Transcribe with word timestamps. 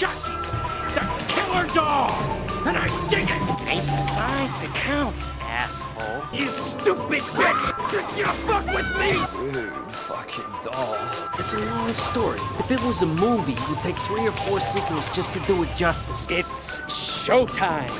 Chucky, 0.00 0.32
the 0.94 1.24
killer 1.28 1.66
dog, 1.74 2.22
and 2.66 2.74
I 2.74 3.06
dig 3.08 3.24
it. 3.24 3.68
Ain't 3.68 3.84
the 3.84 4.02
size 4.02 4.54
that 4.54 4.72
counts, 4.74 5.30
asshole. 5.40 6.24
You 6.32 6.48
stupid 6.48 7.20
bitch! 7.36 7.90
Did 7.90 8.18
you 8.18 8.24
fuck 8.46 8.64
with 8.68 8.88
me? 8.96 9.12
Rude 9.60 9.92
fucking 9.92 10.50
doll. 10.62 10.96
It's 11.38 11.52
a 11.52 11.58
long 11.58 11.94
story. 11.94 12.40
If 12.58 12.70
it 12.70 12.80
was 12.80 13.02
a 13.02 13.06
movie, 13.06 13.52
it 13.52 13.68
would 13.68 13.82
take 13.82 13.98
three 13.98 14.26
or 14.26 14.32
four 14.32 14.58
sequels 14.58 15.06
just 15.10 15.34
to 15.34 15.40
do 15.40 15.62
it 15.64 15.76
justice. 15.76 16.26
It's 16.30 16.80
showtime. 16.80 17.90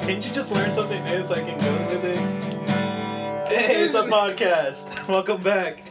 Can't 0.00 0.26
you 0.26 0.32
just 0.32 0.50
learn 0.50 0.74
something 0.74 1.04
new 1.04 1.24
so 1.24 1.34
I 1.34 1.42
can 1.44 1.60
go 1.60 1.94
with 1.94 2.04
it? 2.04 2.18
Hey, 3.46 3.84
it's 3.84 3.94
a 3.94 4.02
podcast. 4.02 5.06
Welcome 5.08 5.40
back. 5.40 5.83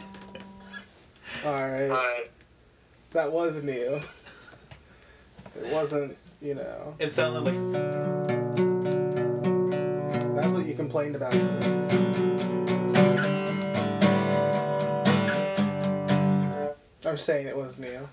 Alright. 1.44 1.90
Alright. 1.90 2.30
That 3.10 3.30
was 3.30 3.62
new. 3.62 4.00
It 5.56 5.72
wasn't, 5.72 6.16
you 6.40 6.54
know. 6.54 6.94
It 6.98 7.14
sounded 7.14 7.40
like 7.40 7.54
That's 10.34 10.48
what 10.48 10.66
you 10.66 10.74
complained 10.74 11.16
about. 11.16 11.34
I'm 17.06 17.18
saying 17.18 17.46
it 17.46 17.56
was 17.56 17.78
new. 17.78 18.08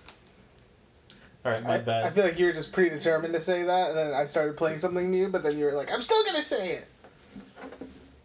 all 1.45 1.51
right, 1.51 1.63
my 1.63 1.75
I, 1.75 1.77
bad. 1.79 2.05
I 2.05 2.09
feel 2.11 2.25
like 2.25 2.37
you 2.37 2.45
were 2.45 2.53
just 2.53 2.73
predetermined 2.73 3.33
to 3.33 3.39
say 3.39 3.63
that, 3.63 3.89
and 3.89 3.97
then 3.97 4.13
I 4.13 4.25
started 4.25 4.57
playing 4.57 4.77
something 4.77 5.09
new, 5.09 5.29
but 5.29 5.41
then 5.41 5.57
you 5.57 5.65
were 5.65 5.71
like, 5.71 5.89
I'm 5.91 6.01
still 6.01 6.23
gonna 6.25 6.43
say 6.43 6.73
it! 6.73 6.87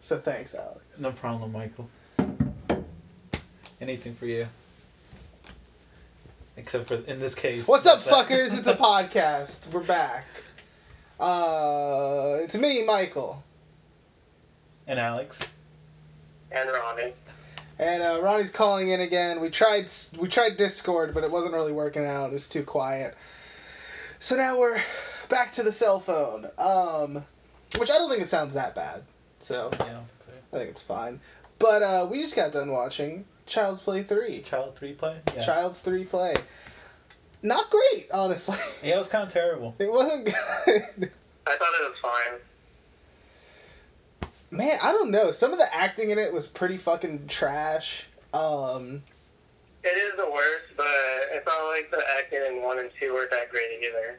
So 0.01 0.18
thanks, 0.18 0.54
Alex. 0.54 1.01
No 1.01 1.12
problem, 1.12 1.52
Michael. 1.52 1.88
Anything 3.80 4.15
for 4.16 4.26
you. 4.26 4.46
Except 6.57 6.88
for 6.88 6.95
in 6.95 7.18
this 7.18 7.35
case. 7.35 7.68
What's 7.68 7.87
up, 7.87 8.01
fuckers? 8.01 8.57
It's 8.57 8.66
a 8.66 8.74
podcast. 8.76 9.71
We're 9.73 9.82
back. 9.85 10.24
Uh, 11.21 12.38
it's 12.40 12.57
me, 12.57 12.82
Michael. 12.85 13.43
and 14.87 14.98
Alex. 14.98 15.40
And 16.51 16.71
Ronnie. 16.71 17.13
And 17.79 18.02
uh, 18.02 18.21
Ronnie's 18.23 18.51
calling 18.51 18.88
in 18.88 19.01
again. 19.02 19.40
We 19.40 19.51
tried 19.51 19.93
we 20.18 20.29
tried 20.29 20.57
Discord, 20.57 21.13
but 21.13 21.24
it 21.24 21.30
wasn't 21.30 21.52
really 21.52 21.73
working 21.73 22.07
out. 22.07 22.30
It 22.30 22.32
was 22.32 22.46
too 22.46 22.63
quiet. 22.63 23.15
So 24.18 24.35
now 24.37 24.59
we're 24.59 24.80
back 25.29 25.52
to 25.52 25.63
the 25.63 25.73
cell 25.73 26.01
phone. 26.01 26.46
Um, 26.57 27.24
which 27.79 27.91
I 27.91 27.98
don't 27.98 28.09
think 28.09 28.23
it 28.23 28.30
sounds 28.30 28.54
that 28.54 28.74
bad. 28.74 29.02
So 29.41 29.68
Yeah, 29.73 29.85
I 29.85 29.85
think 29.85 30.01
so. 30.24 30.32
I 30.52 30.57
think 30.59 30.70
it's 30.70 30.82
fine. 30.82 31.20
But 31.59 31.82
uh, 31.82 32.09
we 32.10 32.20
just 32.23 32.35
got 32.35 32.52
done 32.52 32.70
watching 32.70 33.26
Child's 33.47 33.80
Play 33.80 34.02
three. 34.02 34.43
Child 34.43 34.77
three 34.77 34.93
play. 34.93 35.19
Yeah. 35.35 35.45
Child's 35.45 35.79
three 35.80 36.05
play. 36.05 36.35
Not 37.43 37.71
great, 37.71 38.09
honestly. 38.13 38.57
Yeah, 38.83 38.97
it 38.97 38.99
was 38.99 39.09
kind 39.09 39.25
of 39.27 39.33
terrible. 39.33 39.75
It 39.79 39.91
wasn't 39.93 40.25
good. 40.27 40.35
I 41.47 41.57
thought 41.57 41.73
it 41.80 41.93
was 41.93 41.97
fine. 42.03 42.41
Man, 44.51 44.79
I 44.83 44.93
don't 44.93 45.11
know. 45.11 45.30
Some 45.33 45.53
of 45.53 45.59
the 45.59 45.73
acting 45.75 46.11
in 46.11 46.19
it 46.19 46.33
was 46.33 46.47
pretty 46.47 46.77
fucking 46.77 47.27
trash. 47.29 48.07
Um, 48.35 49.03
It 49.85 49.88
is 49.97 50.16
the 50.16 50.29
worst, 50.31 50.65
but 50.77 50.87
it's 51.33 51.47
not 51.47 51.66
like 51.69 51.91
the 51.91 52.03
acting 52.19 52.41
in 52.49 52.63
one 52.63 52.79
and 52.79 52.91
two 52.99 53.13
weren't 53.15 53.31
that 53.31 53.51
great 53.51 53.69
either. 53.81 54.19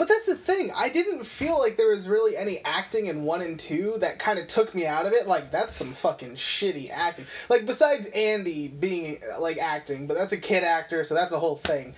But 0.00 0.08
that's 0.08 0.24
the 0.24 0.34
thing. 0.34 0.72
I 0.74 0.88
didn't 0.88 1.24
feel 1.24 1.58
like 1.58 1.76
there 1.76 1.90
was 1.90 2.08
really 2.08 2.34
any 2.34 2.64
acting 2.64 3.08
in 3.08 3.24
one 3.24 3.42
and 3.42 3.60
two 3.60 3.96
that 3.98 4.18
kind 4.18 4.38
of 4.38 4.46
took 4.46 4.74
me 4.74 4.86
out 4.86 5.04
of 5.04 5.12
it. 5.12 5.26
Like 5.26 5.50
that's 5.50 5.76
some 5.76 5.92
fucking 5.92 6.36
shitty 6.36 6.90
acting. 6.90 7.26
Like 7.50 7.66
besides 7.66 8.06
Andy 8.06 8.68
being 8.68 9.20
like 9.38 9.58
acting, 9.58 10.06
but 10.06 10.16
that's 10.16 10.32
a 10.32 10.38
kid 10.38 10.64
actor, 10.64 11.04
so 11.04 11.14
that's 11.14 11.32
a 11.32 11.38
whole 11.38 11.58
thing. 11.58 11.94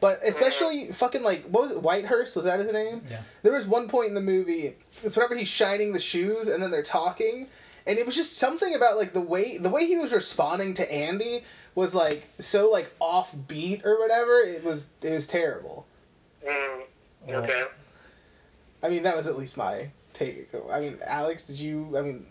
But 0.00 0.20
especially 0.24 0.92
fucking 0.92 1.22
like 1.22 1.44
what 1.44 1.64
was 1.64 1.72
it? 1.72 1.82
Whitehurst 1.82 2.34
was 2.36 2.46
that 2.46 2.58
his 2.58 2.72
name? 2.72 3.02
Yeah. 3.10 3.20
There 3.42 3.52
was 3.52 3.66
one 3.66 3.86
point 3.86 4.08
in 4.08 4.14
the 4.14 4.22
movie. 4.22 4.74
It's 5.02 5.14
whenever 5.14 5.36
he's 5.36 5.46
shining 5.46 5.92
the 5.92 6.00
shoes 6.00 6.48
and 6.48 6.62
then 6.62 6.70
they're 6.70 6.82
talking, 6.82 7.48
and 7.86 7.98
it 7.98 8.06
was 8.06 8.16
just 8.16 8.38
something 8.38 8.74
about 8.74 8.96
like 8.96 9.12
the 9.12 9.20
way 9.20 9.58
the 9.58 9.68
way 9.68 9.86
he 9.86 9.98
was 9.98 10.10
responding 10.10 10.72
to 10.76 10.90
Andy 10.90 11.44
was 11.74 11.94
like 11.94 12.28
so 12.38 12.70
like 12.70 12.90
offbeat 12.98 13.84
or 13.84 14.00
whatever. 14.00 14.40
It 14.40 14.64
was 14.64 14.86
it 15.02 15.10
was 15.10 15.26
terrible. 15.26 15.86
Mm, 16.48 16.84
Well, 17.26 17.44
okay. 17.44 17.64
I 18.82 18.88
mean, 18.88 19.02
that 19.04 19.16
was 19.16 19.26
at 19.26 19.38
least 19.38 19.56
my 19.56 19.90
take. 20.12 20.48
I 20.70 20.80
mean, 20.80 20.98
Alex, 21.04 21.44
did 21.44 21.58
you? 21.58 21.96
I 21.96 22.02
mean, 22.02 22.26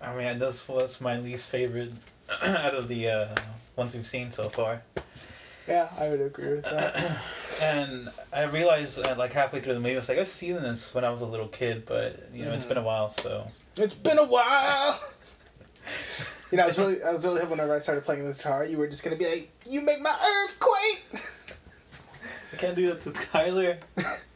I 0.00 0.14
mean, 0.14 0.38
this 0.38 0.68
was 0.68 1.00
my 1.00 1.18
least 1.18 1.48
favorite 1.48 1.92
out 2.42 2.74
of 2.74 2.88
the 2.88 3.08
uh, 3.08 3.34
ones 3.76 3.94
we've 3.94 4.06
seen 4.06 4.30
so 4.30 4.48
far. 4.48 4.82
yeah, 5.66 5.88
I 5.98 6.08
would 6.08 6.20
agree 6.20 6.54
with 6.54 6.64
that. 6.64 7.18
And 7.62 8.08
I 8.32 8.44
realized, 8.44 8.98
uh, 9.00 9.14
like 9.18 9.34
halfway 9.34 9.60
through 9.60 9.74
the 9.74 9.80
movie, 9.80 9.92
I 9.92 9.96
was 9.96 10.08
like, 10.08 10.16
I've 10.16 10.30
seen 10.30 10.54
this 10.54 10.94
when 10.94 11.04
I 11.04 11.10
was 11.10 11.20
a 11.20 11.26
little 11.26 11.48
kid, 11.48 11.84
but 11.84 12.30
you 12.32 12.46
know, 12.46 12.52
it's 12.52 12.64
been 12.64 12.78
a 12.78 12.82
while, 12.82 13.10
so 13.10 13.46
it's 13.76 13.92
been 13.92 14.16
a 14.16 14.24
while. 14.24 14.98
You 16.50 16.56
know, 16.56 16.64
I 16.64 16.66
was 16.66 16.78
really, 16.78 17.02
I 17.02 17.12
was 17.12 17.26
really 17.26 17.40
hoping 17.40 17.50
whenever 17.50 17.76
I 17.76 17.80
started 17.80 18.04
playing 18.04 18.26
the 18.26 18.32
guitar, 18.32 18.64
you 18.64 18.78
were 18.78 18.88
just 18.88 19.02
gonna 19.02 19.16
be 19.16 19.26
like, 19.28 19.50
"You 19.68 19.82
make 19.82 20.00
my 20.00 20.16
earthquake." 20.44 21.22
I 22.60 22.62
can't 22.62 22.76
do 22.76 22.88
that 22.88 23.00
to 23.04 23.10
Tyler. 23.12 23.78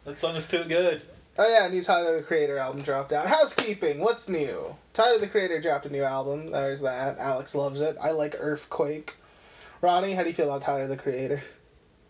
that 0.07 0.19
song 0.19 0.35
is 0.35 0.49
too 0.49 0.65
good. 0.65 1.03
Oh 1.37 1.47
yeah, 1.47 1.69
new 1.69 1.83
Tyler 1.83 2.17
the 2.17 2.23
Creator 2.23 2.57
album 2.57 2.81
dropped 2.81 3.13
out. 3.13 3.27
Housekeeping, 3.27 4.01
what's 4.01 4.31
new? 4.31 4.75
Tyler 4.95 5.19
the 5.19 5.29
Creator 5.29 5.61
dropped 5.61 5.85
a 5.85 5.91
new 5.91 6.03
album. 6.03 6.51
There's 6.51 6.81
that. 6.81 7.19
Alex 7.19 7.55
loves 7.55 7.83
it. 7.83 7.99
I 8.01 8.13
like 8.13 8.35
Earthquake. 8.39 9.17
Ronnie, 9.83 10.15
how 10.15 10.23
do 10.23 10.31
you 10.31 10.35
feel 10.35 10.47
about 10.47 10.63
Tyler 10.63 10.87
the 10.87 10.97
Creator? 10.97 11.43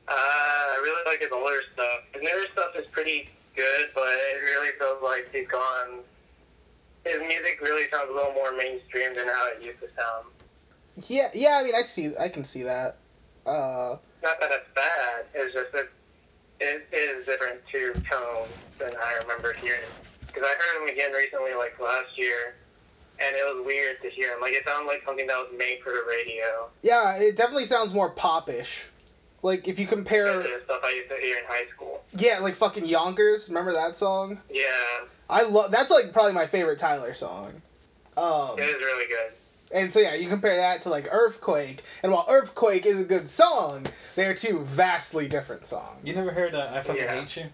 Uh, 0.06 0.12
I 0.12 0.80
really 0.84 1.02
like 1.10 1.18
his 1.20 1.32
older 1.32 1.60
stuff. 1.72 2.02
His 2.12 2.22
newer 2.22 2.44
stuff 2.52 2.76
is 2.78 2.86
pretty 2.92 3.28
good, 3.56 3.90
but 3.92 4.04
it 4.06 4.40
really 4.44 4.70
feels 4.78 5.02
like 5.02 5.28
he's 5.32 5.48
gone. 5.48 5.98
His 7.04 7.20
music 7.22 7.58
really 7.60 7.90
sounds 7.90 8.08
a 8.08 8.14
little 8.14 8.34
more 8.34 8.56
mainstream 8.56 9.16
than 9.16 9.26
how 9.26 9.48
it 9.50 9.60
used 9.60 9.80
to 9.80 9.88
sound. 9.96 10.28
Yeah, 11.08 11.30
yeah. 11.34 11.58
I 11.60 11.64
mean, 11.64 11.74
I 11.74 11.82
see, 11.82 12.16
I 12.16 12.28
can 12.28 12.44
see 12.44 12.62
that. 12.62 12.98
Uh, 13.44 13.96
Not 14.22 14.38
that 14.38 14.50
it's 14.52 14.68
bad. 14.76 15.24
It's 15.34 15.52
just 15.52 15.72
that 15.72 15.88
it 16.60 16.86
is 16.92 17.26
different 17.26 17.60
to 17.72 17.92
tone 18.10 18.48
than 18.78 18.90
I 18.96 19.18
remember 19.22 19.52
hearing. 19.54 19.80
Because 20.26 20.42
I 20.42 20.54
heard 20.54 20.82
him 20.82 20.88
again 20.94 21.12
recently, 21.12 21.54
like 21.54 21.78
last 21.80 22.16
year, 22.18 22.56
and 23.20 23.36
it 23.36 23.54
was 23.54 23.64
weird 23.64 24.00
to 24.02 24.10
hear 24.10 24.34
him. 24.34 24.40
Like 24.40 24.52
it 24.54 24.64
sounded 24.64 24.88
like 24.88 25.02
something 25.06 25.26
that 25.26 25.36
was 25.36 25.48
made 25.56 25.78
for 25.82 25.90
the 25.92 26.02
radio. 26.08 26.68
yeah, 26.82 27.14
it 27.16 27.36
definitely 27.36 27.66
sounds 27.66 27.92
more 27.94 28.10
popish. 28.10 28.84
Like 29.42 29.68
if 29.68 29.78
you 29.78 29.86
compare, 29.86 30.38
The 30.42 30.60
stuff 30.64 30.80
I 30.84 30.90
used 30.92 31.10
to 31.10 31.16
hear 31.16 31.36
in 31.38 31.44
high 31.46 31.66
school. 31.74 32.02
yeah, 32.16 32.38
like 32.40 32.54
fucking 32.56 32.86
Yonkers. 32.86 33.48
Remember 33.48 33.72
that 33.72 33.96
song? 33.96 34.38
Yeah, 34.50 34.64
I 35.30 35.42
love. 35.42 35.70
That's 35.70 35.90
like 35.90 36.12
probably 36.12 36.32
my 36.32 36.46
favorite 36.46 36.78
Tyler 36.78 37.12
song. 37.14 37.52
Um, 38.16 38.58
it 38.58 38.62
is 38.62 38.76
really 38.76 39.06
good. 39.06 39.32
And 39.74 39.92
so 39.92 40.00
yeah, 40.00 40.14
you 40.14 40.28
compare 40.30 40.56
that 40.56 40.80
to 40.82 40.88
like 40.88 41.08
Earthquake, 41.10 41.82
and 42.02 42.10
while 42.12 42.24
Earthquake 42.28 42.86
is 42.86 43.00
a 43.00 43.04
good 43.04 43.28
song, 43.28 43.86
they 44.14 44.24
are 44.24 44.34
two 44.34 44.60
vastly 44.60 45.28
different 45.28 45.66
songs. 45.66 46.00
You 46.04 46.14
never 46.14 46.30
heard 46.30 46.54
uh, 46.54 46.70
I 46.72 46.80
Fucking 46.82 47.02
Yeah. 47.02 47.20
Hate 47.20 47.36
You? 47.36 47.44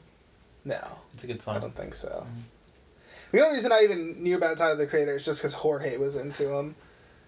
No, 0.64 0.86
It's 1.14 1.24
a 1.24 1.26
good 1.26 1.40
song. 1.42 1.56
I 1.56 1.58
don't 1.58 1.74
think 1.74 1.94
so. 1.94 2.24
The 3.32 3.40
only 3.42 3.54
reason 3.54 3.72
I 3.72 3.80
even 3.82 4.22
knew 4.22 4.36
about 4.36 4.58
Tyler 4.58 4.76
the 4.76 4.86
Creator 4.86 5.16
is 5.16 5.24
just 5.24 5.40
because 5.40 5.54
Jorge 5.54 5.96
was 5.96 6.16
into 6.16 6.48
him, 6.54 6.74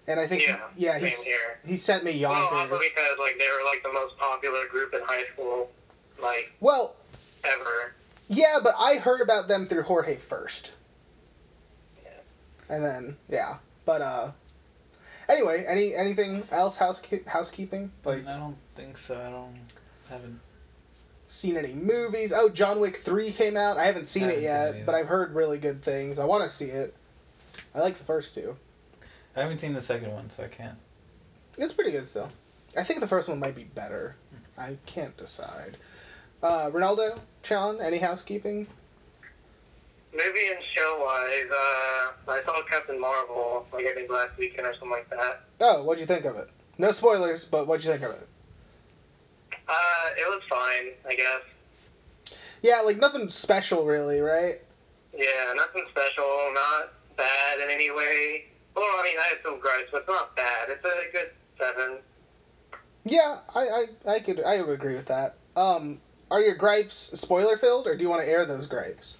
and 0.07 0.19
I 0.19 0.27
think 0.27 0.43
Yeah, 0.45 0.59
yeah, 0.77 0.93
same 0.99 1.05
he's, 1.05 1.27
he 1.65 1.77
sent 1.77 2.03
me 2.03 2.11
Well, 2.21 2.31
Yonkers. 2.39 2.71
also 2.71 2.79
because 2.83 3.17
like 3.19 3.37
they 3.39 3.47
were 3.47 3.65
like 3.65 3.81
the 3.83 3.91
most 3.91 4.17
popular 4.17 4.67
group 4.67 4.93
in 4.93 5.01
high 5.01 5.23
school, 5.33 5.71
like 6.21 6.53
Well, 6.59 6.95
ever. 7.43 7.93
yeah, 8.27 8.59
but 8.63 8.75
I 8.77 8.95
heard 8.97 9.21
about 9.21 9.47
them 9.47 9.65
through 9.67 9.83
Jorge 9.83 10.17
first. 10.17 10.71
Yeah. 12.03 12.09
And 12.69 12.83
then 12.85 13.17
yeah, 13.29 13.57
but 13.85 14.01
uh, 14.01 14.31
anyway, 15.33 15.65
any 15.67 15.95
anything 15.95 16.43
else 16.51 16.75
house 16.77 17.01
housekeeping 17.27 17.91
like 18.05 18.27
I 18.27 18.37
don't 18.37 18.57
think 18.75 18.97
so. 18.97 19.15
I 19.19 19.29
don't 19.29 19.55
haven't. 20.09 20.39
seen 21.27 21.57
any 21.57 21.73
movies? 21.73 22.31
Oh, 22.35 22.49
John 22.49 22.79
Wick 22.79 22.97
three 22.97 23.31
came 23.31 23.57
out. 23.57 23.77
I 23.77 23.85
haven't 23.85 24.07
seen 24.07 24.23
I 24.23 24.27
it 24.27 24.43
haven't 24.43 24.43
seen 24.43 24.43
yet, 24.43 24.75
it 24.75 24.85
but 24.85 24.95
I've 24.95 25.07
heard 25.07 25.33
really 25.33 25.57
good 25.57 25.83
things. 25.83 26.19
I 26.19 26.25
want 26.25 26.43
to 26.43 26.49
see 26.49 26.65
it. 26.65 26.95
I 27.75 27.79
like 27.79 27.97
the 27.97 28.03
first 28.03 28.33
two. 28.35 28.55
I 29.35 29.41
haven't 29.41 29.59
seen 29.59 29.73
the 29.73 29.81
second 29.81 30.13
one, 30.13 30.29
so 30.29 30.43
I 30.43 30.47
can't. 30.47 30.77
It's 31.57 31.73
pretty 31.73 31.91
good 31.91 32.07
still. 32.07 32.29
I 32.77 32.83
think 32.83 32.99
the 32.99 33.07
first 33.07 33.27
one 33.27 33.39
might 33.39 33.55
be 33.55 33.63
better. 33.63 34.15
I 34.57 34.77
can't 34.85 35.15
decide. 35.17 35.77
Uh, 36.41 36.69
Ronaldo, 36.71 37.19
Sean, 37.43 37.79
any 37.81 37.97
housekeeping? 37.99 38.67
Movie 40.13 40.47
and 40.51 40.63
show 40.75 40.99
wise, 41.03 41.49
uh, 41.51 42.31
I 42.31 42.43
saw 42.45 42.61
Captain 42.69 42.99
Marvel 42.99 43.65
like 43.73 43.85
I 43.85 43.93
think 43.95 44.11
last 44.11 44.37
weekend 44.37 44.67
or 44.67 44.73
something 44.73 44.91
like 44.91 45.09
that. 45.09 45.43
Oh, 45.59 45.83
what'd 45.83 45.99
you 45.99 46.05
think 46.05 46.25
of 46.25 46.35
it? 46.35 46.49
No 46.77 46.91
spoilers, 46.91 47.45
but 47.45 47.67
what'd 47.67 47.83
you 47.83 47.91
think 47.91 48.03
of 48.03 48.11
it? 48.11 48.27
Uh, 49.67 50.09
it 50.17 50.27
was 50.27 50.41
fine, 50.49 50.91
I 51.09 51.15
guess. 51.15 52.37
Yeah, 52.61 52.81
like 52.81 52.97
nothing 52.97 53.29
special 53.29 53.85
really, 53.85 54.19
right? 54.21 54.55
Yeah, 55.17 55.53
nothing 55.55 55.85
special, 55.91 56.51
not 56.53 56.93
bad 57.17 57.59
in 57.63 57.69
any 57.69 57.91
way. 57.91 58.45
Well, 58.75 58.85
I 58.85 59.03
mean, 59.03 59.17
I 59.19 59.27
had 59.29 59.37
some 59.43 59.59
gripes, 59.59 59.89
but 59.91 59.99
it's 59.99 60.07
not 60.07 60.35
bad. 60.35 60.69
It's 60.69 60.83
a 60.83 61.11
good 61.11 61.31
seven. 61.57 61.97
Yeah, 63.05 63.39
I, 63.53 63.61
I, 63.61 64.11
I 64.13 64.19
could 64.19 64.41
I 64.43 64.61
would 64.61 64.73
agree 64.73 64.95
with 64.95 65.07
that. 65.07 65.35
Um, 65.55 66.01
are 66.31 66.41
your 66.41 66.55
gripes 66.55 67.11
spoiler 67.13 67.57
filled, 67.57 67.87
or 67.87 67.95
do 67.95 68.03
you 68.03 68.09
want 68.09 68.21
to 68.21 68.27
air 68.27 68.45
those 68.45 68.65
gripes? 68.65 69.17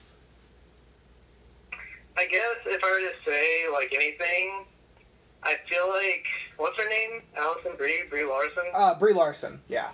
I 2.24 2.28
guess 2.28 2.56
if 2.66 2.82
I 2.82 2.90
were 2.90 3.00
to 3.00 3.30
say 3.30 3.66
like 3.72 3.94
anything, 3.94 4.64
I 5.44 5.56
feel 5.68 5.90
like 5.90 6.24
what's 6.56 6.78
her 6.78 6.90
name? 6.90 7.22
Alison 7.38 7.74
Brie, 7.78 8.04
Brie 8.10 8.24
Larson. 8.24 8.64
Uh, 8.74 8.98
Brie 8.98 9.12
Larson. 9.14 9.60
Yeah. 9.68 9.90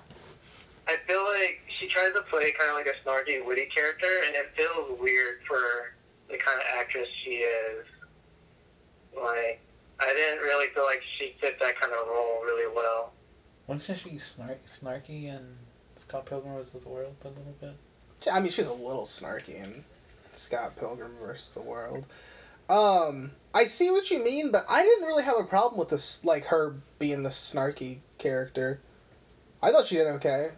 I 0.87 0.97
feel 1.07 1.23
like 1.23 1.59
she 1.79 1.87
tries 1.87 2.13
to 2.13 2.21
play 2.21 2.53
kind 2.57 2.69
of 2.69 2.75
like 2.75 2.85
a 2.85 3.07
snarky, 3.07 3.43
witty 3.43 3.65
character, 3.73 4.07
and 4.27 4.35
it 4.35 4.51
feels 4.55 4.99
weird 4.99 5.39
for 5.47 5.59
the 6.29 6.37
kind 6.37 6.59
of 6.59 6.65
actress 6.79 7.07
she 7.23 7.31
is. 7.31 7.85
Like, 9.15 9.59
I 9.99 10.13
didn't 10.13 10.43
really 10.43 10.67
feel 10.73 10.85
like 10.85 11.01
she 11.17 11.33
fit 11.41 11.59
that 11.59 11.79
kind 11.79 11.93
of 11.93 12.07
role 12.07 12.41
really 12.43 12.71
well. 12.75 13.11
Wasn't 13.65 13.97
she 13.99 14.19
snark- 14.19 14.65
snarky 14.67 15.25
in 15.25 15.45
Scott 15.95 16.27
Pilgrim 16.27 16.55
vs. 16.55 16.83
the 16.83 16.89
World 16.89 17.15
a 17.23 17.27
little 17.27 17.55
bit? 17.59 17.73
I 18.31 18.39
mean, 18.39 18.51
she's 18.51 18.67
a 18.67 18.73
little 18.73 19.05
snarky 19.05 19.55
in 19.55 19.83
Scott 20.33 20.75
Pilgrim 20.77 21.15
versus 21.21 21.49
the 21.51 21.61
World. 21.61 22.05
Um, 22.69 23.31
I 23.53 23.65
see 23.65 23.89
what 23.89 24.11
you 24.11 24.23
mean, 24.23 24.51
but 24.51 24.65
I 24.69 24.83
didn't 24.83 25.05
really 25.05 25.23
have 25.23 25.37
a 25.39 25.43
problem 25.43 25.79
with 25.79 25.89
this, 25.89 26.23
like 26.23 26.45
her 26.45 26.75
being 26.99 27.23
the 27.23 27.29
snarky 27.29 27.99
character. 28.17 28.79
I 29.61 29.71
thought 29.71 29.87
she 29.87 29.95
did 29.95 30.07
okay. 30.07 30.49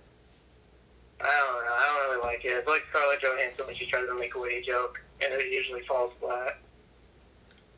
I 1.20 1.24
don't 1.24 1.66
know. 1.66 1.74
I 1.74 2.08
don't 2.10 2.20
really 2.20 2.34
like 2.34 2.46
it. 2.46 2.50
It's 2.50 2.68
like 2.68 2.84
Scarlett 2.90 3.22
Johansson 3.22 3.66
when 3.66 3.76
she 3.76 3.86
tries 3.86 4.08
to 4.08 4.16
make 4.18 4.36
a 4.36 4.40
witty 4.40 4.62
joke, 4.62 5.02
and 5.24 5.34
it 5.34 5.52
usually 5.52 5.82
falls 5.84 6.14
flat. 6.20 6.58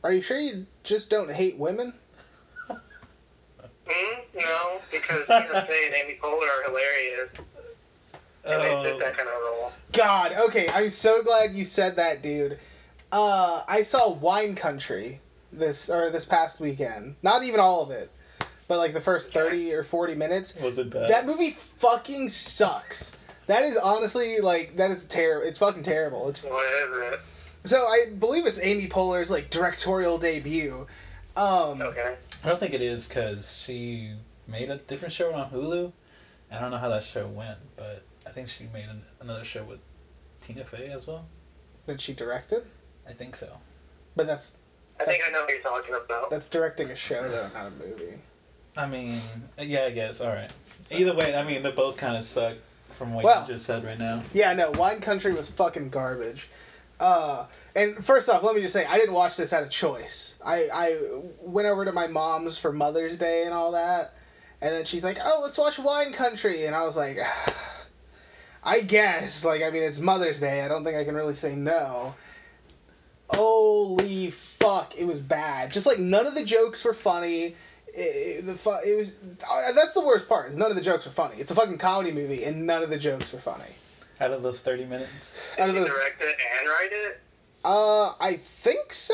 Are 0.03 0.11
you 0.11 0.21
sure 0.21 0.39
you 0.39 0.65
just 0.83 1.09
don't 1.09 1.31
hate 1.31 1.57
women? 1.57 1.93
Hmm? 3.85 4.19
No, 4.33 4.81
because 4.91 5.25
Tina 5.27 5.65
Fey 5.67 5.85
and 5.87 5.95
Amy 5.95 6.17
Poehler 6.21 6.47
are 6.47 6.63
hilarious, 6.65 7.29
and 8.45 8.61
they 8.61 8.67
fit 8.83 8.95
Oh, 8.95 8.99
that 8.99 9.17
kind 9.17 9.29
of 9.29 9.35
role. 9.41 9.71
God, 9.91 10.33
okay, 10.47 10.67
I'm 10.73 10.89
so 10.89 11.21
glad 11.23 11.53
you 11.53 11.63
said 11.63 11.95
that, 11.97 12.21
dude. 12.21 12.59
Uh, 13.11 13.63
I 13.67 13.83
saw 13.83 14.11
Wine 14.13 14.55
Country 14.55 15.19
this 15.51 15.89
or 15.89 16.09
this 16.09 16.25
past 16.25 16.59
weekend. 16.59 17.15
Not 17.21 17.43
even 17.43 17.59
all 17.59 17.83
of 17.83 17.91
it, 17.91 18.09
but 18.67 18.77
like 18.79 18.93
the 18.93 19.01
first 19.01 19.31
thirty 19.31 19.71
or 19.73 19.83
forty 19.83 20.15
minutes. 20.15 20.55
was 20.55 20.77
it 20.79 20.89
bad? 20.89 21.09
That 21.09 21.25
movie 21.27 21.51
fucking 21.77 22.29
sucks. 22.29 23.15
That 23.47 23.63
is 23.63 23.77
honestly 23.77 24.39
like 24.39 24.77
that 24.77 24.89
is 24.89 25.03
terrible. 25.05 25.47
It's 25.47 25.59
fucking 25.59 25.83
terrible. 25.83 26.27
It's 26.29 26.41
What 26.43 26.65
is 26.65 27.13
it? 27.13 27.19
so 27.65 27.85
I 27.85 28.07
believe 28.17 28.45
it's 28.47 28.59
Amy 28.59 28.87
Poehler's 28.87 29.29
like 29.29 29.49
directorial 29.51 30.17
debut. 30.17 30.87
Um, 31.35 31.81
Okay. 31.81 32.15
I 32.43 32.47
don't 32.49 32.59
think 32.59 32.73
it 32.73 32.81
is 32.81 33.07
because 33.07 33.55
she 33.63 34.11
made 34.47 34.69
a 34.69 34.77
different 34.77 35.13
show 35.13 35.33
on 35.33 35.49
Hulu. 35.51 35.91
I 36.51 36.59
don't 36.59 36.71
know 36.71 36.77
how 36.77 36.89
that 36.89 37.03
show 37.03 37.27
went, 37.27 37.57
but 37.77 38.03
I 38.25 38.29
think 38.29 38.49
she 38.49 38.65
made 38.73 38.85
an, 38.85 39.01
another 39.21 39.43
show 39.43 39.63
with 39.63 39.79
Tina 40.39 40.63
Fey 40.65 40.87
as 40.91 41.07
well. 41.07 41.25
that 41.85 41.99
she 42.01 42.13
directed, 42.13 42.63
I 43.07 43.13
think 43.13 43.35
so. 43.35 43.49
but 44.15 44.25
that's 44.27 44.57
I 44.99 45.05
think 45.05 45.23
I 45.27 45.31
know 45.31 45.41
what 45.41 45.49
you're 45.49 45.59
talking 45.61 45.95
about. 45.95 46.29
that's 46.29 46.45
directing 46.45 46.89
a 46.91 46.95
show 46.95 47.27
though, 47.27 47.49
not 47.53 47.67
a 47.67 47.71
movie. 47.71 48.13
I 48.77 48.87
mean, 48.87 49.19
yeah, 49.59 49.85
I 49.85 49.91
guess. 49.91 50.19
All 50.21 50.29
right. 50.33 50.49
Either 50.91 51.13
way, 51.15 51.35
I 51.35 51.43
mean, 51.43 51.61
they 51.63 51.71
both 51.71 51.95
kind 51.97 52.17
of 52.17 52.23
suck 52.23 52.55
from 52.91 53.13
what 53.13 53.23
Well- 53.23 53.45
you 53.47 53.53
just 53.55 53.65
said 53.65 53.83
right 53.83 53.99
now. 53.99 54.23
Yeah, 54.33 54.53
no, 54.53 54.71
Wine 54.71 54.99
Country 55.01 55.33
was 55.33 55.49
fucking 55.49 55.89
garbage. 55.89 56.49
Uh, 56.99 57.45
and 57.75 58.03
first 58.05 58.29
off, 58.29 58.43
let 58.43 58.55
me 58.55 58.61
just 58.61 58.73
say, 58.73 58.85
I 58.85 58.97
didn't 58.97 59.13
watch 59.15 59.35
this 59.35 59.51
out 59.51 59.61
of 59.63 59.69
choice. 59.69 60.35
I, 60.45 60.69
I 60.73 60.97
went 61.41 61.67
over 61.67 61.85
to 61.85 61.91
my 61.91 62.07
mom's 62.07 62.57
for 62.57 62.71
Mother's 62.71 63.17
Day 63.17 63.43
and 63.43 63.53
all 63.53 63.71
that, 63.73 64.13
and 64.61 64.73
then 64.73 64.85
she's 64.85 65.03
like, 65.03 65.17
"Oh, 65.23 65.41
let's 65.43 65.57
watch 65.57 65.77
Wine 65.79 66.13
Country," 66.13 66.65
and 66.65 66.75
I 66.75 66.83
was 66.83 66.95
like, 66.95 67.17
"I 68.63 68.81
guess." 68.81 69.43
Like, 69.45 69.61
I 69.61 69.69
mean, 69.69 69.83
it's 69.83 69.99
Mother's 69.99 70.39
Day. 70.39 70.61
I 70.61 70.67
don't 70.67 70.83
think 70.83 70.97
I 70.97 71.03
can 71.05 71.15
really 71.15 71.35
say 71.35 71.55
no. 71.55 72.15
Holy 73.29 74.29
fuck! 74.31 74.95
It 74.97 75.05
was 75.05 75.19
bad. 75.19 75.71
Just 75.71 75.85
like 75.87 75.99
none 75.99 76.27
of 76.27 76.35
the 76.35 76.43
jokes 76.43 76.83
were 76.83 76.93
funny. 76.93 77.55
It, 77.87 77.99
it- 77.99 78.45
the 78.45 78.55
fu- 78.55 78.71
it 78.85 78.97
was 78.97 79.15
uh, 79.49 79.71
that's 79.73 79.93
the 79.93 80.01
worst 80.05 80.27
part. 80.27 80.49
Is 80.49 80.55
none 80.55 80.69
of 80.69 80.75
the 80.75 80.81
jokes 80.83 81.05
were 81.05 81.11
funny. 81.11 81.35
It's 81.39 81.51
a 81.51 81.55
fucking 81.55 81.77
comedy 81.77 82.11
movie, 82.11 82.43
and 82.43 82.65
none 82.67 82.83
of 82.83 82.89
the 82.89 82.97
jokes 82.97 83.31
were 83.33 83.39
funny. 83.39 83.63
Out 84.21 84.31
of 84.31 84.43
those 84.43 84.61
30 84.61 84.85
minutes. 84.85 85.33
Out 85.57 85.69
of 85.69 85.75
Did 85.75 85.81
he 85.81 85.87
those, 85.87 85.97
direct 85.97 86.21
it 86.21 86.35
and 86.59 86.69
write 86.69 86.91
it? 86.91 87.19
uh, 87.65 88.13
I 88.19 88.37
think 88.37 88.93
so. 88.93 89.13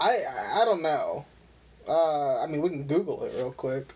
I 0.00 0.18
I, 0.22 0.62
I 0.62 0.64
don't 0.64 0.82
know. 0.82 1.24
Uh, 1.86 2.40
I 2.42 2.46
mean, 2.46 2.60
we 2.62 2.68
can 2.70 2.84
Google 2.84 3.22
it 3.24 3.32
real 3.36 3.52
quick. 3.52 3.94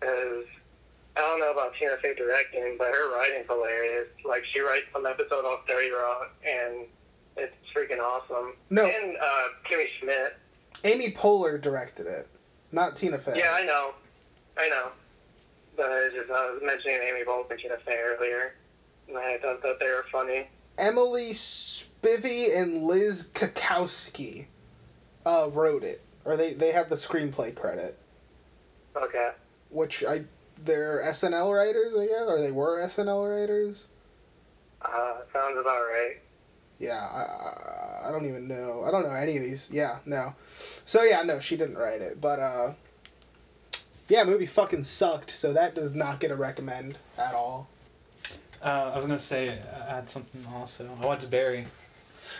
Because 0.00 0.44
I 1.16 1.20
don't 1.20 1.40
know 1.40 1.52
about 1.52 1.74
Tina 1.78 1.96
Fey 2.02 2.14
directing, 2.14 2.76
but 2.78 2.88
her 2.88 3.14
writing's 3.16 3.46
hilarious. 3.48 4.08
Like 4.24 4.44
she 4.52 4.60
writes 4.60 4.86
some 4.92 5.06
episode 5.06 5.44
off 5.44 5.60
Thirty 5.68 5.90
Rock, 5.90 6.32
and 6.46 6.86
it's 7.36 7.54
freaking 7.74 8.00
awesome. 8.00 8.54
No. 8.70 8.84
And 8.84 9.16
uh, 9.16 9.44
Kimmy 9.70 9.86
Schmidt. 10.00 10.36
Amy 10.82 11.12
Poehler 11.12 11.60
directed 11.60 12.06
it, 12.06 12.28
not 12.72 12.96
Tina 12.96 13.18
Fey. 13.18 13.34
Yeah, 13.38 13.52
I 13.54 13.64
know, 13.64 13.92
I 14.58 14.68
know. 14.68 14.88
But 15.76 15.86
I 15.86 16.08
just 16.14 16.30
I 16.30 16.50
was 16.50 16.60
mentioning 16.64 16.98
Amy 17.08 17.24
Bolton 17.24 17.52
and 17.52 17.60
Tina 17.60 17.76
Fey 17.86 17.96
earlier, 18.04 18.54
and 19.08 19.16
I 19.16 19.38
thought 19.38 19.62
that 19.62 19.78
they 19.80 19.86
were 19.86 20.04
funny. 20.10 20.48
Emily 20.78 21.30
Spivey 21.30 22.56
and 22.60 22.82
Liz 22.82 23.28
Cackowski 23.34 24.46
uh, 25.24 25.48
wrote 25.52 25.84
it, 25.84 26.02
or 26.24 26.36
they 26.36 26.54
they 26.54 26.72
have 26.72 26.88
the 26.90 26.96
screenplay 26.96 27.54
credit, 27.54 27.96
Okay. 28.96 29.30
which 29.70 30.04
I 30.04 30.24
they're 30.64 31.02
SNL 31.06 31.54
writers, 31.54 31.94
I 31.96 32.06
guess, 32.06 32.24
or 32.26 32.40
they 32.40 32.50
were 32.52 32.80
SNL 32.86 33.30
writers. 33.30 33.86
Uh, 34.82 35.14
sounds 35.32 35.58
about 35.58 35.80
right. 35.80 36.16
Yeah, 36.78 36.98
I, 36.98 38.04
I, 38.04 38.08
I 38.08 38.12
don't 38.12 38.26
even 38.28 38.48
know. 38.48 38.84
I 38.86 38.90
don't 38.90 39.04
know 39.04 39.12
any 39.12 39.36
of 39.36 39.42
these. 39.42 39.68
Yeah, 39.72 39.98
no. 40.04 40.34
So 40.84 41.02
yeah, 41.02 41.22
no, 41.22 41.40
she 41.40 41.56
didn't 41.56 41.78
write 41.78 42.00
it, 42.00 42.20
but 42.20 42.40
uh, 42.40 42.72
yeah, 44.08 44.24
movie 44.24 44.46
fucking 44.46 44.84
sucked. 44.84 45.30
So 45.30 45.52
that 45.52 45.74
does 45.74 45.94
not 45.94 46.20
get 46.20 46.30
a 46.30 46.36
recommend 46.36 46.98
at 47.16 47.34
all. 47.34 47.68
Uh, 48.62 48.90
I 48.92 48.96
was 48.96 49.06
going 49.06 49.18
to 49.18 49.24
say, 49.24 49.58
I 49.88 49.94
had 49.96 50.10
something 50.10 50.44
also. 50.52 50.88
I 51.00 51.06
watched 51.06 51.30
Barry. 51.30 51.66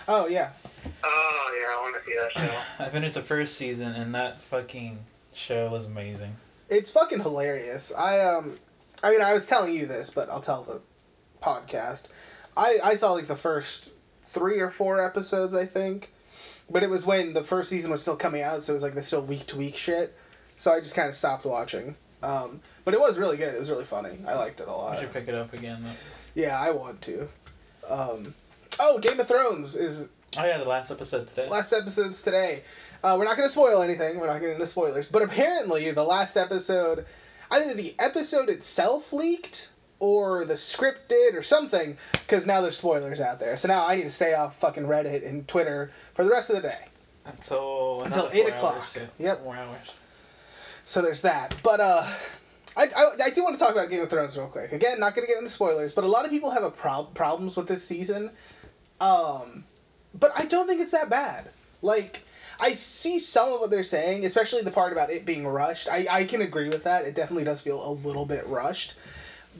Oh 0.08 0.26
yeah, 0.26 0.50
Oh 1.03 1.58
yeah, 1.58 1.77
I 1.77 1.82
want 1.82 1.96
to 1.96 2.10
see 2.10 2.17
that 2.19 2.50
show. 2.50 2.60
I 2.84 2.89
finished 2.89 3.15
the 3.15 3.22
first 3.22 3.56
season, 3.56 3.94
and 3.94 4.15
that 4.15 4.41
fucking 4.43 4.98
show 5.34 5.69
was 5.70 5.86
amazing. 5.86 6.36
It's 6.69 6.91
fucking 6.91 7.21
hilarious. 7.21 7.93
I 7.97 8.21
um, 8.21 8.59
I 9.03 9.11
mean, 9.11 9.21
I 9.21 9.35
was 9.35 9.47
telling 9.47 9.75
you 9.75 9.87
this, 9.87 10.11
but 10.11 10.29
I'll 10.31 10.41
tell 10.41 10.63
the 10.63 10.81
podcast. 11.43 12.05
I 12.56 12.79
I 12.83 12.94
saw 12.94 13.13
like 13.13 13.27
the 13.27 13.37
first 13.37 13.91
three 14.29 14.61
or 14.61 14.71
four 14.71 15.05
episodes, 15.05 15.55
I 15.55 15.67
think, 15.67 16.13
but 16.71 16.83
it 16.83 16.91
was 16.91 17.06
when 17.06 17.33
the 17.33 17.44
first 17.44 17.69
season 17.69 17.91
was 17.91 18.03
still 18.03 18.17
coming 18.17 18.43
out, 18.43 18.63
so 18.63 18.73
it 18.73 18.75
was 18.75 18.83
like 18.83 18.94
the 18.94 19.03
still 19.03 19.23
week 19.23 19.47
to 19.49 19.56
week 19.56 19.77
shit. 19.77 20.17
So 20.56 20.71
I 20.73 20.81
just 20.81 20.94
kind 20.94 21.09
of 21.09 21.15
stopped 21.15 21.44
watching. 21.44 21.97
Um, 22.23 22.61
but 22.85 22.94
it 22.94 23.01
was 23.01 23.19
really 23.19 23.37
good. 23.37 23.55
It 23.55 23.59
was 23.59 23.71
really 23.71 23.85
funny. 23.85 24.19
I 24.27 24.35
liked 24.35 24.61
it 24.61 24.69
a 24.69 24.73
lot. 24.73 24.99
should 24.99 25.13
pick 25.13 25.29
it 25.29 25.35
up 25.35 25.53
again, 25.53 25.83
though. 25.83 26.41
Yeah, 26.41 26.59
I 26.59 26.71
want 26.71 27.03
to. 27.03 27.29
Um, 27.89 28.35
oh, 28.81 28.99
Game 28.99 29.21
of 29.21 29.29
Thrones 29.29 29.77
is 29.77 30.09
Oh, 30.37 30.44
yeah, 30.44 30.59
the 30.59 30.65
last 30.65 30.91
episode 30.91 31.29
today. 31.29 31.49
last 31.49 31.73
episode's 31.73 32.23
today. 32.23 32.63
Uh, 33.05 33.17
we're 33.19 33.25
not 33.25 33.37
going 33.37 33.46
to 33.46 33.53
spoil 33.53 33.82
anything. 33.82 34.19
We're 34.19 34.29
not 34.29 34.41
getting 34.41 34.55
into 34.55 34.67
spoilers. 34.67 35.06
But 35.06 35.20
apparently, 35.20 35.91
the 35.91 36.03
last 36.03 36.39
episode, 36.39 37.05
either 37.51 37.75
the 37.75 37.94
episode 37.99 38.49
itself 38.49 39.13
leaked 39.13 39.69
or 39.99 40.46
the 40.46 40.56
script 40.56 41.11
did 41.11 41.34
or 41.34 41.43
something, 41.43 41.99
because 42.13 42.46
now 42.46 42.63
there's 42.63 42.79
spoilers 42.79 43.20
out 43.20 43.39
there. 43.39 43.58
So 43.58 43.69
now 43.69 43.87
I 43.87 43.96
need 43.96 44.05
to 44.05 44.11
stay 44.11 44.32
off 44.32 44.58
fucking 44.58 44.84
Reddit 44.84 45.27
and 45.29 45.46
Twitter 45.46 45.93
for 46.15 46.25
the 46.25 46.31
rest 46.31 46.49
of 46.49 46.56
the 46.56 46.63
day. 46.63 46.87
Until, 47.27 48.01
Until 48.05 48.31
8 48.32 48.49
o'clock. 48.49 48.77
Hours. 48.77 49.08
Yep. 49.19 49.43
Four 49.43 49.56
hours. 49.56 49.91
So 50.87 51.03
there's 51.03 51.20
that. 51.23 51.55
But 51.63 51.81
uh, 51.81 52.11
I, 52.75 52.87
I, 52.87 53.11
I 53.25 53.31
do 53.31 53.44
want 53.44 53.55
to 53.58 53.63
talk 53.63 53.73
about 53.73 53.91
Game 53.91 54.01
of 54.01 54.08
Thrones 54.08 54.34
real 54.37 54.46
quick. 54.46 54.73
Again, 54.73 54.99
not 54.99 55.15
going 55.15 55.27
to 55.27 55.31
get 55.31 55.39
into 55.39 55.51
spoilers, 55.51 55.93
but 55.93 56.05
a 56.05 56.08
lot 56.08 56.25
of 56.25 56.31
people 56.31 56.51
have 56.51 56.65
a 56.65 56.70
prob- 56.70 57.13
problems 57.15 57.55
with 57.55 57.69
this 57.69 57.84
season. 57.84 58.31
Um, 58.99 59.65
but 60.19 60.32
I 60.34 60.46
don't 60.46 60.67
think 60.67 60.81
it's 60.81 60.93
that 60.93 61.11
bad. 61.11 61.51
Like, 61.82 62.23
I 62.58 62.73
see 62.73 63.19
some 63.19 63.53
of 63.53 63.61
what 63.61 63.70
they're 63.70 63.82
saying, 63.82 64.25
especially 64.25 64.63
the 64.63 64.70
part 64.70 64.93
about 64.93 65.11
it 65.11 65.27
being 65.27 65.46
rushed. 65.46 65.89
I, 65.89 66.06
I 66.11 66.25
can 66.25 66.43
agree 66.43 66.69
with 66.69 66.84
that. 66.84 67.05
It 67.05 67.15
definitely 67.15 67.44
does 67.44 67.61
feel 67.61 67.87
a 67.87 67.93
little 67.93 68.27
bit 68.27 68.46
rushed. 68.46 68.94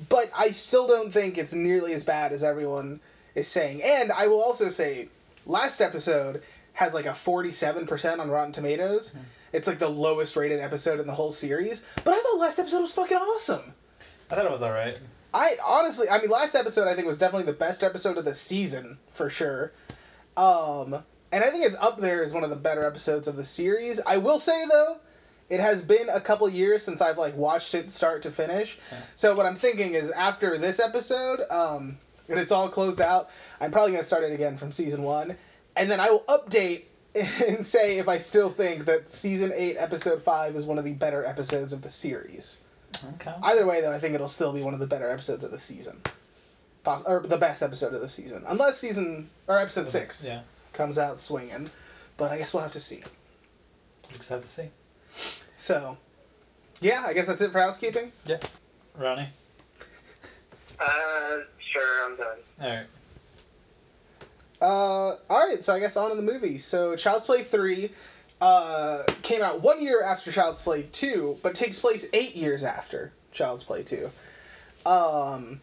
But 0.09 0.31
I 0.37 0.51
still 0.51 0.87
don't 0.87 1.13
think 1.13 1.39
it's 1.39 1.53
nearly 1.53 1.93
as 1.93 2.03
bad 2.03 2.33
as 2.33 2.43
everyone 2.43 3.01
is 3.35 3.49
saying. 3.49 3.83
And 3.83 4.11
I 4.13 4.27
will 4.27 4.43
also 4.43 4.71
say, 4.71 5.09
last 5.47 5.81
episode 5.81 6.43
has 6.75 6.93
like 6.93 7.07
a 7.07 7.11
47% 7.11 8.19
on 8.19 8.31
Rotten 8.31 8.53
Tomatoes. 8.53 9.15
It's 9.53 9.69
like 9.69 9.79
the 9.79 9.89
lowest 9.89 10.35
rated 10.35 10.61
episode 10.61 10.99
in 10.99 11.07
the 11.07 11.15
whole 11.15 11.31
series. 11.31 11.83
But 12.03 12.15
I 12.15 12.21
thought 12.21 12.39
last 12.39 12.59
episode 12.59 12.81
was 12.81 12.93
fucking 12.93 13.17
awesome. 13.17 13.75
I 14.31 14.35
thought 14.35 14.47
it 14.47 14.51
was 14.51 14.63
alright. 14.63 14.99
I 15.33 15.57
honestly, 15.65 16.09
I 16.09 16.21
mean, 16.21 16.31
last 16.31 16.55
episode 16.55 16.89
I 16.89 16.95
think 16.95 17.07
was 17.07 17.19
definitely 17.19 17.47
the 17.47 17.59
best 17.59 17.83
episode 17.83 18.19
of 18.19 18.25
the 18.25 18.35
season 18.35 18.99
for 19.13 19.31
sure. 19.31 19.73
Um, 20.37 21.05
and 21.35 21.43
I 21.45 21.51
think 21.51 21.65
it's 21.65 21.77
up 21.81 21.99
there 22.01 22.23
as 22.23 22.33
one 22.33 22.45
of 22.45 22.51
the 22.51 22.57
better 22.57 22.85
episodes 22.85 23.27
of 23.27 23.35
the 23.37 23.45
series. 23.45 23.99
I 24.07 24.19
will 24.19 24.39
say 24.39 24.65
though, 24.71 24.99
it 25.51 25.59
has 25.61 25.83
been 25.83 26.09
a 26.09 26.21
couple 26.21 26.49
years 26.49 26.83
since 26.85 27.01
I've 27.01 27.19
like 27.19 27.37
watched 27.37 27.75
it 27.75 27.91
start 27.91 28.23
to 28.23 28.31
finish. 28.31 28.79
So 29.17 29.35
what 29.37 29.45
I'm 29.45 29.57
thinking 29.57 29.95
is 29.95 30.11
after 30.13 30.57
this 30.59 30.79
episode, 30.79 31.41
um, 31.51 31.99
and 32.29 32.39
it's 32.39 32.53
all 32.53 32.69
closed 32.69 33.01
out, 33.01 33.31
I'm 33.61 33.71
probably 33.73 33.91
gonna 33.93 34.05
start 34.05 34.23
it 34.23 34.33
again 34.33 34.57
from 34.57 34.71
season 34.73 35.03
one, 35.03 35.37
and 35.77 35.91
then 35.91 35.99
I 36.01 36.11
will 36.11 36.25
update 36.29 36.85
and 37.15 37.65
say 37.67 37.99
if 37.99 38.09
I 38.09 38.19
still 38.19 38.51
think 38.51 38.85
that 38.87 39.11
season 39.11 39.53
eight, 39.55 39.77
episode 39.77 40.23
five 40.23 40.57
is 40.57 40.65
one 40.67 40.79
of 40.79 40.85
the 40.85 40.93
better 40.95 41.25
episodes 41.25 41.73
of 41.73 41.83
the 41.83 41.89
series. 41.91 42.59
Okay. 43.15 43.35
Either 43.43 43.67
way, 43.67 43.81
though, 43.81 43.93
I 43.93 43.99
think 43.99 44.15
it'll 44.15 44.29
still 44.29 44.53
be 44.53 44.63
one 44.63 44.73
of 44.73 44.79
the 44.81 44.87
better 44.87 45.11
episodes 45.11 45.43
of 45.43 45.51
the 45.51 45.59
season, 45.59 46.01
Poss- 46.85 47.03
or 47.05 47.21
the 47.21 47.37
best 47.37 47.61
episode 47.63 47.93
of 47.93 48.01
the 48.01 48.09
season, 48.09 48.45
unless 48.47 48.79
season 48.79 49.31
or 49.49 49.59
episode 49.59 49.89
six 49.89 50.25
Yeah. 50.25 50.43
Comes 50.75 50.99
out 50.99 51.21
swinging. 51.21 51.71
But 52.17 52.31
I 52.31 52.39
guess 52.39 52.53
we'll 52.53 52.63
have 52.63 52.73
to 52.73 52.81
see. 52.81 53.03
We 54.11 54.19
just 54.19 54.29
have 54.29 54.43
to 54.43 54.49
see. 54.49 54.69
So, 55.57 55.97
yeah, 56.81 57.05
I 57.07 57.13
guess 57.13 57.27
that's 57.27 57.41
it 57.41 57.51
for 57.51 57.61
housekeeping. 57.61 58.13
Yeah. 58.27 58.39
Ronnie. 58.97 59.29
Uh, 60.79 61.39
sure, 61.59 62.05
I'm 62.05 62.17
done. 62.17 62.37
All 62.61 62.69
right. 62.69 62.87
Uh, 64.61 65.17
all 65.29 65.49
right, 65.49 65.63
so 65.63 65.75
I 65.75 65.81
guess 65.81 65.97
on 65.97 66.11
to 66.11 66.17
the 66.17 66.23
movie. 66.23 66.59
So, 66.59 66.95
Child's 66.97 67.27
Play 67.27 67.43
three 67.45 67.91
uh, 68.41 69.03
came 69.23 69.43
out 69.43 69.61
one 69.61 69.83
year 69.83 70.03
after 70.03 70.31
Child's 70.31 70.63
Play 70.63 70.85
two, 70.93 71.39
but 71.43 71.55
takes 71.55 71.81
place 71.81 72.07
eight 72.13 72.37
years 72.37 72.63
after 72.63 73.13
Child's 73.33 73.65
Play 73.65 73.83
two. 73.83 74.11
Um, 74.87 75.61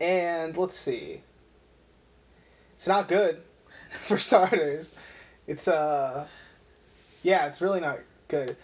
and 0.00 0.56
let's 0.56 0.76
see. 0.76 1.22
It's 2.74 2.88
not 2.88 3.08
good, 3.08 3.42
for 3.90 4.18
starters. 4.18 4.92
It's 5.46 5.68
uh, 5.68 6.26
yeah, 7.22 7.46
it's 7.46 7.60
really 7.60 7.80
not 7.80 7.98
good. 8.28 8.56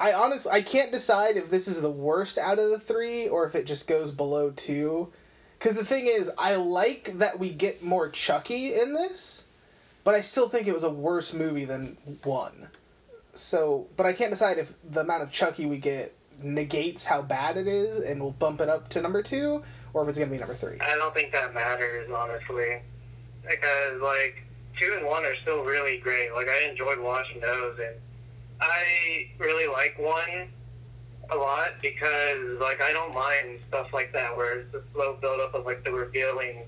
I 0.00 0.12
honestly 0.12 0.52
I 0.52 0.62
can't 0.62 0.92
decide 0.92 1.36
if 1.36 1.50
this 1.50 1.66
is 1.68 1.80
the 1.80 1.90
worst 1.90 2.38
out 2.38 2.58
of 2.58 2.70
the 2.70 2.78
three 2.78 3.28
or 3.28 3.46
if 3.46 3.54
it 3.54 3.66
just 3.66 3.88
goes 3.88 4.10
below 4.10 4.50
two. 4.50 5.12
Because 5.58 5.74
the 5.74 5.84
thing 5.84 6.06
is, 6.06 6.30
I 6.38 6.54
like 6.54 7.18
that 7.18 7.38
we 7.40 7.50
get 7.52 7.82
more 7.82 8.08
Chucky 8.08 8.74
in 8.74 8.94
this, 8.94 9.42
but 10.04 10.14
I 10.14 10.20
still 10.20 10.48
think 10.48 10.68
it 10.68 10.72
was 10.72 10.84
a 10.84 10.90
worse 10.90 11.34
movie 11.34 11.64
than 11.64 11.96
one. 12.22 12.68
So, 13.34 13.88
but 13.96 14.06
I 14.06 14.12
can't 14.12 14.30
decide 14.30 14.58
if 14.58 14.72
the 14.88 15.00
amount 15.00 15.24
of 15.24 15.32
Chucky 15.32 15.66
we 15.66 15.78
get 15.78 16.14
negates 16.40 17.04
how 17.04 17.22
bad 17.22 17.56
it 17.56 17.66
is 17.66 18.04
and 18.04 18.20
we'll 18.20 18.30
bump 18.30 18.60
it 18.60 18.68
up 18.68 18.88
to 18.90 19.02
number 19.02 19.20
two, 19.20 19.62
or 19.94 20.04
if 20.04 20.08
it's 20.08 20.18
gonna 20.18 20.30
be 20.30 20.38
number 20.38 20.54
three. 20.54 20.78
I 20.80 20.94
don't 20.94 21.12
think 21.12 21.32
that 21.32 21.52
matters, 21.52 22.08
honestly. 22.08 22.82
Because, 23.48 24.00
like, 24.02 24.42
two 24.80 24.94
and 24.96 25.06
one 25.06 25.24
are 25.24 25.36
still 25.42 25.64
really 25.64 25.98
great. 25.98 26.32
Like, 26.34 26.48
I 26.48 26.68
enjoyed 26.68 27.00
watching 27.00 27.40
those, 27.40 27.78
and 27.78 27.96
I 28.60 29.28
really 29.38 29.66
like 29.66 29.98
one 29.98 30.48
a 31.30 31.36
lot 31.36 31.70
because, 31.82 32.60
like, 32.60 32.80
I 32.80 32.92
don't 32.92 33.14
mind 33.14 33.60
stuff 33.68 33.92
like 33.92 34.12
that 34.12 34.36
where 34.36 34.60
it's 34.60 34.72
the 34.72 34.82
slow 34.92 35.16
buildup 35.20 35.54
of, 35.54 35.66
like, 35.66 35.84
the 35.84 35.92
revealing 35.92 36.64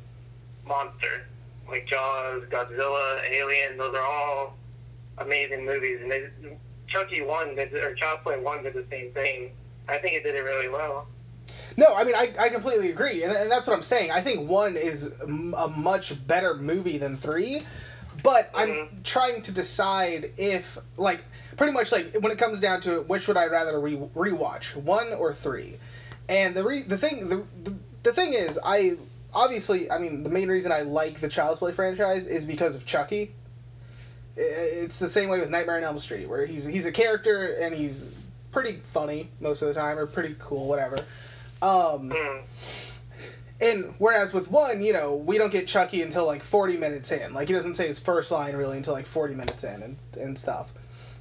monster. 0.67 1.27
Like 1.69 1.87
Jaws, 1.87 2.43
Godzilla, 2.51 3.21
Alien, 3.31 3.79
those 3.79 3.95
are 3.95 4.03
all 4.03 4.57
amazing 5.19 5.65
movies. 5.65 6.01
And 6.03 6.11
they, 6.11 6.29
Chucky 6.89 7.23
1, 7.23 7.55
did, 7.55 7.73
or 7.75 7.95
Child's 7.95 8.23
Play 8.25 8.41
1 8.41 8.65
did 8.65 8.75
the 8.75 8.85
same 8.91 9.13
thing. 9.13 9.53
I 9.89 9.99
think 9.99 10.15
it 10.15 10.25
did 10.25 10.35
it 10.35 10.41
really 10.41 10.69
well. 10.69 11.07
No, 11.81 11.95
I 11.95 12.05
mean 12.05 12.15
I, 12.15 12.35
I 12.39 12.49
completely 12.51 12.91
agree, 12.91 13.23
and, 13.23 13.33
and 13.33 13.51
that's 13.51 13.67
what 13.67 13.75
I'm 13.75 13.83
saying. 13.83 14.11
I 14.11 14.21
think 14.21 14.49
one 14.51 14.77
is 14.77 15.15
m- 15.23 15.55
a 15.57 15.67
much 15.67 16.27
better 16.27 16.55
movie 16.55 16.99
than 16.99 17.17
three, 17.17 17.63
but 18.23 18.51
I'm 18.55 18.69
Mhm. 18.69 19.03
trying 19.03 19.41
to 19.43 19.53
decide 19.53 20.31
if 20.37 20.77
like 20.99 21.21
pretty 21.57 21.73
much 21.73 21.91
like 21.91 22.13
when 22.21 22.31
it 22.33 22.37
comes 22.37 22.61
down 22.61 22.83
to 22.83 22.97
it, 23.01 23.09
which 23.09 23.27
would 23.29 23.39
I 23.39 23.47
rather 23.47 23.81
re- 23.81 23.97
rewatch, 24.15 24.77
one 24.77 25.15
or 25.15 25.33
three? 25.33 25.79
And 26.29 26.55
the 26.55 26.63
re- 26.65 26.83
the 26.83 26.99
thing 26.99 27.31
the, 27.31 27.45
the 27.65 27.75
the 28.03 28.13
thing 28.13 28.35
is 28.35 28.59
I 28.63 28.97
obviously 29.33 29.91
I 29.91 29.97
mean 29.99 30.23
the 30.23 30.31
main 30.31 30.49
reason 30.51 30.71
I 30.73 30.83
like 30.83 31.21
the 31.21 31.29
Child's 31.31 31.61
Play 31.61 31.73
franchise 31.73 32.27
is 32.27 32.45
because 32.45 32.75
of 32.75 32.85
Chucky. 32.85 33.33
It's 34.37 34.99
the 34.99 35.09
same 35.09 35.31
way 35.31 35.41
with 35.41 35.49
Nightmare 35.49 35.79
on 35.79 35.85
Elm 35.85 35.99
Street, 35.99 36.29
where 36.29 36.45
he's 36.45 36.67
he's 36.67 36.85
a 36.85 36.93
character 36.93 37.55
and 37.55 37.75
he's 37.75 38.05
pretty 38.53 38.81
funny 38.85 39.31
most 39.41 39.63
of 39.63 39.69
the 39.69 39.75
time 39.75 39.99
or 39.99 40.07
pretty 40.07 40.37
cool, 40.39 40.67
whatever. 40.69 40.99
Um, 41.63 42.11
Mm. 42.11 42.43
and 43.61 43.95
whereas 43.99 44.33
with 44.33 44.51
one, 44.51 44.83
you 44.83 44.93
know, 44.93 45.15
we 45.15 45.37
don't 45.39 45.51
get 45.53 45.67
Chucky 45.69 46.03
until 46.03 46.25
like 46.25 46.43
40 46.43 46.77
minutes 46.77 47.13
in. 47.13 47.35
Like 47.35 47.49
he 47.49 47.55
doesn't 47.55 47.75
say 47.77 47.87
his 47.87 47.99
first 47.99 48.31
line 48.31 48.57
really 48.57 48.77
until 48.79 48.95
like 48.95 49.07
40 49.07 49.35
minutes 49.35 49.65
in 49.65 49.83
and, 49.83 49.97
and 50.17 50.39
stuff. 50.39 50.73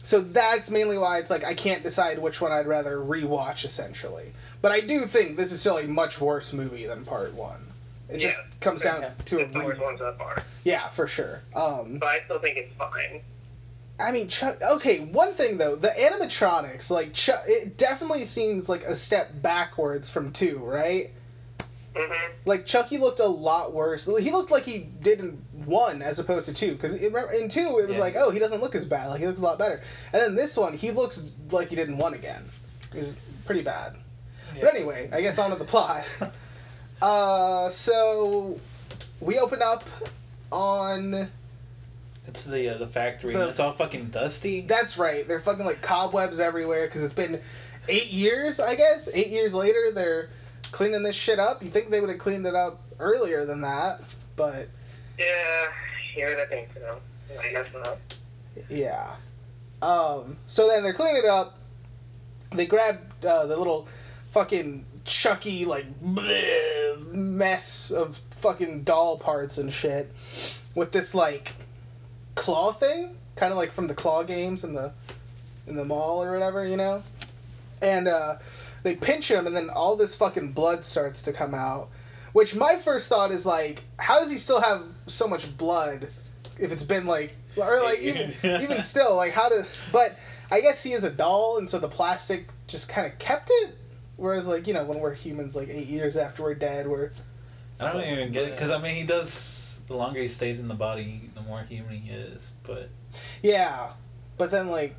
So 0.03 0.21
that's 0.21 0.69
mainly 0.69 0.97
why 0.97 1.19
it's 1.19 1.29
like 1.29 1.43
I 1.43 1.53
can't 1.53 1.83
decide 1.83 2.17
which 2.19 2.39
one 2.39 2.51
I'd 2.53 2.67
rather 2.67 2.97
rewatch 2.99 3.65
essentially. 3.65 4.31
But 4.61 4.71
I 4.71 4.79
do 4.79 5.05
think 5.05 5.35
this 5.37 5.51
is 5.51 5.59
still 5.59 5.77
a 5.77 5.83
much 5.87 6.21
worse 6.21 6.53
movie 6.53 6.85
than 6.85 7.03
part 7.05 7.33
one. 7.33 7.65
It 8.07 8.19
just 8.19 8.37
comes 8.61 8.81
down 8.81 9.01
Yeah. 9.03 9.09
to 9.25 9.37
a 9.37 9.41
It's 9.41 9.53
the 9.53 9.59
worst 9.59 9.79
so 9.99 10.15
far. 10.17 10.41
yeah, 10.63 10.87
for 10.89 11.05
sure. 11.05 11.41
Um, 11.55 11.99
But 11.99 12.07
I 12.09 12.19
still 12.25 12.39
think 12.39 12.57
it's 12.57 12.73
fine. 12.75 13.21
I 13.99 14.11
mean, 14.11 14.27
Chuck. 14.29 14.61
Okay, 14.61 14.99
one 14.99 15.33
thing 15.33 15.57
though, 15.57 15.75
the 15.75 15.89
animatronics, 15.89 16.89
like 16.89 17.13
Chuck, 17.13 17.43
it 17.47 17.77
definitely 17.77 18.25
seems 18.25 18.69
like 18.69 18.83
a 18.83 18.95
step 18.95 19.41
backwards 19.41 20.09
from 20.09 20.31
two, 20.31 20.57
right? 20.59 21.11
hmm 21.95 22.13
Like 22.45 22.65
Chucky 22.65 22.97
looked 22.97 23.19
a 23.19 23.25
lot 23.25 23.73
worse. 23.73 24.05
He 24.05 24.31
looked 24.31 24.51
like 24.51 24.63
he 24.63 24.89
did 25.01 25.19
in 25.19 25.43
one 25.65 26.01
as 26.01 26.19
opposed 26.19 26.45
to 26.45 26.53
two. 26.53 26.71
Because 26.73 26.93
in 26.93 27.49
two, 27.49 27.79
it 27.79 27.87
was 27.87 27.97
Yeah. 27.97 27.99
like, 27.99 28.15
oh, 28.15 28.29
he 28.31 28.39
doesn't 28.39 28.61
look 28.61 28.75
as 28.75 28.85
bad. 28.85 29.07
Like 29.07 29.19
he 29.19 29.27
looks 29.27 29.39
a 29.39 29.43
lot 29.43 29.57
better. 29.59 29.81
And 30.13 30.21
then 30.21 30.35
this 30.35 30.55
one, 30.55 30.77
he 30.77 30.91
looks 30.91 31.33
like 31.51 31.69
he 31.69 31.75
did 31.75 31.89
in 31.89 31.97
one 31.97 32.13
again. 32.13 32.49
He's 32.93 33.17
pretty 33.45 33.63
bad. 33.63 33.95
But 34.59 34.73
anyway, 34.75 35.09
I 35.11 35.21
guess 35.21 35.37
on 35.37 35.51
to 35.51 35.55
the 35.57 35.65
plot. 35.65 36.05
uh, 37.01 37.69
so 37.69 38.59
we 39.19 39.39
open 39.39 39.61
up 39.61 39.83
on. 40.51 41.29
It's 42.29 42.43
the 42.45 42.75
uh, 42.75 42.77
the 42.77 42.87
factory. 42.87 43.33
The- 43.33 43.49
it's 43.49 43.59
all 43.59 43.73
fucking 43.73 44.09
dusty. 44.09 44.61
That's 44.61 44.97
right. 44.97 45.27
They're 45.27 45.39
fucking 45.39 45.65
like 45.65 45.81
cobwebs 45.81 46.39
everywhere 46.39 46.85
because 46.85 47.01
it's 47.03 47.13
been 47.13 47.41
eight 47.87 48.07
years, 48.07 48.59
I 48.59 48.75
guess. 48.75 49.09
Eight 49.13 49.27
years 49.29 49.53
later, 49.53 49.91
they're 49.91 50.29
cleaning 50.71 51.01
this 51.03 51.15
shit 51.15 51.39
up. 51.39 51.63
You 51.63 51.69
think 51.69 51.89
they 51.89 51.99
would 51.99 52.09
have 52.09 52.19
cleaned 52.19 52.45
it 52.45 52.53
up 52.55 52.81
earlier 52.99 53.45
than 53.45 53.61
that, 53.61 54.01
but 54.35 54.69
Yeah, 55.17 55.25
yeah, 56.15 56.35
I 56.41 56.45
think 56.47 56.69
so. 56.75 56.99
I 57.39 57.49
guess 57.51 57.73
not. 57.73 57.97
yeah. 58.69 59.15
Um. 59.81 60.37
So 60.47 60.67
then 60.67 60.83
they're 60.83 60.93
cleaning 60.93 61.17
it 61.23 61.25
up. 61.25 61.57
They 62.53 62.65
grab 62.67 62.99
uh, 63.25 63.45
the 63.47 63.57
little 63.57 63.87
fucking 64.31 64.85
Chucky 65.05 65.65
like 65.65 65.85
bleh, 66.03 67.07
mess 67.11 67.89
of 67.89 68.17
fucking 68.31 68.83
doll 68.83 69.17
parts 69.17 69.57
and 69.57 69.71
shit 69.73 70.13
with 70.75 70.91
this 70.91 71.15
like 71.15 71.53
claw 72.39 72.71
thing, 72.71 73.15
kind 73.35 73.51
of 73.51 73.57
like 73.57 73.71
from 73.73 73.87
the 73.87 73.93
claw 73.93 74.23
games 74.23 74.63
in 74.63 74.73
the 74.73 74.93
in 75.67 75.75
the 75.75 75.85
mall 75.85 76.23
or 76.23 76.31
whatever, 76.31 76.65
you 76.65 76.77
know. 76.77 77.03
And 77.81 78.07
uh, 78.07 78.37
they 78.83 78.95
pinch 78.95 79.29
him, 79.29 79.45
and 79.45 79.55
then 79.55 79.69
all 79.69 79.95
this 79.95 80.15
fucking 80.15 80.53
blood 80.53 80.83
starts 80.83 81.21
to 81.23 81.33
come 81.33 81.53
out. 81.53 81.89
Which 82.33 82.55
my 82.55 82.77
first 82.77 83.09
thought 83.09 83.31
is 83.31 83.45
like, 83.45 83.83
how 83.97 84.19
does 84.19 84.31
he 84.31 84.37
still 84.37 84.61
have 84.61 84.83
so 85.07 85.27
much 85.27 85.55
blood 85.57 86.07
if 86.57 86.71
it's 86.71 86.83
been 86.83 87.05
like, 87.05 87.35
or 87.57 87.81
like 87.81 87.99
even 87.99 88.33
even 88.43 88.81
still 88.81 89.15
like 89.15 89.33
how 89.33 89.49
to? 89.49 89.65
But 89.91 90.17
I 90.49 90.61
guess 90.61 90.81
he 90.81 90.93
is 90.93 91.03
a 91.03 91.11
doll, 91.11 91.57
and 91.57 91.69
so 91.69 91.77
the 91.77 91.89
plastic 91.89 92.47
just 92.67 92.87
kind 92.87 93.05
of 93.05 93.19
kept 93.19 93.49
it. 93.51 93.75
Whereas 94.15 94.47
like 94.47 94.65
you 94.65 94.73
know 94.73 94.85
when 94.85 94.99
we're 94.99 95.13
humans, 95.13 95.55
like 95.55 95.67
eight 95.69 95.87
years 95.87 96.15
after 96.15 96.43
we're 96.43 96.55
dead, 96.55 96.87
we're 96.87 97.11
I 97.79 97.91
don't 97.91 98.03
even 98.03 98.31
get 98.31 98.45
it 98.45 98.51
because 98.51 98.69
I 98.69 98.81
mean 98.81 98.95
he 98.95 99.03
does. 99.03 99.81
The 99.87 99.95
longer 99.95 100.21
he 100.21 100.27
stays 100.27 100.59
in 100.59 100.67
the 100.67 100.75
body, 100.75 101.29
more 101.49 101.63
human 101.63 101.97
he 101.97 102.11
is. 102.11 102.51
But 102.63 102.89
yeah. 103.41 103.91
But 104.37 104.51
then 104.51 104.69
like, 104.69 104.95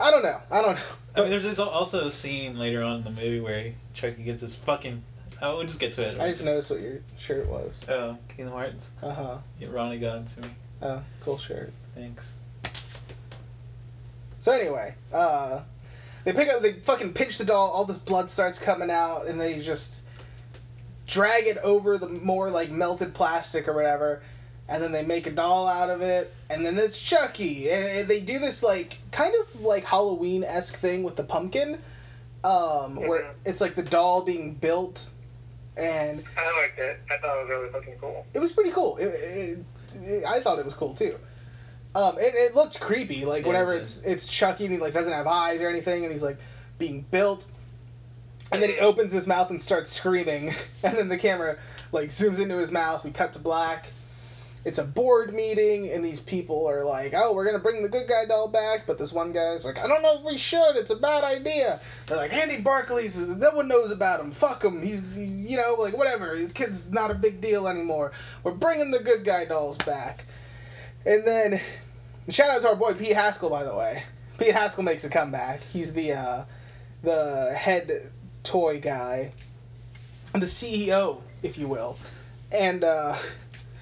I 0.00 0.10
don't 0.10 0.22
know. 0.22 0.40
I 0.50 0.62
don't 0.62 0.76
know. 0.76 0.82
I 1.16 1.20
mean, 1.20 1.30
there's 1.30 1.44
this 1.44 1.58
also 1.58 2.06
a 2.06 2.10
scene 2.10 2.58
later 2.58 2.82
on 2.82 2.98
in 2.98 3.04
the 3.04 3.10
movie 3.10 3.40
where 3.40 3.72
Chucky 3.92 4.22
gets 4.22 4.40
his 4.40 4.54
fucking. 4.54 5.02
Oh, 5.42 5.58
we'll 5.58 5.66
just 5.66 5.80
get 5.80 5.92
to 5.94 6.02
it. 6.02 6.18
I 6.18 6.30
just 6.30 6.44
noticed 6.44 6.70
what 6.70 6.80
your 6.80 7.00
shirt 7.18 7.46
was. 7.46 7.84
Oh, 7.88 8.16
Kingdom 8.28 8.54
Hearts. 8.54 8.90
Uh 9.02 9.12
huh. 9.12 9.38
Yeah, 9.60 9.68
Ronnie 9.70 9.98
got 9.98 10.18
it 10.18 10.28
to 10.28 10.40
me. 10.40 10.54
Oh, 10.80 11.02
cool 11.20 11.38
shirt. 11.38 11.72
Thanks. 11.94 12.32
So 14.38 14.52
anyway, 14.52 14.94
uh, 15.12 15.62
they 16.24 16.32
pick 16.32 16.48
up, 16.48 16.62
they 16.62 16.74
fucking 16.74 17.14
pinch 17.14 17.38
the 17.38 17.44
doll. 17.44 17.70
All 17.70 17.84
this 17.84 17.98
blood 17.98 18.28
starts 18.30 18.58
coming 18.58 18.90
out, 18.90 19.26
and 19.26 19.40
they 19.40 19.58
just 19.60 20.02
drag 21.06 21.46
it 21.46 21.58
over 21.58 21.98
the 21.98 22.08
more 22.08 22.50
like 22.50 22.70
melted 22.70 23.14
plastic 23.14 23.68
or 23.68 23.74
whatever, 23.74 24.22
and 24.68 24.82
then 24.82 24.92
they 24.92 25.02
make 25.02 25.26
a 25.26 25.30
doll 25.30 25.66
out 25.68 25.90
of 25.90 26.00
it, 26.00 26.32
and 26.50 26.64
then 26.64 26.78
it's 26.78 27.00
Chucky, 27.00 27.70
and, 27.70 27.84
and 27.84 28.08
they 28.08 28.20
do 28.20 28.38
this 28.38 28.62
like 28.62 28.98
kind 29.10 29.34
of 29.40 29.60
like 29.60 29.84
Halloween 29.84 30.42
esque 30.44 30.76
thing 30.78 31.02
with 31.02 31.16
the 31.16 31.24
pumpkin, 31.24 31.78
um, 32.44 32.96
where 32.96 33.22
Mhm. 33.22 33.30
it's 33.44 33.60
like 33.60 33.74
the 33.74 33.82
doll 33.82 34.22
being 34.22 34.54
built, 34.54 35.10
and 35.76 36.24
I 36.36 36.60
liked 36.62 36.78
it. 36.78 36.98
I 37.10 37.18
thought 37.18 37.36
it 37.38 37.40
was 37.42 37.48
really 37.50 37.68
fucking 37.70 37.94
cool. 38.00 38.26
it 38.32 38.38
was 38.38 38.52
pretty 38.52 38.70
cool. 38.70 38.96
It, 38.96 39.06
it, 39.06 39.58
it- 40.02 40.24
I 40.24 40.40
thought 40.40 40.58
it 40.58 40.64
was 40.64 40.74
cool 40.74 40.94
too. 40.94 41.18
Um, 41.94 42.16
it, 42.18 42.34
it 42.34 42.54
looked 42.56 42.80
creepy. 42.80 43.24
Like 43.24 43.42
Yeah, 43.42 43.48
whenever 43.48 43.72
it 43.74 43.82
it's 43.82 44.00
it's 44.02 44.28
Chucky 44.28 44.64
and 44.64 44.74
he 44.74 44.80
like 44.80 44.92
doesn't 44.94 45.12
have 45.12 45.26
eyes 45.26 45.60
or 45.60 45.68
anything, 45.68 46.04
and 46.04 46.12
he's 46.12 46.22
like 46.24 46.38
being 46.78 47.04
built, 47.10 47.46
and 48.50 48.60
then 48.62 48.70
he 48.70 48.78
opens 48.78 49.12
his 49.12 49.26
mouth 49.26 49.50
and 49.50 49.60
starts 49.62 49.92
screaming, 49.92 50.52
and 50.82 50.96
then 50.98 51.08
the 51.08 51.18
camera 51.18 51.56
like 51.92 52.08
zooms 52.08 52.38
into 52.40 52.56
his 52.56 52.72
mouth. 52.72 53.04
We 53.04 53.10
cut 53.12 53.32
to 53.34 53.38
black. 53.38 53.88
It's 54.64 54.78
a 54.78 54.84
board 54.84 55.34
meeting, 55.34 55.90
and 55.90 56.02
these 56.02 56.20
people 56.20 56.66
are 56.66 56.84
like, 56.84 57.12
"Oh, 57.14 57.34
we're 57.34 57.44
gonna 57.44 57.58
bring 57.58 57.82
the 57.82 57.88
good 57.88 58.08
guy 58.08 58.24
doll 58.26 58.48
back," 58.48 58.86
but 58.86 58.98
this 58.98 59.12
one 59.12 59.32
guy's 59.32 59.64
like, 59.64 59.78
"I 59.78 59.86
don't 59.86 60.02
know 60.02 60.18
if 60.18 60.24
we 60.24 60.38
should. 60.38 60.76
It's 60.76 60.90
a 60.90 60.96
bad 60.96 61.22
idea." 61.22 61.80
They're 62.06 62.16
like, 62.16 62.32
"Andy 62.32 62.56
Barclays, 62.56 63.18
no 63.18 63.50
one 63.50 63.68
knows 63.68 63.90
about 63.90 64.20
him. 64.20 64.32
Fuck 64.32 64.64
him. 64.64 64.80
He's, 64.80 65.02
he's 65.14 65.36
you 65.36 65.58
know, 65.58 65.76
like 65.78 65.96
whatever. 65.96 66.40
The 66.40 66.48
kid's 66.52 66.90
not 66.90 67.10
a 67.10 67.14
big 67.14 67.42
deal 67.42 67.68
anymore. 67.68 68.12
We're 68.42 68.52
bringing 68.52 68.90
the 68.90 69.00
good 69.00 69.24
guy 69.24 69.44
dolls 69.44 69.76
back." 69.78 70.24
And 71.06 71.26
then, 71.26 71.60
shout 72.30 72.48
out 72.48 72.62
to 72.62 72.68
our 72.68 72.76
boy 72.76 72.94
Pete 72.94 73.12
Haskell, 73.12 73.50
by 73.50 73.64
the 73.64 73.74
way. 73.74 74.04
Pete 74.38 74.54
Haskell 74.54 74.82
makes 74.82 75.04
a 75.04 75.10
comeback. 75.10 75.60
He's 75.62 75.92
the 75.92 76.12
uh, 76.12 76.44
the 77.02 77.52
head 77.54 78.10
toy 78.42 78.80
guy, 78.80 79.32
the 80.32 80.46
CEO, 80.46 81.20
if 81.42 81.58
you 81.58 81.68
will, 81.68 81.98
and 82.50 82.82
uh, 82.82 83.14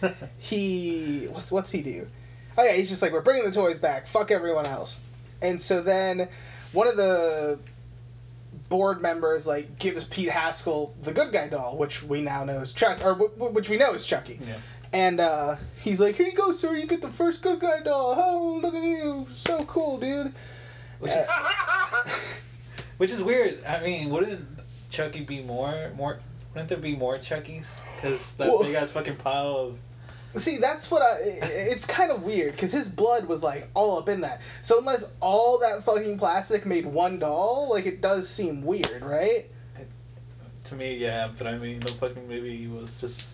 he 0.38 1.26
what's 1.30 1.50
what's 1.50 1.70
he 1.70 1.82
do? 1.82 2.08
Oh 2.56 2.64
yeah, 2.64 2.72
he's 2.72 2.88
just 2.90 3.02
like 3.02 3.12
we're 3.12 3.20
bringing 3.20 3.44
the 3.44 3.52
toys 3.52 3.78
back. 3.78 4.06
Fuck 4.06 4.30
everyone 4.30 4.66
else. 4.66 5.00
And 5.40 5.60
so 5.60 5.82
then, 5.82 6.28
one 6.72 6.86
of 6.88 6.96
the 6.96 7.58
board 8.68 9.02
members 9.02 9.46
like 9.46 9.78
gives 9.78 10.04
Pete 10.04 10.28
Haskell 10.30 10.94
the 11.02 11.12
good 11.12 11.32
guy 11.32 11.48
doll, 11.48 11.76
which 11.76 12.02
we 12.02 12.20
now 12.20 12.44
know 12.44 12.60
is 12.60 12.72
Chuck, 12.72 12.98
or 12.98 13.12
w- 13.12 13.30
w- 13.30 13.52
which 13.52 13.68
we 13.68 13.76
know 13.76 13.92
is 13.92 14.06
Chucky. 14.06 14.38
Yeah. 14.46 14.56
And 14.92 15.20
uh, 15.20 15.56
he's 15.82 16.00
like, 16.00 16.16
"Here 16.16 16.26
you 16.26 16.34
go, 16.34 16.52
sir. 16.52 16.74
You 16.74 16.86
get 16.86 17.00
the 17.00 17.08
first 17.08 17.42
good 17.42 17.60
guy 17.60 17.80
doll. 17.82 18.14
Oh, 18.16 18.60
look 18.62 18.74
at 18.74 18.82
you, 18.82 19.26
so 19.34 19.62
cool, 19.64 19.98
dude." 19.98 20.32
Which 20.98 21.12
is 21.12 21.26
which 22.98 23.10
is 23.10 23.22
weird. 23.22 23.64
I 23.64 23.80
mean, 23.82 24.10
wouldn't 24.10 24.46
Chucky 24.90 25.22
be 25.22 25.42
more 25.42 25.90
more? 25.96 26.18
Wouldn't 26.52 26.68
there 26.68 26.78
be 26.78 26.94
more 26.94 27.18
Chuckies? 27.18 27.68
Because 27.96 28.32
that 28.32 28.60
big 28.60 28.74
ass 28.74 28.90
fucking 28.90 29.16
pile 29.16 29.56
of 29.56 29.78
See, 30.36 30.56
that's 30.56 30.90
what 30.90 31.02
I. 31.02 31.18
It's 31.42 31.84
kind 31.84 32.10
of 32.10 32.22
weird 32.22 32.52
because 32.52 32.72
his 32.72 32.88
blood 32.88 33.26
was 33.26 33.42
like 33.42 33.68
all 33.74 33.98
up 33.98 34.08
in 34.08 34.22
that. 34.22 34.40
So 34.62 34.78
unless 34.78 35.04
all 35.20 35.58
that 35.58 35.84
fucking 35.84 36.18
plastic 36.18 36.64
made 36.64 36.86
one 36.86 37.18
doll, 37.18 37.68
like 37.70 37.86
it 37.86 38.00
does 38.00 38.28
seem 38.28 38.62
weird, 38.64 39.02
right? 39.02 39.46
to 40.64 40.74
me, 40.74 40.96
yeah. 40.96 41.28
But 41.36 41.46
I 41.46 41.58
mean, 41.58 41.80
the 41.80 41.88
fucking 41.88 42.26
movie 42.28 42.66
was 42.66 42.96
just 42.96 43.26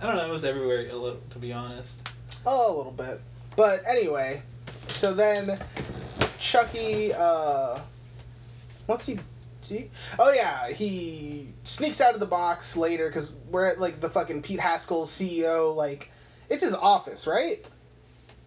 I 0.00 0.06
don't 0.06 0.16
know. 0.16 0.26
It 0.26 0.30
was 0.30 0.44
everywhere 0.44 0.88
a 0.90 0.94
little, 0.94 1.20
to 1.30 1.38
be 1.38 1.52
honest. 1.52 2.08
Oh, 2.46 2.74
a 2.74 2.76
little 2.76 2.92
bit. 2.92 3.20
But 3.56 3.82
anyway, 3.88 4.42
so 4.88 5.14
then 5.14 5.58
Chucky, 6.38 7.12
uh, 7.14 7.78
what's 8.86 9.06
he? 9.06 9.18
See? 9.60 9.90
Oh 10.18 10.30
yeah, 10.30 10.68
he 10.70 11.48
sneaks 11.62 12.00
out 12.00 12.14
of 12.14 12.20
the 12.20 12.26
box 12.26 12.76
later 12.76 13.08
because 13.08 13.32
we're 13.50 13.66
at 13.66 13.80
like 13.80 14.00
the 14.00 14.10
fucking 14.10 14.42
Pete 14.42 14.60
Haskell 14.60 15.06
CEO. 15.06 15.74
Like, 15.74 16.10
it's 16.48 16.62
his 16.62 16.74
office, 16.74 17.26
right? 17.26 17.64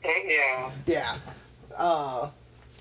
yeah. 0.05 0.71
Yeah. 0.85 1.17
Uh, 1.75 2.29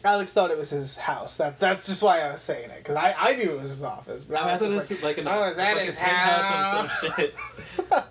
Alex 0.04 0.32
thought 0.32 0.50
it 0.50 0.58
was 0.58 0.70
his 0.70 0.96
house. 0.96 1.36
That 1.36 1.58
that's 1.58 1.86
just 1.86 2.02
why 2.02 2.20
I 2.20 2.32
was 2.32 2.42
saying 2.42 2.70
it 2.70 2.78
because 2.78 2.96
I, 2.96 3.14
I 3.18 3.36
knew 3.36 3.52
it 3.52 3.60
was 3.60 3.70
his 3.70 3.82
office. 3.82 4.24
But 4.24 4.36
I, 4.36 4.40
mean, 4.40 4.48
I 4.48 4.52
was 4.52 4.60
thought 4.60 4.70
just 4.70 4.88
this 4.88 4.98
was 4.98 5.04
like 5.04 5.18
an 5.18 5.28
oh, 5.28 5.48
is 5.48 5.56
that 5.56 5.72
fucking 5.72 5.86
his 5.86 5.96
penthouse 5.96 6.84
or 6.84 7.10
some 7.10 7.16
shit. 7.16 7.34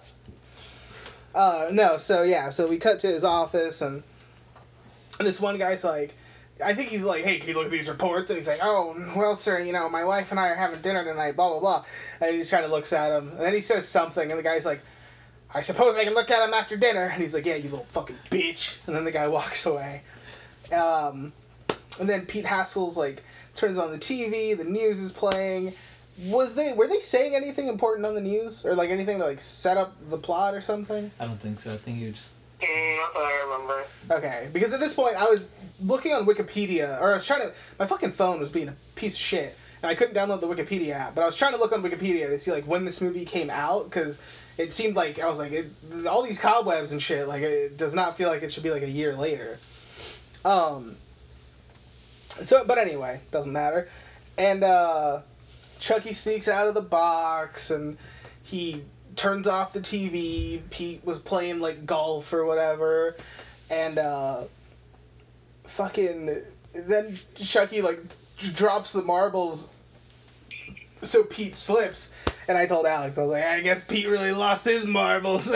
Uh, 1.36 1.68
no, 1.70 1.98
so 1.98 2.24
yeah, 2.24 2.50
so 2.50 2.66
we 2.66 2.78
cut 2.78 2.98
to 3.02 3.08
his 3.08 3.26
office 3.26 3.82
and 3.82 4.04
and 5.20 5.28
this 5.28 5.40
one 5.40 5.58
guy's 5.58 5.84
like, 5.84 6.14
I 6.64 6.74
think 6.74 6.90
he's 6.90 7.04
like, 7.04 7.26
hey, 7.26 7.40
can 7.40 7.50
you 7.50 7.56
look 7.56 7.66
at 7.66 7.72
these 7.72 7.90
reports? 7.90 8.30
And 8.30 8.38
he's 8.38 8.48
like, 8.48 8.62
oh, 8.64 8.96
well, 9.16 9.36
sir, 9.36 9.60
you 9.60 9.74
know, 9.74 9.90
my 9.90 10.06
wife 10.06 10.32
and 10.32 10.40
I 10.40 10.48
are 10.48 10.56
having 10.56 10.82
dinner 10.82 11.04
tonight, 11.04 11.36
blah 11.36 11.50
blah 11.50 11.60
blah. 11.60 11.86
And 12.22 12.32
he 12.32 12.38
just 12.38 12.52
kind 12.52 12.64
of 12.64 12.72
looks 12.72 12.94
at 12.94 13.12
him, 13.12 13.32
and 13.32 13.42
then 13.42 13.54
he 13.54 13.60
says 13.60 13.86
something, 13.86 14.32
and 14.32 14.40
the 14.40 14.44
guy's 14.44 14.66
like, 14.66 14.80
I 15.56 15.62
suppose 15.62 15.96
I 15.96 16.04
can 16.04 16.14
look 16.14 16.30
at 16.30 16.46
him 16.46 16.54
after 16.54 16.76
dinner. 16.76 17.06
And 17.06 17.22
he's 17.22 17.34
like, 17.34 17.46
yeah, 17.46 17.56
you 17.56 17.70
little 17.70 17.86
fucking 17.86 18.18
bitch. 18.30 18.76
And 18.86 18.96
then 18.96 19.06
the 19.06 19.12
guy 19.12 19.28
walks 19.30 19.66
away. 19.66 20.02
Um, 20.72 21.32
and 22.00 22.10
then 22.10 22.26
Pete 22.26 22.46
Haskell's 22.46 22.98
like 22.98 23.24
turns 23.56 23.78
on 23.78 23.92
the 23.92 23.98
TV, 23.98 24.56
the 24.58 24.66
news 24.66 25.00
is 25.00 25.12
playing. 25.12 25.74
Was 26.26 26.56
they 26.56 26.74
were 26.74 26.88
they 26.88 27.00
saying 27.00 27.36
anything 27.36 27.68
important 27.68 28.06
on 28.06 28.16
the 28.16 28.22
news 28.22 28.66
or 28.66 28.76
like 28.76 28.90
anything 28.90 29.18
to 29.20 29.26
like 29.26 29.42
set 29.42 29.78
up 29.78 29.96
the 30.10 30.18
plot 30.18 30.54
or 30.54 30.62
something? 30.62 31.10
I 31.20 31.26
don't 31.26 31.40
think 31.40 31.60
so. 31.60 31.74
I 31.74 31.78
think 31.78 32.00
you 32.00 32.12
just 32.12 32.34
Mm, 32.62 32.98
not 32.98 33.14
that 33.14 33.20
I 33.20 33.44
remember. 33.44 33.84
Okay, 34.12 34.50
because 34.54 34.72
at 34.72 34.80
this 34.80 34.94
point 34.94 35.16
I 35.16 35.26
was 35.26 35.46
looking 35.82 36.14
on 36.14 36.26
Wikipedia, 36.26 37.00
or 37.02 37.12
I 37.12 37.16
was 37.16 37.26
trying 37.26 37.42
to. 37.42 37.54
My 37.78 37.86
fucking 37.86 38.14
phone 38.14 38.40
was 38.40 38.50
being 38.50 38.70
a 38.70 38.76
piece 38.96 39.14
of 39.14 39.20
shit, 39.20 39.58
and 39.82 39.90
I 39.90 39.96
couldn't 39.96 40.16
download 40.16 40.40
the 40.40 40.48
Wikipedia 40.48 40.94
app. 40.94 41.16
But 41.16 41.24
I 41.24 41.26
was 41.26 41.36
trying 41.36 41.52
to 41.52 41.58
look 41.58 41.74
on 41.74 41.84
Wikipedia 41.84 42.28
to 42.28 42.40
see 42.40 42.52
like 42.52 42.66
when 42.66 42.86
this 42.86 43.02
movie 43.02 43.26
came 43.26 43.50
out, 43.50 43.86
because 43.86 44.20
it 44.58 44.74
seemed 44.74 44.96
like 44.96 45.20
I 45.20 45.28
was 45.28 45.38
like 45.38 45.52
it, 45.52 45.68
all 46.08 46.24
these 46.24 46.40
cobwebs 46.40 46.92
and 46.92 47.02
shit. 47.02 47.28
Like 47.28 47.42
it 47.42 47.78
does 47.78 47.94
not 47.94 48.18
feel 48.18 48.30
like 48.30 48.44
it 48.44 48.52
should 48.52 48.64
be 48.64 48.72
like 48.72 48.84
a 48.84 48.90
year 48.90 49.14
later. 49.14 49.60
Um. 50.44 50.98
So, 52.42 52.66
but 52.66 52.78
anyway, 52.78 53.22
doesn't 53.32 53.52
matter. 53.52 53.88
And 54.38 54.64
uh, 54.64 55.22
Chucky 55.80 56.12
sneaks 56.12 56.48
out 56.48 56.68
of 56.68 56.74
the 56.74 56.82
box 56.82 57.72
and 57.72 57.98
he 58.44 58.84
turns 59.16 59.48
off 59.48 59.74
the 59.74 59.80
TV. 59.80 60.62
Pete 60.70 61.06
was 61.06 61.20
playing 61.20 61.60
like 61.60 61.86
golf 61.86 62.34
or 62.34 62.46
whatever, 62.46 63.16
and 63.70 63.98
uh, 63.98 64.44
fucking 65.66 66.44
then 66.74 67.18
Chucky 67.36 67.82
like 67.82 68.00
drops 68.38 68.94
the 68.94 69.02
marbles, 69.02 69.68
so 71.04 71.24
Pete 71.24 71.56
slips. 71.56 72.12
And 72.48 72.58
I 72.58 72.66
told 72.66 72.86
Alex, 72.86 73.18
I 73.18 73.22
was 73.22 73.32
like, 73.32 73.44
I 73.44 73.62
guess 73.62 73.84
Pete 73.84 74.08
really 74.08 74.32
lost 74.32 74.66
his 74.66 74.86
marbles. 74.86 75.52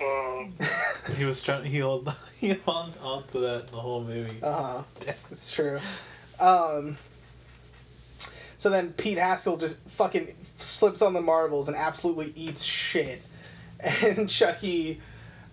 Mm. 0.00 0.52
he 1.16 1.24
was 1.24 1.40
trying. 1.40 1.64
He 1.64 1.78
held 1.78 2.12
he 2.38 2.48
held 2.64 2.96
on 3.02 3.26
to 3.28 3.38
that 3.40 3.68
the 3.68 3.76
whole 3.76 4.02
movie. 4.02 4.38
Uh 4.42 4.82
huh. 5.04 5.12
It's 5.30 5.50
true. 5.50 5.80
Um. 6.40 6.98
So 8.58 8.70
then 8.70 8.92
Pete 8.92 9.18
Haskell 9.18 9.56
just 9.56 9.78
fucking 9.88 10.34
slips 10.58 11.00
on 11.00 11.12
the 11.12 11.20
marbles 11.20 11.68
and 11.68 11.76
absolutely 11.76 12.32
eats 12.34 12.62
shit, 12.64 13.22
and 13.80 14.28
Chucky, 14.28 15.00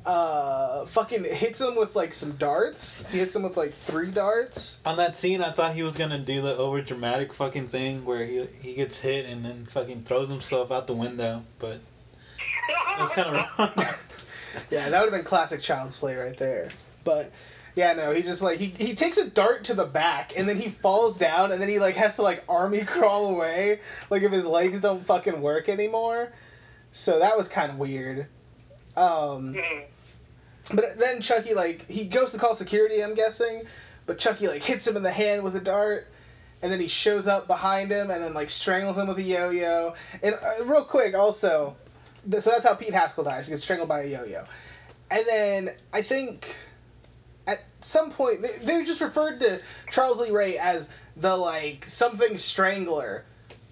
uh, 0.05 0.85
fucking 0.85 1.23
hits 1.23 1.59
him 1.61 1.75
with 1.75 1.95
like 1.95 2.13
some 2.13 2.33
darts. 2.33 3.01
He 3.11 3.17
hits 3.19 3.35
him 3.35 3.43
with 3.43 3.57
like 3.57 3.73
three 3.73 4.11
darts. 4.11 4.77
On 4.85 4.97
that 4.97 5.17
scene, 5.17 5.41
I 5.41 5.51
thought 5.51 5.73
he 5.73 5.83
was 5.83 5.95
gonna 5.95 6.19
do 6.19 6.41
the 6.41 6.55
over 6.55 6.81
dramatic 6.81 7.33
fucking 7.33 7.67
thing 7.69 8.05
where 8.05 8.25
he 8.25 8.45
he 8.61 8.73
gets 8.75 8.99
hit 8.99 9.25
and 9.25 9.43
then 9.43 9.65
fucking 9.71 10.03
throws 10.03 10.29
himself 10.29 10.71
out 10.71 10.87
the 10.87 10.93
window, 10.93 11.43
but 11.59 11.79
it 12.69 12.99
was 12.99 13.11
kind 13.11 13.35
of 13.35 13.45
wrong. 13.59 13.71
Yeah, 14.71 14.89
that 14.89 14.99
would 15.01 15.11
have 15.11 15.19
been 15.19 15.25
classic 15.25 15.61
child's 15.61 15.97
play 15.97 16.15
right 16.15 16.37
there. 16.37 16.69
But 17.03 17.31
yeah, 17.75 17.93
no, 17.93 18.11
he 18.13 18.21
just 18.21 18.41
like 18.41 18.59
he, 18.59 18.67
he 18.67 18.95
takes 18.95 19.17
a 19.17 19.29
dart 19.29 19.63
to 19.65 19.73
the 19.73 19.85
back 19.85 20.33
and 20.37 20.47
then 20.47 20.57
he 20.59 20.69
falls 20.69 21.17
down 21.17 21.51
and 21.51 21.61
then 21.61 21.67
he 21.67 21.79
like 21.79 21.95
has 21.95 22.15
to 22.17 22.21
like 22.21 22.43
army 22.47 22.83
crawl 22.85 23.29
away 23.29 23.79
like 24.09 24.21
if 24.23 24.31
his 24.31 24.45
legs 24.45 24.79
don't 24.79 25.05
fucking 25.05 25.41
work 25.41 25.67
anymore. 25.67 26.31
So 26.91 27.19
that 27.19 27.35
was 27.37 27.47
kind 27.47 27.71
of 27.71 27.79
weird. 27.79 28.27
Um 28.95 29.55
Mm. 29.55 29.83
But 30.73 30.97
then 30.99 31.21
Chucky 31.21 31.54
like 31.54 31.88
he 31.89 32.06
goes 32.06 32.32
to 32.32 32.38
call 32.38 32.56
security, 32.56 33.04
I'm 33.04 33.15
guessing, 33.15 33.63
but 34.06 34.17
Chucky 34.17 34.47
like 34.47 34.63
hits 34.63 34.88
him 34.88 34.97
in 34.97 35.04
the 35.04 35.12
hand 35.12 35.43
with 35.43 35.56
a 35.56 35.62
dart 35.62 36.08
and 36.62 36.71
then 36.71 36.80
he 36.80 36.88
shows 36.88 37.28
up 37.28 37.47
behind 37.47 37.91
him 37.91 38.10
and 38.10 38.23
then 38.23 38.34
like 38.34 38.49
strangles 38.49 38.97
him 38.97 39.08
with 39.08 39.17
a 39.17 39.23
yo-yo. 39.23 39.93
And 40.23 40.36
uh, 40.36 40.65
real 40.65 40.84
quick 40.84 41.13
also 41.15 41.75
th- 42.30 42.43
so 42.43 42.51
that's 42.51 42.65
how 42.65 42.75
Pete 42.75 42.93
Haskell 42.93 43.23
dies. 43.23 43.47
He 43.47 43.51
gets 43.51 43.63
strangled 43.63 43.89
by 43.89 44.04
a 44.04 44.08
yo-yo. 44.08 44.45
And 45.12 45.25
then 45.28 45.71
I 45.93 46.01
think 46.01 46.56
at 47.47 47.63
some 47.82 48.12
point 48.12 48.41
they, 48.41 48.58
they 48.63 48.84
just 48.84 49.01
referred 49.01 49.39
to 49.41 49.62
Charles 49.91 50.19
Lee 50.19 50.32
Ray 50.32 50.58
as 50.58 50.89
the 51.15 51.36
like 51.36 51.86
something 51.86 52.38
strangler. 52.38 53.25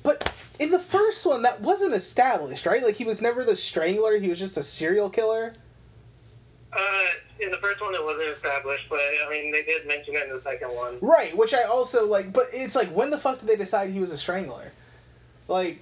But 0.04 0.32
in 0.60 0.70
the 0.70 0.80
first 0.80 1.26
one 1.26 1.42
that 1.44 1.62
wasn't 1.62 1.94
established, 1.94 2.66
right? 2.66 2.84
Like 2.84 2.96
he 2.96 3.06
was 3.06 3.22
never 3.22 3.44
the 3.44 3.56
strangler, 3.56 4.18
he 4.18 4.30
was 4.30 4.40
just 4.40 4.58
a 4.58 4.64
serial 4.64 5.10
killer. 5.10 5.54
Uh, 6.76 7.06
in 7.40 7.52
the 7.52 7.58
first 7.58 7.82
one, 7.82 7.94
it 7.94 8.04
wasn't 8.04 8.30
established, 8.30 8.86
but 8.90 9.00
I 9.00 9.30
mean, 9.30 9.52
they 9.52 9.64
did 9.64 9.88
mention 9.88 10.16
it 10.16 10.28
in 10.28 10.36
the 10.36 10.42
second 10.42 10.70
one. 10.74 10.98
Right, 11.02 11.36
which 11.36 11.54
I 11.54 11.64
also 11.64 12.06
like 12.06 12.34
but 12.34 12.46
it's 12.54 12.76
like 12.76 12.90
when 12.90 13.10
the 13.10 13.18
fuck 13.18 13.40
did 13.40 13.48
they 13.48 13.56
decide 13.56 13.90
he 13.92 14.00
was 14.00 14.12
a 14.12 14.18
strangler? 14.18 14.72
Like 15.48 15.80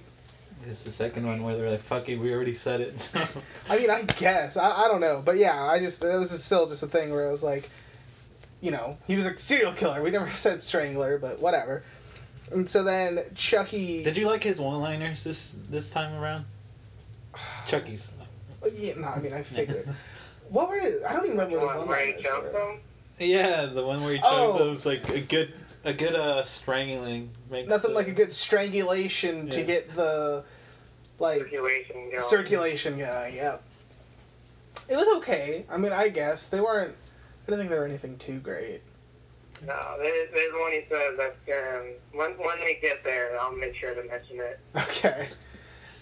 It's 0.68 0.82
the 0.82 0.90
second 0.90 1.26
one 1.26 1.42
where 1.42 1.56
they're 1.56 1.70
like, 1.70 1.82
"Fuck 1.82 2.08
it, 2.08 2.16
we 2.16 2.32
already 2.32 2.54
said 2.54 2.80
it." 2.80 3.00
So. 3.12 3.20
I 3.68 3.78
mean, 3.78 3.90
I 3.90 4.02
guess. 4.02 4.56
I, 4.56 4.84
I 4.84 4.88
don't 4.88 5.00
know. 5.00 5.22
But 5.24 5.36
yeah, 5.38 5.62
I 5.64 5.78
just, 5.78 6.02
it 6.02 6.18
was 6.18 6.30
still 6.44 6.68
just 6.68 6.82
a 6.82 6.86
thing 6.86 7.10
where 7.10 7.28
it 7.28 7.32
was 7.32 7.42
like, 7.42 7.70
you 8.60 8.70
know, 8.70 8.98
he 9.06 9.16
was 9.16 9.26
a 9.26 9.36
serial 9.38 9.72
killer. 9.72 10.02
We 10.02 10.10
never 10.10 10.30
said 10.44 10.62
strangler, 10.62 11.18
but 11.18 11.40
whatever. 11.40 11.82
And 12.50 12.68
so 12.68 12.82
then 12.82 13.20
Chucky. 13.34 14.04
Did 14.04 14.16
you 14.16 14.26
like 14.26 14.44
his 14.44 14.58
one-liners 14.58 15.24
this 15.24 15.54
this 15.70 15.88
time 15.90 16.14
around? 16.20 16.44
Chucky's. 17.66 18.10
Yeah, 18.74 18.94
no, 18.96 19.08
I 19.08 19.20
mean, 19.20 19.32
I 19.32 19.42
figured. 19.42 19.88
what 20.52 20.68
were 20.68 20.76
I 20.76 21.12
don't 21.12 21.24
even 21.24 21.30
remember 21.38 21.58
what 21.58 21.76
One 21.76 21.86
the 21.86 21.86
where 21.86 22.06
he 22.06 22.12
one 22.14 22.22
jumped 22.22 22.52
them. 22.52 22.78
Yeah, 23.18 23.66
the 23.66 23.84
one 23.84 24.02
where 24.02 24.12
he 24.14 24.18
chose 24.18 24.26
Oh. 24.30 24.58
those 24.58 24.86
like 24.86 25.08
a 25.08 25.20
good 25.20 25.52
a 25.84 25.92
good 25.92 26.14
uh 26.14 26.44
strangling 26.44 27.30
makes 27.50 27.68
Nothing 27.68 27.90
the- 27.90 27.96
like 27.96 28.08
a 28.08 28.12
good 28.12 28.32
strangulation 28.32 29.48
to 29.48 29.62
get 29.62 29.88
the 29.96 30.44
like 31.18 31.40
Circulation 31.40 31.94
going. 32.10 32.20
circulation 32.20 32.98
going. 32.98 33.34
Yep. 33.34 33.62
It 34.88 34.96
was 34.96 35.08
okay. 35.18 35.64
I 35.70 35.76
mean, 35.76 35.92
I 35.92 36.08
guess 36.08 36.46
they 36.48 36.60
weren't. 36.60 36.94
I 36.94 37.46
didn't 37.50 37.60
think 37.60 37.70
they 37.70 37.78
were 37.78 37.84
anything 37.84 38.16
too 38.18 38.38
great. 38.38 38.80
No, 39.66 39.94
there's, 39.98 40.28
there's 40.32 40.52
one 40.54 40.72
he 40.72 40.80
says 40.88 41.16
that 41.18 41.36
um, 41.76 41.86
when, 42.12 42.30
when 42.32 42.58
we 42.64 42.78
get 42.82 43.04
there, 43.04 43.38
I'll 43.40 43.52
make 43.54 43.76
sure 43.76 43.94
to 43.94 44.02
mention 44.04 44.40
it. 44.40 44.58
Okay. 44.76 45.28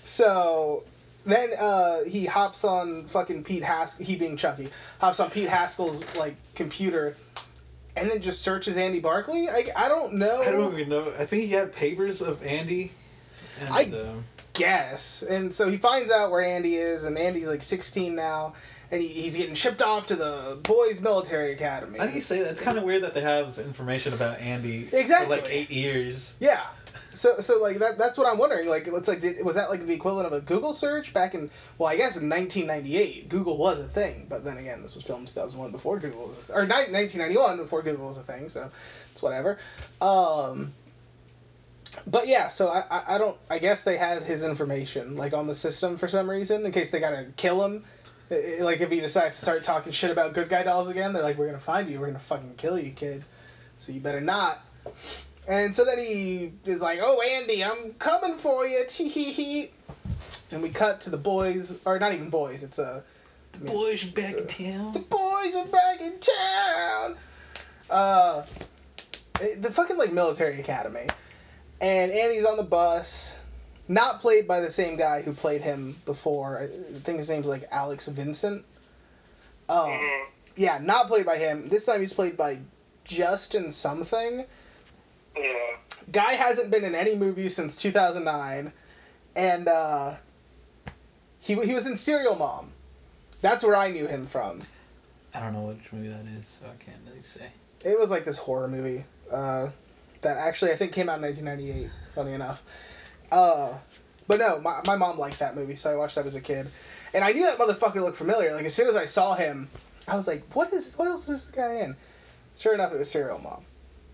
So 0.05 0.85
then 1.33 1.51
uh, 1.59 2.05
he 2.05 2.27
hops 2.27 2.65
on 2.65 3.07
fucking 3.07 3.45
Pete 3.45 3.63
Haskell. 3.63 4.05
He 4.05 4.17
being 4.17 4.37
Chucky 4.37 4.69
hops 5.01 5.21
on 5.21 5.31
Pete 5.31 5.49
Haskell's 5.49 6.05
like 6.17 6.37
computer, 6.55 7.17
and 7.97 8.11
then 8.11 8.23
just 8.23 8.43
searches 8.43 8.77
Andy 8.77 9.01
Barclay. 9.01 9.49
I, 9.49 9.67
I 9.77 9.89
don't 9.89 10.15
know. 10.15 10.41
I 10.43 10.51
don't 10.51 10.73
even 10.79 10.89
know. 10.89 11.13
I 11.19 11.25
think 11.27 11.45
he 11.45 11.51
had 11.51 11.75
papers 11.75 12.23
of 12.23 12.43
Andy. 12.43 12.93
And, 13.61 13.69
I- 13.69 13.85
um, 14.01 14.25
guess. 14.53 15.23
And 15.23 15.53
so 15.55 15.69
he 15.69 15.77
finds 15.77 16.11
out 16.11 16.31
where 16.31 16.43
Andy 16.43 16.77
is, 16.77 17.05
and 17.05 17.17
Andy's 17.19 17.49
like 17.49 17.63
16 17.63 18.15
now, 18.15 18.55
and 18.91 19.01
he, 19.01 19.09
he's 19.09 19.37
getting 19.37 19.55
shipped 19.55 19.81
off 19.83 20.07
to 20.09 20.17
the 20.17 20.59
boys' 20.63 21.01
military 21.01 21.53
academy. 21.53 21.99
how 21.99 22.07
do 22.07 22.13
you 22.13 22.21
say 22.21 22.41
that? 22.43 22.51
It's 22.53 22.61
kind 22.61 22.77
of 22.79 22.85
weird 22.85 23.03
that 23.03 23.15
they 23.15 23.21
have 23.21 23.59
information 23.59 24.13
about 24.13 24.39
Andy 24.41 24.89
Exactly. 24.93 25.37
for 25.37 25.43
like 25.43 25.51
eight 25.53 25.71
years. 25.71 26.35
Yeah. 26.41 26.63
So, 27.21 27.39
so 27.41 27.61
like 27.61 27.81
that, 27.81 27.99
that's 27.99 28.17
what 28.17 28.27
I'm 28.27 28.39
wondering. 28.39 28.67
Like, 28.67 28.87
it's 28.87 29.07
like, 29.07 29.23
was 29.43 29.55
that 29.55 29.69
like 29.69 29.85
the 29.85 29.93
equivalent 29.93 30.27
of 30.27 30.33
a 30.33 30.41
Google 30.41 30.73
search 30.73 31.13
back 31.13 31.35
in? 31.35 31.51
Well, 31.77 31.87
I 31.87 31.97
guess 31.97 32.17
in 32.17 32.31
1998, 32.31 33.29
Google 33.29 33.59
was 33.59 33.79
a 33.79 33.87
thing. 33.87 34.25
But 34.27 34.43
then 34.43 34.57
again, 34.57 34.83
this 34.83 34.95
was 34.95 35.05
filmed 35.05 35.29
2001 35.29 35.71
before 35.71 35.99
Google, 35.99 36.29
was 36.29 36.37
or 36.49 36.67
1991 36.67 37.59
before 37.59 37.83
Google 37.83 38.09
was 38.09 38.17
a 38.17 38.23
thing. 38.23 38.49
So, 38.49 38.71
it's 39.13 39.21
whatever. 39.21 39.59
Um, 40.01 40.73
but 42.07 42.27
yeah, 42.27 42.49
so 42.49 42.69
I, 42.69 42.85
I, 42.91 43.17
I 43.17 43.19
don't. 43.19 43.37
I 43.51 43.59
guess 43.59 43.85
they 43.85 43.99
had 43.99 44.23
his 44.23 44.43
information 44.43 45.15
like 45.15 45.35
on 45.35 45.47
the 45.47 45.55
system 45.55 45.99
for 45.99 46.09
some 46.09 46.31
reason 46.31 46.65
in 46.65 46.73
case 46.73 46.89
they 46.89 47.01
gotta 47.01 47.27
kill 47.37 47.63
him. 47.63 47.85
Like 48.31 48.81
if 48.81 48.91
he 48.91 49.01
decides 49.01 49.37
to 49.37 49.43
start 49.43 49.63
talking 49.63 49.93
shit 49.93 50.11
about 50.11 50.33
good 50.33 50.49
guy 50.49 50.63
dolls 50.63 50.89
again, 50.89 51.13
they're 51.13 51.23
like, 51.23 51.37
"We're 51.37 51.49
gonna 51.49 51.59
find 51.59 51.91
you. 51.91 52.01
We're 52.01 52.07
gonna 52.07 52.19
fucking 52.19 52.55
kill 52.57 52.79
you, 52.79 52.93
kid. 52.93 53.27
So 53.77 53.93
you 53.93 54.01
better 54.01 54.23
not." 54.23 54.61
And 55.51 55.75
so 55.75 55.85
then 55.85 55.99
he 55.99 56.53
is 56.65 56.81
like, 56.81 57.01
"Oh, 57.03 57.21
Andy, 57.21 57.63
I'm 57.65 57.93
coming 57.99 58.39
for 58.39 58.65
you." 58.67 58.85
Tee 58.89 59.09
hee 59.09 59.33
hee. 59.33 59.71
And 60.53 60.63
we 60.63 60.71
cut 60.71 61.01
to 61.03 61.11
the 61.11 61.17
boys, 61.17 61.77
or 61.85 61.99
not 61.99 62.13
even 62.15 62.31
boys. 62.31 62.63
It's 62.63 62.79
a 62.79 63.03
The 63.53 63.59
Boys 63.67 64.05
are 64.05 64.13
back 64.13 64.35
in 64.37 64.47
town. 64.47 64.93
the 64.93 65.01
boys 65.01 65.55
are 65.57 65.67
back 65.67 66.01
in 66.01 66.15
town. 66.21 67.17
Uh, 67.91 68.45
eh, 69.41 69.57
the 69.61 69.73
fucking 69.73 69.97
like 69.99 70.13
military 70.13 70.61
academy, 70.61 71.07
and 71.81 72.13
Andy's 72.13 72.45
on 72.45 72.57
the 72.57 72.63
bus, 72.63 73.37
not 73.89 74.21
played 74.21 74.47
by 74.47 74.61
the 74.61 74.71
same 74.71 74.97
guy 74.97 75.23
who 75.23 75.33
played 75.33 75.63
him 75.63 75.97
before. 76.05 76.59
I 76.61 76.69
think 77.01 77.19
his 77.19 77.29
name's 77.29 77.47
like 77.47 77.67
Alex 77.73 78.07
Vincent. 78.07 78.65
Um, 79.69 79.89
Mhm. 79.91 80.25
yeah, 80.57 80.79
not 80.81 81.09
played 81.09 81.27
by 81.27 81.39
him. 81.39 81.67
This 81.67 81.87
time 81.87 82.01
he's 82.01 82.13
played 82.13 82.37
by 82.37 82.59
Justin 83.05 83.73
something. 83.73 84.45
Yeah. 85.43 85.77
Guy 86.13 86.33
hasn't 86.33 86.71
been 86.71 86.85
in 86.85 86.95
any 86.95 87.15
movies 87.15 87.55
since 87.55 87.77
2009, 87.77 88.73
and 89.37 89.69
uh, 89.69 90.15
he 91.39 91.55
he 91.55 91.75
was 91.75 91.87
in 91.87 91.97
Serial 91.97 92.37
Mom. 92.37 92.73
That's 93.43 93.65
where 93.65 93.77
I 93.77 93.91
knew 93.91 94.07
him 94.07 94.27
from. 94.27 94.63
I 95.35 95.41
don't 95.41 95.53
know 95.53 95.63
which 95.63 95.93
movie 95.93 96.09
that 96.09 96.27
is, 96.39 96.47
so 96.61 96.67
I 96.67 96.83
can't 96.83 96.99
really 97.09 97.23
say. 97.23 97.47
It 97.85 97.99
was 97.99 98.11
like 98.11 98.25
this 98.25 98.37
horror 98.37 98.69
movie 98.69 99.05
uh, 99.33 99.69
that 100.23 100.37
actually 100.37 100.73
I 100.73 100.77
think 100.77 100.93
came 100.93 101.09
out 101.09 101.17
in 101.17 101.23
1998. 101.23 101.91
Funny 102.15 102.33
enough, 102.33 102.63
uh, 103.31 103.75
but 104.27 104.39
no, 104.39 104.61
my 104.61 104.81
my 104.87 104.97
mom 104.97 105.19
liked 105.19 105.39
that 105.39 105.55
movie, 105.55 105.77
so 105.77 105.91
I 105.91 105.97
watched 105.97 106.17
that 106.17 106.27
as 106.27 106.35
a 106.35 106.41
kid, 106.41 106.69
and 107.15 107.25
I 107.25 107.33
knew 107.33 107.43
that 107.43 107.59
motherfucker 107.59 107.97
looked 108.03 108.19
familiar. 108.19 108.55
Like 108.55 108.67
as 108.67 108.75
soon 108.75 108.89
as 108.89 108.97
I 108.97 109.07
saw 109.07 109.35
him, 109.35 109.69
I 110.09 110.17
was 110.17 110.27
like, 110.27 110.45
"What 110.55 110.73
is? 110.73 110.95
What 110.95 111.09
else 111.09 111.29
is 111.29 111.45
this 111.45 111.51
guy 111.51 111.77
in?" 111.77 111.97
Sure 112.57 112.75
enough, 112.75 112.93
it 112.93 112.99
was 112.99 113.11
Serial 113.11 113.39
Mom, 113.39 113.65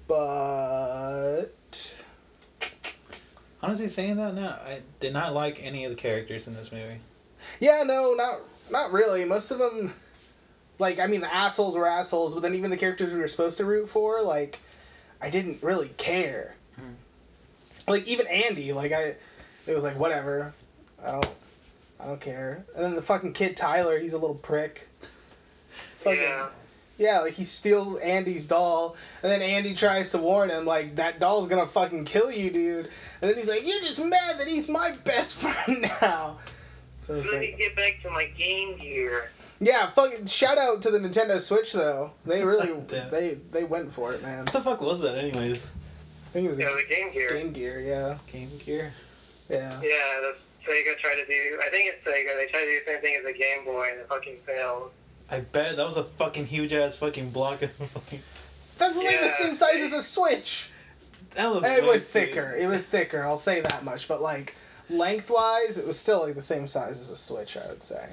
but 0.09 1.93
Honestly, 3.63 3.89
saying 3.89 4.17
that 4.17 4.35
now, 4.35 4.59
I 4.65 4.81
did 5.01 5.13
not 5.13 5.33
like 5.33 5.61
any 5.63 5.85
of 5.85 5.91
the 5.91 5.97
characters 5.97 6.47
in 6.47 6.55
this 6.55 6.71
movie. 6.71 6.99
Yeah, 7.59 7.83
no, 7.85 8.15
not 8.15 8.41
not 8.71 8.93
really. 8.93 9.25
Most 9.25 9.51
of 9.51 9.59
them, 9.59 9.93
like, 10.79 11.01
I 11.01 11.07
mean, 11.07 11.21
the 11.21 11.35
assholes 11.35 11.77
were 11.77 11.87
assholes, 11.87 12.35
but 12.35 12.43
then 12.43 12.55
even 12.55 12.71
the 12.71 12.77
characters 12.77 13.13
we 13.13 13.19
were 13.19 13.29
supposed 13.29 13.57
to 13.59 13.65
root 13.65 13.89
for, 13.89 14.23
like, 14.23 14.61
I 15.21 15.31
didn't 15.31 15.63
really 15.63 15.89
care. 15.97 16.55
Hmm. 16.77 16.93
Like 17.89 18.07
even 18.07 18.27
Andy, 18.27 18.73
like 18.73 18.93
I, 18.93 19.15
it 19.67 19.75
was 19.75 19.83
like 19.85 19.99
whatever, 19.99 20.53
I 21.03 21.13
don't, 21.13 21.29
I 21.99 22.07
don't 22.07 22.21
care. 22.21 22.65
And 22.75 22.85
then 22.85 22.95
the 22.95 23.03
fucking 23.03 23.33
kid 23.33 23.57
Tyler, 23.57 23.99
he's 23.99 24.13
a 24.13 24.19
little 24.19 24.37
prick. 24.37 24.87
Fucking, 25.99 26.21
Yeah. 26.21 26.49
Yeah, 26.99 27.21
like 27.21 27.35
he 27.35 27.45
steals 27.45 27.99
Andy's 27.99 28.47
doll, 28.47 28.97
and 29.23 29.31
then 29.31 29.43
Andy 29.43 29.75
tries 29.75 30.09
to 30.11 30.19
warn 30.19 30.51
him, 30.51 30.65
like, 30.65 30.97
that 30.97 31.21
doll's 31.21 31.47
gonna 31.49 31.67
fucking 31.67 32.05
kill 32.07 32.31
you, 32.31 32.51
dude. 32.51 32.89
And 33.21 33.31
then 33.31 33.37
he's 33.37 33.49
like, 33.49 33.67
You're 33.67 33.81
just 33.83 34.03
mad 34.03 34.39
that 34.39 34.47
he's 34.47 34.69
my 34.69 34.97
best 35.05 35.37
friend 35.41 35.83
now. 36.01 36.39
So 37.03 37.15
it's 37.15 37.27
Let 37.31 37.41
me 37.41 37.55
get 37.59 37.77
back 37.77 38.01
to 38.03 38.11
my 38.11 38.27
Game 38.27 38.79
Gear. 38.79 39.31
yeah, 39.61 39.91
fucking 39.91 40.27
shout 40.27 40.59
out 40.59 40.83
to 40.83 40.91
the 40.91 40.99
Nintendo 40.99 41.41
Switch 41.41 41.73
though. 41.73 42.13
They 42.25 42.43
really, 42.45 42.73
they 42.89 43.39
they 43.53 43.65
went 43.65 43.93
for 43.93 44.13
it, 44.13 44.23
man. 44.23 44.45
What 44.45 44.53
the 44.53 44.61
fuck 44.61 44.81
was 44.81 45.01
that, 45.03 45.17
anyways? 45.17 45.67
I 45.67 46.33
think 46.33 46.47
it 46.47 46.49
was 46.51 46.59
Yeah, 46.59 46.71
a 46.71 46.75
the 46.77 46.85
Game 46.95 47.13
Gear. 47.13 47.33
Game 47.33 47.53
Gear, 47.53 47.81
yeah, 47.81 48.19
Game 48.31 48.51
Gear. 48.65 48.93
yeah. 49.49 49.81
Yeah, 49.81 50.21
the 50.21 50.35
Sega 50.67 50.99
tried 50.99 51.15
to 51.15 51.27
do. 51.27 51.61
I 51.65 51.71
think 51.71 51.95
it's 51.95 52.05
Sega. 52.05 52.37
They 52.37 52.47
tried 52.51 52.65
to 52.65 52.71
do 52.73 52.81
the 52.85 52.91
same 52.93 53.01
thing 53.01 53.17
as 53.19 53.25
the 53.25 53.33
Game 53.39 53.65
Boy, 53.65 53.89
and 53.93 54.01
it 54.01 54.09
fucking 54.09 54.39
failed. 54.45 54.91
I 55.31 55.41
bet 55.41 55.77
that 55.77 55.85
was 55.87 55.97
a 55.97 56.05
fucking 56.05 56.47
huge 56.47 56.73
ass 56.73 56.97
fucking 56.97 57.31
block 57.31 57.63
of 57.63 57.71
fucking. 57.95 58.23
That 58.79 58.95
was 58.95 59.05
like 59.05 59.21
the 59.21 59.29
same 59.29 59.55
size 59.57 59.77
as 59.81 59.93
a 59.93 60.03
Switch. 60.03 60.71
That 61.35 61.49
was. 61.51 61.65
It 61.65 61.83
way 61.83 61.89
was 61.89 62.03
too- 62.03 62.09
thicker. 62.09 62.55
It 62.59 62.67
was 62.69 62.85
thicker. 62.85 63.25
I'll 63.25 63.37
say 63.37 63.61
that 63.61 63.85
much. 63.85 64.07
But 64.09 64.21
like 64.21 64.55
lengthwise, 64.89 65.79
it 65.79 65.87
was 65.87 65.99
still 65.99 66.21
like 66.23 66.35
the 66.35 66.43
same 66.43 66.67
size 66.69 67.01
as 67.01 67.11
a 67.11 67.17
Switch. 67.17 67.57
I 67.57 67.67
would 67.69 67.83
say. 67.83 68.11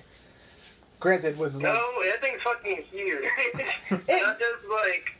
Granted, 1.00 1.38
with 1.38 1.54
like, 1.56 1.64
No, 1.64 1.86
that 2.06 2.22
thing's 2.22 2.42
fucking 2.44 2.84
huge. 2.90 3.26
Not 3.92 4.40
just 4.40 4.66
like 4.72 5.14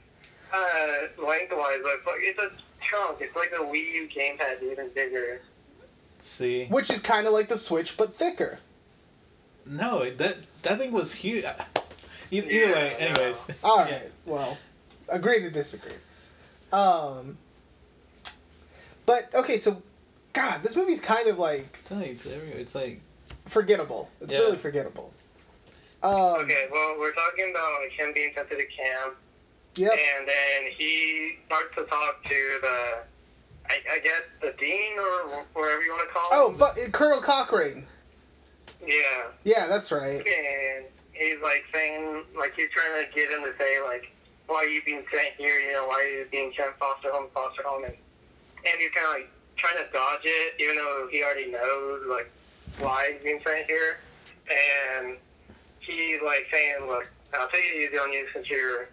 uh, 0.54 1.24
lengthwise, 1.28 1.80
but 1.84 2.04
fuck- 2.06 2.20
it's 2.20 2.40
a 2.40 2.52
chunk. 2.82 3.18
It's 3.20 3.36
like 3.36 3.52
the 3.52 3.58
Wii 3.58 3.94
U 3.96 4.08
gamepad, 4.10 4.64
even 4.64 4.90
bigger. 4.96 5.42
See, 6.22 6.66
which 6.68 6.90
is 6.90 7.02
kind 7.02 7.28
of 7.28 7.34
like 7.34 7.50
the 7.50 7.58
Switch 7.58 7.98
but 7.98 8.16
thicker. 8.16 8.60
no, 9.66 10.10
that 10.10 10.38
that 10.64 10.78
thing 10.78 10.94
was 10.94 11.12
huge. 11.14 11.44
Either, 12.32 12.48
either 12.50 12.74
way, 12.74 12.96
Yeah, 13.00 13.06
anyways. 13.06 13.48
All 13.64 13.78
right. 13.80 13.90
Yeah. 13.92 14.00
Well, 14.26 14.58
agree 15.10 15.42
to 15.42 15.50
disagree. 15.52 15.92
Um. 16.72 17.38
But 19.06 19.34
okay, 19.36 19.58
so, 19.58 19.82
God, 20.32 20.64
this 20.64 20.76
movie's 20.76 21.02
kind 21.02 21.28
of 21.28 21.38
like 21.38 21.78
I'm 21.92 22.00
you, 22.02 22.06
it's 22.08 22.26
everywhere. 22.26 22.58
It's 22.58 22.74
like 22.76 23.02
forgettable. 23.46 24.10
It's 24.22 24.32
Yeah. 24.34 24.40
really 24.40 24.58
forgettable. 24.58 25.14
Um, 26.02 26.12
Okay, 26.42 26.68
well, 26.72 26.96
we're 27.00 27.14
talking 27.14 27.52
about 27.52 27.82
like, 27.82 27.92
him 27.92 28.14
being 28.14 28.32
sent 28.36 28.50
to 28.50 28.56
the 28.56 28.66
camp, 28.66 29.16
Yep. 29.76 29.92
and 29.92 30.28
then 30.28 30.72
he 30.78 31.38
starts 31.46 31.76
to 31.76 31.84
talk 31.86 32.24
to 32.24 32.60
the, 32.62 32.98
I, 33.70 33.80
I 33.96 34.00
guess, 34.00 34.22
the 34.42 34.54
dean 34.60 34.98
or 35.00 35.44
whatever 35.54 35.82
you 35.82 35.92
want 35.92 36.08
to 36.08 36.14
call 36.14 36.30
Oh, 36.32 36.52
him. 36.52 36.86
fu- 36.86 36.92
Colonel 36.92 37.22
Cochran. 37.22 37.86
Yeah. 38.86 38.96
Yeah, 39.44 39.68
that's 39.68 39.92
right. 39.92 40.26
and 40.26 40.86
he's 41.14 41.42
like 41.42 41.66
saying, 41.74 42.24
like 42.38 42.54
he's 42.56 42.70
trying 42.70 43.06
to 43.06 43.12
get 43.14 43.30
him 43.32 43.44
to 43.44 43.54
say 43.58 43.82
like, 43.82 44.12
why 44.48 44.58
are 44.58 44.68
you 44.68 44.82
being 44.86 45.04
sent 45.12 45.36
here? 45.38 45.60
You 45.60 45.74
know, 45.74 45.88
why 45.88 46.02
are 46.02 46.20
you 46.20 46.26
being 46.32 46.52
sent 46.58 46.78
foster 46.78 47.12
home, 47.12 47.28
foster 47.34 47.64
home? 47.64 47.86
And 47.86 47.96
he's 48.80 48.92
kind 48.92 49.08
of 49.08 49.14
like 49.14 49.30
trying 49.56 49.78
to 49.78 49.92
dodge 49.92 50.26
it, 50.26 50.56
even 50.60 50.76
though 50.76 51.08
he 51.12 51.24
already 51.24 51.50
knows 51.52 52.02
like 52.10 52.30
why 52.80 53.14
he's 53.14 53.24
being 53.24 53.40
sent 53.46 53.66
here. 53.68 53.98
And 54.50 55.18
he's 55.80 56.22
like 56.22 56.48
saying, 56.52 56.88
look, 56.88 57.10
I'll 57.34 57.50
take 57.50 57.64
it 57.64 57.88
easy 57.88 57.98
on 57.98 58.12
you 58.12 58.28
since 58.34 58.50
you're 58.50 58.90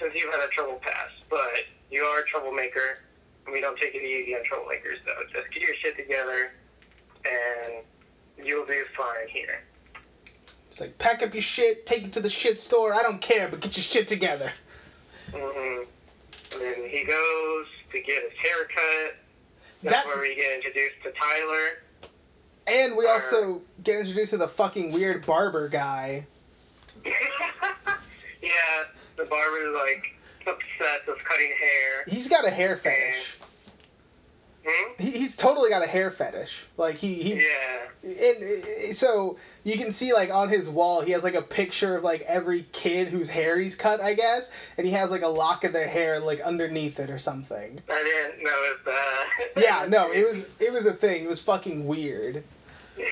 since 0.00 0.12
you've 0.14 0.32
had 0.32 0.42
a 0.42 0.48
trouble 0.48 0.80
past, 0.82 1.22
but 1.30 1.64
you 1.90 2.02
are 2.02 2.20
a 2.20 2.26
troublemaker. 2.26 2.98
And 3.46 3.52
we 3.52 3.60
don't 3.60 3.78
take 3.78 3.94
it 3.94 4.02
easy 4.02 4.34
on 4.34 4.40
troublemakers, 4.40 5.04
though. 5.04 5.20
Just 5.32 5.52
get 5.52 5.62
your 5.62 5.74
shit 5.76 5.96
together, 5.96 6.52
and 7.26 7.84
you'll 8.44 8.64
do 8.64 8.84
fine 8.96 9.28
here. 9.28 9.62
It's 10.74 10.80
like 10.80 10.98
pack 10.98 11.22
up 11.22 11.32
your 11.32 11.40
shit, 11.40 11.86
take 11.86 12.02
it 12.02 12.12
to 12.14 12.20
the 12.20 12.28
shit 12.28 12.58
store. 12.58 12.92
I 12.92 13.02
don't 13.02 13.20
care, 13.20 13.46
but 13.46 13.60
get 13.60 13.76
your 13.76 13.84
shit 13.84 14.08
together. 14.08 14.50
Mm-hmm. 15.30 15.82
And 16.60 16.90
he 16.90 17.04
goes 17.04 17.66
to 17.92 18.00
get 18.00 18.24
his 18.24 18.32
hair 18.42 18.64
cut. 18.74 19.16
That's 19.84 19.94
That 19.94 20.06
where 20.08 20.18
we 20.20 20.34
get 20.34 20.50
introduced 20.52 20.96
to 21.04 21.12
Tyler. 21.12 21.68
and 22.66 22.96
we 22.96 23.06
also 23.06 23.62
get 23.84 24.00
introduced 24.00 24.30
to 24.30 24.36
the 24.36 24.48
fucking 24.48 24.90
weird 24.90 25.24
barber 25.24 25.68
guy. 25.68 26.26
Yeah, 28.42 28.50
the 29.16 29.24
barber's 29.26 29.74
like 29.74 30.16
obsessed 30.42 31.06
with 31.06 31.24
cutting 31.24 31.52
hair. 31.60 32.04
He's 32.08 32.28
got 32.28 32.44
a 32.44 32.50
hair 32.50 32.76
fetish. 32.76 33.36
Hmm? 34.66 34.92
He, 34.98 35.10
he's 35.10 35.36
totally 35.36 35.68
got 35.70 35.82
a 35.82 35.86
hair 35.86 36.10
fetish. 36.10 36.64
Like 36.76 36.96
he 36.96 37.14
he 37.22 37.34
Yeah. 37.34 37.82
and 38.02 38.64
uh, 38.90 38.92
so 38.94 39.36
you 39.62 39.76
can 39.78 39.92
see 39.92 40.12
like 40.12 40.30
on 40.30 40.48
his 40.48 40.68
wall 40.70 41.00
he 41.02 41.12
has 41.12 41.22
like 41.22 41.34
a 41.34 41.42
picture 41.42 41.96
of 41.96 42.04
like 42.04 42.20
every 42.22 42.66
kid 42.72 43.08
whose 43.08 43.28
hair 43.28 43.58
he's 43.58 43.74
cut 43.74 43.98
i 44.02 44.12
guess 44.12 44.50
and 44.76 44.86
he 44.86 44.92
has 44.92 45.10
like 45.10 45.22
a 45.22 45.26
lock 45.26 45.64
of 45.64 45.72
their 45.72 45.88
hair 45.88 46.20
like 46.20 46.38
underneath 46.42 47.00
it 47.00 47.08
or 47.08 47.16
something 47.16 47.80
I 47.88 48.02
didn't 48.02 48.44
notice 48.44 48.80
that. 48.84 49.28
yeah 49.56 49.86
no 49.88 50.10
it 50.12 50.30
was 50.30 50.44
it 50.60 50.70
was 50.70 50.84
a 50.84 50.92
thing 50.92 51.24
it 51.24 51.28
was 51.28 51.40
fucking 51.40 51.86
weird 51.86 52.44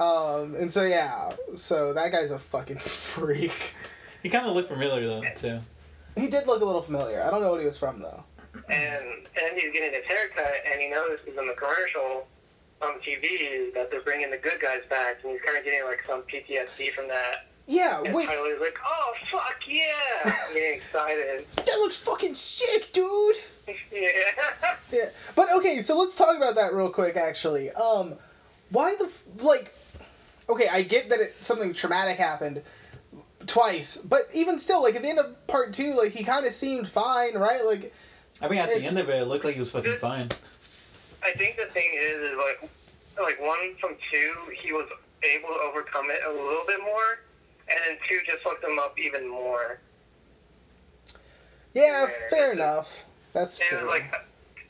um 0.00 0.54
and 0.56 0.72
so 0.72 0.82
yeah 0.82 1.32
so 1.54 1.92
that 1.92 2.10
guy's 2.10 2.30
a 2.30 2.38
fucking 2.38 2.78
freak 2.80 3.74
He 4.22 4.28
kind 4.30 4.46
of 4.46 4.54
looked 4.54 4.70
familiar 4.70 5.06
though 5.06 5.22
too. 5.36 5.60
he 6.16 6.28
did 6.28 6.46
look 6.46 6.62
a 6.62 6.64
little 6.64 6.82
familiar 6.82 7.22
i 7.22 7.30
don't 7.30 7.42
know 7.42 7.50
what 7.50 7.60
he 7.60 7.66
was 7.66 7.76
from 7.78 8.00
though 8.00 8.24
and 8.68 9.04
and 9.04 9.56
he's 9.58 9.72
getting 9.72 9.92
his 9.92 10.04
haircut, 10.06 10.54
and 10.70 10.80
he 10.80 10.88
notices 10.90 11.36
in 11.38 11.46
the 11.46 11.54
commercial 11.54 12.26
on 12.82 13.00
TV 13.00 13.72
that 13.74 13.90
they're 13.90 14.02
bringing 14.02 14.30
the 14.30 14.38
good 14.38 14.60
guys 14.60 14.82
back, 14.90 15.16
and 15.22 15.32
he's 15.32 15.40
kind 15.42 15.58
of 15.58 15.64
getting 15.64 15.84
like 15.84 16.02
some 16.06 16.22
PTSD 16.22 16.92
from 16.94 17.08
that. 17.08 17.46
yeah 17.66 18.02
And 18.02 18.14
wait 18.14 18.26
Tyler's 18.26 18.60
like, 18.60 18.78
"Oh 18.86 19.12
fuck 19.30 19.56
yeah!" 19.66 20.36
getting 20.52 20.74
excited. 20.80 21.46
that 21.56 21.76
looks 21.78 21.96
fucking 21.96 22.34
sick 22.34 22.92
dude 22.92 23.36
yeah. 23.92 24.10
Yeah, 24.92 25.08
but 25.34 25.50
okay, 25.52 25.82
so 25.82 25.98
let's 25.98 26.14
talk 26.14 26.36
about 26.36 26.54
that 26.56 26.74
real 26.74 26.90
quick. 26.90 27.16
Actually, 27.16 27.70
um, 27.72 28.14
why 28.70 28.94
the 28.96 29.06
f- 29.06 29.24
like? 29.38 29.74
Okay, 30.48 30.68
I 30.68 30.82
get 30.82 31.08
that 31.08 31.20
it 31.20 31.34
something 31.40 31.72
traumatic 31.72 32.18
happened 32.18 32.62
twice, 33.46 33.96
but 33.96 34.22
even 34.34 34.58
still, 34.58 34.82
like 34.82 34.94
at 34.94 35.02
the 35.02 35.08
end 35.08 35.18
of 35.18 35.46
part 35.46 35.72
two, 35.72 35.94
like 35.94 36.12
he 36.12 36.24
kind 36.24 36.44
of 36.46 36.52
seemed 36.52 36.86
fine, 36.88 37.34
right? 37.34 37.64
Like, 37.64 37.94
I 38.44 38.48
mean, 38.48 38.58
at 38.58 38.68
It- 38.68 38.80
the 38.80 38.86
end 38.86 38.98
of 38.98 39.08
it, 39.08 39.22
it 39.22 39.24
looked 39.24 39.44
like 39.44 39.54
he 39.54 39.60
was 39.60 39.70
fucking 39.70 39.96
fine. 39.98 40.30
I 41.22 41.32
think 41.32 41.56
the 41.56 41.64
thing 41.72 41.90
is, 41.94 42.20
is 42.32 42.36
like, 42.36 42.70
like 43.18 43.40
one 43.40 43.74
from 43.80 43.96
two, 44.12 44.34
he 44.62 44.72
was 44.72 44.86
able 45.22 45.48
to 45.48 45.60
overcome 45.70 46.10
it 46.10 46.20
a 46.26 46.30
little 46.30 46.64
bit 46.66 46.80
more, 46.80 47.20
and 47.68 47.78
then 47.86 47.96
two 48.06 48.20
just 48.26 48.42
fucked 48.42 48.62
him 48.62 48.78
up 48.78 48.98
even 48.98 49.26
more. 49.26 49.78
yeah, 51.72 52.02
Yeah. 52.02 52.28
fair 52.30 52.52
enough. 52.52 53.04
That's 53.32 53.58
It 53.58 53.72
was 53.72 53.80
true. 53.80 53.88
like 53.88 54.12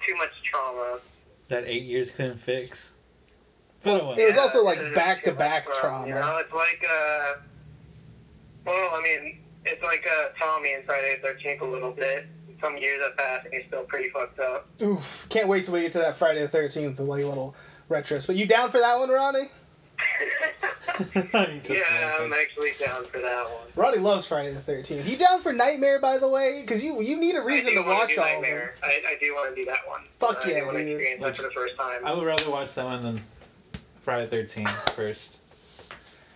too 0.06 0.16
much 0.16 0.30
trauma. 0.44 1.00
That 1.48 1.64
eight 1.66 1.82
years 1.82 2.10
couldn't 2.12 2.38
fix. 2.38 2.92
Well, 3.84 4.14
But 4.14 4.18
it 4.20 4.26
was 4.28 4.36
also 4.38 4.62
like 4.62 4.94
back 4.94 5.22
to 5.24 5.32
back 5.32 5.66
trauma. 5.74 6.06
You 6.06 6.14
know, 6.14 6.36
it's 6.38 6.52
like 6.52 6.82
uh, 6.88 7.34
well, 8.64 8.94
I 8.94 9.02
mean, 9.02 9.40
it's 9.66 9.82
like 9.82 10.06
uh, 10.06 10.28
Tommy 10.38 10.72
in 10.72 10.82
Friday 10.84 11.16
the 11.16 11.28
Thirteenth 11.28 11.60
a 11.60 11.64
little 11.66 11.90
bit. 11.90 12.26
Some 12.60 12.76
years 12.78 13.00
have 13.02 13.16
passed, 13.16 13.46
and 13.46 13.54
he's 13.54 13.66
still 13.66 13.84
pretty 13.84 14.10
fucked 14.10 14.38
up. 14.40 14.66
Oof! 14.82 15.26
Can't 15.28 15.48
wait 15.48 15.64
till 15.64 15.74
we 15.74 15.82
get 15.82 15.92
to 15.92 15.98
that 15.98 16.16
Friday 16.16 16.40
the 16.40 16.48
Thirteenth, 16.48 16.98
like 16.98 17.24
little 17.24 17.54
retros. 17.90 18.26
But 18.26 18.36
you 18.36 18.46
down 18.46 18.70
for 18.70 18.78
that 18.78 18.98
one, 18.98 19.10
Ronnie? 19.10 19.48
Yeah, 21.68 22.16
I'm 22.20 22.32
actually 22.32 22.72
down 22.78 23.04
for 23.06 23.18
that 23.18 23.44
one. 23.50 23.66
Ronnie 23.74 23.98
loves 23.98 24.26
Friday 24.26 24.52
the 24.52 24.60
Thirteenth. 24.60 25.08
You 25.08 25.16
down 25.16 25.40
for 25.40 25.52
Nightmare, 25.52 25.98
by 25.98 26.18
the 26.18 26.28
way? 26.28 26.60
Because 26.60 26.84
you 26.84 27.00
you 27.02 27.16
need 27.16 27.34
a 27.34 27.42
reason 27.42 27.74
to 27.74 27.82
watch 27.82 28.16
all 28.16 28.24
of 28.24 28.42
them. 28.42 28.68
I, 28.82 29.02
I 29.06 29.16
do 29.20 29.34
want 29.34 29.54
to 29.54 29.60
do 29.60 29.64
that 29.66 29.86
one. 29.88 30.02
Fuck 30.20 30.46
I 30.46 30.50
yeah, 30.50 30.60
do 30.60 30.66
want 30.66 30.76
to 30.78 30.82
experience 30.82 31.22
that 31.22 31.36
for 31.36 31.42
the 31.42 31.50
first 31.50 31.76
time. 31.76 32.04
I 32.04 32.12
would 32.12 32.24
rather 32.24 32.48
watch 32.48 32.74
that 32.74 32.84
one 32.84 33.02
than 33.02 33.20
Friday 34.02 34.26
the 34.26 34.30
Thirteenth 34.30 34.70
first. 34.96 35.38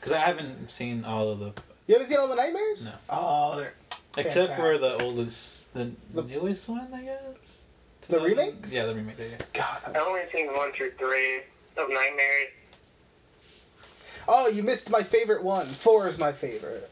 Because 0.01 0.13
I 0.13 0.19
haven't 0.19 0.71
seen 0.71 1.05
all 1.05 1.31
of 1.31 1.39
the, 1.41 1.53
You 1.87 1.95
haven't 1.95 2.09
seen 2.09 2.19
all 2.19 2.29
the 2.29 2.37
Nightmares? 2.37 2.87
No. 2.87 2.93
Oh, 3.11 3.57
they're 3.57 3.75
except 4.17 4.57
for 4.57 4.79
the 4.79 5.01
oldest, 5.03 5.68
the, 5.75 5.91
The- 6.15 6.23
newest 6.23 6.69
one, 6.69 6.89
I 6.93 7.03
guess. 7.03 7.63
The 8.03 8.19
2000 8.19 8.25
remake? 8.25 8.55
Yeah, 8.71 8.87
the 8.87 8.95
remake. 8.95 9.17
Yeah. 9.19 9.37
God. 9.53 9.81
that- 9.87 9.97
I've 9.97 10.07
only 10.07 10.23
seen 10.33 10.47
one 10.57 10.73
through 10.73 10.93
three 10.93 11.39
of 11.77 11.89
Nightmares. 11.91 12.49
Oh, 14.27 14.49
you 14.49 14.63
missed 14.63 14.91
my 14.91 15.03
favorite 15.03 15.43
one. 15.43 15.67
Four 15.75 16.07
is 16.09 16.19
my 16.19 16.33
favorite. 16.33 16.91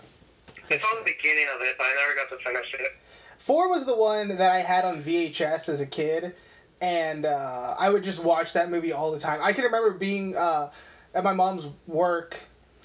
It's 0.71 0.85
on 0.85 0.99
the 0.99 1.05
beginning 1.05 1.47
of 1.55 1.61
it, 1.63 1.75
but 1.79 1.85
I 1.85 1.95
never 1.95 2.15
got 2.15 2.37
to 2.37 2.43
finish 2.45 2.75
it. 2.75 2.93
Four 3.39 3.69
was 3.69 3.85
the 3.85 3.95
one 3.95 4.29
that 4.29 4.51
I 4.51 4.61
had 4.61 4.85
on 4.85 5.03
VHS 5.03 5.69
as 5.69 5.81
a 5.81 5.87
kid, 5.87 6.35
and 6.81 7.25
uh, 7.27 7.77
I 7.79 7.91
would 7.91 8.03
just 8.03 8.23
watch 8.25 8.55
that 8.55 8.71
movie 8.71 8.93
all 8.93 9.13
the 9.13 9.21
time. 9.21 9.41
I 9.43 9.53
can 9.53 9.65
remember 9.65 9.91
being 9.93 10.35
uh, 10.37 10.71
at 11.15 11.23
my 11.23 11.33
mom's 11.35 11.67
work 11.87 12.41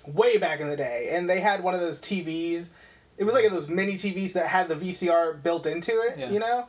way 0.06 0.38
back 0.38 0.60
in 0.60 0.70
the 0.70 0.76
day, 0.78 1.10
and 1.14 1.30
they 1.30 1.40
had 1.40 1.64
one 1.64 1.74
of 1.74 1.80
those 1.80 2.00
TVs. 2.00 2.70
It 3.18 3.24
was 3.24 3.36
like 3.36 3.50
those 3.50 3.68
mini 3.68 3.94
TVs 3.96 4.34
that 4.34 4.48
had 4.48 4.68
the 4.68 4.76
VCR 4.76 5.42
built 5.44 5.66
into 5.66 5.92
it, 6.02 6.18
Yeah. 6.18 6.30
you 6.32 6.40
know. 6.40 6.68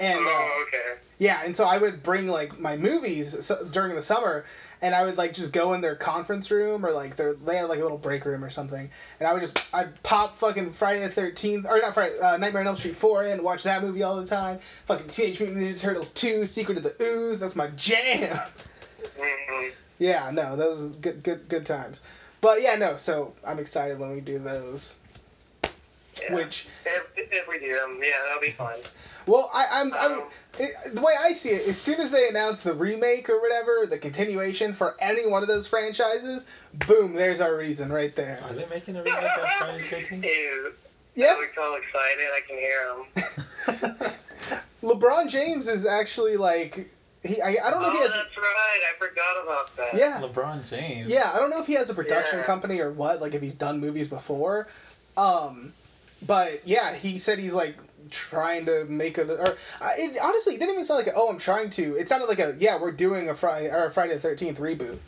And 0.00 0.18
uh, 0.18 0.22
Oh, 0.28 0.64
okay. 0.68 1.00
Yeah, 1.18 1.42
and 1.44 1.56
so 1.56 1.64
I 1.64 1.78
would 1.78 2.02
bring 2.02 2.26
like 2.26 2.58
my 2.58 2.76
movies 2.76 3.44
so, 3.46 3.64
during 3.70 3.94
the 3.94 4.02
summer, 4.02 4.44
and 4.82 4.92
I 4.92 5.04
would 5.04 5.16
like 5.16 5.32
just 5.32 5.52
go 5.52 5.72
in 5.74 5.80
their 5.80 5.94
conference 5.94 6.50
room 6.50 6.84
or 6.84 6.90
like 6.90 7.14
their 7.14 7.34
they 7.34 7.56
had 7.58 7.68
like 7.68 7.78
a 7.78 7.82
little 7.82 7.96
break 7.96 8.24
room 8.24 8.44
or 8.44 8.50
something, 8.50 8.90
and 9.20 9.28
I 9.28 9.32
would 9.32 9.40
just 9.40 9.72
I'd 9.72 10.02
pop 10.02 10.34
fucking 10.34 10.72
Friday 10.72 11.00
the 11.00 11.08
Thirteenth 11.10 11.64
or 11.66 11.78
not 11.78 11.94
Friday 11.94 12.18
uh, 12.18 12.36
Nightmare 12.38 12.62
on 12.62 12.66
Elm 12.66 12.76
Street 12.76 12.96
four 12.96 13.22
in, 13.22 13.44
watch 13.44 13.62
that 13.62 13.82
movie 13.82 14.02
all 14.02 14.16
the 14.20 14.26
time. 14.26 14.58
Fucking 14.86 15.06
Teenage 15.06 15.38
Mutant 15.38 15.62
Ninja 15.62 15.78
Turtles 15.78 16.10
two, 16.10 16.44
Secret 16.44 16.76
of 16.78 16.82
the 16.82 16.96
Ooze, 17.00 17.38
that's 17.38 17.54
my 17.54 17.68
jam. 17.68 18.36
hmm 19.16 19.68
yeah, 20.00 20.30
no, 20.32 20.56
those 20.56 20.82
are 20.82 20.98
good 20.98 21.22
good 21.22 21.48
good 21.48 21.64
times. 21.64 22.00
But 22.40 22.60
yeah, 22.60 22.74
no, 22.74 22.96
so 22.96 23.32
I'm 23.46 23.60
excited 23.60 24.00
when 24.00 24.10
we 24.12 24.20
do 24.20 24.40
those. 24.40 24.96
Yeah. 26.22 26.34
Which 26.34 26.66
If, 26.84 27.02
if 27.16 27.48
we 27.48 27.58
do 27.58 27.74
them, 27.74 27.98
yeah, 28.02 28.10
that'll 28.26 28.40
be 28.40 28.50
fun. 28.52 28.74
Well, 29.26 29.50
I, 29.54 29.66
I'm, 29.80 29.94
I 29.94 30.08
mean, 30.08 30.18
Um, 30.18 30.28
it, 30.58 30.94
the 30.94 31.00
way 31.00 31.14
I 31.18 31.32
see 31.32 31.48
it, 31.48 31.66
as 31.66 31.78
soon 31.78 31.98
as 31.98 32.10
they 32.10 32.28
announce 32.28 32.60
the 32.60 32.74
remake 32.74 33.30
or 33.30 33.40
whatever, 33.40 33.86
the 33.88 33.96
continuation 33.96 34.74
for 34.74 34.96
any 35.00 35.26
one 35.26 35.40
of 35.42 35.48
those 35.48 35.66
franchises, 35.66 36.44
boom, 36.86 37.14
there's 37.14 37.40
our 37.40 37.56
reason 37.56 37.90
right 37.90 38.14
there. 38.14 38.38
Are 38.44 38.52
they 38.52 38.66
making 38.66 38.96
a 38.96 39.02
remake 39.02 39.22
of 39.22 39.48
Friday 39.58 39.82
the 39.82 39.88
Thirteenth? 39.96 40.24
Ew. 40.26 40.72
Yeah, 41.14 41.28
Alex 41.28 41.52
all 41.58 41.74
excited. 41.76 42.28
I 42.34 42.40
can 42.46 43.88
hear 43.88 44.02
him. 44.02 44.10
LeBron 44.82 45.28
James 45.30 45.68
is 45.68 45.86
actually 45.86 46.36
like, 46.36 46.90
he, 47.22 47.40
I, 47.40 47.56
I 47.64 47.70
don't 47.70 47.80
know 47.80 47.88
Oh, 47.88 47.92
if 47.92 47.96
he 47.96 48.02
has, 48.02 48.12
that's 48.12 48.36
right. 48.36 48.80
I 48.92 48.98
forgot 48.98 49.42
about 49.42 49.76
that. 49.76 49.94
yeah, 49.94 50.20
LeBron 50.20 50.68
James. 50.68 51.08
yeah, 51.08 51.32
I 51.32 51.38
don't 51.38 51.48
know 51.50 51.60
if 51.60 51.66
he 51.66 51.72
has 51.74 51.88
a 51.88 51.94
production 51.94 52.40
Yeah. 52.40 52.44
company 52.44 52.78
or 52.80 52.90
what, 52.92 53.22
like 53.22 53.32
if 53.34 53.40
he's 53.40 53.54
done 53.54 53.80
movies 53.80 54.08
before, 54.08 54.68
um, 55.16 55.72
but 56.26 56.66
yeah, 56.66 56.94
he 56.94 57.18
said 57.18 57.38
he's 57.38 57.52
like 57.54 57.76
trying 58.10 58.66
to 58.66 58.84
make 58.84 59.18
a, 59.18 59.22
or 59.24 59.56
uh, 59.80 59.90
it, 59.96 60.18
honestly, 60.22 60.54
it 60.54 60.58
didn't 60.58 60.74
even 60.74 60.84
sound 60.84 60.98
like, 60.98 61.14
a, 61.14 61.14
oh, 61.16 61.28
I'm 61.28 61.38
trying 61.38 61.70
to. 61.70 61.96
It 61.96 62.08
sounded 62.08 62.26
like 62.26 62.38
a, 62.38 62.54
yeah, 62.58 62.80
we're 62.80 62.92
doing 62.92 63.28
a 63.30 63.34
Friday 63.34 63.68
or 63.70 63.86
a 63.86 63.90
Friday 63.90 64.14
the 64.14 64.20
Thirteenth 64.20 64.58
reboot. 64.58 64.98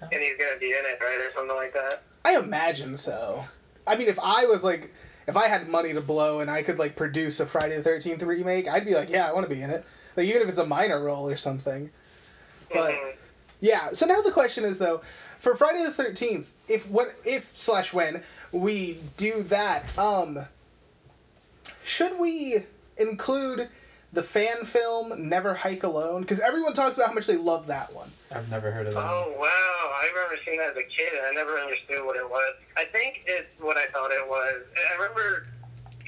And 0.00 0.20
he's 0.20 0.36
gonna 0.36 0.58
be 0.60 0.66
in 0.70 0.84
it, 0.84 0.98
right, 1.00 1.18
or 1.18 1.32
something 1.34 1.56
like 1.56 1.72
that. 1.72 2.02
I 2.24 2.36
imagine 2.36 2.96
so. 2.96 3.44
I 3.86 3.96
mean, 3.96 4.08
if 4.08 4.18
I 4.20 4.46
was 4.46 4.62
like, 4.62 4.92
if 5.26 5.36
I 5.36 5.48
had 5.48 5.68
money 5.68 5.92
to 5.94 6.00
blow 6.00 6.40
and 6.40 6.50
I 6.50 6.62
could 6.62 6.78
like 6.78 6.96
produce 6.96 7.40
a 7.40 7.46
Friday 7.46 7.76
the 7.76 7.82
Thirteenth 7.82 8.22
remake, 8.22 8.68
I'd 8.68 8.84
be 8.84 8.94
like, 8.94 9.08
yeah, 9.08 9.28
I 9.28 9.32
want 9.32 9.48
to 9.48 9.54
be 9.54 9.62
in 9.62 9.70
it. 9.70 9.84
Like 10.16 10.26
even 10.26 10.42
if 10.42 10.48
it's 10.48 10.58
a 10.58 10.66
minor 10.66 11.02
role 11.02 11.28
or 11.28 11.36
something. 11.36 11.90
But 12.72 12.92
Mhm. 12.92 13.14
yeah. 13.60 13.92
So 13.92 14.06
now 14.06 14.20
the 14.22 14.32
question 14.32 14.64
is 14.64 14.78
though, 14.78 15.00
for 15.38 15.54
Friday 15.54 15.82
the 15.82 15.92
Thirteenth, 15.92 16.52
if 16.68 16.88
what 16.88 17.14
if 17.24 17.56
slash 17.56 17.92
when 17.92 18.22
we 18.56 18.98
do 19.16 19.42
that, 19.44 19.84
um, 19.98 20.46
should 21.84 22.18
we 22.18 22.64
include 22.96 23.68
the 24.12 24.22
fan 24.22 24.64
film 24.64 25.28
Never 25.28 25.54
Hike 25.54 25.82
Alone? 25.82 26.22
Because 26.22 26.40
everyone 26.40 26.72
talks 26.72 26.96
about 26.96 27.08
how 27.08 27.14
much 27.14 27.26
they 27.26 27.36
love 27.36 27.66
that 27.66 27.92
one. 27.92 28.10
I've 28.32 28.50
never 28.50 28.70
heard 28.70 28.86
of 28.86 28.94
that. 28.94 29.00
Oh 29.00 29.34
wow! 29.38 29.46
I 29.46 30.10
remember 30.14 30.36
seeing 30.44 30.58
that 30.58 30.70
as 30.70 30.76
a 30.76 30.82
kid, 30.82 31.12
and 31.16 31.26
I 31.26 31.32
never 31.32 31.58
understood 31.58 32.04
what 32.04 32.16
it 32.16 32.28
was. 32.28 32.54
I 32.76 32.84
think 32.86 33.22
it's 33.26 33.60
what 33.60 33.76
I 33.76 33.86
thought 33.86 34.10
it 34.10 34.26
was. 34.28 34.62
I 34.76 34.94
remember 34.94 35.46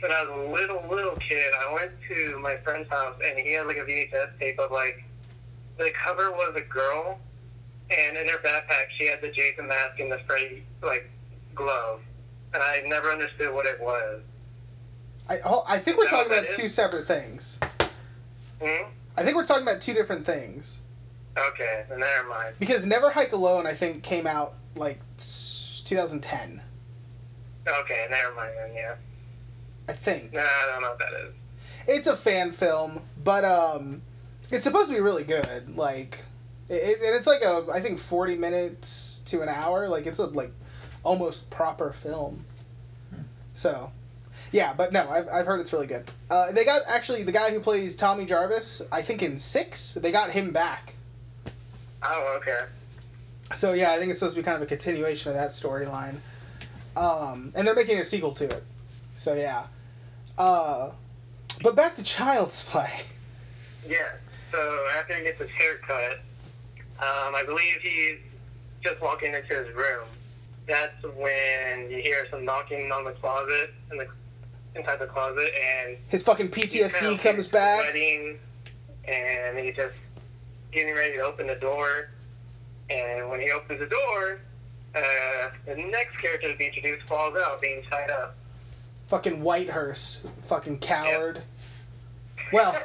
when 0.00 0.12
I 0.12 0.22
was 0.24 0.48
a 0.48 0.52
little 0.52 0.88
little 0.88 1.16
kid, 1.16 1.52
I 1.60 1.72
went 1.72 1.92
to 2.08 2.38
my 2.40 2.56
friend's 2.58 2.88
house, 2.88 3.16
and 3.24 3.38
he 3.38 3.52
had 3.52 3.66
like 3.66 3.76
a 3.76 3.84
VHS 3.84 4.38
tape 4.38 4.58
of 4.58 4.70
like 4.70 5.04
the 5.76 5.90
cover 5.90 6.32
was 6.32 6.54
a 6.56 6.60
girl, 6.62 7.18
and 7.90 8.16
in 8.16 8.28
her 8.28 8.38
backpack 8.38 8.86
she 8.96 9.06
had 9.06 9.20
the 9.20 9.30
Jason 9.30 9.68
mask 9.68 10.00
and 10.00 10.10
the 10.10 10.18
Freddy 10.26 10.64
like 10.82 11.10
glove, 11.54 12.00
and 12.54 12.62
I 12.62 12.82
never 12.86 13.10
understood 13.10 13.52
what 13.54 13.66
it 13.66 13.80
was. 13.80 14.22
I 15.28 15.38
oh, 15.44 15.64
I 15.66 15.78
think 15.78 15.98
we're 15.98 16.08
talking 16.08 16.32
about 16.32 16.48
two 16.50 16.68
separate 16.68 17.06
things. 17.06 17.58
Hmm? 18.62 18.88
I 19.16 19.22
think 19.24 19.36
we're 19.36 19.46
talking 19.46 19.62
about 19.62 19.82
two 19.82 19.94
different 19.94 20.24
things. 20.24 20.78
Okay, 21.36 21.84
then 21.88 22.00
never 22.00 22.28
mind. 22.28 22.54
Because 22.58 22.84
Never 22.86 23.10
Hike 23.10 23.32
Alone, 23.32 23.66
I 23.66 23.74
think, 23.74 24.02
came 24.02 24.26
out 24.26 24.54
like 24.74 24.98
2010. 25.84 26.60
Okay, 27.66 28.06
never 28.10 28.34
mind 28.34 28.52
then. 28.58 28.74
Yeah. 28.74 28.94
I 29.88 29.92
think 29.92 30.32
Nah, 30.32 30.40
I 30.40 30.66
don't 30.72 30.82
know 30.82 30.90
what 30.90 30.98
that 30.98 31.12
is. 31.26 31.34
it's 31.86 32.06
a 32.06 32.16
fan 32.16 32.52
film, 32.52 33.02
but 33.22 33.44
um, 33.44 34.02
it's 34.50 34.64
supposed 34.64 34.88
to 34.88 34.94
be 34.94 35.00
really 35.00 35.24
good. 35.24 35.76
Like, 35.76 36.24
it, 36.68 37.00
and 37.00 37.14
it's 37.14 37.26
like 37.26 37.42
a 37.42 37.66
I 37.72 37.80
think 37.80 37.98
40 38.00 38.36
minutes 38.36 39.20
to 39.26 39.42
an 39.42 39.48
hour. 39.48 39.88
Like, 39.88 40.06
it's 40.06 40.18
a 40.18 40.26
like 40.26 40.52
almost 41.08 41.48
proper 41.48 41.90
film. 41.90 42.44
So, 43.54 43.90
yeah, 44.52 44.74
but 44.74 44.92
no, 44.92 45.08
I've, 45.08 45.26
I've 45.28 45.46
heard 45.46 45.58
it's 45.58 45.72
really 45.72 45.86
good. 45.86 46.04
Uh, 46.30 46.52
they 46.52 46.66
got 46.66 46.82
actually 46.86 47.22
the 47.22 47.32
guy 47.32 47.50
who 47.50 47.60
plays 47.60 47.96
Tommy 47.96 48.26
Jarvis. 48.26 48.82
I 48.92 49.00
think 49.00 49.22
in 49.22 49.38
six 49.38 49.94
they 49.94 50.12
got 50.12 50.30
him 50.30 50.52
back. 50.52 50.94
Oh, 52.02 52.38
okay. 52.38 52.66
So 53.54 53.72
yeah, 53.72 53.92
I 53.92 53.98
think 53.98 54.10
it's 54.10 54.18
supposed 54.18 54.36
to 54.36 54.42
be 54.42 54.44
kind 54.44 54.56
of 54.56 54.62
a 54.62 54.66
continuation 54.66 55.30
of 55.30 55.38
that 55.38 55.52
storyline. 55.52 56.16
Um, 56.94 57.52
and 57.56 57.66
they're 57.66 57.74
making 57.74 57.98
a 57.98 58.04
sequel 58.04 58.32
to 58.32 58.44
it. 58.44 58.62
So 59.14 59.32
yeah. 59.32 59.64
Uh, 60.36 60.90
but 61.62 61.74
back 61.74 61.96
to 61.96 62.02
Child's 62.02 62.62
Play. 62.64 62.90
Yeah. 63.88 64.10
So 64.52 64.86
after 64.98 65.16
he 65.16 65.22
gets 65.22 65.40
his 65.40 65.50
haircut, 65.50 66.20
um, 66.98 67.34
I 67.34 67.44
believe 67.46 67.76
he's 67.82 68.18
just 68.82 69.00
walking 69.00 69.32
into 69.32 69.54
his 69.54 69.74
room. 69.74 70.04
That's 70.68 71.02
when 71.16 71.90
you 71.90 71.98
hear 72.02 72.26
some 72.30 72.44
knocking 72.44 72.92
on 72.92 73.04
the 73.04 73.12
closet 73.12 73.72
in 73.90 73.96
the 73.98 74.06
inside 74.76 74.98
the 75.00 75.06
closet, 75.06 75.50
and 75.86 75.96
His 76.08 76.22
fucking 76.22 76.52
he's 76.54 76.92
kind 76.92 76.92
PTSD 76.92 77.14
of 77.14 77.20
comes 77.20 77.48
back. 77.48 77.82
sweating, 77.84 78.38
and 79.06 79.58
he's 79.58 79.74
just 79.74 79.96
getting 80.70 80.94
ready 80.94 81.14
to 81.14 81.22
open 81.22 81.46
the 81.46 81.54
door. 81.56 82.10
And 82.90 83.28
when 83.30 83.40
he 83.40 83.50
opens 83.50 83.80
the 83.80 83.86
door, 83.86 84.40
uh, 84.94 85.50
the 85.66 85.74
next 85.76 86.18
character 86.18 86.52
to 86.52 86.56
be 86.58 86.66
introduced 86.66 87.06
falls 87.08 87.34
out, 87.36 87.60
being 87.60 87.82
tied 87.90 88.10
up. 88.10 88.36
Fucking 89.08 89.40
Whitehurst. 89.42 90.26
Fucking 90.42 90.78
coward. 90.78 91.42
Well, 92.52 92.78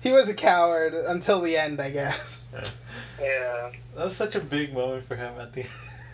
he 0.00 0.12
was 0.12 0.28
a 0.28 0.34
coward 0.34 0.94
until 0.94 1.40
the 1.42 1.56
end, 1.56 1.80
I 1.80 1.90
guess. 1.90 2.48
Yeah. 3.20 3.70
That 3.94 4.06
was 4.06 4.16
such 4.16 4.34
a 4.34 4.40
big 4.40 4.74
moment 4.74 5.06
for 5.06 5.14
him 5.14 5.32
at 5.38 5.52
the 5.52 5.64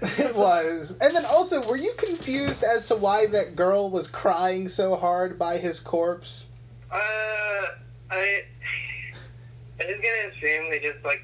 it 0.00 0.36
was. 0.36 0.96
And 1.00 1.14
then 1.14 1.24
also, 1.24 1.66
were 1.68 1.76
you 1.76 1.92
confused 1.96 2.62
as 2.62 2.86
to 2.88 2.96
why 2.96 3.26
that 3.26 3.56
girl 3.56 3.90
was 3.90 4.06
crying 4.06 4.68
so 4.68 4.96
hard 4.96 5.38
by 5.38 5.58
his 5.58 5.80
corpse? 5.80 6.46
Uh, 6.90 6.96
I, 6.96 7.74
I 8.10 8.42
just 9.78 10.02
gonna 10.02 10.28
assume 10.30 10.70
they 10.70 10.80
just 10.80 11.04
like 11.04 11.22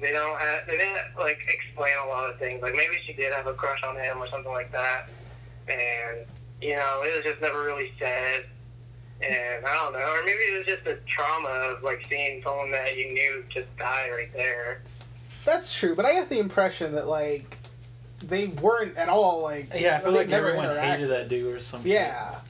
they 0.00 0.12
don't 0.12 0.38
have 0.38 0.66
they 0.66 0.76
didn't 0.76 1.18
like 1.18 1.38
explain 1.48 1.94
a 2.04 2.08
lot 2.08 2.30
of 2.30 2.38
things. 2.38 2.62
Like 2.62 2.74
maybe 2.74 2.96
she 3.06 3.12
did 3.12 3.32
have 3.32 3.46
a 3.46 3.54
crush 3.54 3.82
on 3.82 3.96
him 3.96 4.18
or 4.18 4.28
something 4.28 4.52
like 4.52 4.70
that, 4.72 5.08
and 5.68 6.26
you 6.60 6.76
know 6.76 7.02
it 7.04 7.16
was 7.16 7.24
just 7.24 7.40
never 7.40 7.64
really 7.64 7.92
said. 7.98 8.46
And 9.22 9.64
I 9.64 9.72
don't 9.72 9.94
know, 9.94 10.00
or 10.00 10.22
maybe 10.26 10.38
it 10.38 10.58
was 10.58 10.66
just 10.66 10.84
the 10.84 10.98
trauma 11.06 11.48
of 11.48 11.82
like 11.82 12.04
seeing 12.06 12.42
someone 12.42 12.70
that 12.72 12.98
you 12.98 13.14
knew 13.14 13.44
just 13.48 13.74
die 13.78 14.10
right 14.10 14.30
there. 14.34 14.82
That's 15.46 15.72
true, 15.72 15.94
but 15.94 16.04
I 16.04 16.12
got 16.12 16.28
the 16.28 16.40
impression 16.40 16.92
that, 16.96 17.06
like, 17.06 17.56
they 18.28 18.48
weren't 18.48 18.96
at 18.96 19.08
all, 19.08 19.42
like. 19.42 19.68
Yeah, 19.74 19.96
I 19.96 20.00
feel 20.00 20.12
like 20.12 20.30
everyone 20.30 20.68
hated 20.76 21.08
that 21.08 21.28
dude 21.28 21.54
or 21.54 21.60
something. 21.60 21.90
Yeah. 21.90 22.40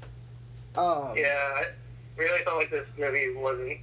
Um, 0.76 1.14
Yeah, 1.16 1.38
I 1.56 1.64
really 2.16 2.44
felt 2.44 2.58
like 2.58 2.70
this 2.70 2.86
movie 2.98 3.34
wasn't 3.34 3.78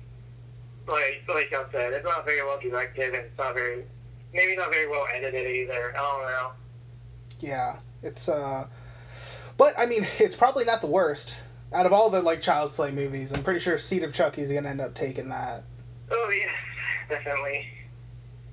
like 0.88 1.24
like 1.28 1.54
I 1.54 1.64
said, 1.72 1.94
it's 1.94 2.04
not 2.06 2.26
very 2.26 2.42
well 2.44 2.60
directed 2.60 3.14
and 3.14 3.26
it's 3.26 3.38
not 3.38 3.54
very 3.54 3.84
maybe 4.34 4.56
not 4.56 4.72
very 4.72 4.88
well 4.88 5.06
edited 5.14 5.48
either. 5.48 5.94
I 5.96 6.02
don't 6.02 6.22
know. 6.22 6.52
Yeah, 7.40 7.78
it's 8.02 8.30
uh, 8.30 8.68
but 9.58 9.74
I 9.78 9.86
mean, 9.86 10.08
it's 10.20 10.36
probably 10.36 10.66
not 10.66 10.82
the 10.82 10.88
worst 10.88 11.40
out 11.72 11.86
of 11.86 11.94
all 11.94 12.10
the 12.10 12.22
like 12.22 12.42
Child's 12.42 12.74
Play 12.74 12.92
movies. 12.92 13.34
I'm 13.34 13.44
pretty 13.44 13.60
sure 13.60 13.78
Seed 13.78 14.04
of 14.04 14.14
Chucky's 14.14 14.52
gonna 14.52 14.70
end 14.70 14.82
up 14.82 14.94
taking 14.94 15.30
that. 15.30 15.64
Oh 16.12 16.30
yeah, 16.30 17.16
definitely. 17.16 17.68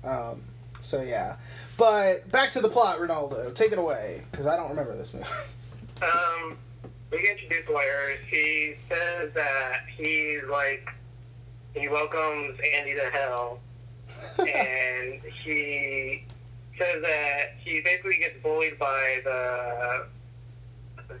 Um, 0.03 0.43
so 0.81 1.01
yeah, 1.01 1.37
but 1.77 2.29
back 2.31 2.51
to 2.51 2.61
the 2.61 2.69
plot, 2.69 2.99
Ronaldo, 2.99 3.53
take 3.53 3.71
it 3.71 3.79
away 3.79 4.23
because 4.31 4.45
I 4.45 4.55
don't 4.55 4.69
remember 4.69 4.95
this 4.95 5.13
movie. 5.13 5.25
Um, 6.01 6.57
we 7.11 7.21
get 7.21 7.37
introduced 7.39 7.71
Wires. 7.71 8.17
He 8.27 8.73
says 8.89 9.31
that 9.35 9.81
he's 9.95 10.41
like 10.49 10.89
he 11.75 11.87
welcomes 11.87 12.59
Andy 12.75 12.95
to 12.95 13.09
hell, 13.11 13.59
and 14.39 15.21
he 15.43 16.25
says 16.77 17.01
that 17.01 17.53
he 17.59 17.81
basically 17.81 18.17
gets 18.17 18.41
bullied 18.41 18.79
by 18.79 19.19
the 19.23 20.05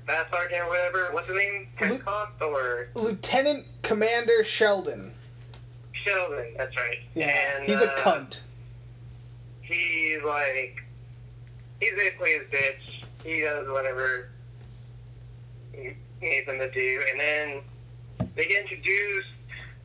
staff 0.03 0.27
sergeant 0.31 0.63
or 0.63 0.69
whatever. 0.69 1.09
What's 1.11 1.27
his 1.27 1.37
name? 1.37 1.67
Pencost 1.75 2.41
or 2.41 2.89
Lieutenant 2.95 3.65
Commander 3.81 4.43
Sheldon. 4.43 5.13
Sheldon? 5.93 6.53
That's 6.57 6.75
right. 6.75 6.99
Yeah, 7.13 7.57
and, 7.57 7.65
he's 7.65 7.81
a 7.81 7.91
uh, 7.91 7.97
cunt. 7.97 8.39
He's 9.71 10.23
like 10.23 10.83
he's 11.79 11.93
basically 11.95 12.31
his 12.31 12.47
bitch. 12.49 13.05
He 13.23 13.41
does 13.41 13.67
whatever 13.67 14.29
he 15.73 15.93
needs 16.21 16.47
him 16.47 16.59
to 16.59 16.71
do, 16.71 17.01
and 17.11 17.19
then 17.19 17.61
they 18.35 18.45
get 18.45 18.61
introduced, 18.61 19.29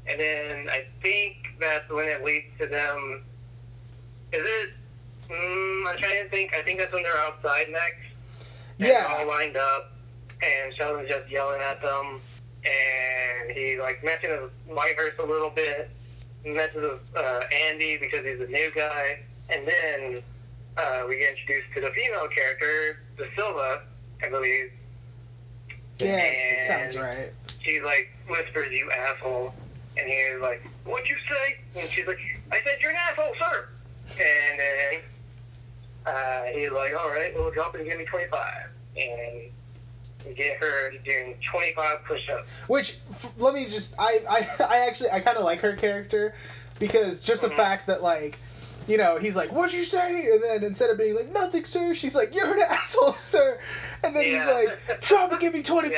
and 0.06 0.20
then 0.20 0.68
I 0.70 0.86
think 1.02 1.36
that's 1.60 1.88
when 1.90 2.06
it 2.06 2.24
leads 2.24 2.46
to 2.58 2.66
them. 2.66 3.22
Is 4.32 4.42
it? 4.44 4.70
Mm, 5.30 5.88
I'm 5.88 5.96
trying 5.98 6.24
to 6.24 6.30
think. 6.30 6.54
I 6.54 6.62
think 6.62 6.78
that's 6.78 6.92
when 6.92 7.02
they're 7.02 7.18
outside 7.18 7.66
next. 7.70 8.46
And 8.78 8.88
Yeah. 8.88 9.06
All 9.18 9.26
lined 9.26 9.56
up, 9.56 9.92
and 10.42 10.74
Sheldon's 10.74 11.08
just 11.08 11.28
yelling 11.30 11.60
at 11.60 11.80
them, 11.80 12.20
and 12.64 13.50
he 13.56 13.78
like 13.80 14.04
mentions 14.04 14.50
Whitehurst 14.68 15.18
a 15.18 15.24
little 15.24 15.50
bit, 15.50 15.90
messes 16.44 16.74
with 16.76 17.16
uh, 17.16 17.40
Andy 17.68 17.96
because 17.98 18.24
he's 18.24 18.40
a 18.40 18.46
new 18.46 18.70
guy, 18.74 19.20
and 19.48 19.66
then 19.66 20.22
uh, 20.76 21.04
we 21.08 21.18
get 21.18 21.30
introduced 21.36 21.66
to 21.74 21.80
the 21.80 21.90
female 21.90 22.28
character, 22.28 22.98
De 23.16 23.24
Silva, 23.34 23.82
I 24.22 24.28
believe. 24.28 24.72
Yeah, 25.98 26.18
it 26.18 26.58
And 26.58 26.92
sounds 26.92 26.96
right. 26.96 27.32
She 27.62 27.80
like 27.80 28.10
whispers, 28.28 28.70
"You 28.70 28.90
asshole," 28.92 29.54
and 29.96 30.06
he's 30.08 30.40
like, 30.42 30.62
"What'd 30.84 31.08
you 31.08 31.16
say?" 31.28 31.80
And 31.80 31.88
she's 31.90 32.06
like, 32.06 32.18
"I 32.52 32.56
said 32.62 32.78
you're 32.80 32.90
an 32.90 32.96
asshole, 33.08 33.32
sir." 33.38 33.68
And 34.10 34.60
then 34.60 35.00
uh, 36.06 36.42
he's 36.54 36.70
like, 36.70 36.92
"All 36.98 37.08
right, 37.10 37.34
well, 37.34 37.50
drop 37.50 37.74
it 37.74 37.80
and 37.80 37.88
give 37.88 37.98
me 37.98 38.04
25." 38.04 38.68
And 38.98 40.36
get 40.36 40.56
her 40.58 40.90
doing 41.04 41.34
25 41.52 42.04
push-ups. 42.04 42.48
Which 42.66 42.98
f- 43.10 43.32
let 43.38 43.54
me 43.54 43.66
just 43.66 43.94
I 43.98 44.20
I, 44.28 44.64
I 44.68 44.86
actually 44.86 45.10
I 45.10 45.20
kind 45.20 45.36
of 45.38 45.44
like 45.44 45.60
her 45.60 45.74
character 45.76 46.34
because 46.78 47.22
just 47.24 47.42
the 47.42 47.48
Mhm. 47.48 47.56
fact 47.56 47.86
that 47.86 48.02
like 48.02 48.38
you 48.86 48.96
know 48.96 49.18
he's 49.18 49.34
like 49.36 49.50
what'd 49.52 49.74
you 49.74 49.84
say? 49.84 50.30
And 50.30 50.42
then 50.42 50.64
instead 50.64 50.90
of 50.90 50.98
being 50.98 51.14
like 51.14 51.32
nothing 51.32 51.64
sir 51.64 51.92
she's 51.94 52.14
like 52.14 52.34
you're 52.34 52.54
an 52.54 52.60
asshole 52.70 53.14
sir. 53.14 53.58
And 54.04 54.14
then 54.14 54.24
Yeah. 54.24 54.44
he's 54.60 54.68
like 54.88 55.00
drop 55.02 55.32
and 55.32 55.40
give 55.40 55.54
me 55.54 55.62
25 55.74 55.92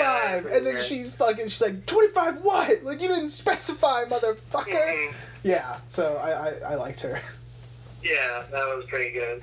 Yeah, 0.45 0.57
and 0.57 0.67
then 0.67 0.83
she's 0.83 1.11
fucking 1.11 1.49
she's 1.49 1.61
like 1.61 1.85
25 1.87 2.43
what? 2.43 2.83
Like 2.83 3.01
you 3.03 3.09
didn't 3.09 3.29
specify 3.31 4.05
motherfucker. 4.05 4.73
Mhm. 4.73 5.13
yeah 5.43 5.77
so 5.89 6.17
I, 6.17 6.31
I 6.31 6.73
I 6.73 6.75
liked 6.75 7.01
her. 7.01 7.21
Yeah, 8.03 8.45
that 8.53 8.65
was 8.77 8.85
pretty 8.89 9.13
good. 9.13 9.43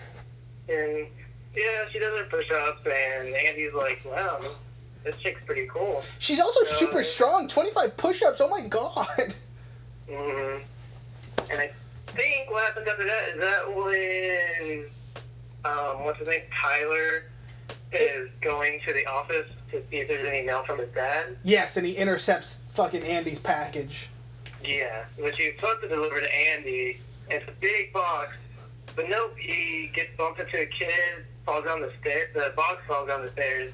And 0.69 1.08
yeah, 1.55 1.86
she 1.91 1.99
does 1.99 2.17
her 2.19 2.25
push-ups, 2.25 2.81
and 2.86 3.36
Andy's 3.36 3.73
like, 3.73 4.01
"Wow, 4.05 4.41
this 5.03 5.15
chick's 5.17 5.41
pretty 5.45 5.67
cool." 5.67 6.03
she's 6.19 6.39
also 6.39 6.62
Uh, 6.62 6.77
super 6.77 7.03
strong 7.03 7.47
25 7.47 7.95
push-ups 7.97 8.41
oh 8.41 8.47
my 8.49 8.62
god. 8.62 9.36
Hmm 10.10 10.58
And 11.49 11.60
I 11.60 11.71
think 12.15 12.49
what 12.51 12.63
happens 12.63 12.88
after 12.88 13.06
that 13.06 13.30
is 13.30 13.39
that 13.39 13.75
when 13.75 14.86
um, 15.65 16.04
what's 16.06 16.19
his 16.19 16.28
name, 16.28 16.41
Tyler, 16.62 17.25
is 17.91 18.30
going 18.41 18.80
to 18.86 18.93
the 18.93 19.06
office 19.08 19.47
to 19.71 19.82
see 19.89 19.97
if 19.97 20.08
there's 20.08 20.28
any 20.28 20.45
mail 20.45 20.63
from 20.65 20.80
his 20.80 20.89
dad. 20.89 21.38
yes 21.43 21.78
and 21.78 21.86
he 21.86 21.93
intercepts 21.93 22.60
fucking 22.69 23.04
Andy's 23.04 23.39
package 23.39 24.10
Yeah, 24.63 25.06
which 25.17 25.38
he's 25.38 25.56
supposed 25.56 25.82
to 25.82 25.87
deliver 25.87 26.19
to 26.19 26.35
Andy. 26.35 27.00
And 27.29 27.42
it's 27.42 27.50
a 27.50 27.54
big 27.60 27.92
box, 27.94 28.35
but 28.96 29.10
nope, 29.10 29.35
he 29.37 29.90
gets 29.96 30.10
bumped 30.17 30.40
into 30.40 30.62
a 30.62 30.65
kid, 30.67 31.25
falls 31.46 31.65
down 31.65 31.81
the 31.81 31.92
stairs. 32.02 32.29
The 32.35 32.54
box 32.56 32.81
falls 32.87 33.08
down 33.08 33.23
the 33.23 33.31
stairs, 33.31 33.73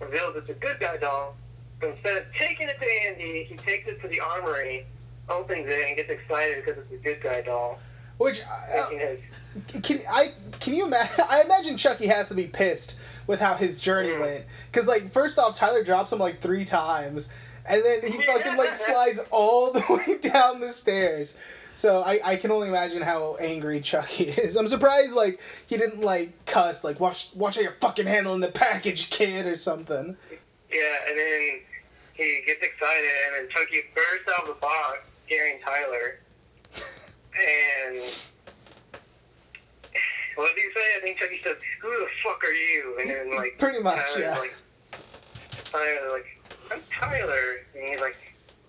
reveals 0.00 0.34
it's 0.36 0.48
a 0.50 0.54
good 0.54 0.80
guy 0.80 0.96
doll. 0.96 1.36
But 1.80 1.90
instead 1.90 2.16
of 2.16 2.24
taking 2.36 2.68
it 2.68 2.76
to 2.80 2.86
Andy, 3.08 3.44
he 3.48 3.56
takes 3.56 3.86
it 3.88 4.00
to 4.02 4.08
the 4.08 4.18
armory, 4.20 4.84
opens 5.28 5.66
it, 5.68 5.86
and 5.88 5.96
gets 5.96 6.10
excited 6.10 6.64
because 6.64 6.82
it's 6.82 6.92
a 6.92 6.96
good 7.04 7.20
guy 7.22 7.40
doll. 7.42 7.78
which 8.18 8.42
uh, 8.42 8.86
Can 9.82 10.00
I? 10.10 10.32
Can 10.60 10.74
you 10.74 10.86
imagine? 10.86 11.24
I 11.28 11.42
imagine 11.42 11.76
Chucky 11.76 12.06
has 12.06 12.28
to 12.28 12.34
be 12.34 12.46
pissed 12.46 12.94
with 13.26 13.40
how 13.40 13.54
his 13.54 13.78
journey 13.78 14.10
Mm. 14.10 14.20
went. 14.20 14.44
Cause 14.72 14.86
like 14.86 15.12
first 15.12 15.38
off, 15.38 15.54
Tyler 15.56 15.84
drops 15.84 16.12
him 16.12 16.18
like 16.18 16.40
three 16.40 16.64
times, 16.64 17.28
and 17.66 17.84
then 17.84 18.00
he 18.10 18.22
fucking 18.24 18.56
like 18.56 18.74
slides 18.74 19.20
all 19.30 19.72
the 19.72 19.84
way 19.90 20.18
down 20.18 20.60
the 20.60 20.70
stairs. 20.72 21.36
So 21.74 22.02
I, 22.02 22.32
I 22.32 22.36
can 22.36 22.50
only 22.50 22.66
imagine 22.66 23.02
how 23.02 23.36
angry 23.36 23.80
Chucky 23.80 24.24
is. 24.24 24.56
I'm 24.56 24.66
surprised 24.66 25.12
like 25.12 25.40
he 25.68 25.76
didn't 25.76 26.00
like 26.00 26.44
cuss 26.44 26.82
like 26.82 26.98
watch 26.98 27.30
watch 27.36 27.54
how 27.54 27.62
you're 27.62 27.76
fucking 27.80 28.06
handling 28.06 28.40
the 28.40 28.48
package, 28.48 29.10
kid, 29.10 29.46
or 29.46 29.56
something. 29.56 30.16
Yeah, 30.72 30.96
and 31.08 31.16
then 31.18 31.60
he 32.14 32.42
gets 32.46 32.62
excited, 32.62 33.10
and 33.26 33.34
then 33.36 33.48
Chucky 33.50 33.80
bursts 33.94 34.28
out 34.36 34.42
of 34.42 34.48
the 34.56 34.60
box, 34.60 34.98
scaring 35.28 35.60
Tyler. 35.60 36.20
And 36.74 38.02
what 40.34 40.54
did 40.54 40.62
he 40.62 40.70
say? 40.74 40.86
I 40.96 41.00
think 41.02 41.18
Chucky 41.18 41.40
said, 41.44 41.56
"Who 41.82 41.90
the 41.90 42.06
fuck 42.24 42.42
are 42.42 42.52
you?" 42.52 42.96
And 43.00 43.10
then 43.10 43.36
like 43.36 43.58
Pretty 43.58 43.80
much, 43.80 43.96
Tyler's 44.14 44.18
yeah. 44.18 44.38
Like, 44.38 44.54
Tyler 45.64 46.10
like, 46.10 46.26
I'm 46.72 46.80
Tyler. 46.90 47.60
And 47.76 47.88
he's 47.88 48.00
like, 48.00 48.16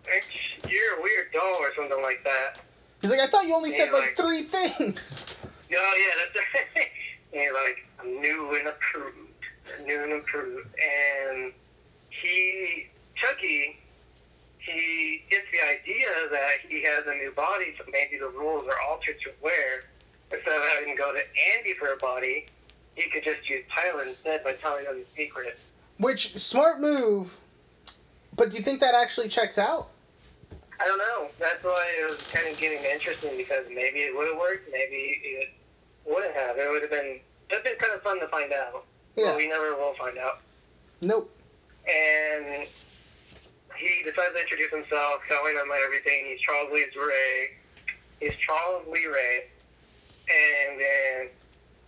"Bitch, 0.04 0.70
you're 0.70 1.00
a 1.00 1.02
weird 1.02 1.32
doll 1.34 1.56
or 1.60 1.74
something 1.76 2.02
like 2.04 2.24
that. 2.26 2.62
He's 3.02 3.10
like, 3.12 3.22
I 3.22 3.28
thought 3.28 3.46
you 3.48 3.56
only 3.56 3.72
said 3.72 3.92
like 3.92 4.02
like- 4.02 4.18
three 4.18 4.44
things. 4.44 5.26
Oh 5.72 5.96
yeah, 5.98 6.26
that's 6.34 6.48
right. 6.76 6.88
and 7.34 7.42
he's 7.42 7.52
like, 7.54 7.86
I'm 8.00 8.20
new 8.20 8.56
and 8.56 8.70
approved. 8.70 9.18
New 9.86 10.04
and 10.04 10.14
approved. 10.14 10.68
And 10.82 11.54
he, 12.10 12.88
Chucky, 13.16 13.79
he 14.60 15.24
gets 15.30 15.46
the 15.52 15.62
idea 15.62 16.08
that 16.32 16.60
he 16.68 16.84
has 16.84 17.06
a 17.08 17.16
new 17.16 17.32
body, 17.32 17.74
so 17.78 17.86
maybe 17.92 18.18
the 18.18 18.30
rules 18.30 18.64
are 18.64 18.80
altered 18.90 19.16
to 19.24 19.32
where 19.42 19.86
instead 20.32 20.56
of 20.56 20.64
having 20.76 20.96
to 20.96 20.98
go 20.98 21.14
to 21.14 21.20
Andy 21.58 21.74
for 21.74 21.94
a 21.94 21.98
body, 21.98 22.48
he 22.96 23.10
could 23.10 23.24
just 23.24 23.50
use 23.50 23.64
Tyler 23.74 24.04
instead 24.04 24.44
by 24.44 24.54
telling 24.54 24.86
him 24.86 25.00
the 25.00 25.06
secret. 25.16 25.58
Which 25.98 26.38
smart 26.38 26.80
move. 26.80 27.40
But 28.36 28.52
do 28.52 28.58
you 28.58 28.64
think 28.64 28.80
that 28.82 28.96
actually 28.96 29.30
checks 29.30 29.58
out? 29.58 29.90
I 30.80 30.86
don't 30.86 30.98
know. 30.98 31.28
That's 31.40 31.64
why 31.64 31.92
it 32.02 32.10
was 32.10 32.22
kind 32.32 32.48
of 32.48 32.58
getting 32.58 32.84
interesting 32.84 33.36
because 33.36 33.66
maybe 33.68 34.00
it 34.00 34.16
would 34.16 34.30
have 34.30 34.38
worked, 34.38 34.70
maybe 34.72 35.20
it 35.24 35.50
wouldn't 36.06 36.36
have. 36.36 36.58
It 36.58 36.70
would 36.70 36.82
have 36.82 36.92
been 36.92 37.20
it'd 37.50 37.64
been 37.64 37.76
kind 37.78 37.94
of 37.94 38.02
fun 38.02 38.20
to 38.20 38.28
find 38.28 38.54
out. 38.54 38.86
Yeah. 39.16 39.26
But 39.26 39.38
we 39.38 39.50
never 39.50 39.76
will 39.76 39.94
find 39.96 40.18
out. 40.18 40.40
Nope. 41.02 41.36
And 41.88 42.68
he 43.80 44.04
decides 44.04 44.34
to 44.36 44.42
introduce 44.42 44.72
himself, 44.72 45.22
telling 45.28 45.56
them 45.56 45.68
everything. 45.86 46.26
He's 46.28 46.40
Charles 46.42 46.70
Lee's 46.74 46.96
Ray. 46.96 47.50
He's 48.20 48.36
Charles 48.36 48.86
Lee 48.92 49.08
Ray. 49.08 49.46
And 50.30 50.80
then 50.80 51.30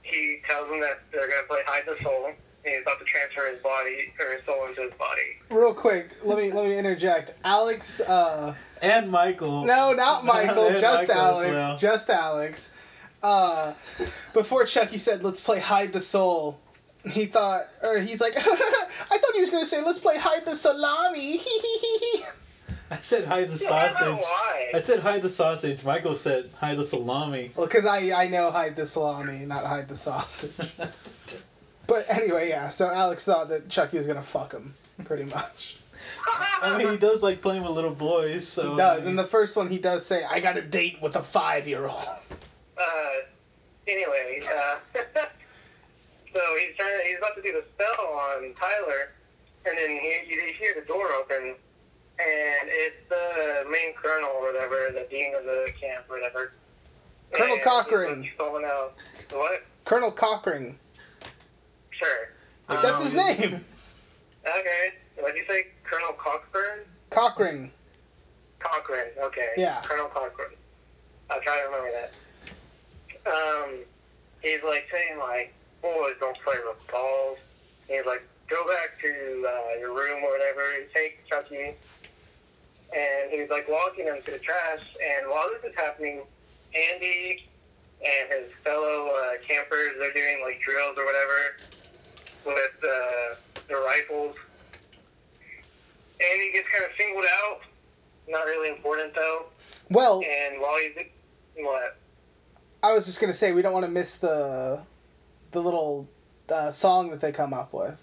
he 0.04 0.39
tells 0.48 0.70
them 0.70 0.80
that 0.82 1.02
they're 1.12 1.28
gonna 1.28 1.48
play 1.48 1.60
Hide 1.66 1.84
the 1.86 2.02
Soul. 2.04 2.28
And 2.64 2.74
he's 2.76 2.82
about 2.84 3.00
to 3.00 3.06
transfer 3.06 3.48
his 3.52 3.60
body 3.62 4.14
or 4.20 4.34
his 4.36 4.46
soul 4.46 4.66
into 4.68 4.82
his 4.84 4.94
body. 4.94 5.38
Real 5.50 5.74
quick, 5.74 6.16
let 6.24 6.38
me 6.38 6.52
let 6.52 6.66
me 6.66 6.78
interject. 6.78 7.34
Alex, 7.44 8.00
uh, 8.02 8.56
And 8.82 9.10
Michael. 9.12 9.64
no, 9.66 9.94
not 9.94 10.24
Michael, 10.26 10.70
just 10.78 11.08
Michael 11.08 11.22
Alex, 11.22 11.52
well. 11.52 11.78
just 11.78 12.10
Alex. 12.10 12.72
Uh, 13.24 13.74
before 14.34 14.66
Chucky 14.66 14.98
said, 14.98 15.24
"Let's 15.24 15.42
play 15.42 15.60
hide 15.60 15.92
the 15.94 16.00
soul," 16.00 16.60
he 17.10 17.26
thought, 17.26 17.64
or 17.82 17.99
he's 17.99 18.22
like, 18.22 18.34
"I 18.38 18.41
thought 18.41 19.34
he 19.34 19.39
was 19.41 19.49
gonna 19.49 19.66
say, 19.66 19.84
let's 19.84 19.99
play 19.99 20.18
hide 20.18 20.45
the 20.45 20.56
salami." 20.56 21.41
I 22.91 22.97
said 22.97 23.26
hide 23.26 23.49
the 23.49 23.64
Yeah, 23.64 23.74
I 23.74 23.91
sausage. 23.91 24.26
I 24.76 24.82
said 24.82 24.99
hide 24.99 25.22
the 25.22 25.30
sausage. 25.30 25.84
Michael 25.86 26.14
said 26.16 26.49
hide 26.60 26.78
the 26.78 26.84
salami. 26.84 27.52
well, 27.56 27.66
because 27.66 27.86
I 27.86 28.12
I 28.12 28.28
know 28.28 28.52
hide 28.52 28.76
the 28.76 28.86
salami, 28.86 29.45
not 29.45 29.66
hide 29.66 29.88
the 29.88 29.95
sausage. 29.95 30.52
But 31.88 32.06
anyway, 32.08 32.47
yeah. 32.47 32.70
So 32.70 32.88
Alex 32.89 33.26
thought 33.26 33.49
that 33.49 33.68
Chucky 33.68 33.97
was 33.97 34.06
gonna 34.06 34.22
fuck 34.22 34.54
him, 34.54 34.76
pretty 35.04 35.24
much. 35.26 35.76
I 36.62 36.78
mean, 36.78 36.89
he 36.89 36.95
does 36.97 37.22
like 37.22 37.41
playing 37.41 37.64
with 37.64 37.72
little 37.72 37.93
boys, 37.93 38.47
so. 38.47 38.72
He 38.72 38.78
does. 38.78 39.06
In 39.06 39.18
the 39.18 39.26
first 39.26 39.58
one, 39.58 39.68
he 39.68 39.78
does 39.78 40.06
say, 40.06 40.24
"I 40.24 40.39
got 40.39 40.56
a 40.56 40.62
date 40.62 41.02
with 41.02 41.18
a 41.18 41.24
five-year-old." 41.24 42.08
uh, 42.78 42.84
anyway, 43.88 44.41
uh, 44.56 44.99
so 46.34 46.40
he's 46.60 46.76
trying 46.76 46.98
to, 46.98 47.04
he's 47.08 47.18
about 47.18 47.36
to 47.36 47.42
do 47.42 47.52
the 47.54 47.64
spell 47.76 48.06
on 48.08 48.54
Tyler, 48.60 49.12
and 49.66 49.78
then 49.78 49.90
he, 49.92 50.22
you 50.28 50.54
hear 50.58 50.74
the 50.80 50.86
door 50.88 51.08
open, 51.14 51.56
and 52.20 52.64
it's 52.68 52.96
the 53.10 53.66
main 53.70 53.94
colonel 53.96 54.30
or 54.36 54.52
whatever, 54.54 54.92
the 54.94 55.08
dean 55.10 55.34
of 55.36 55.44
the 55.46 55.68
camp 55.80 56.06
or 56.10 56.18
whatever. 56.20 56.54
Colonel 57.32 57.56
And 57.56 57.64
Cochran. 57.64 58.24
He's 58.24 58.32
someone 58.38 58.66
else. 58.66 58.94
What? 59.32 59.64
Colonel 59.86 60.12
Cochran. 60.12 60.78
Sure. 61.92 62.30
That's 62.68 63.04
his 63.04 63.12
Um, 63.12 63.18
name. 63.18 63.66
Okay. 64.46 64.94
What 65.18 65.34
did 65.34 65.40
you 65.40 65.46
say? 65.48 65.68
Colonel 65.84 66.14
Cochran? 66.14 66.80
Cochran. 67.10 67.72
Cochran. 68.60 69.08
Okay. 69.22 69.50
Yeah. 69.58 69.82
Colonel 69.84 70.08
Cochran. 70.08 70.52
I'll 71.30 71.42
try 71.42 71.58
to 71.60 71.66
remember 71.66 71.92
that. 71.92 72.12
Um, 73.32 73.80
he's 74.42 74.64
like 74.64 74.88
saying 74.92 75.20
like, 75.20 75.54
boys 75.82 76.16
don't 76.20 76.38
play 76.44 76.56
with 76.68 76.78
balls. 76.92 77.38
He's 77.88 78.06
like, 78.06 78.24
go 78.50 78.66
back 78.68 79.00
to 79.02 79.48
uh, 79.48 79.80
your 79.80 79.94
room 79.94 80.24
or 80.24 80.32
whatever. 80.32 80.62
He 80.80 80.94
takes 80.94 81.28
Chucky, 81.28 81.76
and 82.96 83.32
he's 83.32 83.50
like 83.50 83.68
walking 83.68 84.06
him 84.06 84.18
to 84.26 84.32
the 84.32 84.40
trash. 84.40 84.82
And 85.02 85.30
while 85.30 85.50
this 85.50 85.72
is 85.72 85.76
happening, 85.78 86.22
Andy 86.76 87.48
and 88.04 88.30
his 88.32 88.52
fellow 88.64 89.10
uh, 89.10 89.34
campers 89.48 89.92
they're 90.00 90.14
doing 90.14 90.42
like 90.44 90.60
drills 90.60 90.98
or 90.98 91.06
whatever 91.06 91.58
with 92.46 92.84
uh, 92.84 93.36
the 93.68 93.76
rifles. 93.76 94.36
Andy 96.20 96.52
gets 96.54 96.68
kind 96.70 96.84
of 96.86 96.92
singled 96.98 97.26
out. 97.44 97.60
Not 98.28 98.46
really 98.46 98.70
important 98.70 99.14
though. 99.14 99.46
Well, 99.90 100.22
And 100.24 100.62
while 100.62 100.78
he's 100.80 101.06
what? 101.58 101.98
I 102.84 102.94
was 102.94 103.06
just 103.06 103.20
gonna 103.20 103.34
say 103.34 103.52
we 103.52 103.62
don't 103.62 103.74
want 103.74 103.86
to 103.86 103.92
miss 103.92 104.18
the 104.18 104.80
the 105.52 105.62
little 105.62 106.08
uh, 106.49 106.72
song 106.72 107.10
that 107.12 107.22
they 107.22 107.32
come 107.32 107.54
up 107.54 107.74
with. 107.74 107.99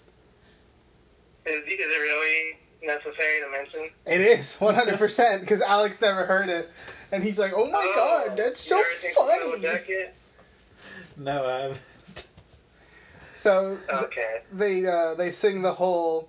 Is, 1.45 1.63
is 1.63 1.63
it 1.67 1.99
really 1.99 2.59
necessary 2.83 3.39
to 3.41 3.49
mention? 3.51 3.89
It 4.05 4.21
is 4.21 4.55
one 4.59 4.75
hundred 4.75 4.97
percent 4.97 5.41
because 5.41 5.61
Alex 5.61 5.99
never 6.01 6.25
heard 6.25 6.49
it, 6.49 6.69
and 7.11 7.23
he's 7.23 7.39
like, 7.39 7.53
"Oh 7.55 7.65
my 7.65 7.79
Oh, 7.81 8.25
god, 8.27 8.37
that's 8.37 8.59
so 8.59 8.77
you 8.77 8.81
ever 8.83 8.99
seen 8.99 9.13
Full 9.13 9.25
funny." 9.27 9.39
No, 11.17 11.45
I 11.45 11.61
haven't. 11.61 11.81
So 13.35 13.77
th- 13.87 14.01
Okay. 14.03 14.41
they 14.53 14.85
uh, 14.85 15.15
they 15.15 15.31
sing 15.31 15.61
the 15.61 15.73
whole 15.73 16.27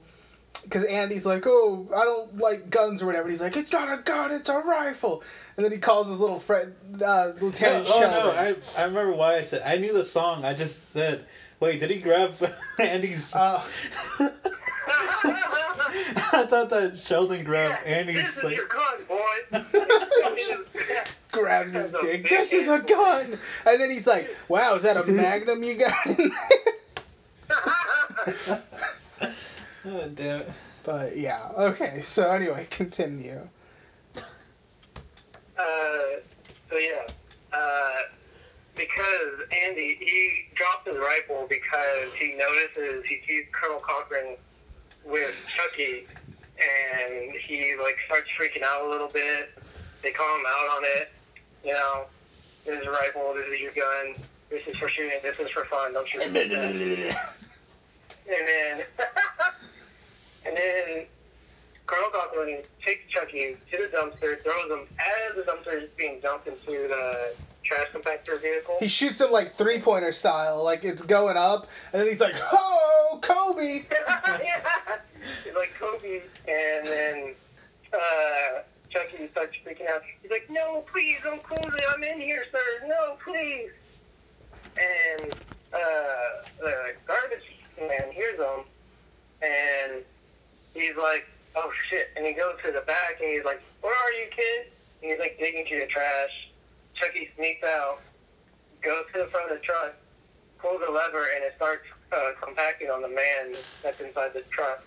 because 0.62 0.84
Andy's 0.84 1.26
like, 1.26 1.44
"Oh, 1.46 1.88
I 1.94 2.04
don't 2.04 2.38
like 2.38 2.70
guns 2.70 3.02
or 3.02 3.06
whatever." 3.06 3.24
And 3.24 3.32
he's 3.32 3.40
like, 3.42 3.56
"It's 3.56 3.72
not 3.72 3.92
a 3.92 4.02
gun, 4.02 4.30
it's 4.32 4.48
a 4.48 4.58
rifle." 4.58 5.22
And 5.56 5.64
then 5.64 5.72
he 5.72 5.78
calls 5.78 6.08
his 6.08 6.18
little 6.20 6.38
friend, 6.38 6.74
uh, 7.02 7.32
Lieutenant 7.40 7.86
oh 7.88 8.00
Sheldon. 8.00 8.10
no, 8.10 8.30
I, 8.30 8.54
I 8.80 8.84
remember 8.84 9.12
why 9.14 9.36
I 9.36 9.42
said 9.42 9.62
I 9.64 9.76
knew 9.76 9.92
the 9.92 10.04
song. 10.04 10.44
I 10.44 10.54
just 10.54 10.90
said, 10.92 11.24
wait, 11.58 11.80
did 11.80 11.90
he 11.90 11.98
grab 11.98 12.34
Andy's? 12.78 13.32
Uh, 13.34 13.62
I 16.32 16.46
thought 16.48 16.70
that 16.70 16.98
Sheldon 16.98 17.44
grabbed 17.44 17.84
this 17.84 17.92
Andy's 17.92 18.28
is 18.38 18.42
like. 18.44 18.56
your 18.56 18.66
gun, 18.68 19.04
boy. 19.08 19.64
grabs 21.32 21.72
his 21.74 21.92
dick. 22.00 22.28
This 22.28 22.52
is 22.52 22.68
a 22.68 22.78
gun. 22.80 23.36
And 23.66 23.80
then 23.80 23.90
he's 23.90 24.06
like, 24.06 24.34
"Wow, 24.48 24.74
is 24.76 24.82
that 24.84 24.96
a 24.96 25.04
Magnum 25.04 25.62
you 25.62 25.74
got?" 25.76 26.06
in 26.06 26.32
there?" 27.48 28.62
Oh, 29.86 30.08
damn 30.14 30.40
it. 30.40 30.50
but 30.84 31.16
yeah, 31.16 31.48
okay. 31.56 32.00
So 32.02 32.30
anyway, 32.30 32.66
continue. 32.70 33.48
Uh, 35.60 36.20
so 36.70 36.76
yeah, 36.76 37.06
uh, 37.52 37.98
because 38.76 39.40
Andy 39.66 39.96
he 40.00 40.44
drops 40.54 40.86
his 40.86 40.96
rifle 40.96 41.46
because 41.48 42.12
he 42.18 42.34
notices 42.34 43.04
he 43.06 43.20
sees 43.26 43.44
Colonel 43.52 43.80
Cochran 43.80 44.36
with 45.04 45.34
Chucky, 45.56 46.06
and 46.56 47.34
he 47.46 47.74
like 47.82 47.96
starts 48.06 48.28
freaking 48.38 48.62
out 48.62 48.86
a 48.86 48.88
little 48.88 49.08
bit. 49.08 49.50
They 50.02 50.12
call 50.12 50.38
him 50.38 50.46
out 50.46 50.76
on 50.76 50.84
it. 50.84 51.10
You 51.64 51.72
know, 51.72 52.06
this 52.64 52.80
is 52.80 52.86
a 52.86 52.90
rifle. 52.90 53.34
This 53.34 53.46
is 53.52 53.60
your 53.60 53.72
gun. 53.72 54.14
This 54.48 54.62
is 54.66 54.76
for 54.78 54.88
shooting. 54.88 55.18
This 55.22 55.38
is 55.38 55.50
for 55.50 55.64
fun. 55.66 55.92
Don't 55.92 56.08
shoot. 56.08 56.22
and 58.30 58.46
then 58.46 58.82
and 60.46 60.56
then 60.56 61.06
Colonel 61.90 62.10
Cochran 62.10 62.62
takes 62.86 63.10
Chucky 63.10 63.56
to 63.70 63.76
the 63.76 63.96
dumpster, 63.96 64.40
throws 64.44 64.70
him 64.70 64.86
as 64.98 65.34
the 65.34 65.42
dumpster 65.42 65.82
is 65.82 65.90
being 65.96 66.20
dumped 66.20 66.46
into 66.46 66.70
the 66.70 67.34
trash 67.64 67.88
compactor 67.92 68.40
vehicle. 68.40 68.76
He 68.78 68.86
shoots 68.86 69.20
him 69.20 69.32
like 69.32 69.54
three 69.54 69.80
pointer 69.80 70.12
style, 70.12 70.62
like 70.62 70.84
it's 70.84 71.02
going 71.02 71.36
up, 71.36 71.66
and 71.92 72.00
then 72.00 72.08
he's 72.08 72.20
like, 72.20 72.36
"Oh, 72.52 73.18
Kobe!" 73.22 73.84
yeah. 73.90 74.62
He's 75.44 75.54
like 75.54 75.74
Kobe, 75.78 76.22
and 76.48 76.86
then 76.86 77.34
uh, 77.92 78.62
Chucky 78.88 79.28
starts 79.32 79.54
freaking 79.66 79.90
out. 79.90 80.00
He's 80.22 80.30
like, 80.30 80.48
"No, 80.48 80.84
please, 80.90 81.18
don't 81.22 81.42
close 81.42 81.74
it. 81.74 81.84
I'm 81.94 82.02
in 82.02 82.20
here, 82.20 82.44
sir. 82.50 82.86
No, 82.86 83.16
please." 83.22 83.70
And 84.78 85.34
uh, 85.74 86.46
the 86.58 86.94
garbage 87.06 87.44
man 87.78 88.12
hears 88.12 88.38
him, 88.38 88.64
and 89.42 90.02
he's 90.72 90.96
like, 90.96 91.26
"Oh 91.28 91.39
shit!" 91.90 92.08
And 92.16 92.24
he 92.24 92.32
goes 92.32 92.54
to 92.64 92.72
the 92.72 92.80
back, 92.86 93.20
and 93.20 93.28
he's 93.30 93.44
like, 93.44 93.60
"Where 93.82 93.92
are 93.94 94.12
you, 94.12 94.26
kid?" 94.34 94.72
And 95.02 95.10
he's 95.10 95.20
like 95.20 95.36
digging 95.38 95.66
through 95.68 95.80
the 95.80 95.86
trash. 95.86 96.30
Chucky 96.94 97.30
sneaks 97.36 97.64
out, 97.64 98.00
goes 98.82 99.04
to 99.14 99.20
the 99.20 99.26
front 99.26 99.50
of 99.50 99.58
the 99.58 99.64
truck, 99.64 99.94
pulls 100.58 100.80
a 100.86 100.90
lever, 100.90 101.26
and 101.34 101.44
it 101.44 101.54
starts 101.56 101.84
uh, 102.12 102.30
compacting 102.42 102.90
on 102.90 103.02
the 103.02 103.08
man 103.08 103.54
that's 103.82 104.00
inside 104.00 104.32
the 104.34 104.42
truck, 104.50 104.82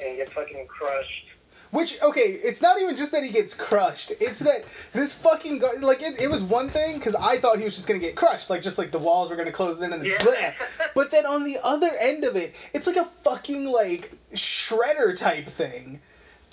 and 0.00 0.10
he 0.10 0.16
gets 0.16 0.32
fucking 0.32 0.66
crushed. 0.68 1.26
Which 1.72 2.00
okay, 2.02 2.20
it's 2.44 2.60
not 2.60 2.78
even 2.82 2.96
just 2.96 3.12
that 3.12 3.24
he 3.24 3.30
gets 3.30 3.54
crushed. 3.54 4.12
It's 4.20 4.40
that 4.40 4.62
this 4.92 5.14
fucking 5.14 5.58
guy, 5.58 5.70
like 5.80 6.02
it, 6.02 6.20
it 6.20 6.30
was 6.30 6.42
one 6.42 6.68
thing 6.68 6.98
because 6.98 7.14
I 7.14 7.38
thought 7.38 7.58
he 7.58 7.64
was 7.64 7.74
just 7.74 7.88
gonna 7.88 7.98
get 7.98 8.14
crushed, 8.14 8.50
like 8.50 8.60
just 8.60 8.76
like 8.76 8.90
the 8.90 8.98
walls 8.98 9.30
were 9.30 9.36
gonna 9.36 9.50
close 9.52 9.80
in 9.80 9.90
and 9.94 10.02
then 10.02 10.10
Yeah. 10.10 10.18
bleh. 10.18 10.54
But 10.94 11.10
then 11.10 11.24
on 11.24 11.44
the 11.44 11.58
other 11.64 11.88
end 11.98 12.24
of 12.24 12.36
it, 12.36 12.54
it's 12.74 12.86
like 12.86 12.96
a 12.96 13.06
fucking 13.06 13.64
like 13.64 14.12
shredder 14.34 15.16
type 15.16 15.46
thing. 15.46 16.00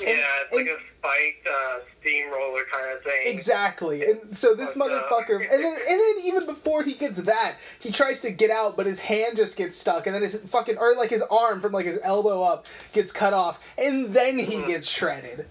Yeah, 0.02 0.26
it's 0.43 0.54
like 0.54 0.68
a 0.68 0.78
spiked 0.97 1.47
uh, 1.47 1.80
steamroller 2.00 2.62
kind 2.72 2.95
of 2.95 3.04
thing. 3.04 3.28
Exactly. 3.28 4.06
And 4.06 4.38
so 4.38 4.56
this 4.56 4.76
motherfucker 4.76 5.41
and 5.41 5.64
then 5.64 5.74
and 5.89 6.00
then 6.00 6.16
even 6.24 6.45
before 6.45 6.84
he 6.84 6.93
gets 6.93 7.20
that, 7.20 7.56
he 7.80 7.91
tries 7.91 8.22
to 8.22 8.32
get 8.32 8.52
out, 8.52 8.78
but 8.78 8.86
his 8.86 9.00
hand 9.00 9.38
just 9.38 9.56
gets 9.56 9.76
stuck 9.76 10.08
and 10.08 10.16
then 10.16 10.22
his 10.22 10.39
fucking 10.41 10.78
or 10.78 10.95
like 10.95 11.10
his 11.10 11.22
arm 11.24 11.62
from 11.62 11.72
like 11.72 11.86
his 11.86 12.00
elbow 12.04 12.41
up 12.41 12.66
gets 12.93 13.12
cut 13.12 13.34
off 13.34 13.60
and 13.78 14.14
then 14.14 14.38
he 14.39 14.64
gets 14.66 14.88
shredded. 14.88 15.45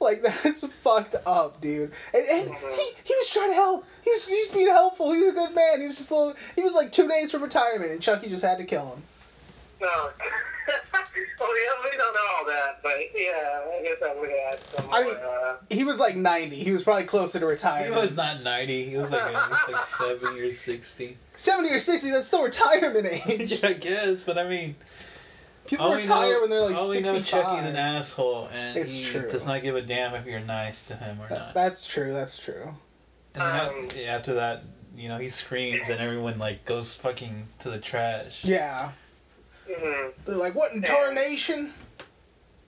Like 0.00 0.22
that's 0.42 0.66
fucked 0.82 1.16
up, 1.24 1.60
dude. 1.60 1.92
And, 2.12 2.24
and 2.26 2.54
he, 2.54 2.90
he 3.04 3.14
was 3.14 3.30
trying 3.30 3.50
to 3.50 3.54
help. 3.54 3.84
He 4.04 4.10
was, 4.10 4.26
he 4.26 4.34
was 4.34 4.48
being 4.48 4.68
helpful. 4.68 5.12
He 5.12 5.20
was 5.20 5.28
a 5.28 5.32
good 5.32 5.54
man. 5.54 5.80
He 5.80 5.86
was 5.86 5.96
just 5.96 6.10
a 6.10 6.14
little, 6.14 6.34
he 6.54 6.62
was 6.62 6.72
like 6.72 6.92
two 6.92 7.08
days 7.08 7.30
from 7.30 7.42
retirement, 7.42 7.92
and 7.92 8.00
Chucky 8.00 8.28
just 8.28 8.42
had 8.42 8.58
to 8.58 8.64
kill 8.64 8.86
him. 8.90 9.02
No. 9.80 9.86
well, 9.88 10.10
yeah, 10.70 11.90
we 11.90 11.96
don't 11.96 12.14
know 12.14 12.20
all 12.38 12.46
that, 12.46 12.80
but 12.82 12.92
yeah, 13.14 13.60
I 13.78 13.82
guess 13.82 14.02
I 14.02 14.14
would 14.18 14.30
add 14.30 14.58
some 14.60 14.88
I 14.92 15.02
mean- 15.02 15.14
uh, 15.16 15.56
He 15.70 15.84
was 15.84 15.98
like 15.98 16.16
ninety. 16.16 16.56
He 16.56 16.70
was 16.72 16.82
probably 16.82 17.04
closer 17.04 17.38
to 17.40 17.46
retirement. 17.46 17.94
He 17.94 18.00
was 18.00 18.12
not 18.16 18.42
90. 18.42 18.90
He 18.90 18.96
was 18.96 19.10
like, 19.10 19.22
at 19.34 19.50
least 19.50 19.68
like 19.70 19.86
70 19.86 20.40
or 20.40 20.52
60. 20.52 21.18
Seventy 21.36 21.70
or 21.74 21.78
sixty. 21.78 22.10
That's 22.10 22.26
still 22.28 22.42
retirement 22.42 23.06
age. 23.28 23.60
I 23.64 23.74
guess, 23.74 24.20
but 24.20 24.38
I 24.38 24.48
mean, 24.48 24.74
People 25.66 25.84
all 25.86 25.90
we 25.96 25.98
retire 26.02 26.32
know- 26.34 26.40
when 26.40 26.50
they're 26.50 26.60
like 26.60 26.76
all 26.76 26.88
we 26.88 27.00
know, 27.00 27.14
sixty-five. 27.16 27.44
Chucky's 27.44 27.68
an 27.68 27.76
asshole, 27.76 28.48
and 28.52 28.78
It's 28.78 28.96
he 28.96 29.04
true. 29.04 29.28
does 29.28 29.44
not 29.46 29.60
give 29.62 29.76
a 29.76 29.82
damn 29.82 30.14
if 30.14 30.24
you're 30.24 30.40
nice 30.40 30.86
to 30.88 30.96
him 30.96 31.20
or 31.20 31.28
That- 31.28 31.38
not. 31.38 31.54
that's 31.54 31.86
true. 31.86 32.12
That's 32.14 32.38
true. 32.38 32.74
And 33.34 33.44
then 33.44 33.68
Um, 33.68 33.84
af- 33.84 34.06
after 34.08 34.32
that, 34.34 34.62
you 34.96 35.10
know, 35.10 35.18
he 35.18 35.28
screams, 35.28 35.90
and 35.90 36.00
everyone 36.00 36.38
like 36.38 36.64
goes 36.64 36.94
fucking 36.94 37.48
to 37.58 37.68
the 37.68 37.78
trash. 37.78 38.42
Yeah. 38.42 38.92
Mhm. 39.68 40.12
They're 40.24 40.36
like, 40.36 40.54
what 40.54 40.72
in 40.72 40.82
tarnation? 40.82 41.72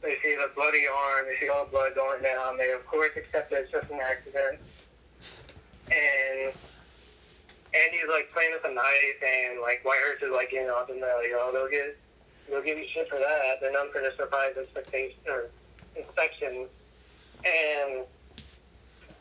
They 0.02 0.16
see 0.22 0.36
the 0.36 0.50
bloody 0.54 0.84
arm, 0.86 1.26
they 1.26 1.44
see 1.44 1.50
all 1.50 1.64
the 1.64 1.70
blood 1.70 1.94
going 1.94 2.22
down. 2.22 2.56
They, 2.56 2.70
of 2.72 2.86
course, 2.86 3.10
accept 3.16 3.50
that 3.50 3.62
it's 3.62 3.72
just 3.72 3.90
an 3.90 3.98
accident. 4.00 4.60
And 5.90 6.52
Andy's 7.74 8.08
like 8.10 8.30
playing 8.32 8.52
with 8.52 8.64
a 8.70 8.74
knife, 8.74 9.20
and 9.22 9.60
like 9.60 9.82
Whitehurst 9.84 10.22
is 10.22 10.32
like, 10.32 10.52
you 10.52 10.66
know, 10.66 10.84
the 10.86 10.94
you 10.94 11.32
know, 11.32 11.50
they'll 11.52 11.68
get, 11.68 11.98
they'll 12.48 12.62
give 12.62 12.78
you 12.78 12.86
shit 12.92 13.08
for 13.08 13.18
that. 13.18 13.60
They're 13.60 13.72
known 13.72 13.90
for 13.90 14.00
their 14.00 14.14
surprise 14.14 14.54
expectation 14.56 15.18
or 15.28 15.50
inspection. 15.96 16.66
And 17.44 18.04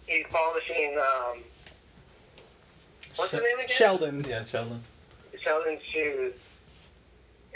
he's 0.05 0.25
polishing, 0.29 0.97
um, 0.97 1.39
what's 3.15 3.31
his 3.31 3.41
name 3.41 3.57
again? 3.57 3.69
Sheldon. 3.69 4.25
Yeah, 4.27 4.43
Sheldon. 4.45 4.81
Sheldon's 5.43 5.81
shoes. 5.91 6.33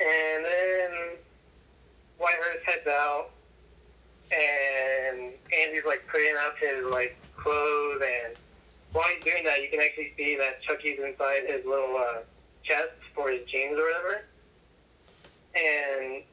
And 0.01 0.45
then 0.45 0.91
Whitehurst 2.19 2.63
heads 2.65 2.87
out, 2.87 3.29
and 4.31 5.31
Andy's 5.53 5.85
like 5.85 6.07
putting 6.07 6.35
up 6.45 6.57
his 6.57 6.85
like 6.85 7.17
clothes, 7.37 8.01
and 8.01 8.35
while 8.93 9.05
he's 9.13 9.23
doing 9.23 9.43
that, 9.43 9.61
you 9.61 9.69
can 9.69 9.79
actually 9.79 10.13
see 10.17 10.35
that 10.37 10.61
Chucky's 10.63 10.99
inside 10.99 11.45
his 11.47 11.65
little 11.65 11.95
uh, 11.97 12.21
chest 12.63 12.93
for 13.13 13.29
his 13.29 13.47
jeans 13.47 13.77
or 13.77 13.83
whatever. 13.83 14.25
And 15.55 16.23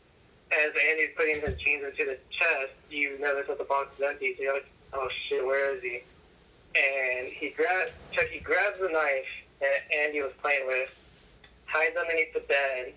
as 0.53 0.73
Andy's 0.91 1.11
putting 1.17 1.41
his 1.41 1.61
jeans 1.61 1.85
into 1.85 2.05
the 2.07 2.19
chest, 2.31 2.73
you 2.91 3.19
notice 3.21 3.49
that 3.49 3.59
the 3.59 3.65
box 3.65 3.91
is 3.99 4.05
empty. 4.05 4.35
So 4.37 4.45
you're 4.45 4.55
like, 4.55 4.71
oh 4.95 5.09
shit, 5.29 5.45
where 5.45 5.77
is 5.77 5.83
he? 5.83 6.03
And 6.77 7.29
he 7.29 7.51
grabs 7.51 7.91
Chucky 8.13 8.41
grabs 8.41 8.79
the 8.79 8.89
knife 8.89 9.27
that 9.61 9.93
Andy 9.95 10.23
was 10.23 10.33
playing 10.41 10.67
with, 10.67 10.91
hides 11.67 11.97
underneath 11.97 12.33
the 12.33 12.41
bed, 12.41 12.93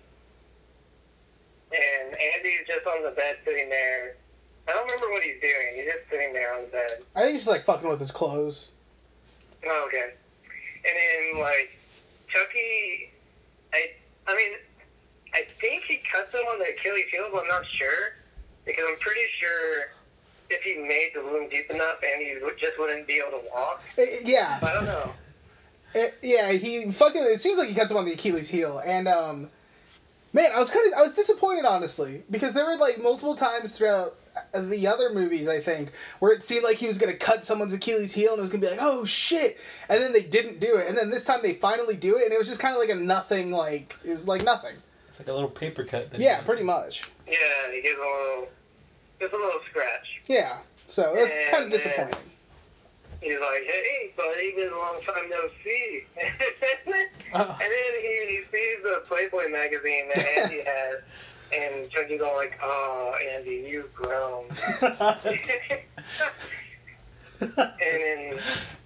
and 1.72 2.14
Andy's 2.14 2.66
just 2.66 2.86
on 2.86 3.02
the 3.02 3.10
bed 3.10 3.38
sitting 3.44 3.68
there. 3.68 4.16
I 4.68 4.72
don't 4.72 4.84
remember 4.90 5.10
what 5.12 5.22
he's 5.22 5.40
doing. 5.40 5.74
He's 5.74 5.84
just 5.86 6.08
sitting 6.10 6.32
there 6.32 6.54
on 6.54 6.62
the 6.62 6.68
bed. 6.68 7.02
I 7.16 7.22
think 7.22 7.32
he's 7.32 7.48
like 7.48 7.64
fucking 7.64 7.88
with 7.88 7.98
his 7.98 8.10
clothes. 8.10 8.70
Oh, 9.66 9.84
okay. 9.88 10.14
And 10.84 11.34
then 11.34 11.42
like 11.42 11.76
Chucky, 12.28 13.10
I 13.72 13.92
I 14.26 14.36
mean, 14.36 14.52
I 15.34 15.46
think 15.60 15.84
he 15.84 16.00
cuts 16.10 16.32
him 16.32 16.40
on 16.40 16.58
the 16.58 16.66
Achilles 16.68 17.06
heel, 17.10 17.28
but 17.32 17.42
I'm 17.42 17.48
not 17.48 17.66
sure 17.66 18.14
because 18.64 18.84
I'm 18.88 18.98
pretty 18.98 19.26
sure 19.40 19.92
if 20.50 20.62
he 20.62 20.76
made 20.76 21.10
the 21.14 21.22
wound 21.22 21.50
deep 21.50 21.70
enough, 21.70 21.96
Andy 22.04 22.36
would 22.42 22.58
just 22.58 22.78
wouldn't 22.78 23.06
be 23.06 23.22
able 23.26 23.38
to 23.38 23.44
walk. 23.52 23.82
Eh, 23.98 24.02
eh, 24.02 24.16
yeah. 24.24 24.58
I 24.62 24.74
don't 24.74 24.84
know. 24.84 25.12
Eh, 25.94 26.10
yeah, 26.22 26.52
he 26.52 26.90
fucking. 26.90 27.22
It 27.22 27.40
seems 27.40 27.58
like 27.58 27.68
he 27.68 27.74
cuts 27.74 27.90
him 27.90 27.96
on 27.96 28.04
the 28.04 28.12
Achilles 28.12 28.48
heel, 28.48 28.80
and 28.84 29.08
um, 29.08 29.48
man, 30.32 30.50
I 30.54 30.58
was 30.58 30.70
kind 30.70 30.86
of 30.92 30.98
I 30.98 31.02
was 31.02 31.14
disappointed 31.14 31.64
honestly 31.64 32.22
because 32.30 32.54
there 32.54 32.64
were 32.66 32.76
like 32.76 33.00
multiple 33.02 33.36
times 33.36 33.72
throughout 33.72 34.16
uh, 34.54 34.62
the 34.62 34.86
other 34.86 35.10
movies 35.10 35.46
I 35.48 35.60
think 35.60 35.92
where 36.20 36.32
it 36.32 36.44
seemed 36.44 36.64
like 36.64 36.78
he 36.78 36.86
was 36.86 36.98
gonna 36.98 37.14
cut 37.16 37.44
someone's 37.44 37.72
Achilles 37.72 38.12
heel 38.12 38.30
and 38.32 38.38
it 38.38 38.40
was 38.42 38.50
gonna 38.50 38.60
be 38.62 38.68
like 38.70 38.78
oh 38.82 39.04
shit, 39.04 39.58
and 39.88 40.02
then 40.02 40.12
they 40.12 40.22
didn't 40.22 40.60
do 40.60 40.76
it, 40.76 40.88
and 40.88 40.96
then 40.96 41.10
this 41.10 41.24
time 41.24 41.40
they 41.42 41.54
finally 41.54 41.96
do 41.96 42.16
it, 42.16 42.24
and 42.24 42.32
it 42.32 42.38
was 42.38 42.48
just 42.48 42.60
kind 42.60 42.74
of 42.74 42.80
like 42.80 42.90
a 42.90 42.94
nothing 42.94 43.50
like 43.50 43.96
it 44.04 44.10
was 44.10 44.26
like 44.26 44.42
nothing. 44.44 44.76
It's 45.08 45.18
like 45.18 45.28
a 45.28 45.32
little 45.34 45.50
paper 45.50 45.84
cut. 45.84 46.10
that 46.10 46.20
Yeah, 46.20 46.38
did. 46.38 46.46
pretty 46.46 46.62
much. 46.62 47.02
Yeah, 47.26 47.34
he 47.70 47.82
gives 47.82 47.98
a 47.98 48.00
little, 48.00 48.48
just 49.20 49.34
a 49.34 49.36
little 49.36 49.60
scratch. 49.68 50.22
Yeah, 50.26 50.58
so 50.88 51.14
it 51.14 51.20
was 51.20 51.30
And 51.30 51.50
kind 51.50 51.64
of 51.64 51.70
then- 51.70 51.78
disappointing. 51.80 52.18
He's 53.22 53.38
like, 53.38 53.64
hey, 53.64 54.12
buddy, 54.16 54.52
been 54.56 54.72
a 54.72 54.76
long 54.76 55.00
time 55.06 55.30
no 55.30 55.48
see. 55.62 56.02
And 57.34 57.58
then 57.60 57.92
he, 58.02 58.26
he 58.28 58.40
sees 58.50 58.82
the 58.82 59.04
Playboy 59.06 59.48
magazine 59.48 60.08
that 60.14 60.26
Andy 60.36 60.60
has, 60.66 61.00
and 61.54 61.88
Chucky's 61.90 62.20
all 62.20 62.36
like, 62.36 62.58
oh, 62.62 63.14
Andy, 63.34 63.64
you've 63.70 63.94
grown. 63.94 64.46
and 67.40 67.60
then 67.80 68.40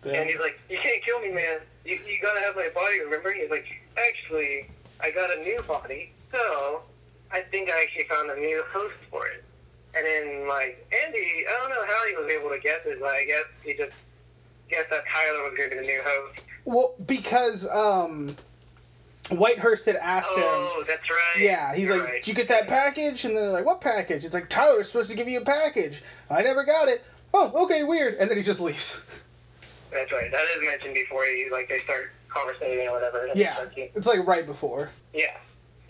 and 0.05 0.31
he's 0.31 0.39
like, 0.39 0.61
you 0.69 0.79
can't 0.83 1.03
kill 1.05 1.21
me, 1.21 1.31
man. 1.31 1.59
You, 1.85 1.99
you 2.07 2.19
gotta 2.21 2.41
have 2.41 2.55
my 2.55 2.69
body, 2.75 3.01
remember? 3.01 3.33
He's 3.33 3.51
like, 3.51 3.67
actually, 3.97 4.69
I 5.01 5.11
got 5.11 5.37
a 5.37 5.41
new 5.41 5.63
body, 5.63 6.13
so 6.31 6.83
I 7.33 7.41
think 7.41 7.71
I 7.71 7.83
actually 7.83 8.05
found 8.05 8.31
a 8.31 8.37
new 8.37 8.63
host 8.69 8.95
for 9.11 9.27
it. 9.27 9.45
And 9.97 10.05
then, 10.05 10.47
like, 10.47 10.87
Andy, 11.05 11.45
I 11.49 11.59
don't 11.59 11.71
know 11.71 11.87
how 11.87 12.07
he 12.07 12.15
was 12.23 12.31
able 12.31 12.51
to 12.51 12.61
guess 12.61 12.81
it, 12.85 13.01
but 13.01 13.09
I 13.09 13.25
guess 13.25 13.47
he 13.65 13.75
just 13.75 13.97
guessed 14.69 14.91
that 14.91 15.05
Tyler 15.13 15.43
was 15.45 15.57
going 15.57 15.71
to 15.71 15.77
be 15.77 15.83
the 15.83 15.87
new 15.87 16.01
host. 16.05 16.41
Well, 16.65 16.95
because 17.07 17.69
um, 17.69 18.37
Whitehurst 19.31 19.85
had 19.87 19.97
asked 19.97 20.35
him. 20.35 20.45
Oh, 20.45 20.85
that's 20.87 21.09
right. 21.09 21.43
Yeah, 21.43 21.75
he's 21.75 21.87
You're 21.89 21.99
like, 21.99 22.09
right. 22.09 22.15
"Did 22.25 22.29
you 22.29 22.35
get 22.35 22.49
that 22.49 22.67
package?" 22.69 23.25
And 23.25 23.37
they're 23.37 23.51
like, 23.51 23.65
"What 23.65 23.81
package?" 23.81 24.25
It's 24.25 24.35
like 24.35 24.49
Tyler 24.49 24.79
was 24.79 24.89
supposed 24.89 25.11
to 25.11 25.17
give 25.17 25.29
you 25.29 25.41
a 25.41 25.45
package. 25.45 26.03
I 26.31 26.43
never 26.43 26.65
got 26.65 26.89
it. 26.89 27.05
Oh, 27.35 27.65
okay, 27.65 27.83
weird. 27.83 28.15
And 28.15 28.31
then 28.31 28.37
he 28.37 28.43
just 28.43 28.61
leaves. 28.61 28.97
That's 29.93 30.11
right. 30.13 30.31
That 30.31 30.45
is 30.57 30.67
mentioned 30.67 30.95
before 30.95 31.25
he, 31.25 31.49
like, 31.51 31.69
they 31.69 31.81
start 31.81 32.11
conversating 32.29 32.87
or 32.89 32.93
whatever. 32.93 33.29
Yeah, 33.35 33.55
Chucky. 33.57 33.91
it's 33.95 34.07
like 34.07 34.27
right 34.27 34.47
before. 34.47 34.91
Yeah. 35.15 35.37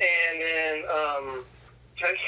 And 0.01 0.41
then, 0.41 0.83
um, 0.91 1.45
Chucky, 1.97 2.19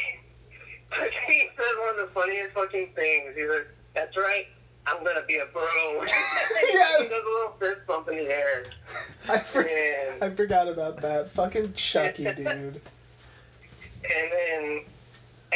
Chucky 0.91 1.51
says 1.57 1.67
one 1.81 1.91
of 1.91 1.97
the 1.97 2.11
funniest 2.15 2.55
fucking 2.55 2.91
things. 2.95 3.35
He's 3.37 3.49
like, 3.49 3.69
that's 3.95 4.17
right, 4.17 4.47
I'm 4.87 5.05
gonna 5.05 5.23
be 5.27 5.37
a 5.37 5.47
bro. 5.47 5.63
Yeah. 6.73 6.99
he 6.99 7.09
does 7.09 7.23
a 7.25 7.29
little 7.31 7.55
fist 7.59 7.87
bump 7.87 8.09
in 8.09 8.17
the 8.17 8.25
air. 8.31 8.65
I 9.29 9.39
for- 9.41 9.63
And, 9.63 10.23
I 10.23 10.31
forgot 10.35 10.69
about 10.69 11.01
that. 11.03 11.31
Fucking 11.33 11.73
Chucky, 11.75 12.25
dude. 12.37 12.45
and 12.45 12.81
then 14.05 14.81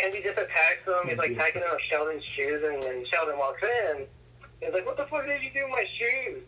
Andy 0.02 0.22
just 0.22 0.38
attacks 0.38 0.86
him. 0.86 1.08
He's 1.08 1.18
like 1.18 1.32
attacking 1.32 1.62
him 1.62 1.68
with 1.72 1.80
Sheldon's 1.90 2.24
shoes, 2.36 2.62
and 2.64 2.82
then 2.82 3.04
Sheldon 3.10 3.38
walks 3.38 3.62
in. 3.62 4.04
He's 4.60 4.72
like, 4.72 4.86
what 4.86 4.96
the 4.96 5.04
fuck 5.06 5.26
did 5.26 5.42
you 5.42 5.50
do 5.52 5.62
with 5.64 5.70
my 5.72 5.86
shoes? 5.98 6.42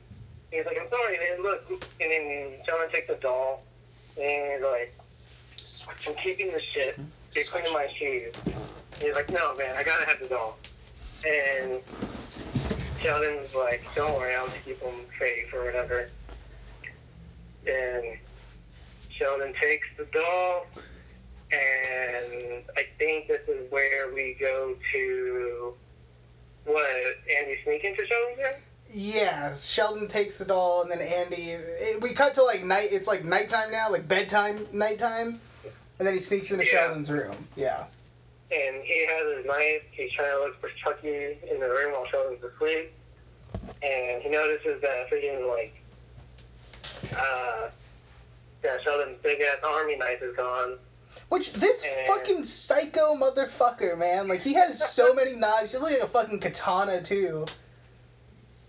He's 0.50 0.64
like, 0.66 0.78
I'm 0.80 0.88
sorry, 0.88 1.18
man, 1.18 1.42
look. 1.42 1.64
And 1.70 2.10
then 2.10 2.52
Sheldon 2.66 2.90
takes 2.90 3.08
the 3.08 3.16
doll, 3.16 3.62
and 4.20 4.52
he's 4.52 4.62
like, 4.62 4.94
I'm 6.08 6.14
keeping 6.22 6.52
this 6.52 6.62
shit. 6.72 6.96
Hmm? 6.96 7.02
You're 7.34 7.44
cleaning 7.44 7.72
my 7.72 7.88
shoes. 7.98 8.32
He's 9.00 9.14
like, 9.14 9.28
no, 9.30 9.54
man, 9.56 9.74
I 9.76 9.82
gotta 9.82 10.04
have 10.06 10.20
the 10.20 10.26
doll. 10.28 10.56
And 11.26 11.80
Sheldon's 13.00 13.54
like, 13.54 13.82
don't 13.94 14.14
worry, 14.14 14.34
I'll 14.34 14.46
just 14.46 14.64
keep 14.64 14.80
them 14.80 15.00
safe 15.18 15.52
or 15.54 15.64
whatever. 15.64 16.08
And 17.66 18.18
Sheldon 19.10 19.54
takes 19.60 19.86
the 19.96 20.04
doll, 20.12 20.66
and 21.52 22.62
I 22.76 22.86
think 22.98 23.28
this 23.28 23.48
is 23.48 23.70
where 23.70 24.12
we 24.12 24.36
go 24.38 24.74
to 24.92 25.74
what 26.64 26.86
Andy 27.38 27.58
sneak 27.64 27.84
into 27.84 28.06
Sheldon's 28.06 28.38
room. 28.38 28.62
Yeah, 28.90 29.54
Sheldon 29.54 30.08
takes 30.08 30.38
the 30.38 30.44
doll, 30.44 30.82
and 30.82 30.90
then 30.90 31.00
Andy. 31.00 31.50
It, 31.52 32.02
we 32.02 32.12
cut 32.12 32.34
to 32.34 32.42
like 32.42 32.64
night. 32.64 32.90
It's 32.92 33.08
like 33.08 33.24
nighttime 33.24 33.70
now, 33.70 33.90
like 33.90 34.06
bedtime, 34.06 34.66
nighttime, 34.72 35.40
and 35.98 36.06
then 36.06 36.14
he 36.14 36.20
sneaks 36.20 36.50
into 36.50 36.64
Yeah. 36.64 36.70
Sheldon's 36.70 37.10
room. 37.10 37.48
Yeah. 37.56 37.84
And 38.54 38.82
he 38.84 39.06
has 39.06 39.36
his 39.36 39.46
knife. 39.46 39.82
He's 39.90 40.12
trying 40.12 40.30
to 40.32 40.38
look 40.40 40.60
for 40.60 40.70
Chucky 40.82 41.38
in 41.50 41.60
the 41.60 41.68
room 41.68 41.92
while 41.92 42.06
Sheldon's 42.10 42.42
asleep, 42.44 42.92
and 43.82 44.22
he 44.22 44.28
notices 44.28 44.80
that 44.82 45.10
freaking 45.10 45.48
like, 45.48 45.74
uh, 47.16 47.68
that 48.62 48.82
Sheldon's 48.82 49.18
big 49.22 49.40
ass 49.40 49.58
army 49.64 49.96
knife 49.96 50.22
is 50.22 50.36
gone. 50.36 50.78
Which 51.28 51.52
this 51.54 51.84
And- 51.84 52.06
fucking 52.06 52.44
psycho 52.44 53.14
motherfucker, 53.14 53.96
man. 53.98 54.28
Like 54.28 54.40
he 54.42 54.52
has 54.54 54.82
so 54.92 55.12
many 55.14 55.34
knives. 55.34 55.72
He 55.72 55.76
has 55.76 55.82
like 55.82 55.98
a 56.00 56.08
fucking 56.08 56.40
katana 56.40 57.02
too. 57.02 57.46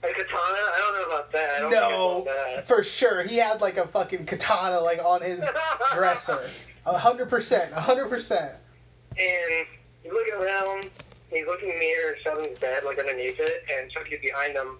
A 0.03 0.07
katana? 0.07 0.31
I 0.37 0.77
don't 0.77 1.01
know 1.01 1.15
about 1.15 1.31
that. 1.31 1.55
I 1.57 1.59
don't 1.59 1.71
No, 1.71 2.27
I 2.57 2.61
for 2.61 2.83
sure. 2.83 3.23
He 3.23 3.37
had 3.37 3.61
like 3.61 3.77
a 3.77 3.87
fucking 3.87 4.25
katana 4.25 4.79
like 4.79 4.99
on 5.03 5.21
his 5.21 5.43
dresser. 5.93 6.39
A 6.85 6.97
hundred 6.97 7.29
percent. 7.29 7.71
A 7.73 7.81
hundred 7.81 8.09
percent. 8.09 8.53
And 9.17 9.67
he's 10.03 10.11
looking 10.11 10.33
around. 10.33 10.89
He's 11.29 11.45
looking 11.45 11.69
near 11.79 12.17
Sheldon's 12.23 12.59
bed, 12.59 12.83
like 12.85 12.99
underneath 12.99 13.39
it, 13.39 13.65
and 13.71 13.89
Chucky's 13.91 14.19
behind 14.21 14.53
him. 14.53 14.77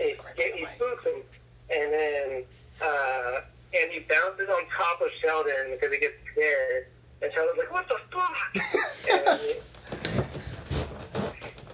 And 0.00 0.08
he, 0.36 0.52
he 0.58 0.66
spooks 0.74 1.04
him, 1.04 1.22
and 1.70 1.92
then 1.92 2.44
uh, 2.82 3.40
and 3.74 3.90
he 3.90 4.00
bounces 4.00 4.48
on 4.48 4.62
top 4.70 5.00
of 5.00 5.08
Sheldon 5.20 5.72
because 5.72 5.92
he 5.92 6.00
gets 6.00 6.14
scared. 6.32 6.86
And 7.22 7.32
Sheldon's 7.32 7.58
like, 7.58 7.72
"What 7.72 7.88
the 7.88 7.96
fuck?" 8.10 8.36
and, 9.12 9.40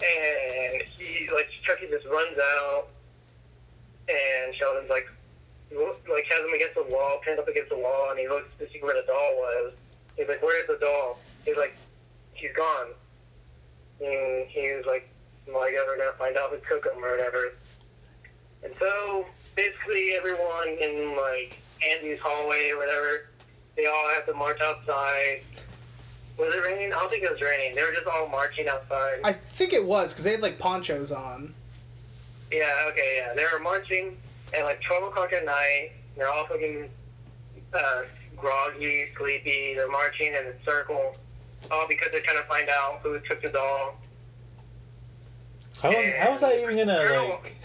and 0.02 0.82
he 0.98 1.28
like 1.32 1.48
Chucky 1.62 1.86
just 1.90 2.06
runs 2.06 2.38
out, 2.38 2.88
and 4.08 4.54
Sheldon's 4.54 4.90
like, 4.90 5.08
like 5.72 6.24
has 6.30 6.44
him 6.44 6.54
against 6.54 6.74
the 6.74 6.86
wall, 6.94 7.20
pinned 7.24 7.38
up 7.38 7.48
against 7.48 7.70
the 7.70 7.78
wall, 7.78 8.10
and 8.10 8.18
he 8.18 8.28
looks 8.28 8.48
to 8.58 8.68
see 8.70 8.80
where 8.80 8.94
the 8.94 9.06
doll 9.06 9.36
was. 9.36 9.72
He's 10.16 10.28
like, 10.28 10.42
"Where's 10.42 10.66
the 10.66 10.78
doll?" 10.80 11.18
He's 11.44 11.56
like, 11.56 11.74
"She's 12.40 12.52
gone." 12.52 12.88
And 14.00 14.48
he 14.48 14.72
was 14.74 14.86
like, 14.86 15.08
"Well, 15.46 15.62
I 15.62 15.70
guess 15.70 15.82
we're 15.86 15.98
gonna 15.98 16.16
find 16.18 16.36
out 16.36 16.50
who 16.50 16.58
took 16.68 16.84
him 16.84 17.04
or 17.04 17.10
whatever." 17.10 17.52
And 18.62 18.74
so 18.78 19.26
basically, 19.56 20.14
everyone 20.14 20.68
in 20.68 21.16
like 21.16 21.58
Andy's 21.86 22.20
hallway 22.20 22.70
or 22.70 22.78
whatever, 22.78 23.28
they 23.76 23.86
all 23.86 24.08
have 24.14 24.26
to 24.26 24.34
march 24.34 24.60
outside. 24.60 25.42
Was 26.36 26.54
it 26.54 26.64
raining? 26.64 26.92
I 26.92 26.98
don't 26.98 27.10
think 27.10 27.22
it 27.22 27.30
was 27.30 27.40
raining. 27.40 27.74
They 27.74 27.82
were 27.82 27.92
just 27.92 28.06
all 28.06 28.28
marching 28.28 28.68
outside. 28.68 29.20
I 29.24 29.32
think 29.32 29.72
it 29.72 29.84
was 29.84 30.12
because 30.12 30.24
they 30.24 30.32
had 30.32 30.40
like 30.40 30.58
ponchos 30.58 31.12
on. 31.12 31.54
Yeah, 32.50 32.88
okay, 32.88 33.18
yeah. 33.18 33.34
They 33.34 33.44
were 33.52 33.60
marching 33.62 34.16
at 34.54 34.64
like 34.64 34.80
12 34.82 35.04
o'clock 35.04 35.32
at 35.32 35.44
night. 35.44 35.92
They're 36.16 36.28
all 36.28 36.46
fucking 36.46 36.88
uh, 37.72 38.02
groggy, 38.36 39.08
sleepy. 39.16 39.74
They're 39.74 39.90
marching 39.90 40.28
in 40.28 40.46
a 40.46 40.64
circle, 40.64 41.16
all 41.70 41.86
because 41.88 42.08
they're 42.12 42.22
trying 42.22 42.38
to 42.40 42.48
find 42.48 42.68
out 42.68 43.00
who 43.02 43.18
took 43.20 43.42
the 43.42 43.48
doll. 43.48 43.94
How 45.82 45.88
was, 45.88 46.06
how 46.18 46.30
was 46.32 46.40
that 46.42 46.60
even 46.60 46.76
gonna 46.76 47.28
like? 47.42 47.56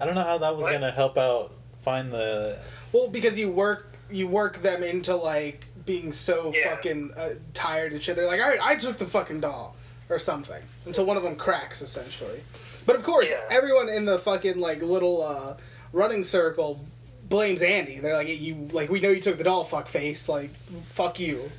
I 0.00 0.04
don't 0.06 0.14
know 0.14 0.22
how 0.22 0.38
that 0.38 0.54
was 0.54 0.62
What? 0.64 0.72
gonna 0.72 0.92
help 0.92 1.16
out 1.18 1.52
find 1.82 2.12
the. 2.12 2.58
Well, 2.92 3.08
because 3.08 3.38
you 3.38 3.50
work 3.50 3.92
you 4.10 4.28
work 4.28 4.60
them 4.62 4.82
into 4.82 5.14
like 5.16 5.64
being 5.86 6.12
so 6.12 6.52
Yeah. 6.54 6.70
fucking 6.76 7.12
uh, 7.16 7.30
tired 7.52 7.92
and 7.92 8.02
shit. 8.02 8.16
They're 8.16 8.26
like, 8.26 8.40
all 8.40 8.48
right, 8.48 8.60
I 8.62 8.76
took 8.76 8.98
the 8.98 9.04
fucking 9.06 9.40
doll 9.40 9.74
or 10.08 10.18
something 10.18 10.62
until 10.86 11.04
one 11.06 11.16
of 11.16 11.22
them 11.22 11.36
cracks 11.36 11.82
essentially. 11.82 12.42
But 12.86 12.96
of 12.96 13.02
course, 13.02 13.30
Yeah. 13.30 13.40
everyone 13.50 13.88
in 13.88 14.04
the 14.04 14.18
fucking 14.18 14.58
like 14.60 14.82
little 14.82 15.22
uh, 15.22 15.56
running 15.92 16.22
circle 16.24 16.84
blames 17.28 17.62
Andy. 17.62 17.98
They're 17.98 18.14
like, 18.14 18.28
you 18.28 18.68
like 18.72 18.90
we 18.90 19.00
know 19.00 19.08
you 19.10 19.20
took 19.20 19.38
the 19.38 19.44
doll, 19.44 19.64
fuck 19.64 19.88
face. 19.88 20.28
Like, 20.28 20.50
fuck 20.90 21.18
you. 21.18 21.50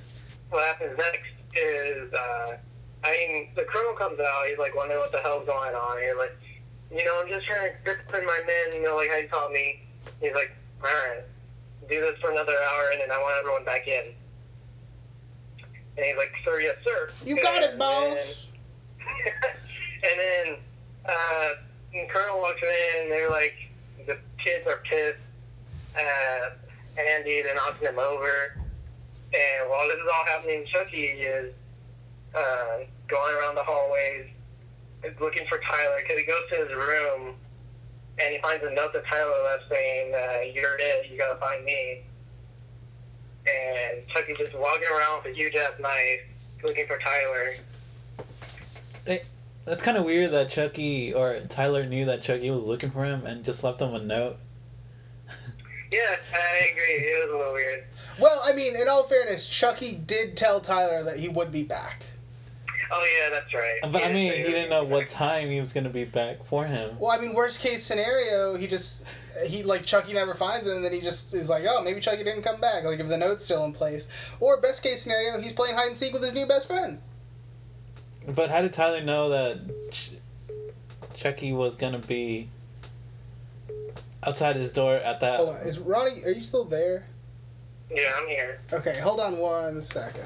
What 0.52 0.64
happens 0.64 0.98
next 0.98 1.24
is, 1.56 2.14
uh, 2.14 2.58
I 3.04 3.12
mean, 3.12 3.50
the 3.56 3.64
colonel 3.64 3.94
comes 3.94 4.20
out. 4.20 4.46
He's 4.50 4.58
like 4.58 4.76
wondering 4.76 5.00
what 5.00 5.12
the 5.12 5.20
hell's 5.20 5.46
going 5.46 5.74
on. 5.76 5.98
He's 6.02 6.16
like, 6.18 6.36
you 6.92 7.04
know, 7.06 7.22
I'm 7.22 7.30
just 7.30 7.46
trying 7.48 7.72
to 7.72 7.76
discipline 7.84 8.26
my 8.26 8.42
men. 8.46 8.76
You 8.76 8.84
know, 8.84 8.96
like 8.96 9.10
how 9.10 9.18
you 9.18 9.28
taught 9.28 9.52
me. 9.52 9.82
He's 10.22 10.34
like, 10.34 10.52
all 10.84 10.90
right, 10.90 11.24
do 11.90 12.02
this 12.02 12.20
for 12.20 12.32
another 12.32 12.54
hour, 12.54 12.90
and 12.92 13.02
then 13.02 13.12
I 13.12 13.18
want 13.20 13.36
everyone 13.40 13.66
back 13.66 13.88
in. 13.88 14.14
And 15.98 16.06
he's 16.06 16.18
like, 16.18 16.32
sir, 16.44 16.60
yes, 16.60 16.76
sir. 16.84 17.10
You 17.26 17.42
got 17.42 17.64
it, 17.64 17.78
boss. 17.80 18.48
then- 19.00 19.06
and 20.04 20.20
then 20.20 20.58
uh, 21.06 21.50
and 21.94 22.10
Colonel 22.10 22.40
walks 22.40 22.62
in. 22.62 23.10
They're 23.10 23.30
like, 23.30 23.54
the 24.06 24.18
kids 24.44 24.68
are 24.68 24.82
pissed 24.90 25.20
at 25.96 26.58
Andy. 27.00 27.42
They're 27.44 27.56
knocking 27.56 27.88
him 27.88 28.00
over. 28.00 28.58
And 29.34 29.70
while 29.70 29.88
this 29.88 29.98
is 29.98 30.06
all 30.14 30.26
happening, 30.26 30.66
Chucky 30.72 31.04
is 31.04 31.54
uh, 32.34 32.86
going 33.08 33.36
around 33.36 33.56
the 33.56 33.64
hallways 33.64 34.28
looking 35.20 35.46
for 35.48 35.60
Tyler 35.60 35.98
because 36.02 36.20
he 36.20 36.26
goes 36.26 36.42
to 36.50 36.56
his 36.56 36.74
room 36.74 37.36
and 38.18 38.34
he 38.34 38.42
finds 38.42 38.64
a 38.64 38.74
note 38.74 38.94
that 38.94 39.06
Tyler 39.06 39.44
left 39.44 39.64
saying, 39.70 40.14
uh, 40.14 40.42
"You're 40.54 40.78
it. 40.80 41.12
You 41.12 41.18
gotta 41.18 41.40
find 41.40 41.64
me." 41.66 42.02
And 43.48 44.08
Chucky's 44.08 44.38
just 44.38 44.54
walking 44.58 44.88
around 44.88 45.24
with 45.24 45.34
a 45.34 45.36
huge 45.36 45.56
ass 45.56 45.74
knife 45.80 46.22
looking 46.64 46.88
for 46.88 46.98
Tyler. 46.98 47.54
That's 49.66 49.82
kind 49.82 49.98
of 49.98 50.06
weird 50.06 50.32
that 50.32 50.50
Chucky 50.50 51.14
or 51.14 51.40
Tyler 51.50 51.86
knew 51.86 52.06
that 52.06 52.22
Chucky 52.22 52.52
was 52.52 52.64
looking 52.64 52.92
for 52.92 53.04
him 53.04 53.26
and 53.26 53.44
just 53.44 53.64
left 53.64 53.82
him 53.82 53.94
a 53.96 54.00
note. 54.00 54.38
Yeah, 55.92 56.16
I 56.34 56.68
agree. 56.72 57.08
It 57.08 57.26
was 57.26 57.34
a 57.34 57.38
little 57.38 57.54
weird. 57.54 57.84
Well, 58.20 58.42
I 58.44 58.54
mean, 58.54 58.76
in 58.76 58.88
all 58.88 59.04
fairness, 59.04 59.48
Chucky 59.48 59.94
did 59.94 60.38
tell 60.38 60.62
Tyler 60.62 61.04
that 61.04 61.18
he 61.18 61.28
would 61.28 61.52
be 61.52 61.64
back. 61.64 62.06
Oh 62.92 63.08
yeah, 63.20 63.30
that's 63.30 63.54
right. 63.54 63.92
But 63.92 64.04
I 64.04 64.14
mean, 64.14 64.32
he 64.32 64.44
didn't 64.44 64.70
know 64.70 64.84
what 64.84 65.08
time 65.10 65.50
he 65.50 65.60
was 65.60 65.74
gonna 65.74 65.90
be 65.90 66.06
back 66.06 66.46
for 66.46 66.66
him. 66.66 67.00
Well, 67.00 67.12
I 67.12 67.20
mean, 67.20 67.34
worst 67.34 67.60
case 67.60 67.84
scenario, 67.84 68.56
he 68.56 68.68
just 68.68 69.04
he 69.46 69.64
like 69.64 69.86
Chucky 69.86 70.14
never 70.14 70.34
finds 70.34 70.68
him, 70.68 70.74
and 70.74 70.86
then 70.86 70.94
he 70.94 71.02
just 71.02 71.34
is 71.34 71.50
like, 71.50 71.66
oh, 71.68 71.82
maybe 71.82 72.00
Chucky 72.00 72.24
didn't 72.24 72.44
come 72.44 72.62
back. 72.62 72.84
Like 72.84 73.00
if 73.00 73.08
the 73.08 73.18
note's 73.18 73.44
still 73.44 73.66
in 73.66 73.74
place, 73.74 74.08
or 74.40 74.62
best 74.62 74.84
case 74.84 75.02
scenario, 75.02 75.40
he's 75.42 75.54
playing 75.54 75.76
hide 75.76 75.88
and 75.88 75.98
seek 75.98 76.14
with 76.14 76.24
his 76.24 76.34
new 76.34 76.46
best 76.46 76.68
friend. 76.68 77.02
But 78.28 78.50
how 78.50 78.62
did 78.62 78.74
Tyler 78.74 79.02
know 79.02 79.30
that 79.30 79.92
Ch- 79.92 80.12
Chucky 81.16 81.54
was 81.54 81.76
gonna 81.76 82.00
be 82.00 82.50
outside 84.24 84.56
his 84.56 84.72
door 84.72 84.96
at 84.96 85.22
that? 85.22 85.38
Hold 85.38 85.50
on, 85.50 85.62
is 85.62 85.80
Ronnie? 85.80 86.24
Are 86.24 86.32
you 86.32 86.40
still 86.40 86.66
there? 86.66 87.06
Yeah, 87.92 88.12
I'm 88.18 88.28
here. 88.28 88.60
Okay, 88.74 89.00
hold 89.00 89.20
on 89.20 89.38
one 89.38 89.82
second. 89.82 90.24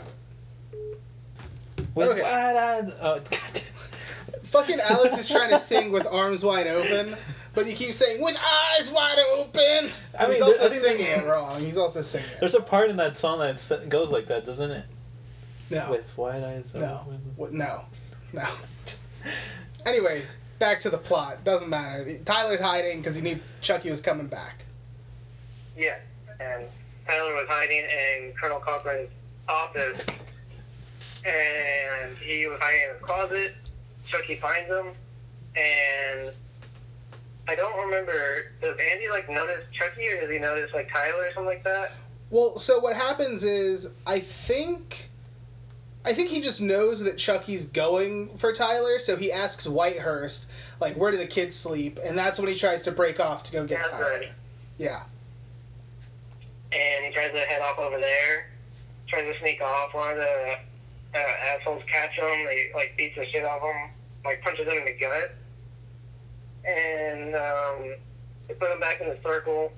With 1.96 2.10
okay. 2.10 2.22
wide 2.22 2.56
eyes- 2.56 2.96
oh, 3.02 3.20
Fucking 4.44 4.80
Alex 4.80 5.18
is 5.18 5.30
trying 5.30 5.50
to 5.52 5.60
sing 5.60 5.92
with 5.92 6.08
arms 6.08 6.44
wide 6.44 6.66
open, 6.68 7.16
but 7.54 7.68
he 7.68 7.74
keeps 7.74 7.98
saying 7.98 8.22
with 8.22 8.36
eyes 8.38 8.90
wide 8.90 9.20
open. 9.34 9.92
I 10.18 10.24
mean, 10.24 10.34
He's 10.34 10.42
also 10.42 10.66
I 10.66 10.70
singing 10.70 11.06
it 11.06 11.26
wrong. 11.28 11.60
He's 11.60 11.78
also 11.78 12.02
singing. 12.02 12.30
it. 12.30 12.40
There's 12.40 12.56
a 12.56 12.62
part 12.62 12.90
in 12.90 12.98
that 12.98 13.18
song 13.18 13.40
that 13.40 13.90
goes 13.90 14.10
like 14.10 14.28
that, 14.28 14.46
doesn't 14.46 14.72
it? 14.72 14.86
No, 15.70 15.92
With 15.92 16.18
wide 16.18 16.44
eyes. 16.44 16.64
no, 16.74 17.02
open. 17.06 17.22
What- 17.36 17.54
no, 17.54 17.86
no. 18.34 18.48
Anyway, 19.86 20.24
back 20.58 20.80
to 20.82 20.90
the 20.90 20.98
plot. 20.98 21.44
Doesn't 21.44 21.70
matter. 21.70 22.18
Tyler's 22.26 22.60
hiding 22.60 22.98
because 23.00 23.16
he 23.16 23.22
knew 23.22 23.40
Chucky 23.62 23.90
was 23.92 24.02
coming 24.02 24.28
back. 24.28 24.64
Yeah, 25.78 25.98
and 26.40 26.64
Tyler 27.10 27.34
was 27.34 27.48
hiding 27.48 27.80
in 27.86 28.34
Colonel 28.34 28.60
Cochran's 28.60 29.10
office, 29.48 30.00
and 31.26 32.16
he 32.18 32.46
was 32.48 32.60
hiding 32.62 32.82
in 32.84 32.96
his 32.96 33.02
closet. 33.04 33.56
Chucky 34.06 34.36
finds 34.36 34.70
him, 34.70 34.88
and 35.56 36.32
I 37.48 37.56
don't 37.56 37.84
remember. 37.84 38.52
Does 38.62 38.78
Andy 38.92 39.10
like 39.10 39.28
notice 39.28 39.64
Chucky, 39.72 40.08
or 40.08 40.22
does 40.22 40.30
he 40.30 40.38
notice 40.38 40.72
like 40.74 40.92
Tyler 40.92 41.24
or 41.24 41.34
something 41.34 41.46
like 41.46 41.64
that? 41.64 41.94
Well, 42.30 42.60
so 42.60 42.80
what 42.80 42.96
happens 42.96 43.44
is 43.44 43.90
I 44.06 44.20
think 44.20 45.10
I 46.06 46.14
think 46.14 46.30
he 46.30 46.42
just 46.42 46.62
knows 46.62 47.00
that 47.02 47.18
Chucky's 47.18 47.66
going 47.66 48.38
for 48.38 48.54
Tyler, 48.54 49.00
so 49.00 49.16
he 49.16 49.32
asks 49.32 49.66
Whitehurst, 49.66 50.46
like, 50.80 50.96
where 50.96 51.12
do 51.12 51.18
the 51.18 51.28
kids 51.28 51.56
sleep? 51.56 52.00
And 52.06 52.18
that's 52.18 52.40
when 52.40 52.48
he 52.50 52.56
tries 52.56 52.84
to 52.84 52.92
break 52.92 53.20
off 53.20 53.44
to 53.46 53.52
go 53.52 53.66
get 53.66 53.80
That's 53.80 53.90
Tyler. 53.90 54.12
right. 54.20 54.30
Yeah. 54.78 55.02
And 56.72 57.06
he 57.06 57.12
tries 57.14 57.32
to 57.32 57.40
head 57.40 57.62
off 57.62 57.80
over 57.80 57.98
there, 58.00 58.50
tries 59.08 59.26
to 59.34 59.40
sneak 59.40 59.62
off. 59.62 59.94
One 59.94 60.12
of 60.12 60.18
the 60.18 60.56
uh, 61.16 61.18
assholes 61.56 61.82
catch 61.92 62.12
him. 62.12 62.46
They 62.46 62.70
like 62.76 62.94
beats 62.98 63.16
the 63.18 63.26
shit 63.28 63.44
out 63.44 63.58
of 63.60 63.64
him, 63.64 63.90
like 64.24 64.42
punches 64.44 64.68
him 64.68 64.78
in 64.78 64.86
the 64.86 64.94
gut, 65.00 65.36
and 66.66 67.36
um, 67.36 67.96
they 68.48 68.54
put 68.54 68.72
him 68.72 68.80
back 68.80 69.02
in 69.02 69.10
the 69.10 69.18
circle. 69.24 69.72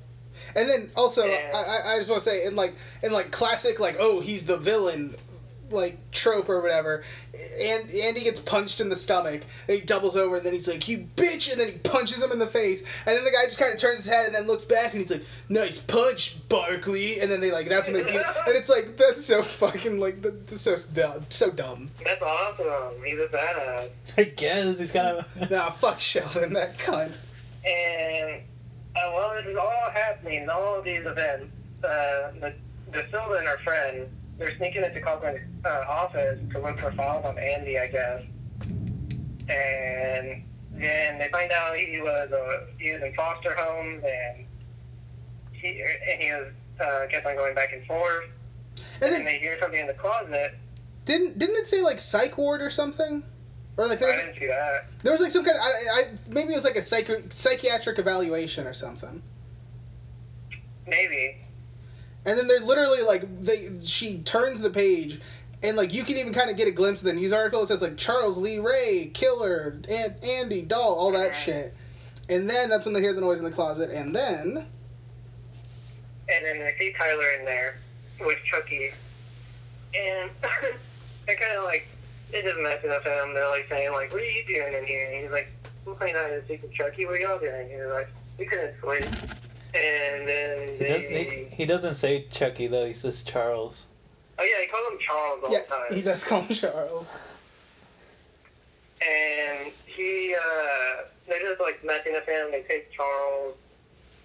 And 0.56 0.70
then 0.70 0.92
also 0.96 1.24
I- 1.30 1.94
I 1.94 1.98
just 1.98 2.10
want 2.10 2.22
to 2.24 2.30
say 2.30 2.46
in 2.46 2.56
like 2.56 2.74
in 3.04 3.12
like 3.12 3.32
classic 3.32 3.80
like 3.80 3.98
oh 4.00 4.20
he's 4.22 4.46
the 4.46 4.58
villain 4.58 5.16
like 5.72 5.98
trope 6.12 6.50
or 6.50 6.62
whatever 6.62 7.04
and 7.60 7.90
Andy 7.92 8.22
gets 8.24 8.40
punched 8.40 8.82
in 8.82 8.90
the 8.90 8.96
stomach 8.96 9.44
and 9.68 9.80
he 9.80 9.84
doubles 9.84 10.16
over 10.16 10.38
and 10.38 10.46
then 10.46 10.54
he's 10.54 10.68
like 10.68 10.88
you 10.88 11.08
bitch 11.16 11.52
and 11.52 11.60
then 11.60 11.72
he 11.72 11.78
punches 11.80 12.22
him 12.22 12.32
in 12.32 12.40
the 12.40 12.48
face 12.48 12.82
and 13.06 13.16
then 13.16 13.24
the 13.24 13.32
guy 13.32 13.46
just 13.46 13.58
kind 13.58 13.74
of 13.74 13.80
turns 13.80 14.00
his 14.00 14.08
head 14.08 14.26
and 14.26 14.36
then 14.36 14.48
looks 14.48 14.66
back 14.66 14.92
and 14.94 15.02
he's 15.02 15.12
like 15.12 15.24
nice 15.50 15.78
punch 15.78 16.38
Barclay 16.50 17.20
and 17.20 17.32
then 17.32 17.42
they 17.42 17.52
like 17.52 17.70
that's 17.70 17.88
when 17.88 17.96
they 17.96 18.04
beat 18.04 18.22
and 18.22 18.56
it's 18.56 18.70
like 18.70 18.98
that's 18.98 19.26
so 19.26 19.42
fucking 19.42 20.00
like 20.00 20.22
that's 20.22 20.62
so 20.62 20.76
dumb 20.94 21.26
so 21.30 21.50
dumb 21.52 21.90
That's 22.04 22.22
awesome. 22.22 23.04
He's 23.06 23.20
a 23.20 23.28
badass. 23.28 23.90
I 24.18 24.24
guess 24.24 24.80
he's 24.80 24.92
kind 24.92 25.18
of. 25.20 25.52
nah 25.52 25.70
fuck 25.70 26.00
Sheldon 26.00 26.54
that 26.54 26.78
cunt 26.78 27.12
And 27.66 28.42
uh, 28.96 29.12
while 29.12 29.34
this 29.36 29.46
is 29.46 29.58
all 29.58 29.90
happening, 29.94 30.50
all 30.50 30.80
of 30.80 30.86
these 30.86 31.06
events, 31.06 31.52
uh, 31.84 32.32
the, 32.40 32.54
De 32.92 33.10
Silva 33.10 33.36
and 33.36 33.48
her 33.48 33.58
friend, 33.64 34.08
they're 34.42 34.58
sneaking 34.58 34.84
into 34.84 35.00
Kaufman's 35.00 35.40
uh, 35.64 35.84
office 35.88 36.40
to 36.52 36.60
look 36.60 36.80
for 36.80 36.92
files 36.94 37.24
on 37.26 37.38
Andy, 37.38 37.78
I 37.78 37.86
guess. 37.88 38.24
And 39.48 40.44
then 40.74 41.20
they 41.20 41.30
find 41.32 41.52
out 41.52 41.76
he 41.78 42.02
was 42.02 42.32
uh, 42.32 42.66
he 42.80 42.92
was 42.92 43.04
in 43.04 43.14
foster 43.14 43.54
homes 43.56 44.04
and 44.04 44.46
he 45.52 45.84
and 46.12 46.22
he 46.22 46.32
was 46.32 46.48
uh, 46.80 47.06
kept 47.12 47.26
on 47.28 47.36
going 47.36 47.54
back 47.54 47.72
and 47.72 47.86
forth. 47.86 48.26
And 48.96 49.04
And 49.04 49.14
then 49.14 49.26
they 49.26 49.38
hear 49.38 49.60
something 49.60 49.80
in 49.80 49.86
the 49.86 49.94
closet. 49.94 50.56
didn't 51.06 51.38
didn't 51.38 51.58
it 51.58 51.68
say 51.68 51.82
like 51.84 52.00
psych 52.00 52.36
ward 52.38 52.62
or 52.64 52.72
something? 52.72 53.24
Or 53.78 53.86
like 53.88 54.00
there 54.00 54.10
I 54.12 54.16
was, 54.18 54.26
didn't 54.26 54.40
see 54.40 54.48
that. 54.48 54.88
there 55.04 55.12
was 55.12 55.22
like 55.22 55.30
some 55.32 55.46
kind 55.46 55.58
of 55.58 55.64
I, 55.64 55.70
I 55.70 56.04
maybe 56.30 56.52
it 56.54 56.56
was 56.56 56.64
like 56.66 56.78
a 56.78 56.82
psych, 56.82 57.10
psychiatric 57.30 58.00
evaluation 58.00 58.66
or 58.66 58.74
something. 58.74 59.22
Maybe. 60.88 61.38
And 62.26 62.38
then 62.38 62.48
they're 62.48 62.60
literally 62.60 63.02
like 63.02 63.42
they 63.42 63.70
she 63.84 64.20
turns 64.20 64.62
the 64.62 64.70
page 64.70 65.20
and 65.64 65.78
like 65.78 65.94
you 65.94 66.04
can 66.04 66.18
even 66.18 66.34
kind 66.34 66.50
of 66.50 66.58
get 66.58 66.68
a 66.68 66.72
glimpse 66.72 67.02
of 67.02 67.06
the 67.06 67.14
news 67.14 67.32
article. 67.32 67.62
It 67.64 67.68
says 67.68 67.82
like 67.82 67.98
Charles 67.98 68.38
Lee 68.38 68.60
Ray, 68.60 69.12
killer, 69.14 69.80
and 69.90 70.16
Andy 70.24 70.62
Doll, 70.62 70.94
all 70.96 71.12
that 71.12 71.32
mhm. 71.32 71.36
shit. 71.36 71.74
And 72.30 72.50
then 72.50 72.70
that's 72.70 72.86
when 72.86 72.94
they 72.94 73.02
hear 73.02 73.14
the 73.14 73.22
noise 73.22 73.40
in 73.40 73.44
the 73.44 73.52
closet. 73.52 73.90
And 73.92 74.16
then 74.16 74.66
And 76.30 76.46
then 76.46 76.60
they 76.60 76.74
see 76.80 76.94
Tyler 76.98 77.32
in 77.40 77.46
there 77.46 77.78
with 78.22 78.38
Chucky. 78.46 78.92
And 79.94 80.30
they're 81.26 81.36
kind 81.36 81.58
of 81.58 81.66
like, 81.66 81.88
they're 82.32 82.42
just 82.42 82.60
messing 82.60 82.90
with 82.90 83.04
him. 83.04 83.34
They're 83.34 83.50
like 83.50 83.68
saying, 83.70 83.92
like, 83.92 84.14
what 84.14 84.22
are 84.22 84.26
you 84.26 84.46
doing 84.48 84.74
in 84.74 84.86
here? 84.86 85.08
And 85.12 85.24
he's 85.24 85.32
like, 85.32 85.52
we're 85.86 85.96
playing 85.96 86.16
hide 86.16 86.32
and 86.32 86.44
seek 86.48 86.62
with 86.62 86.74
Chucky. 86.74 87.06
What 87.06 87.16
are 87.16 87.18
y'all 87.18 87.40
doing? 87.40 87.70
He's 87.70 87.86
like, 87.92 88.10
we 88.38 88.46
couldn't 88.46 88.76
sleep. 88.82 89.06
And 89.74 90.28
then 90.28 90.68
He, 90.78 90.86
does, 90.86 91.02
he, 91.02 91.08
they. 91.08 91.48
he 91.56 91.66
doesn't 91.66 91.96
say 91.96 92.26
Chucky 92.32 92.68
though. 92.68 92.86
He 92.86 92.94
says 92.94 93.24
Charles. 93.24 93.86
Oh, 94.40 94.44
yeah, 94.44 94.62
he 94.62 94.68
calls 94.68 94.92
him 94.92 95.00
Charles 95.00 95.44
all 95.44 95.52
yeah, 95.52 95.62
the 95.62 95.68
time. 95.68 95.94
he 95.94 96.02
does 96.02 96.24
call 96.24 96.42
him 96.42 96.56
Charles. 96.56 97.08
and 99.02 99.72
he 99.86 100.36
uh 100.36 101.04
they 101.28 101.40
just 101.40 101.62
like 101.62 101.84
messing 101.86 102.14
with 102.14 102.26
him. 102.26 102.52
They 102.52 102.64
take 102.68 102.92
Charles 102.92 103.56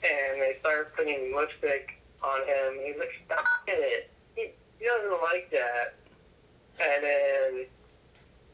and 0.02 0.40
they 0.40 0.56
start 0.60 0.94
putting 0.96 1.34
lipstick 1.34 2.00
on 2.22 2.40
him. 2.40 2.78
He's 2.84 2.96
like, 2.98 3.10
stop 3.26 3.44
it. 3.66 4.10
He, 4.34 4.50
he 4.78 4.84
doesn't 4.86 5.22
like 5.22 5.50
that. 5.50 5.94
And 6.80 7.04
then 7.04 7.66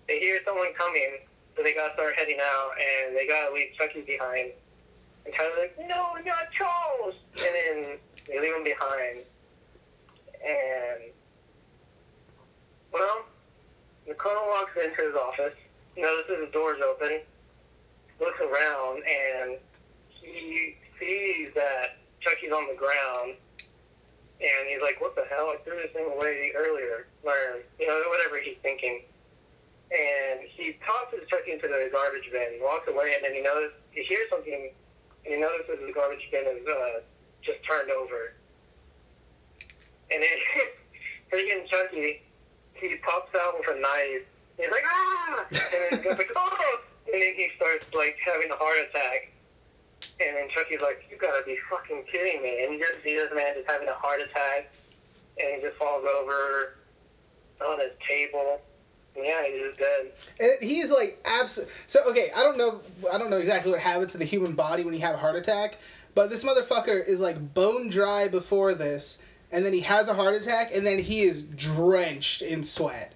they 0.08 0.18
hear 0.20 0.38
someone 0.44 0.72
coming, 0.74 1.18
so 1.56 1.62
they 1.62 1.74
gotta 1.74 1.92
start 1.94 2.14
heading 2.16 2.38
out, 2.40 2.70
and 2.78 3.16
they 3.16 3.26
gotta 3.26 3.52
leave 3.54 3.68
Chucky 3.78 4.02
behind. 4.02 4.50
And 5.24 5.34
Tyler's 5.34 5.58
like, 5.58 5.88
no, 5.88 6.14
not 6.24 6.50
Charles. 6.56 7.14
And 7.36 7.54
then 7.54 7.98
they 8.26 8.40
leave 8.40 8.54
him 8.54 8.64
behind. 8.64 9.18
And 10.44 11.12
well, 12.92 13.24
the 14.06 14.14
colonel 14.14 14.44
walks 14.48 14.72
into 14.76 15.08
his 15.08 15.14
office 15.14 15.54
notices 15.96 16.46
the 16.46 16.50
door's 16.52 16.80
open, 16.80 17.20
looks 18.20 18.40
around, 18.40 19.02
and 19.04 19.58
he 20.08 20.76
sees 20.98 21.50
that 21.54 21.98
Chucky's 22.20 22.52
on 22.52 22.68
the 22.68 22.74
ground. 22.74 23.36
And 24.42 24.68
he's 24.68 24.82
like, 24.82 25.00
what 25.00 25.14
the 25.14 25.24
hell? 25.30 25.54
I 25.54 25.56
threw 25.64 25.76
this 25.76 25.92
thing 25.92 26.06
away 26.06 26.50
earlier. 26.56 27.06
Or, 27.22 27.62
you 27.78 27.86
know, 27.86 28.02
whatever 28.10 28.42
he's 28.42 28.56
thinking. 28.62 29.02
And 29.92 30.40
he 30.48 30.78
tosses 30.84 31.28
Chucky 31.28 31.52
into 31.52 31.68
the 31.68 31.90
garbage 31.92 32.28
bin, 32.32 32.58
walks 32.60 32.88
away, 32.88 33.14
and 33.14 33.24
then 33.24 33.34
he 33.34 33.42
notices, 33.42 33.76
he 33.92 34.02
hears 34.02 34.28
something, 34.30 34.72
and 35.24 35.34
he 35.34 35.40
notices 35.40 35.78
the 35.86 35.92
garbage 35.92 36.26
bin 36.30 36.44
is 36.46 36.66
uh, 36.66 37.00
just 37.42 37.58
turned 37.68 37.90
over. 37.90 38.34
And 40.10 40.22
then, 40.22 40.38
freaking 41.32 41.66
Chucky, 41.68 42.22
he 42.74 42.96
pops 43.02 43.34
out 43.34 43.54
with 43.58 43.76
a 43.76 43.80
knife. 43.80 44.26
He's 44.58 44.70
like, 44.70 44.84
ah! 44.86 45.46
And 45.50 45.58
then 45.58 45.98
he 45.98 46.04
goes 46.04 46.18
like, 46.18 46.32
oh! 46.36 46.80
And 47.12 47.22
then 47.22 47.34
he 47.34 47.50
starts, 47.56 47.86
like, 47.94 48.16
having 48.24 48.50
a 48.50 48.56
heart 48.56 48.76
attack. 48.88 49.32
And 50.20 50.36
then 50.36 50.48
Chucky's 50.54 50.80
like, 50.82 51.06
you 51.10 51.16
gotta 51.16 51.44
be 51.46 51.56
fucking 51.70 52.04
kidding 52.10 52.42
me. 52.42 52.64
And 52.64 52.74
you 52.74 52.78
just 52.78 53.02
see 53.04 53.14
this 53.14 53.30
man 53.34 53.54
just 53.54 53.70
having 53.70 53.88
a 53.88 53.94
heart 53.94 54.20
attack. 54.20 54.74
And 55.38 55.56
he 55.56 55.62
just 55.62 55.78
falls 55.78 56.04
over 56.04 56.78
on 57.64 57.78
his 57.80 57.92
table. 58.06 58.60
Yeah, 59.16 59.44
he's 59.46 59.60
just 59.60 59.78
dead. 59.78 60.12
And 60.40 60.68
he's 60.68 60.90
like 60.90 61.20
abs. 61.24 61.60
So 61.86 62.00
okay, 62.10 62.30
I 62.34 62.42
don't 62.42 62.56
know. 62.56 62.80
I 63.12 63.18
don't 63.18 63.30
know 63.30 63.38
exactly 63.38 63.70
what 63.70 63.80
happens 63.80 64.12
to 64.12 64.18
the 64.18 64.24
human 64.24 64.54
body 64.54 64.84
when 64.84 64.94
you 64.94 65.00
have 65.00 65.14
a 65.14 65.18
heart 65.18 65.36
attack, 65.36 65.78
but 66.14 66.30
this 66.30 66.44
motherfucker 66.44 67.06
is 67.06 67.20
like 67.20 67.54
bone 67.54 67.90
dry 67.90 68.28
before 68.28 68.74
this, 68.74 69.18
and 69.50 69.64
then 69.64 69.72
he 69.72 69.80
has 69.80 70.08
a 70.08 70.14
heart 70.14 70.34
attack, 70.34 70.74
and 70.74 70.86
then 70.86 70.98
he 70.98 71.22
is 71.22 71.42
drenched 71.42 72.42
in 72.42 72.64
sweat. 72.64 73.12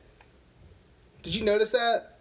Did 1.22 1.34
you 1.34 1.44
notice 1.44 1.70
that? 1.72 2.18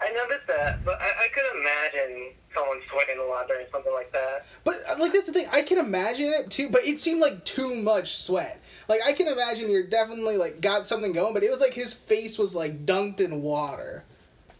I 0.00 0.12
noticed 0.12 0.46
that, 0.46 0.84
but 0.84 1.00
I, 1.00 1.06
I 1.06 1.28
could 1.34 1.44
imagine 1.60 2.32
someone 2.54 2.78
sweating 2.90 3.18
a 3.18 3.24
lot 3.24 3.48
during 3.48 3.66
something 3.72 3.92
like 3.92 4.12
that. 4.12 4.46
But 4.64 4.76
uh, 4.88 4.96
like 4.98 5.12
that's 5.12 5.26
the 5.26 5.32
thing. 5.32 5.48
I 5.50 5.62
can 5.62 5.78
imagine 5.78 6.28
it 6.32 6.50
too, 6.50 6.68
but 6.68 6.86
it 6.86 7.00
seemed 7.00 7.20
like 7.20 7.44
too 7.44 7.74
much 7.74 8.16
sweat. 8.16 8.60
Like 8.88 9.00
I 9.04 9.12
can 9.12 9.28
imagine 9.28 9.70
you're 9.70 9.86
definitely 9.86 10.38
like 10.38 10.60
got 10.60 10.86
something 10.86 11.12
going, 11.12 11.34
but 11.34 11.42
it 11.42 11.50
was 11.50 11.60
like 11.60 11.74
his 11.74 11.92
face 11.92 12.38
was 12.38 12.54
like 12.54 12.86
dunked 12.86 13.20
in 13.20 13.42
water. 13.42 14.02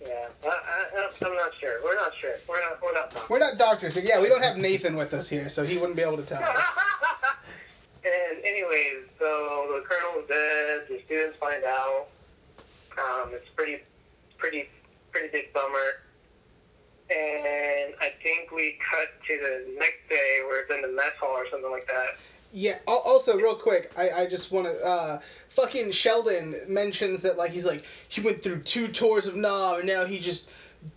Yeah, 0.01 0.29
I, 0.45 0.49
I, 0.49 1.26
I'm 1.26 1.35
not 1.35 1.53
sure. 1.59 1.81
We're 1.83 1.95
not 1.95 2.12
sure. 2.20 2.35
We're 2.49 2.61
not. 2.61 2.83
We're 2.83 2.93
not. 2.93 3.31
We're 3.31 3.39
not 3.39 3.59
doctors, 3.59 3.95
so 3.95 4.01
yeah, 4.01 4.20
we 4.20 4.29
don't 4.29 4.43
have 4.43 4.59
Nathan 4.59 4.97
with 4.97 5.14
us 5.14 5.29
here, 5.29 5.49
so 5.49 5.64
he 5.64 5.79
wouldn't 5.79 5.97
be 5.97 6.03
able 6.03 6.18
to 6.18 6.22
tell 6.22 6.43
us. 6.43 6.79
and 8.05 8.45
anyways, 8.45 9.09
so 9.18 9.74
the 9.74 9.85
colonel's 9.89 10.29
dead. 10.29 10.83
The 10.89 11.01
students 11.07 11.39
find 11.39 11.64
out. 11.64 12.09
Um, 12.99 13.31
it's 13.33 13.49
pretty, 13.57 13.79
pretty, 14.37 14.68
pretty 15.11 15.29
big 15.29 15.53
bummer. 15.53 16.03
And 17.11 17.95
I 18.01 18.12
think 18.22 18.53
we 18.53 18.79
cut 18.91 19.09
to 19.26 19.39
the 19.39 19.79
next 19.79 20.09
day 20.11 20.41
where 20.47 20.61
it's 20.61 20.70
in 20.70 20.83
the 20.83 20.89
mess 20.95 21.12
hall 21.18 21.37
or 21.37 21.49
something 21.51 21.70
like 21.70 21.87
that. 21.87 22.18
Yeah. 22.53 22.78
Also, 22.86 23.36
real 23.36 23.55
quick, 23.55 23.92
I, 23.96 24.11
I 24.22 24.26
just 24.26 24.51
want 24.53 24.66
to. 24.66 24.84
Uh, 24.84 25.20
fucking 25.51 25.90
Sheldon 25.90 26.55
mentions 26.68 27.22
that 27.22 27.36
like 27.36 27.51
he's 27.51 27.64
like 27.66 27.84
he 28.09 28.20
went 28.20 28.42
through 28.42 28.61
two 28.62 28.86
tours 28.88 29.26
of 29.26 29.34
Nam 29.34 29.78
and 29.80 29.86
now 29.88 30.05
he 30.05 30.18
just 30.20 30.49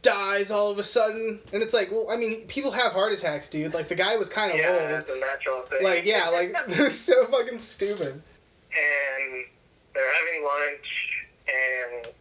dies 0.04 0.52
all 0.52 0.70
of 0.70 0.78
a 0.78 0.84
sudden, 0.84 1.40
and 1.52 1.64
it's 1.64 1.74
like, 1.74 1.92
well, 1.92 2.08
I 2.12 2.16
mean, 2.16 2.46
people 2.48 2.70
have 2.72 2.92
heart 2.92 3.12
attacks, 3.14 3.50
dude. 3.50 3.74
Like 3.74 3.88
the 3.88 3.96
guy 3.96 4.16
was 4.18 4.30
kind 4.30 4.52
of 4.52 4.60
Yeah, 4.60 4.70
old. 4.70 4.92
that's 4.92 5.10
a 5.10 5.20
natural 5.20 5.62
thing. 5.64 5.84
Like 5.84 6.06
yeah, 6.06 6.30
like 6.30 6.54
it 6.68 6.80
was 6.80 7.00
so 7.00 7.26
fucking 7.28 7.60
stupid. 7.60 8.14
and 8.14 9.46
they're 9.94 10.14
having 10.14 10.44
lunch, 10.46 11.26
and 11.48 12.14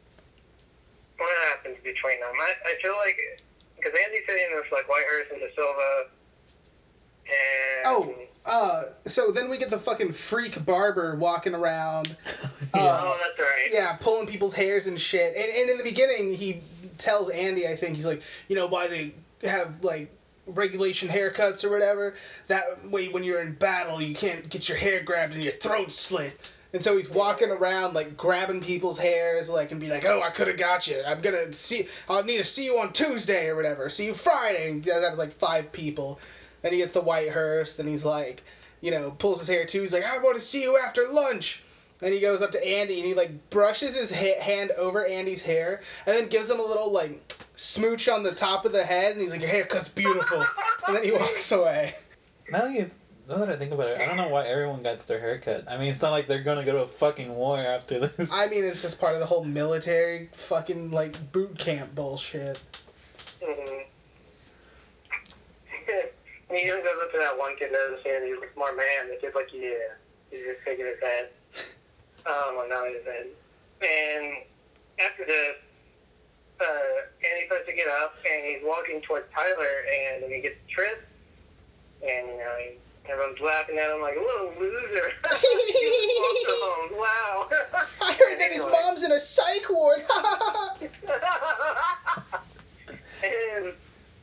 what 1.19 1.49
happens 1.49 1.77
between 1.85 2.19
them? 2.21 2.33
I, 2.41 2.71
I 2.71 2.75
feel 2.83 2.95
like 2.97 3.19
because 3.77 3.93
Andy's 4.07 4.23
sitting 4.27 4.47
with 4.55 4.67
like 4.73 4.87
Whitehurst 4.89 5.31
and 5.33 5.41
De 5.41 5.55
Silva, 5.55 6.05
and 7.27 7.85
Oh, 7.87 8.15
uh, 8.47 8.83
so 9.05 9.31
then 9.31 9.51
we 9.51 9.59
get 9.59 9.71
the 9.71 9.79
fucking 9.79 10.13
freak 10.13 10.65
barber 10.65 11.15
walking 11.17 11.55
around. 11.55 12.17
Uh, 12.73 13.03
oh, 13.03 13.19
that's 13.21 13.37
right. 13.41 13.69
yeah, 13.73 13.95
pulling 13.97 14.29
people's 14.29 14.55
hairs 14.55 14.87
and 14.87 15.01
shit. 15.01 15.35
And, 15.35 15.45
and 15.45 15.71
in 15.71 15.77
the 15.77 15.83
beginning, 15.83 16.33
he 16.33 16.63
tells 16.99 17.29
Andy, 17.29 17.67
I 17.67 17.75
think, 17.75 17.97
he's 17.97 18.07
like, 18.07 18.23
you 18.47 18.55
know, 18.55 18.69
why 18.69 18.87
they 18.87 19.13
have, 19.43 19.83
like, 19.83 20.09
regulation 20.47 21.09
haircuts 21.09 21.65
or 21.65 21.71
whatever. 21.71 22.15
That 22.47 22.89
way, 22.89 23.09
when 23.09 23.25
you're 23.25 23.41
in 23.41 23.55
battle, 23.55 24.01
you 24.01 24.15
can't 24.15 24.49
get 24.49 24.69
your 24.69 24.79
hair 24.79 25.03
grabbed 25.03 25.35
and 25.35 25.43
your 25.43 25.55
throat 25.55 25.91
slit. 25.91 26.39
And 26.73 26.85
so 26.85 26.97
he's 26.97 27.11
walking 27.11 27.51
around, 27.51 27.95
like, 27.95 28.17
grabbing 28.17 28.61
people's 28.61 28.99
hairs, 29.01 29.49
like, 29.51 29.73
and 29.73 29.81
be 29.81 29.89
like, 29.89 30.05
oh, 30.05 30.23
I 30.23 30.31
could 30.31 30.47
have 30.47 30.57
got 30.57 30.87
you. 30.87 31.03
I'm 31.05 31.21
gonna 31.21 31.53
see, 31.53 31.89
I'll 32.09 32.23
need 32.23 32.37
to 32.37 32.45
see 32.45 32.67
you 32.67 32.79
on 32.79 32.93
Tuesday 32.93 33.49
or 33.49 33.57
whatever. 33.57 33.89
See 33.89 34.05
you 34.07 34.15
Friday. 34.15 34.69
And 34.69 34.77
he 34.77 34.91
does 34.91 35.03
that 35.03 35.11
to, 35.11 35.17
like, 35.17 35.33
five 35.33 35.73
people. 35.73 36.21
Then 36.63 36.73
he 36.73 36.79
gets 36.79 36.93
the 36.93 37.01
white 37.01 37.29
Whitehurst, 37.29 37.79
and 37.79 37.89
he's 37.89 38.05
like, 38.05 38.45
you 38.81 38.91
know, 38.91 39.11
pulls 39.13 39.41
his 39.41 39.49
hair 39.49 39.65
too. 39.65 39.81
He's 39.83 39.93
like, 39.93 40.05
I 40.05 40.19
want 40.19 40.37
to 40.37 40.43
see 40.43 40.63
you 40.63 40.79
after 40.79 41.07
lunch. 41.09 41.63
Then 42.01 42.13
he 42.13 42.21
goes 42.21 42.41
up 42.41 42.53
to 42.53 42.67
Andy 42.67 42.99
and 42.99 43.07
he 43.07 43.15
like 43.15 43.51
brushes 43.51 43.95
his 43.95 44.11
ha- 44.11 44.41
hand 44.41 44.71
over 44.73 45.05
Andy's 45.05 45.43
hair 45.43 45.83
and 46.07 46.17
then 46.17 46.29
gives 46.29 46.49
him 46.51 46.59
a 46.59 46.63
little 46.63 46.91
like 46.91 47.21
smooch 47.57 48.09
on 48.09 48.23
the 48.23 48.35
top 48.35 48.65
of 48.65 48.73
the 48.73 48.85
head 48.85 49.13
and 49.13 49.21
he's 49.21 49.33
like, 49.33 49.43
Your 49.43 49.51
haircut's 49.51 49.89
beautiful. 49.89 50.39
and 50.87 50.97
then 50.97 51.05
he 51.05 51.13
walks 51.13 51.53
away. 51.53 51.95
Now 52.51 52.65
you, 52.67 52.91
now 53.29 53.37
that 53.37 53.51
I 53.51 53.57
think 53.57 53.73
about 53.73 53.89
it, 53.89 54.01
I 54.01 54.07
don't 54.07 54.17
know 54.17 54.29
why 54.29 54.47
everyone 54.47 54.83
got 54.83 55.07
their 55.07 55.21
haircut. 55.21 55.65
I 55.69 55.77
mean, 55.77 55.93
it's 55.93 56.01
not 56.01 56.11
like 56.11 56.27
they're 56.27 56.43
gonna 56.43 56.65
go 56.65 56.73
to 56.73 56.83
a 56.85 56.89
fucking 56.89 57.35
war 57.35 57.59
after 57.59 57.99
this. 58.09 58.31
I 58.33 58.47
mean, 58.47 58.65
it's 58.65 58.81
just 58.81 58.99
part 58.99 59.13
of 59.13 59.21
the 59.21 59.27
whole 59.27 59.45
military 59.45 60.31
fucking 60.33 60.91
like 60.91 61.33
boot 61.33 61.59
camp 61.59 61.95
bullshit. 61.95 62.59
Mm-hmm. 63.43 63.83
He 66.51 66.67
even 66.67 66.83
goes 66.83 66.99
up 67.03 67.13
to 67.13 67.19
that 67.19 67.39
one 67.39 67.57
kid 67.57 67.73
and 67.73 67.95
and 68.07 68.25
he's 68.27 68.41
like 68.41 68.57
more 68.57 68.75
man. 68.75 69.09
The 69.09 69.17
kid's 69.21 69.35
like, 69.35 69.53
yeah. 69.53 69.95
He's 70.31 70.41
just 70.41 70.65
shaking 70.65 70.87
his 70.87 71.01
head. 71.01 71.31
Um, 72.27 72.57
well, 72.57 72.69
not 72.69 72.87
his 72.87 73.05
head. 73.05 73.27
And 73.83 74.45
after 75.01 75.25
this, 75.27 75.57
uh, 76.61 77.25
Andy 77.25 77.47
starts 77.47 77.67
to 77.67 77.75
get 77.75 77.89
up 77.89 78.15
and 78.23 78.45
he's 78.45 78.63
walking 78.63 79.01
towards 79.01 79.27
Tyler 79.35 79.85
and 79.89 80.23
then 80.23 80.31
he 80.31 80.41
gets 80.41 80.59
tripped. 80.69 81.07
And, 82.03 82.29
you 82.29 82.39
know, 82.39 82.57
he 82.59 82.77
Everyone's 83.11 83.41
laughing 83.41 83.79
at 83.79 83.91
him 83.91 84.03
like, 84.03 84.17
"Whoa, 84.17 84.53
loser!" 84.61 85.13
Was 85.25 85.33
foster 85.33 86.53
home. 86.63 87.01
Wow. 87.01 87.49
I 88.01 88.13
heard 88.13 88.39
that 88.39 88.53
his 88.53 88.65
mom's 88.65 89.03
in 89.03 89.11
a 89.13 89.19
psych 89.19 89.69
ward. 89.69 90.01
and 93.25 93.73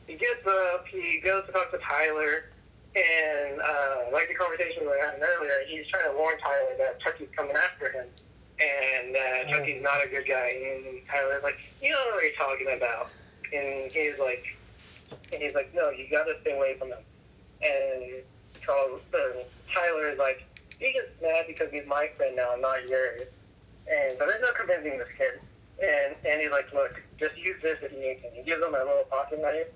he 0.08 0.16
gets 0.16 0.44
up, 0.46 0.86
he 0.88 1.20
goes 1.22 1.44
to 1.46 1.52
talk 1.52 1.70
to 1.70 1.78
Tyler, 1.78 2.50
and 2.96 3.60
uh, 3.60 4.10
like 4.12 4.28
the 4.28 4.34
conversation 4.34 4.82
we 4.82 4.88
were 4.88 4.98
having 4.98 5.22
earlier, 5.22 5.52
he's 5.68 5.86
trying 5.86 6.10
to 6.10 6.16
warn 6.16 6.38
Tyler 6.38 6.74
that 6.78 6.98
Chucky's 7.00 7.28
coming 7.36 7.54
after 7.54 7.92
him, 7.92 8.06
and 8.58 9.14
uh, 9.14 9.52
Chucky's 9.52 9.82
not 9.82 10.04
a 10.04 10.08
good 10.08 10.26
guy. 10.26 10.56
And 10.64 11.06
Tyler's 11.06 11.42
like, 11.44 11.60
"You 11.82 11.92
don't 11.92 12.08
know 12.08 12.14
what 12.16 12.24
you're 12.24 12.40
talking 12.40 12.72
about," 12.74 13.10
and 13.52 13.92
he's 13.92 14.18
like, 14.18 14.56
and 15.32 15.42
he's 15.42 15.54
like, 15.54 15.74
"No, 15.74 15.90
you 15.90 16.06
gotta 16.10 16.34
stay 16.40 16.56
away 16.56 16.76
from 16.78 16.88
him." 16.88 17.04
And 17.60 18.24
Charles, 18.64 19.02
uh, 19.12 19.44
Tyler 19.72 20.08
is 20.08 20.18
like, 20.18 20.44
he 20.78 20.92
gets 20.92 21.08
mad 21.20 21.44
because 21.46 21.70
he's 21.70 21.86
my 21.86 22.08
friend 22.16 22.36
now, 22.36 22.54
not 22.58 22.88
yours. 22.88 23.22
And 23.90 24.18
but 24.18 24.28
there's 24.28 24.40
no 24.40 24.52
convincing 24.56 24.98
this 24.98 25.08
kid. 25.16 25.40
And 25.82 26.16
and 26.24 26.40
he's 26.40 26.50
like, 26.50 26.72
look, 26.72 27.02
just 27.18 27.36
use 27.36 27.60
this 27.62 27.78
if 27.82 27.92
you 27.92 28.00
need 28.00 28.22
to. 28.22 28.30
He 28.34 28.42
gives 28.42 28.62
him 28.62 28.74
a 28.74 28.78
little 28.78 29.04
pocket 29.10 29.40
knife, 29.42 29.68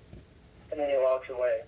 and 0.73 0.81
then 0.81 0.89
he 0.89 0.97
walks 0.97 1.29
away. 1.29 1.61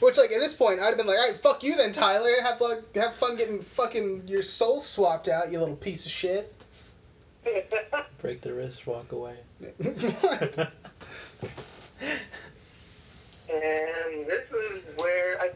Which, 0.00 0.18
like, 0.18 0.30
at 0.32 0.40
this 0.40 0.54
point, 0.54 0.80
I'd 0.80 0.86
have 0.86 0.96
been 0.96 1.06
like, 1.06 1.18
all 1.18 1.28
right, 1.28 1.36
fuck 1.36 1.62
you 1.62 1.76
then, 1.76 1.92
Tyler. 1.92 2.30
Have 2.42 2.60
like, 2.60 2.94
have 2.94 3.14
fun 3.16 3.36
getting 3.36 3.62
fucking 3.62 4.24
your 4.26 4.42
soul 4.42 4.80
swapped 4.80 5.28
out, 5.28 5.50
you 5.50 5.58
little 5.58 5.76
piece 5.76 6.04
of 6.04 6.12
shit. 6.12 6.54
Break 8.20 8.42
the 8.42 8.52
wrist, 8.52 8.86
walk 8.86 9.12
away. 9.12 9.36
what? 9.58 10.58
and 13.48 14.26
this 14.26 14.44
is 14.50 14.82
where 14.96 15.40
I. 15.40 15.50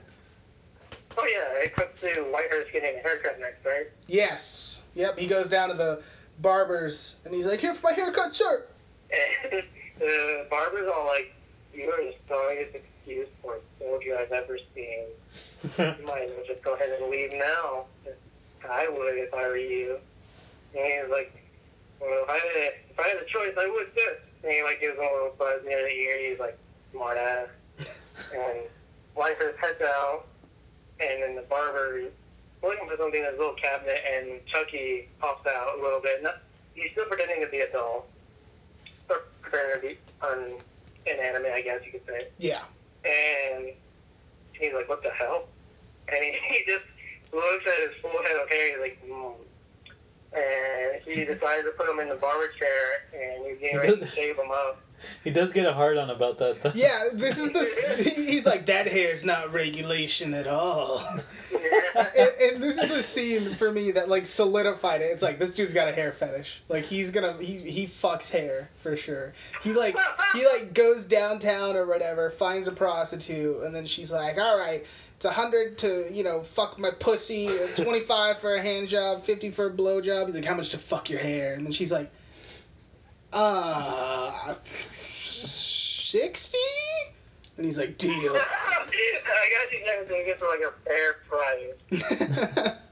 Oh 1.16 1.26
yeah, 1.26 1.62
it 1.62 1.76
cuts 1.76 2.00
to 2.00 2.06
Whitehurst 2.06 2.72
getting 2.72 2.98
a 2.98 3.02
haircut 3.02 3.38
next, 3.38 3.64
right? 3.64 3.86
Yes. 4.06 4.82
Yep. 4.94 5.18
He 5.18 5.26
goes 5.26 5.48
down 5.48 5.68
to 5.68 5.74
the 5.74 6.02
barber's 6.40 7.16
and 7.24 7.34
he's 7.34 7.46
like, 7.46 7.60
here 7.60 7.72
for 7.74 7.90
my 7.90 7.92
haircut, 7.92 8.34
sir. 8.34 8.66
And 9.52 9.62
the 10.00 10.46
barber's 10.50 10.88
all 10.92 11.06
like, 11.06 11.32
"You 11.72 11.88
are 11.88 12.02
the 12.02 12.14
strongest 12.24 12.74
excuse 13.04 13.28
for 13.42 13.58
soldier 13.78 14.16
I've 14.18 14.32
ever 14.32 14.58
seen. 14.74 15.04
You 15.78 16.06
might 16.06 16.24
as 16.24 16.30
well 16.30 16.46
just 16.46 16.62
go 16.62 16.74
ahead 16.74 16.90
and 17.00 17.10
leave 17.10 17.32
now. 17.32 17.84
I 18.68 18.88
would 18.88 19.16
if 19.16 19.32
I 19.32 19.48
were 19.48 19.56
you." 19.56 19.98
And 20.76 20.84
he's 20.84 21.10
like, 21.10 21.32
"Well, 22.00 22.24
if 22.24 22.28
I 22.28 22.34
had 22.34 22.56
a, 22.56 22.66
if 22.90 22.98
I 22.98 23.08
had 23.08 23.16
a 23.16 23.24
choice, 23.24 23.54
I 23.58 23.66
would 23.68 23.94
too." 23.94 24.14
And 24.42 24.52
he 24.52 24.62
like 24.62 24.80
gives 24.80 24.98
him 24.98 25.04
a 25.04 25.12
little 25.12 25.34
buzz 25.38 25.62
near 25.64 25.82
the 25.82 25.90
ear. 25.90 26.30
He's 26.30 26.38
like, 26.38 26.58
"Smart 26.92 27.16
ass." 27.16 27.48
and 28.34 28.58
Whitehurst 29.16 29.56
heads 29.58 29.80
out, 29.82 30.26
and 31.00 31.22
then 31.22 31.34
the 31.34 31.42
barber 31.42 32.02
looking 32.62 32.88
for 32.88 32.96
something 32.96 33.20
in 33.20 33.26
his 33.26 33.38
little 33.38 33.54
cabinet, 33.54 34.00
and 34.04 34.44
Chucky 34.46 35.08
pops 35.18 35.46
out 35.46 35.78
a 35.78 35.82
little 35.82 36.00
bit. 36.00 36.22
Not, 36.22 36.42
he's 36.74 36.90
still 36.92 37.06
pretending 37.06 37.44
to 37.44 37.50
be 37.50 37.60
a 37.60 37.70
doll. 37.70 38.06
Or 39.08 39.16
pretending 39.42 39.74
to 39.74 39.80
be 39.80 39.98
un, 40.22 40.58
inanimate, 41.06 41.52
I 41.52 41.62
guess 41.62 41.80
you 41.84 41.92
could 41.92 42.06
say. 42.06 42.28
Yeah. 42.38 42.62
And 43.04 43.72
he's 44.52 44.72
like, 44.72 44.88
what 44.88 45.02
the 45.02 45.10
hell? 45.10 45.46
And 46.08 46.24
he, 46.24 46.32
he 46.48 46.64
just 46.66 46.84
looks 47.32 47.64
at 47.66 47.88
his 47.88 48.00
full 48.00 48.22
head 48.22 48.36
of 48.42 48.48
hair, 48.48 48.70
he's 48.70 48.80
like, 48.80 49.08
mm. 49.08 49.34
And 50.36 51.02
he 51.04 51.24
decides 51.32 51.64
to 51.64 51.72
put 51.76 51.88
him 51.88 52.00
in 52.00 52.08
the 52.08 52.16
barber 52.16 52.48
chair, 52.58 53.04
and 53.14 53.46
he's 53.46 53.58
getting 53.60 53.78
ready 53.78 53.96
to 53.96 54.08
shave 54.08 54.36
him 54.36 54.50
up. 54.50 54.80
He 55.22 55.30
does 55.30 55.52
get 55.52 55.66
a 55.66 55.72
hard 55.72 55.96
on 55.96 56.10
about 56.10 56.38
that. 56.38 56.62
Though. 56.62 56.72
Yeah. 56.74 57.04
This 57.12 57.38
is 57.38 57.52
the. 57.52 58.02
He's 58.02 58.46
like, 58.46 58.66
that 58.66 58.86
hair's 58.86 59.24
not 59.24 59.52
regulation 59.52 60.34
at 60.34 60.46
all. 60.46 61.04
And, 61.94 62.30
and 62.40 62.62
this 62.62 62.76
is 62.76 62.88
the 62.88 63.02
scene 63.02 63.54
for 63.54 63.70
me 63.70 63.92
that 63.92 64.08
like 64.08 64.26
solidified 64.26 65.00
it. 65.00 65.06
It's 65.06 65.22
like 65.22 65.38
this 65.38 65.52
dude's 65.52 65.72
got 65.72 65.88
a 65.88 65.92
hair 65.92 66.12
fetish. 66.12 66.62
Like 66.68 66.84
he's 66.84 67.10
gonna 67.10 67.36
he 67.40 67.58
he 67.58 67.86
fucks 67.86 68.30
hair 68.30 68.70
for 68.78 68.96
sure. 68.96 69.32
He 69.62 69.72
like 69.72 69.96
he 70.34 70.44
like 70.44 70.74
goes 70.74 71.04
downtown 71.04 71.76
or 71.76 71.86
whatever, 71.86 72.30
finds 72.30 72.66
a 72.66 72.72
prostitute, 72.72 73.62
and 73.62 73.74
then 73.74 73.86
she's 73.86 74.12
like, 74.12 74.38
all 74.38 74.58
right. 74.58 74.84
It's 75.16 75.24
a 75.24 75.30
hundred 75.30 75.78
to 75.78 76.12
you 76.12 76.24
know 76.24 76.42
fuck 76.42 76.76
my 76.76 76.90
pussy, 76.90 77.48
twenty 77.76 78.00
five 78.00 78.40
for 78.40 78.56
a 78.56 78.60
hand 78.60 78.88
job, 78.88 79.22
fifty 79.22 79.48
for 79.50 79.66
a 79.66 79.70
blow 79.70 80.00
job. 80.00 80.26
He's 80.26 80.34
like, 80.34 80.44
how 80.44 80.56
much 80.56 80.70
to 80.70 80.78
fuck 80.78 81.08
your 81.08 81.20
hair? 81.20 81.54
And 81.54 81.64
then 81.64 81.72
she's 81.72 81.92
like, 81.92 82.10
uh, 83.34 84.54
sixty. 84.92 86.58
And 87.56 87.66
he's 87.66 87.78
like, 87.78 87.98
deal. 87.98 88.36
I 88.36 88.88
guess 88.90 89.70
he's 89.70 89.84
never 89.86 90.04
going 90.04 90.22
to 90.22 90.26
get 90.26 90.38
for 90.38 90.48
like 90.48 90.60
a 90.60 90.72
fair 90.84 91.14
price. 91.28 92.76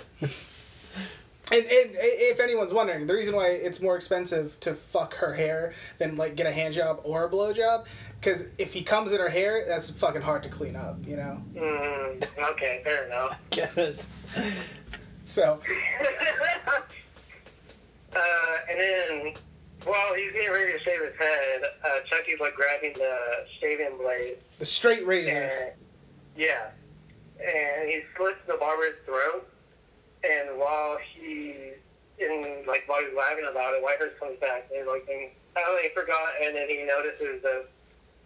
And, 1.52 1.64
and 1.66 1.90
if 1.94 2.40
anyone's 2.40 2.72
wondering, 2.72 3.06
the 3.06 3.12
reason 3.12 3.36
why 3.36 3.48
it's 3.48 3.82
more 3.82 3.94
expensive 3.94 4.58
to 4.60 4.74
fuck 4.74 5.12
her 5.16 5.34
hair 5.34 5.74
than 5.98 6.16
like 6.16 6.34
get 6.34 6.46
a 6.46 6.52
hand 6.52 6.72
job 6.72 7.00
or 7.04 7.24
a 7.24 7.28
blow 7.28 7.52
job, 7.52 7.84
because 8.18 8.44
if 8.56 8.72
he 8.72 8.82
comes 8.82 9.12
in 9.12 9.18
her 9.18 9.28
hair, 9.28 9.62
that's 9.68 9.90
fucking 9.90 10.22
hard 10.22 10.42
to 10.44 10.48
clean 10.48 10.76
up, 10.76 10.96
you 11.06 11.16
know. 11.16 11.42
Mm, 11.54 12.24
okay, 12.52 12.80
fair 12.84 13.04
enough. 13.04 13.38
Yes. 13.54 14.06
So 15.26 15.60
uh, 18.16 18.20
and 18.70 18.80
then 18.80 19.34
while 19.84 20.14
he's 20.14 20.32
getting 20.32 20.52
ready 20.52 20.72
to 20.72 20.78
shave 20.80 21.00
his 21.00 21.14
head, 21.18 21.62
uh, 21.84 22.00
Chucky's 22.08 22.40
like 22.40 22.54
grabbing 22.54 22.94
the 22.94 23.16
shaving 23.60 23.96
blade. 23.98 24.36
the 24.58 24.64
straight 24.64 25.06
razor. 25.06 25.30
And, 25.30 25.72
yeah. 26.36 26.70
And 27.38 27.88
he 27.88 28.02
slits 28.16 28.38
the 28.46 28.56
barber's 28.56 28.94
throat. 29.04 29.48
And 30.24 30.58
while 30.58 30.98
he's 31.14 31.74
in, 32.18 32.64
like, 32.66 32.84
while 32.86 33.00
he's 33.00 33.16
laughing 33.16 33.46
about 33.50 33.74
it, 33.74 33.82
Whitehurst 33.82 34.18
comes 34.20 34.38
back. 34.40 34.68
And 34.70 34.78
he's 34.78 34.86
like, 34.86 35.08
oh, 35.56 35.78
he 35.82 35.88
forgot. 35.94 36.30
And 36.42 36.54
then 36.54 36.68
he 36.68 36.84
notices 36.84 37.42
the 37.42 37.66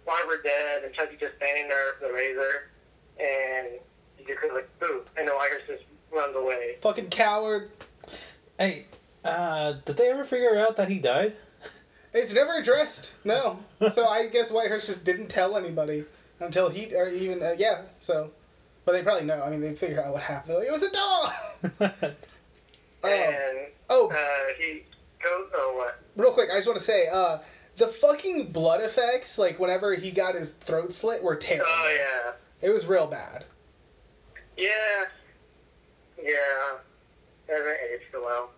barber 0.05 0.43
dead 0.43 0.85
and 0.85 0.95
Chucky 0.95 1.17
just 1.19 1.37
standing 1.37 1.69
there 1.69 1.95
with 2.01 2.09
the 2.09 2.15
razor. 2.15 2.71
And 3.19 3.81
he 4.17 4.25
just 4.27 4.43
goes 4.43 4.53
like, 4.55 4.69
boo. 4.79 5.03
And 5.17 5.27
then 5.27 5.35
Whitehurst 5.35 5.67
just 5.67 5.85
runs 6.13 6.37
away. 6.37 6.77
Fucking 6.83 7.09
coward. 7.09 7.71
Hey, 8.59 8.87
uh, 9.25 9.75
did 9.85 9.97
they 9.97 10.11
ever 10.11 10.25
figure 10.25 10.59
out 10.59 10.77
that 10.77 10.91
he 10.91 10.99
died? 10.99 11.35
It's 12.17 12.33
never 12.33 12.55
addressed. 12.55 13.15
No. 13.25 13.59
so 13.93 14.07
I 14.07 14.27
guess 14.29 14.51
Whitehurst 14.51 14.87
just 14.87 15.05
didn't 15.05 15.29
tell 15.29 15.57
anybody 15.57 16.05
until 16.41 16.69
he 16.69 16.95
or 16.95 17.09
even 17.09 17.43
uh, 17.43 17.55
yeah. 17.59 17.83
So, 18.01 18.31
but 18.85 18.93
they 18.93 19.03
probably 19.03 19.27
know. 19.27 19.43
I 19.43 19.51
mean, 19.51 19.61
they 19.61 19.75
figure 19.75 20.03
out 20.03 20.13
what 20.13 20.23
happened. 20.23 20.57
Like, 20.59 20.67
it 20.67 20.73
was 20.73 20.83
a 20.83 20.93
dog. 20.93 22.15
Oh. 23.05 23.09
And 23.09 23.69
Oh, 23.89 24.09
uh, 24.11 24.17
he 24.59 24.83
goes, 25.23 25.49
oh, 25.55 25.75
what? 25.77 26.01
real 26.17 26.33
quick, 26.33 26.49
I 26.51 26.57
just 26.57 26.67
want 26.67 26.79
to 26.79 26.85
say, 26.85 27.07
uh, 27.09 27.39
the 27.77 27.87
fucking 27.87 28.51
blood 28.53 28.81
effects, 28.81 29.39
like 29.39 29.61
whenever 29.61 29.95
he 29.95 30.11
got 30.11 30.35
his 30.35 30.53
throat 30.53 30.93
slit, 30.93 31.23
were 31.23 31.37
terrible. 31.37 31.67
Oh, 31.69 31.97
yeah. 31.97 32.33
It 32.69 32.73
was 32.73 32.87
real 32.87 33.07
bad. 33.07 33.45
Yeah. 34.57 34.71
Yeah. 36.21 36.79
Hasn't 37.49 37.69
aged 37.95 38.05
well. 38.15 38.51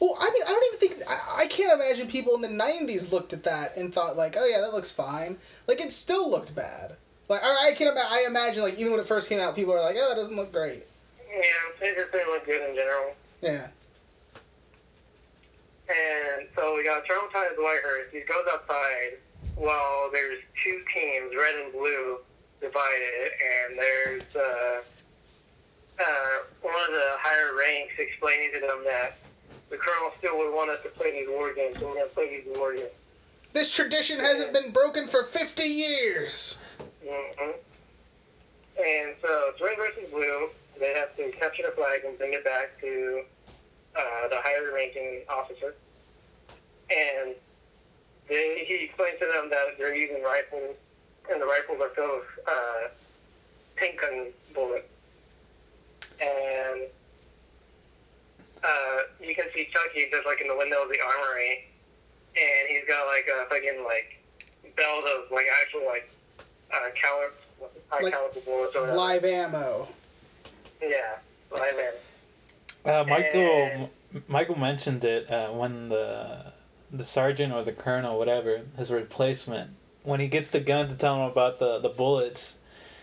Well, 0.00 0.16
I 0.18 0.30
mean, 0.30 0.42
I 0.42 0.46
don't 0.46 0.64
even 0.74 0.78
think 0.78 1.08
I, 1.08 1.42
I 1.42 1.46
can't 1.46 1.78
imagine 1.78 2.08
people 2.08 2.34
in 2.34 2.40
the 2.40 2.48
'90s 2.48 3.12
looked 3.12 3.34
at 3.34 3.44
that 3.44 3.76
and 3.76 3.92
thought 3.92 4.16
like, 4.16 4.34
"Oh 4.38 4.46
yeah, 4.46 4.60
that 4.60 4.72
looks 4.72 4.90
fine." 4.90 5.36
Like 5.66 5.80
it 5.80 5.92
still 5.92 6.28
looked 6.30 6.54
bad. 6.54 6.96
Like 7.28 7.42
I, 7.44 7.68
I 7.68 7.74
can 7.74 7.88
ima- 7.88 8.08
I 8.08 8.24
imagine 8.26 8.62
like 8.62 8.78
even 8.78 8.92
when 8.92 9.00
it 9.00 9.06
first 9.06 9.28
came 9.28 9.38
out, 9.40 9.54
people 9.54 9.74
were 9.74 9.80
like, 9.80 9.96
"Oh, 9.98 10.08
that 10.08 10.16
doesn't 10.16 10.34
look 10.34 10.52
great." 10.52 10.86
Yeah, 11.30 11.86
it 11.86 11.96
just 11.96 12.12
didn't 12.12 12.32
look 12.32 12.46
good 12.46 12.68
in 12.68 12.74
general. 12.74 13.14
Yeah. 13.42 13.68
And 15.88 16.46
so 16.56 16.74
we 16.76 16.84
got 16.84 17.04
traumatized 17.04 17.56
Whitehurst. 17.58 18.10
He 18.12 18.20
goes 18.20 18.46
outside 18.52 19.18
while 19.56 20.08
there's 20.12 20.38
two 20.64 20.82
teams, 20.94 21.32
red 21.36 21.56
and 21.56 21.72
blue, 21.72 22.18
divided, 22.60 23.30
and 23.68 23.78
there's 23.78 24.22
uh, 24.34 24.80
uh, 26.00 26.36
one 26.62 26.74
of 26.74 26.92
the 26.92 27.10
higher 27.18 27.56
ranks 27.58 27.94
explaining 27.98 28.50
to 28.54 28.60
them 28.60 28.82
that 28.84 29.18
the 29.70 29.76
colonel 29.76 30.12
still 30.18 30.36
would 30.38 30.52
want 30.52 30.70
us 30.70 30.82
to 30.82 30.88
play 30.90 31.12
these 31.12 31.28
war 31.28 31.54
games, 31.54 31.78
so 31.78 31.86
we're 31.86 31.94
going 31.94 32.08
to 32.08 32.14
play 32.14 32.28
these 32.28 32.58
war 32.58 32.74
games. 32.74 32.90
This 33.52 33.72
tradition 33.72 34.18
hasn't 34.18 34.52
been 34.52 34.72
broken 34.72 35.06
for 35.06 35.24
50 35.24 35.62
years. 35.62 36.56
Mm-hmm. 37.04 37.50
And 38.78 39.14
so 39.22 39.28
it's 39.48 39.60
red 39.60 39.76
versus 39.76 40.10
blue. 40.10 40.50
They 40.78 40.94
have 40.94 41.16
to 41.16 41.30
capture 41.38 41.64
the 41.64 41.72
flag 41.72 42.04
and 42.04 42.16
bring 42.18 42.32
it 42.32 42.44
back 42.44 42.80
to 42.80 43.22
uh, 43.96 44.28
the 44.28 44.36
higher 44.36 44.72
ranking 44.74 45.22
officer. 45.28 45.74
And 46.90 47.34
they, 48.28 48.64
he 48.66 48.84
explains 48.84 49.18
to 49.20 49.26
them 49.26 49.50
that 49.50 49.78
they're 49.78 49.94
using 49.94 50.22
rifles, 50.22 50.76
and 51.30 51.40
the 51.40 51.46
rifles 51.46 51.78
are 51.80 51.90
filled 51.90 52.20
with 52.20 52.46
uh, 52.46 52.88
pink 53.76 54.00
gun 54.00 54.28
bullets. 54.54 54.88
And 56.20 56.82
uh, 58.64 58.96
you 59.20 59.34
can 59.34 59.46
see 59.54 59.68
Chucky 59.72 60.08
just 60.10 60.26
like 60.26 60.40
in 60.40 60.48
the 60.48 60.56
window 60.56 60.82
of 60.82 60.88
the 60.90 60.98
armory, 61.00 61.66
and 62.36 62.68
he's 62.68 62.86
got 62.88 63.06
like 63.06 63.26
a 63.28 63.48
fucking 63.48 63.84
like 63.84 64.18
belt 64.76 65.04
of 65.04 65.30
like 65.30 65.46
actual 65.62 65.86
like 65.86 66.10
uh, 66.72 66.90
caliber, 67.00 67.32
high 67.88 68.02
Like 68.02 68.12
caliber 68.12 68.40
bullets 68.40 68.74
or 68.76 68.80
whatever. 68.82 68.96
Live 68.98 69.24
ammo. 69.24 69.88
Yeah, 70.82 71.16
live 71.52 71.74
in. 71.78 72.90
Uh, 72.90 73.04
Michael 73.04 73.40
And- 73.40 73.88
M- 74.14 74.24
Michael 74.26 74.58
mentioned 74.58 75.04
it 75.04 75.30
uh, 75.30 75.50
when 75.50 75.88
the 75.88 76.52
the 76.90 77.04
sergeant 77.04 77.52
or 77.52 77.62
the 77.62 77.72
colonel, 77.72 78.18
whatever, 78.18 78.62
his 78.76 78.90
replacement, 78.90 79.70
when 80.02 80.18
he 80.18 80.26
gets 80.26 80.48
the 80.50 80.58
gun 80.60 80.88
to 80.88 80.94
tell 80.94 81.16
him 81.16 81.30
about 81.30 81.58
the 81.60 81.78
the 81.78 81.88
bullets, 81.90 82.56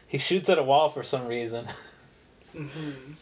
he 0.07 0.17
shoots 0.17 0.49
at 0.49 0.57
a 0.57 0.63
wall 0.63 0.89
for 0.89 1.03
some 1.03 1.27
reason, 1.27 1.67
Mm-hmm. 2.55 3.13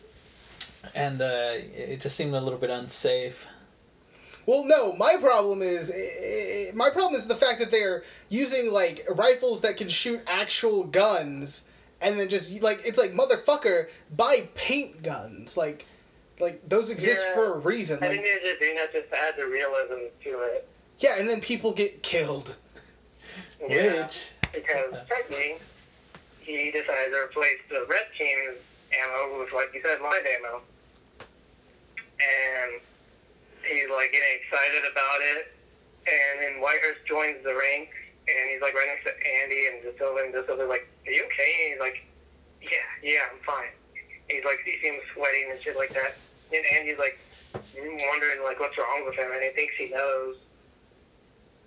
And 0.96 1.22
uh, 1.22 1.52
it 1.54 2.02
just 2.02 2.16
seemed 2.16 2.34
a 2.34 2.42
little 2.42 2.58
bit 2.60 2.70
unsafe. 2.70 3.46
Well, 4.48 4.64
no, 4.66 4.94
my 4.94 5.18
problem 5.18 5.62
is 5.62 5.92
my 6.76 6.90
problem 6.92 7.16
is 7.20 7.26
the 7.26 7.36
fact 7.36 7.60
that 7.60 7.72
they're 7.72 8.04
using 8.30 8.72
like 8.72 9.06
rifles 9.10 9.62
that 9.62 9.78
can 9.78 9.90
shoot 9.90 10.22
actual 10.28 10.84
guns, 10.84 11.64
and 12.02 12.20
then 12.20 12.30
just 12.30 12.62
like 12.62 12.82
it's 12.86 12.98
like 13.00 13.12
motherfucker, 13.14 13.88
buy 14.16 14.48
paint 14.54 15.02
guns. 15.02 15.58
Like, 15.58 15.86
like 16.40 16.68
those 16.70 16.90
exist 16.92 17.26
Yeah. 17.28 17.34
for 17.34 17.54
a 17.56 17.58
reason. 17.60 18.04
I 18.04 18.08
think 18.10 18.24
they're 18.24 18.40
just 18.40 18.60
doing 18.60 18.76
that 18.76 18.94
just 18.94 19.10
to 19.10 19.18
add 19.18 19.34
the 19.38 19.46
realism 19.48 19.96
to 20.24 20.30
it. 20.44 20.68
yeah, 21.00 21.18
and 21.18 21.28
then 21.30 21.42
people 21.42 21.74
get 21.74 22.04
killed. 22.04 22.56
Yeah, 23.68 24.04
Which 24.06 24.28
because 24.54 24.94
Chucky, 25.10 25.56
he 26.42 26.70
decided 26.72 27.10
to 27.12 27.24
replace 27.30 27.60
the 27.70 27.86
red 27.90 28.06
team's 28.18 28.58
ammo 28.94 29.40
with, 29.40 29.52
like 29.54 29.74
you 29.74 29.82
said, 29.82 30.02
light 30.02 30.22
ammo. 30.40 30.62
And 32.20 32.82
he's 33.64 33.90
like 33.90 34.12
getting 34.12 34.34
excited 34.44 34.84
about 34.92 35.20
it. 35.36 35.52
And 36.06 36.34
then 36.42 36.54
Whitehurst 36.62 37.02
joins 37.10 37.44
the 37.44 37.56
ranks, 37.56 37.98
and 38.30 38.44
he's 38.54 38.62
like 38.62 38.74
right 38.78 38.88
next 38.88 39.10
to 39.10 39.14
Andy 39.42 39.62
and 39.74 39.82
De 39.82 39.98
Silva, 39.98 40.22
and 40.22 40.34
De 40.34 40.46
Silva's 40.46 40.70
like, 40.70 40.88
"Are 41.08 41.12
you 41.12 41.26
okay?" 41.26 41.52
And 41.66 41.68
he's 41.74 41.82
like, 41.82 42.06
"Yeah, 42.62 42.86
yeah, 43.02 43.26
I'm 43.34 43.42
fine." 43.42 43.74
He's 44.30 44.44
like, 44.44 44.60
you 44.66 44.74
see 44.82 44.88
him 44.88 45.02
sweating 45.14 45.50
and 45.52 45.62
shit 45.62 45.78
like 45.78 45.94
that. 45.94 46.18
And 46.54 46.66
Andy's 46.78 46.98
like 46.98 47.20
wondering 47.54 48.44
like 48.44 48.60
what's 48.60 48.78
wrong 48.78 49.06
with 49.06 49.16
him, 49.16 49.30
and 49.32 49.42
he 49.42 49.50
thinks 49.50 49.74
he 49.78 49.90
knows. 49.90 50.38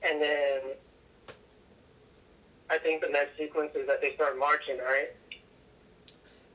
And 0.03 0.23
then 0.23 0.61
I 2.71 2.79
think 2.79 3.03
the 3.03 3.09
next 3.09 3.37
sequence 3.37 3.75
is 3.75 3.87
that 3.87 4.01
they 4.01 4.15
start 4.15 4.39
marching, 4.39 4.79
right? 4.79 5.11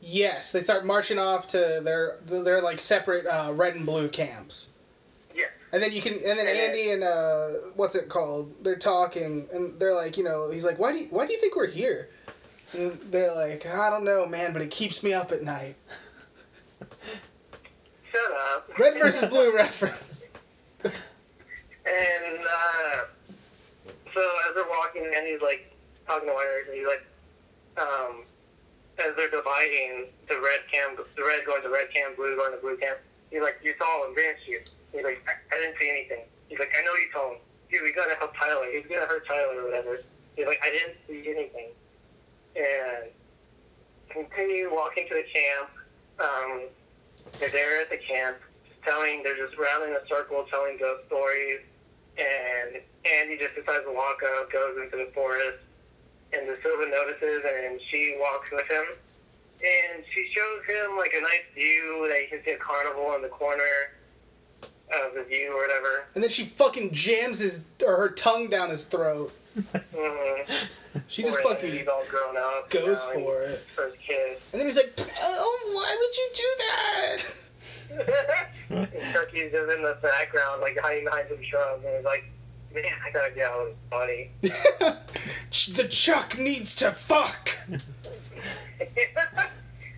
Yes, 0.06 0.52
they 0.52 0.60
start 0.60 0.86
marching 0.86 1.18
off 1.18 1.48
to 1.50 1.80
their 1.82 2.18
their 2.26 2.62
like 2.62 2.80
separate 2.82 3.26
uh, 3.26 3.54
red 3.54 3.76
and 3.76 3.86
blue 3.86 4.10
camps. 4.10 4.68
Yeah. 5.34 5.46
And 5.72 5.82
then 5.82 5.94
you 5.94 6.02
can, 6.02 6.14
and 6.16 6.24
then 6.24 6.40
And 6.40 6.48
then- 6.50 6.70
Andy 6.72 6.90
and 6.92 7.04
uh, 7.06 7.48
what's 7.76 7.96
it 7.96 8.10
called? 8.10 8.52
They're 8.64 8.76
talking, 8.76 9.48
and 9.54 9.80
they're 9.80 9.94
like, 9.94 10.18
you 10.18 10.26
know, 10.26 10.52
he's 10.52 10.66
like, 10.66 10.78
why 10.78 10.92
do 10.92 11.00
you, 11.00 11.08
why 11.10 11.26
do 11.26 11.32
you 11.34 11.40
think 11.40 11.56
we're 11.56 11.68
here? 11.68 12.10
And 12.74 13.00
they're 13.12 13.34
like, 13.34 13.66
I 13.66 13.90
don't 13.90 14.04
know, 14.04 14.26
man, 14.26 14.52
but 14.52 14.62
it 14.62 14.72
keeps 14.72 15.04
me 15.04 15.14
up 15.14 15.32
at 15.32 15.42
night. 15.42 15.76
Shut 18.12 18.22
up. 18.54 18.78
Red 18.78 18.96
versus 19.00 19.30
blue 19.30 19.56
reference. 19.56 20.28
And 20.84 20.94
uh, 22.40 22.98
so 24.14 24.22
as 24.50 24.56
they're 24.56 24.66
walking, 24.70 25.12
and 25.16 25.28
he's 25.28 25.42
like 25.42 25.72
talking 26.08 26.28
to 26.28 26.34
Wires, 26.34 26.66
and 26.68 26.78
he's 26.78 26.88
like, 26.88 27.06
um, 27.78 28.24
as 29.04 29.16
they're 29.16 29.30
dividing 29.30 30.08
the 30.28 30.40
red 30.40 30.64
camp, 30.72 30.98
the 30.98 31.24
red 31.24 31.46
going 31.46 31.62
to 31.64 31.70
red 31.70 31.92
camp, 31.94 32.16
blue 32.16 32.36
going 32.36 32.54
to 32.54 32.62
blue 32.62 32.78
camp. 32.78 33.00
He's 33.30 33.42
like, 33.42 33.60
"You 33.64 33.74
saw 33.78 34.08
him, 34.08 34.16
didn't 34.16 34.46
you?" 34.48 34.60
He's 34.92 35.04
like, 35.04 35.24
I, 35.28 35.56
"I 35.56 35.60
didn't 35.60 35.78
see 35.80 35.90
anything." 35.90 36.26
He's 36.48 36.60
like, 36.60 36.72
"I 36.78 36.84
know 36.84 36.94
you 36.94 37.10
saw 37.12 37.32
him. 37.34 37.40
Dude, 37.72 37.84
we 37.84 37.92
gotta 37.94 38.16
help 38.16 38.36
Tyler. 38.36 38.68
He's 38.72 38.86
gonna 38.86 39.08
hurt 39.08 39.26
Tyler 39.28 39.62
or 39.62 39.66
whatever." 39.66 40.00
He's 40.36 40.46
like, 40.46 40.60
"I 40.64 40.70
didn't 40.70 40.98
see 41.08 41.30
anything." 41.30 41.70
And 42.56 43.10
continue 44.10 44.70
walking 44.74 45.08
to 45.10 45.16
the 45.16 45.24
camp. 45.24 45.70
Um, 46.20 46.62
they're 47.40 47.50
there 47.50 47.82
at 47.82 47.90
the 47.90 47.98
camp, 47.98 48.38
telling. 48.86 49.24
They're 49.24 49.38
just 49.38 49.58
round 49.58 49.90
in 49.90 49.96
a 49.96 50.06
circle, 50.08 50.46
telling 50.50 50.78
ghost 50.78 51.08
stories. 51.08 51.62
And 52.18 52.82
Andy 53.06 53.38
just 53.38 53.56
decides 53.56 53.86
to 53.86 53.92
walk 53.92 54.22
up, 54.38 54.52
goes 54.52 54.78
into 54.78 54.98
the 54.98 55.10
forest, 55.16 55.64
and 56.36 56.48
De 56.48 56.56
Silva 56.62 56.90
notices, 56.90 57.44
and 57.46 57.80
she 57.90 58.18
walks 58.20 58.50
with 58.52 58.68
him. 58.68 58.86
And 59.62 60.04
she 60.14 60.28
shows 60.36 60.66
him 60.68 60.98
like 60.98 61.14
a 61.18 61.22
nice 61.22 61.48
view 61.56 62.08
that 62.10 62.22
you 62.22 62.28
can 62.30 62.44
see 62.44 62.52
a 62.52 62.58
carnival 62.58 63.16
in 63.16 63.22
the 63.22 63.30
corner 63.30 63.64
of 64.92 65.14
the 65.16 65.24
view 65.24 65.54
or 65.54 65.62
whatever. 65.62 66.06
And 66.16 66.24
then 66.24 66.30
she 66.30 66.46
fucking 66.46 66.92
jams 66.92 67.40
his 67.40 67.62
or 67.86 67.96
her 67.96 68.10
tongue 68.10 68.50
down 68.50 68.70
his 68.70 68.84
throat. 68.84 69.32
Mm-hmm. 69.56 71.00
She 71.08 71.24
just 71.24 71.40
fucking 71.40 71.72
he's 71.72 71.88
all 71.88 72.04
grown 72.10 72.36
up. 72.38 72.74
you 72.74 72.80
goes 72.82 73.04
know, 73.04 73.12
and 73.12 73.24
for 73.24 73.42
it. 73.44 73.64
First 73.76 73.98
kiss. 74.06 74.40
And 74.52 74.60
then 74.60 74.68
he's 74.68 74.76
like, 74.76 74.94
"Oh, 75.22 75.72
why 75.74 75.96
would 76.00 76.18
you 76.18 76.30
do 76.36 76.56
that?" 76.58 77.24
and 78.70 79.14
Chucky's 79.14 79.52
just 79.52 79.72
in 79.72 79.84
the 79.84 79.98
background, 80.02 80.62
like 80.62 80.78
hiding 80.80 81.06
behind 81.06 81.28
some 81.30 81.44
shrubs, 81.44 81.86
and 81.86 81.96
he's 81.96 82.06
like, 82.06 82.26
"Man, 82.74 82.86
I 83.06 83.12
gotta 83.12 83.32
get 83.32 83.48
out 83.48 83.60
of 83.60 83.68
this 83.68 83.76
body." 83.90 84.32
the 84.42 85.88
Chuck 85.90 86.38
needs 86.38 86.76
to 86.76 86.92
fuck. 86.92 87.52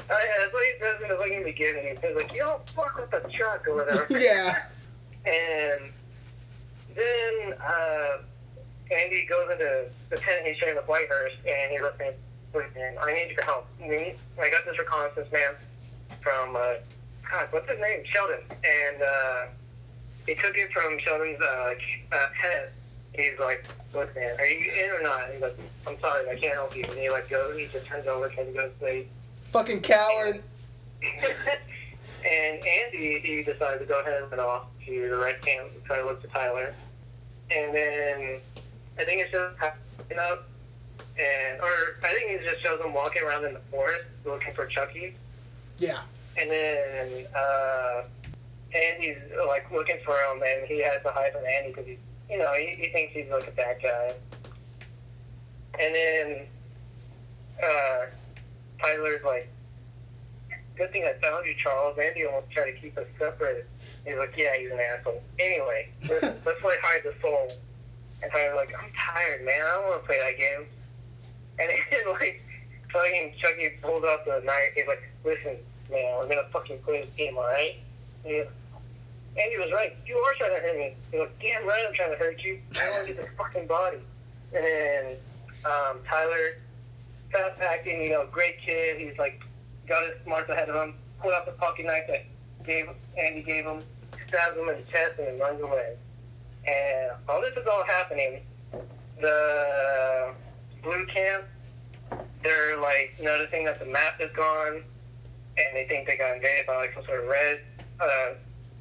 Oh, 0.08 0.20
yeah, 0.24 0.32
that's 0.40 0.54
what 0.54 0.64
he 0.64 0.80
says 0.80 1.02
in 1.02 1.10
the 1.10 1.16
fucking 1.16 1.44
beginning. 1.44 1.96
He 1.96 2.00
says 2.00 2.16
like, 2.16 2.32
"You 2.32 2.42
don't 2.42 2.70
fuck 2.70 2.96
with 2.96 3.10
the 3.10 3.28
truck" 3.36 3.68
or 3.68 3.74
whatever. 3.76 4.06
yeah. 4.20 4.66
And 5.26 5.92
then 6.94 7.54
uh, 7.60 8.18
Andy 8.92 9.26
goes 9.26 9.50
into 9.52 9.88
the 10.12 10.18
tent 10.18 10.46
he's 10.46 10.58
sharing 10.58 10.76
with 10.76 10.86
Whitehurst, 10.86 11.38
and 11.48 11.72
he's 11.72 11.82
like, 11.82 12.20
"Wait, 12.54 12.76
man, 12.76 12.96
I 13.02 13.14
need 13.14 13.32
your 13.32 13.44
help. 13.46 13.66
We 13.82 13.88
need, 13.90 14.16
I 14.40 14.52
got 14.52 14.64
this 14.66 14.78
reconnaissance 14.78 15.32
man 15.32 15.56
from 16.22 16.56
uh, 16.56 16.76
God, 17.32 17.48
what's 17.50 17.68
his 17.68 17.80
name? 17.80 18.04
Sheldon, 18.14 18.42
and 18.52 19.02
uh, 19.02 19.46
he 20.26 20.36
took 20.36 20.58
it 20.58 20.72
from 20.72 20.98
Sheldon's 21.00 21.42
uh, 21.42 21.74
uh, 22.12 22.28
head." 22.40 22.72
He's 23.14 23.40
like, 23.40 23.66
look, 23.94 24.14
man, 24.14 24.38
are 24.38 24.46
you 24.46 24.72
in 24.72 24.92
or 24.92 25.02
not? 25.02 25.32
He's 25.32 25.42
like, 25.42 25.58
I'm 25.88 25.98
sorry, 26.02 26.30
I 26.30 26.36
can't 26.36 26.54
help 26.54 26.76
you. 26.76 26.84
And 26.84 27.00
he 27.00 27.10
like 27.10 27.30
goes, 27.30 27.58
he 27.58 27.68
just 27.68 27.86
turns 27.86 28.08
over 28.08 28.28
and 28.28 28.54
goes, 28.54 28.72
say, 28.82 29.08
Fucking 29.52 29.80
coward. 29.82 30.44
and 31.02 32.66
Andy, 32.66 33.20
he 33.24 33.44
decided 33.44 33.80
to 33.80 33.86
go 33.86 34.02
ahead 34.02 34.22
and 34.22 34.30
head 34.30 34.40
off 34.40 34.66
to 34.86 35.10
the 35.10 35.16
red 35.16 35.42
camp 35.42 35.70
and 35.74 35.86
try 35.86 36.00
to 36.00 36.06
look 36.06 36.22
for 36.22 36.28
Tyler. 36.28 36.74
And 37.52 37.74
then 37.74 38.40
I 39.00 39.06
think 39.06 39.22
it 39.22 39.32
shows 39.32 39.54
him 40.10 40.20
up, 40.20 40.48
and 41.18 41.62
or 41.62 41.98
I 42.04 42.14
think 42.14 42.32
it 42.32 42.44
just 42.44 42.64
shows 42.64 42.82
him 42.82 42.94
walking 42.94 43.24
around 43.24 43.46
in 43.46 43.54
the 43.54 43.62
forest 43.72 44.06
looking 44.26 44.54
for 44.54 44.66
Chucky. 44.66 45.16
Yeah. 45.78 46.00
And 46.38 46.50
then 46.50 47.26
uh, 47.34 48.04
Andy's 48.74 49.18
like 49.48 49.70
looking 49.72 49.98
for 50.04 50.16
him, 50.16 50.42
and 50.46 50.68
he 50.68 50.82
has 50.84 51.02
to 51.04 51.12
hide 51.12 51.34
from 51.34 51.46
Andy 51.46 51.70
because 51.70 51.86
he's, 51.86 52.00
you 52.30 52.38
know, 52.38 52.54
he, 52.54 52.76
he 52.76 52.90
thinks 52.90 53.14
he's 53.14 53.30
like 53.30 53.48
a 53.48 53.52
bad 53.52 53.78
guy. 53.82 54.14
And 55.80 55.96
then 55.96 56.46
uh, 57.64 58.06
Tyler's 58.82 59.24
like, 59.24 59.50
"Good 60.76 60.92
thing 60.92 61.06
I 61.06 61.14
found 61.22 61.46
you, 61.46 61.56
Charles." 61.62 61.98
Andy 61.98 62.26
almost 62.26 62.52
tried 62.52 62.72
to 62.72 62.78
keep 62.80 62.98
us 62.98 63.06
separate. 63.20 63.68
He's 64.06 64.18
like, 64.18 64.34
"Yeah, 64.38 64.56
he's 64.58 64.72
an 64.72 64.80
asshole." 64.80 65.22
Anyway, 65.40 65.90
listen, 66.04 66.36
let's 66.46 66.62
play 66.62 66.76
hide 66.82 67.02
the 67.04 67.14
soul. 67.22 67.48
And 68.24 68.32
Tyler's 68.32 68.56
like, 68.56 68.74
"I'm 68.82 68.92
tired, 68.92 69.46
man. 69.46 69.62
I 69.62 69.74
don't 69.76 69.84
want 69.90 70.02
to 70.02 70.08
play 70.08 70.20
that 70.20 70.38
game." 70.38 70.68
And 71.60 71.70
then 71.92 72.14
like, 72.14 72.42
fucking 72.92 73.34
Chucky 73.38 73.70
pulls 73.82 74.04
out 74.04 74.26
the 74.26 74.42
knife. 74.46 74.74
He's 74.76 74.88
like, 74.88 75.04
"Listen, 75.24 75.58
man, 75.90 76.18
we're 76.18 76.28
gonna 76.28 76.48
fucking 76.52 76.80
play 76.80 77.02
this 77.06 77.16
game, 77.16 77.38
all 77.38 77.44
right?" 77.44 77.76
And 78.26 78.34
he's, 78.34 78.46
Andy 79.38 79.58
was 79.58 79.72
right. 79.72 79.96
You 80.06 80.18
are 80.18 80.34
trying 80.38 80.56
to 80.56 80.62
hurt 80.62 80.78
me. 80.78 80.96
He's 81.12 81.20
like, 81.20 81.40
damn 81.40 81.68
right 81.68 81.86
I'm 81.88 81.94
trying 81.94 82.12
to 82.12 82.18
hurt 82.18 82.42
you. 82.42 82.60
I 82.80 82.90
want 82.92 83.08
to 83.08 83.14
get 83.14 83.22
this 83.22 83.34
fucking 83.38 83.68
body. 83.68 83.98
And 84.54 85.18
um, 85.66 86.00
Tyler, 86.08 86.58
fast 87.32 87.62
acting, 87.62 88.02
you 88.02 88.10
know, 88.12 88.28
great 88.32 88.60
kid. 88.60 89.00
He's 89.00 89.18
like, 89.18 89.42
got 89.88 90.06
his 90.06 90.16
smarts 90.24 90.50
ahead 90.50 90.70
of 90.70 90.76
him, 90.76 90.96
pulled 91.22 91.34
out 91.34 91.46
the 91.46 91.52
pocket 91.54 91.86
knife 91.86 92.06
that 92.08 92.26
gave 92.66 92.88
Andy 93.18 93.44
gave 93.44 93.66
him, 93.66 93.82
stabs 94.28 94.58
him 94.58 94.70
in 94.70 94.78
the 94.78 94.92
chest, 94.92 95.20
and 95.20 95.40
runs 95.40 95.62
away. 95.62 95.96
And 96.68 97.12
while 97.26 97.42
this 97.42 97.56
is 97.56 97.68
all 97.68 97.84
happening, 97.86 98.42
the 99.22 100.34
blue 100.82 101.06
camp, 101.08 101.46
they're 102.42 102.78
like 102.80 103.16
noticing 103.22 103.66
that 103.66 103.80
the 103.80 103.86
map 103.86 104.20
is 104.20 104.32
gone, 104.36 104.82
and 105.58 105.76
they 105.76 105.86
think 105.88 106.08
they 106.08 106.18
got 106.18 106.36
invaded 106.36 106.66
by 106.66 106.78
like 106.78 106.94
some 106.94 107.04
sort 107.06 107.22
of 107.22 107.28
red 107.28 107.62
uh, 108.00 108.34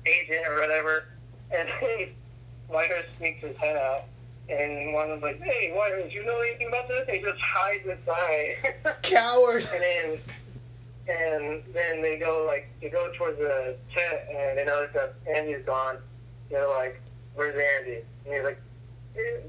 agent 0.07 0.47
or 0.49 0.61
whatever. 0.61 1.05
And 1.51 1.69
then 1.81 2.09
Whitehurst 2.71 3.17
sneaks 3.19 3.43
his 3.43 3.57
head 3.57 3.77
out, 3.77 4.05
and 4.49 4.93
one 4.93 5.11
of 5.11 5.21
them's 5.21 5.23
like, 5.23 5.43
"Hey, 5.43 5.73
Whitehurst, 5.75 6.13
you 6.13 6.25
know 6.25 6.39
anything 6.41 6.69
about 6.69 6.89
this?" 6.89 7.07
And 7.09 7.17
he 7.17 7.23
just 7.23 7.41
hides 7.41 7.87
inside. 7.87 8.75
Coward. 9.03 9.69
and 9.73 9.83
then 9.83 10.19
and 11.07 11.63
then 11.75 12.01
they 12.01 12.17
go 12.19 12.45
like 12.47 12.69
they 12.81 12.89
go 12.89 13.13
towards 13.17 13.39
the 13.39 13.77
tent 13.95 14.21
and 14.35 14.59
they 14.59 14.65
notice 14.65 14.95
that 14.95 15.15
Andy's 15.35 15.65
gone. 15.65 15.99
They're 16.51 16.69
like, 16.69 17.01
"Where's 17.35 17.55
Andy?" 17.81 18.01
And 18.27 18.35
he's 18.35 18.45
like, 18.45 18.61
"Eh, 19.17 19.41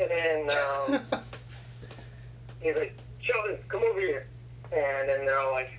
and 0.00 0.10
then 0.10 0.46
um, 0.50 1.00
he's 2.60 2.76
like, 2.76 2.96
"Sheldon, 3.20 3.58
come 3.68 3.82
over 3.82 4.00
here." 4.00 4.26
And 4.70 5.08
then 5.08 5.24
they're 5.26 5.38
all 5.38 5.52
like, 5.52 5.70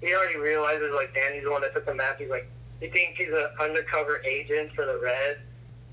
he 0.00 0.14
already 0.14 0.38
realizes 0.38 0.92
like 0.94 1.14
Danny's 1.14 1.44
the 1.44 1.50
one 1.50 1.62
that 1.62 1.74
took 1.74 1.86
the 1.86 1.94
map. 1.94 2.18
He's 2.18 2.30
like, 2.30 2.50
he 2.80 2.88
thinks 2.88 3.18
he's 3.18 3.28
an 3.28 3.48
undercover 3.60 4.22
agent 4.24 4.72
for 4.74 4.86
the 4.86 4.98
Red, 5.02 5.38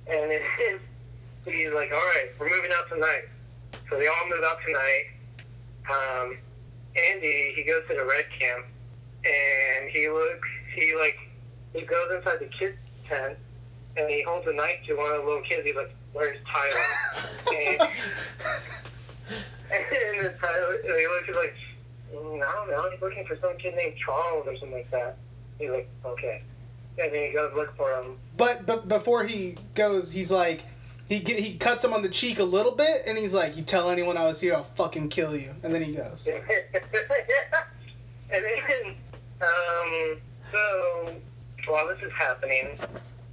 and 0.07 0.31
he's 1.45 1.73
like, 1.73 1.91
all 1.91 2.07
right, 2.15 2.29
we're 2.39 2.49
moving 2.49 2.71
out 2.71 2.89
tonight. 2.89 3.25
So 3.89 3.97
they 3.97 4.07
all 4.07 4.29
move 4.29 4.43
out 4.43 4.57
tonight. 4.65 5.05
Um, 5.89 6.37
Andy, 6.95 7.53
he 7.55 7.63
goes 7.63 7.83
to 7.89 7.95
the 7.95 8.05
Red 8.05 8.25
camp, 8.39 8.65
and 9.25 9.89
he 9.89 10.09
looks, 10.09 10.47
he 10.73 10.95
like, 10.97 11.17
he 11.73 11.81
goes 11.81 12.11
inside 12.15 12.39
the 12.39 12.49
kids 12.57 12.77
tent, 13.07 13.37
and 13.97 14.09
he 14.09 14.23
holds 14.23 14.47
a 14.47 14.53
knife 14.53 14.79
to 14.87 14.95
one 14.95 15.11
of 15.11 15.21
the 15.21 15.27
little 15.27 15.43
kids. 15.43 15.65
He's 15.65 15.75
like, 15.75 15.93
where's 16.13 16.37
Tyler? 16.51 16.83
and, 17.51 17.81
and 19.71 20.25
then 20.25 20.33
Tyler, 20.39 20.75
and 20.75 20.99
he 20.99 21.07
looks 21.07 21.27
he's 21.27 21.35
like, 21.35 21.53
"Mm, 21.53 21.66
I 22.11 22.15
don't 22.15 22.69
know. 22.69 22.89
He's 22.91 23.01
looking 23.01 23.25
for 23.25 23.37
some 23.37 23.57
kid 23.57 23.75
named 23.75 23.95
Charles 23.97 24.47
or 24.47 24.55
something 24.57 24.71
like 24.71 24.91
that. 24.91 25.17
He's 25.59 25.69
like, 25.69 25.89
okay. 26.05 26.41
And 26.99 27.13
then 27.13 27.27
he 27.27 27.33
goes 27.33 27.53
look 27.55 27.75
for 27.75 27.91
him. 27.91 28.17
But 28.37 28.65
but 28.65 28.87
before 28.87 29.23
he 29.23 29.55
goes, 29.75 30.11
he's 30.11 30.31
like, 30.31 30.63
he 31.07 31.19
get, 31.19 31.39
he 31.39 31.57
cuts 31.57 31.83
him 31.83 31.93
on 31.93 32.01
the 32.01 32.09
cheek 32.09 32.39
a 32.39 32.43
little 32.43 32.73
bit, 32.73 33.03
and 33.05 33.17
he's 33.17 33.33
like, 33.33 33.55
"You 33.55 33.63
tell 33.63 33.89
anyone 33.89 34.17
I 34.17 34.25
was 34.25 34.41
here, 34.41 34.53
I'll 34.53 34.63
fucking 34.63 35.09
kill 35.09 35.35
you." 35.37 35.53
And 35.63 35.73
then 35.73 35.83
he 35.83 35.93
goes. 35.93 36.27
and 36.33 36.43
then, 38.29 38.95
um, 39.41 40.17
so 40.51 41.13
while 41.67 41.87
this 41.87 41.99
is 42.01 42.11
happening, 42.13 42.79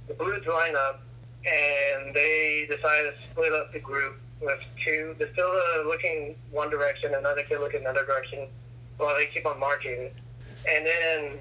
the 0.07 0.13
Blues 0.13 0.45
line 0.45 0.75
up 0.75 1.01
and 1.45 2.13
they 2.13 2.65
decide 2.69 3.03
to 3.03 3.13
split 3.29 3.53
up 3.53 3.71
the 3.71 3.79
group 3.79 4.17
with 4.41 4.59
two. 4.83 5.15
They're 5.17 5.31
still 5.33 5.51
uh, 5.51 5.87
looking 5.87 6.35
one 6.51 6.69
direction, 6.69 7.13
another 7.13 7.43
kid 7.43 7.59
looking 7.59 7.81
another 7.81 8.05
direction, 8.05 8.47
while 8.97 9.15
they 9.15 9.25
keep 9.27 9.45
on 9.45 9.59
marching. 9.59 10.09
And 10.69 10.85
then 10.85 11.39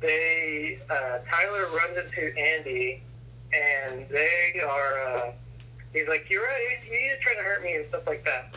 they, 0.00 0.78
uh, 0.90 1.18
Tyler 1.30 1.66
runs 1.68 1.96
into 1.96 2.36
Andy, 2.38 3.02
and 3.52 4.06
they 4.08 4.60
are. 4.66 5.00
Uh, 5.08 5.32
he's 5.92 6.06
like, 6.08 6.28
"You're 6.28 6.42
right. 6.42 6.78
He 6.84 6.94
is 6.94 7.18
trying 7.20 7.36
to 7.36 7.42
hurt 7.42 7.62
me 7.62 7.74
and 7.76 7.88
stuff 7.88 8.06
like 8.06 8.24
that." 8.24 8.54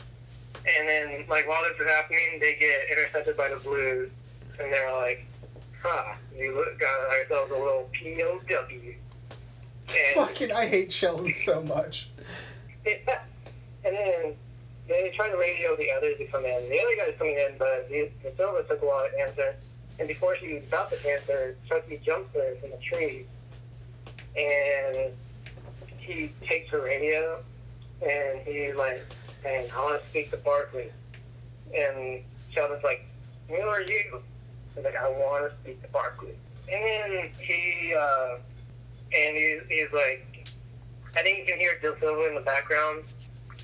And 0.67 0.87
then, 0.87 1.25
like 1.27 1.47
while 1.47 1.63
this 1.63 1.79
is 1.79 1.87
happening, 1.87 2.39
they 2.39 2.55
get 2.55 2.89
intercepted 2.91 3.37
by 3.37 3.49
the 3.49 3.55
Blues, 3.57 4.11
and 4.59 4.71
they're 4.71 4.93
like, 4.93 5.25
"Huh, 5.81 6.13
we 6.37 6.49
look- 6.49 6.77
got 6.77 7.09
ourselves 7.09 7.51
a 7.51 7.55
little 7.55 7.89
POW." 7.93 8.95
And 9.93 10.15
Fucking, 10.15 10.51
I 10.51 10.67
hate 10.67 10.91
Sheldon 10.91 11.33
so 11.33 11.61
much. 11.63 12.09
and 12.85 12.99
then 13.83 14.35
they 14.91 15.11
try 15.15 15.29
to 15.29 15.37
radio 15.37 15.75
the 15.75 15.91
others 15.91 16.17
to 16.17 16.25
come 16.25 16.45
in. 16.45 16.69
The 16.69 16.79
other 16.79 16.95
guy's 16.97 17.17
coming 17.17 17.35
in, 17.35 17.55
but 17.57 17.89
the, 17.89 18.09
De 18.23 18.35
Silva 18.35 18.63
took 18.63 18.81
a 18.81 18.85
while 18.85 19.07
to 19.09 19.19
answer. 19.19 19.55
And 19.99 20.07
before 20.07 20.35
she 20.37 20.53
was 20.53 20.63
about 20.67 20.89
to 20.91 21.09
answer, 21.09 21.55
Chucky 21.67 21.99
jumps 22.03 22.33
her 22.33 22.55
from 22.59 22.71
a 22.73 22.77
tree, 22.77 23.25
and 24.35 25.11
he 25.97 26.31
takes 26.47 26.69
her 26.71 26.81
radio, 26.81 27.43
and 28.01 28.39
he's 28.41 28.75
like, 28.75 29.05
"Man, 29.43 29.67
I 29.75 29.79
want 29.79 30.01
to 30.01 30.09
speak 30.09 30.31
to 30.31 30.37
Barclay." 30.37 30.89
And 31.75 32.23
Sheldon's 32.51 32.83
like, 32.83 33.05
"Who 33.47 33.61
are 33.61 33.81
you?" 33.81 34.21
He's 34.75 34.83
like, 34.83 34.95
"I 34.95 35.07
want 35.09 35.51
to 35.51 35.57
speak 35.61 35.81
to 35.83 35.87
Barclay." 35.89 36.35
And 36.71 37.29
he, 37.37 37.93
uh, 37.93 38.37
and 39.13 39.37
he's, 39.37 39.61
he's 39.69 39.93
like, 39.93 40.49
I 41.15 41.21
think 41.21 41.39
you 41.39 41.45
can 41.45 41.59
hear 41.59 41.77
De 41.81 41.99
Silva 41.99 42.27
in 42.29 42.35
the 42.35 42.41
background, 42.41 43.03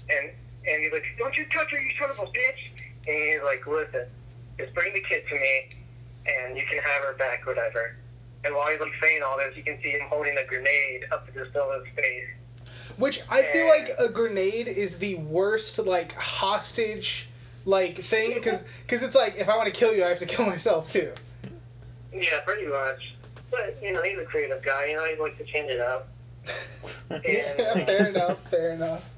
and 0.10 0.32
and 0.68 0.84
he's 0.84 0.92
like, 0.92 1.06
"Don't 1.18 1.36
you 1.38 1.46
touch 1.46 1.72
her, 1.72 1.80
you 1.80 1.92
son 2.00 2.10
of 2.10 2.20
a 2.20 2.26
bitch!" 2.26 2.72
And 3.08 3.16
he's 3.16 3.44
like, 3.44 3.66
"Listen, 3.66 4.06
just 4.58 4.74
bring 4.74 4.94
the 4.94 5.02
kid 5.02 5.24
to 5.30 5.36
me, 5.36 5.70
and 6.28 6.58
you 6.58 6.66
can 6.66 6.80
have 6.80 7.04
her 7.04 7.14
back, 7.14 7.46
whatever." 7.46 7.96
And 8.44 8.56
while 8.56 8.70
he's 8.70 8.80
like 8.80 8.94
saying 9.02 9.22
all 9.24 9.38
this, 9.38 9.56
you 9.56 9.64
can 9.64 9.82
see 9.82 9.92
him 9.92 10.08
holding 10.10 10.38
a 10.38 10.46
grenade 10.46 11.06
up 11.12 11.26
to 11.28 11.32
De 11.32 11.52
Silva's 11.52 11.88
face. 11.96 12.28
Which 12.98 13.22
I 13.30 13.44
feel 13.44 13.68
like 13.68 13.90
a 14.00 14.10
grenade 14.10 14.68
is 14.68 14.98
the 14.98 15.16
worst 15.16 15.80
like 15.80 16.14
hostage 16.14 17.28
like 17.66 18.02
thing 18.02 18.36
because 18.36 18.64
it's 19.04 19.16
like 19.16 19.36
if 19.38 19.50
I 19.50 19.58
want 19.58 19.68
to 19.68 19.74
kill 19.74 19.94
you, 19.94 20.04
I 20.06 20.10
have 20.10 20.20
to 20.20 20.26
kill 20.26 20.46
myself 20.46 20.90
too. 20.90 21.12
Yeah, 22.14 22.40
pretty 22.46 22.68
much. 22.68 23.16
But 23.52 23.78
you 23.82 23.94
know, 23.94 24.02
he's 24.04 24.18
a 24.18 24.26
creative 24.26 24.64
guy. 24.64 24.86
You 24.88 24.96
know, 24.96 25.06
he 25.06 25.20
likes 25.20 25.38
to 25.38 25.46
change 25.46 25.70
it 25.70 25.80
up. 25.80 26.08
yeah, 27.26 27.86
fair 27.86 28.08
enough. 28.08 28.40
Fair 28.50 28.72
enough. 28.72 29.10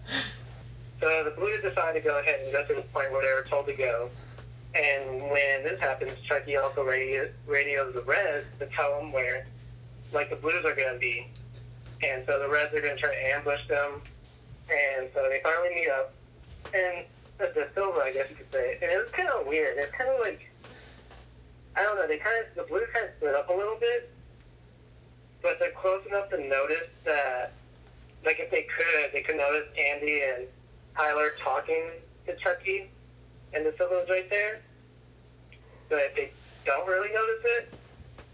So 0.99 1.23
the 1.23 1.31
Blues 1.31 1.61
decide 1.61 1.93
to 1.93 2.01
go 2.01 2.19
ahead 2.19 2.41
and 2.43 2.51
go 2.51 2.65
to 2.65 2.75
the 2.75 2.87
point 2.93 3.11
where 3.11 3.21
they 3.21 3.33
were 3.33 3.47
told 3.49 3.67
to 3.67 3.73
go. 3.73 4.09
And 4.75 5.21
when 5.31 5.63
this 5.63 5.79
happens, 5.79 6.11
Chucky 6.27 6.57
also 6.57 6.83
radio, 6.83 7.29
radios 7.47 7.93
the 7.93 8.01
Reds 8.01 8.45
to 8.59 8.67
tell 8.67 8.99
them 8.99 9.11
where, 9.11 9.47
like, 10.13 10.29
the 10.29 10.35
Blues 10.35 10.63
are 10.65 10.75
going 10.75 10.93
to 10.93 10.99
be. 10.99 11.27
And 12.03 12.23
so 12.25 12.39
the 12.39 12.47
Reds 12.47 12.73
are 12.73 12.81
going 12.81 12.95
to 12.95 13.01
try 13.01 13.13
to 13.13 13.27
ambush 13.33 13.65
them. 13.67 14.01
And 14.69 15.09
so 15.13 15.27
they 15.29 15.39
finally 15.41 15.73
meet 15.73 15.89
up. 15.89 16.13
And 16.73 17.05
the, 17.37 17.47
De 17.47 17.73
Silva, 17.73 18.01
I 18.01 18.13
guess 18.13 18.29
you 18.29 18.35
could 18.35 18.51
say. 18.51 18.77
And 18.81 18.91
it 18.91 18.97
was 18.97 19.11
kind 19.11 19.29
of 19.29 19.47
weird. 19.47 19.77
It's 19.77 19.95
kind 19.95 20.09
of 20.09 20.19
like, 20.19 20.51
I 21.75 21.83
don't 21.83 21.95
know, 21.95 22.07
they 22.07 22.17
kind 22.17 22.45
of, 22.45 22.55
the 22.55 22.63
Blues 22.63 22.87
kind 22.93 23.05
of 23.05 23.11
split 23.17 23.35
up 23.35 23.49
a 23.49 23.53
little 23.53 23.77
bit. 23.79 24.11
But 25.41 25.57
they're 25.59 25.71
close 25.71 26.05
enough 26.05 26.29
to 26.31 26.37
notice 26.37 26.91
that, 27.05 27.53
like, 28.25 28.39
if 28.39 28.51
they 28.51 28.63
could, 28.63 29.13
they 29.13 29.21
could 29.21 29.37
notice 29.37 29.67
Andy 29.77 30.21
and 30.21 30.47
Tyler 30.99 31.31
talking 31.41 31.91
to 32.27 32.35
Chucky, 32.35 32.89
and 33.53 33.65
the 33.65 33.73
was 33.79 34.07
right 34.09 34.29
there. 34.29 34.59
But 35.87 36.13
they 36.15 36.31
don't 36.65 36.85
really 36.87 37.11
notice 37.13 37.41
it 37.45 37.73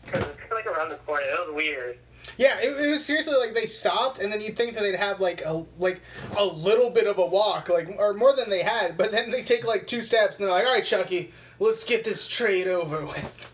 because 0.04 0.24
it's 0.24 0.40
kind 0.40 0.52
of 0.52 0.58
like 0.58 0.66
around 0.66 0.90
the 0.90 0.96
corner. 0.96 1.24
It 1.24 1.48
was 1.48 1.56
weird. 1.56 1.98
Yeah, 2.38 2.58
it, 2.60 2.70
it 2.82 2.90
was 2.90 3.06
seriously 3.06 3.36
like 3.36 3.54
they 3.54 3.68
stopped, 3.68 4.18
and 4.18 4.34
then 4.34 4.42
you'd 4.42 4.58
think 4.58 4.74
that 4.74 4.82
they'd 4.82 4.96
have 4.96 5.22
like 5.22 5.44
a 5.46 5.64
like 5.78 6.02
a 6.38 6.44
little 6.44 6.90
bit 6.90 7.06
of 7.06 7.20
a 7.20 7.26
walk, 7.26 7.70
like 7.70 7.88
or 8.00 8.16
more 8.16 8.36
than 8.36 8.50
they 8.50 8.64
had. 8.64 8.98
But 8.98 9.12
then 9.12 9.30
they 9.30 9.44
take 9.44 9.64
like 9.64 9.86
two 9.86 10.02
steps, 10.02 10.40
and 10.40 10.46
they're 10.46 10.54
like, 10.54 10.66
"All 10.66 10.74
right, 10.74 10.84
Chucky, 10.84 11.32
let's 11.60 11.84
get 11.84 12.04
this 12.04 12.28
trade 12.28 12.68
over 12.68 13.06
with." 13.06 13.52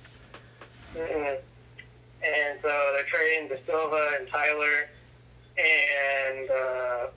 mm 0.96 1.38
And 2.24 2.60
so 2.62 2.94
they're 2.94 3.04
trading 3.04 3.50
De 3.50 3.60
Silva 3.66 4.12
and 4.18 4.28
Tyler, 4.30 4.90
and 5.58 6.50
uh, 6.50 7.08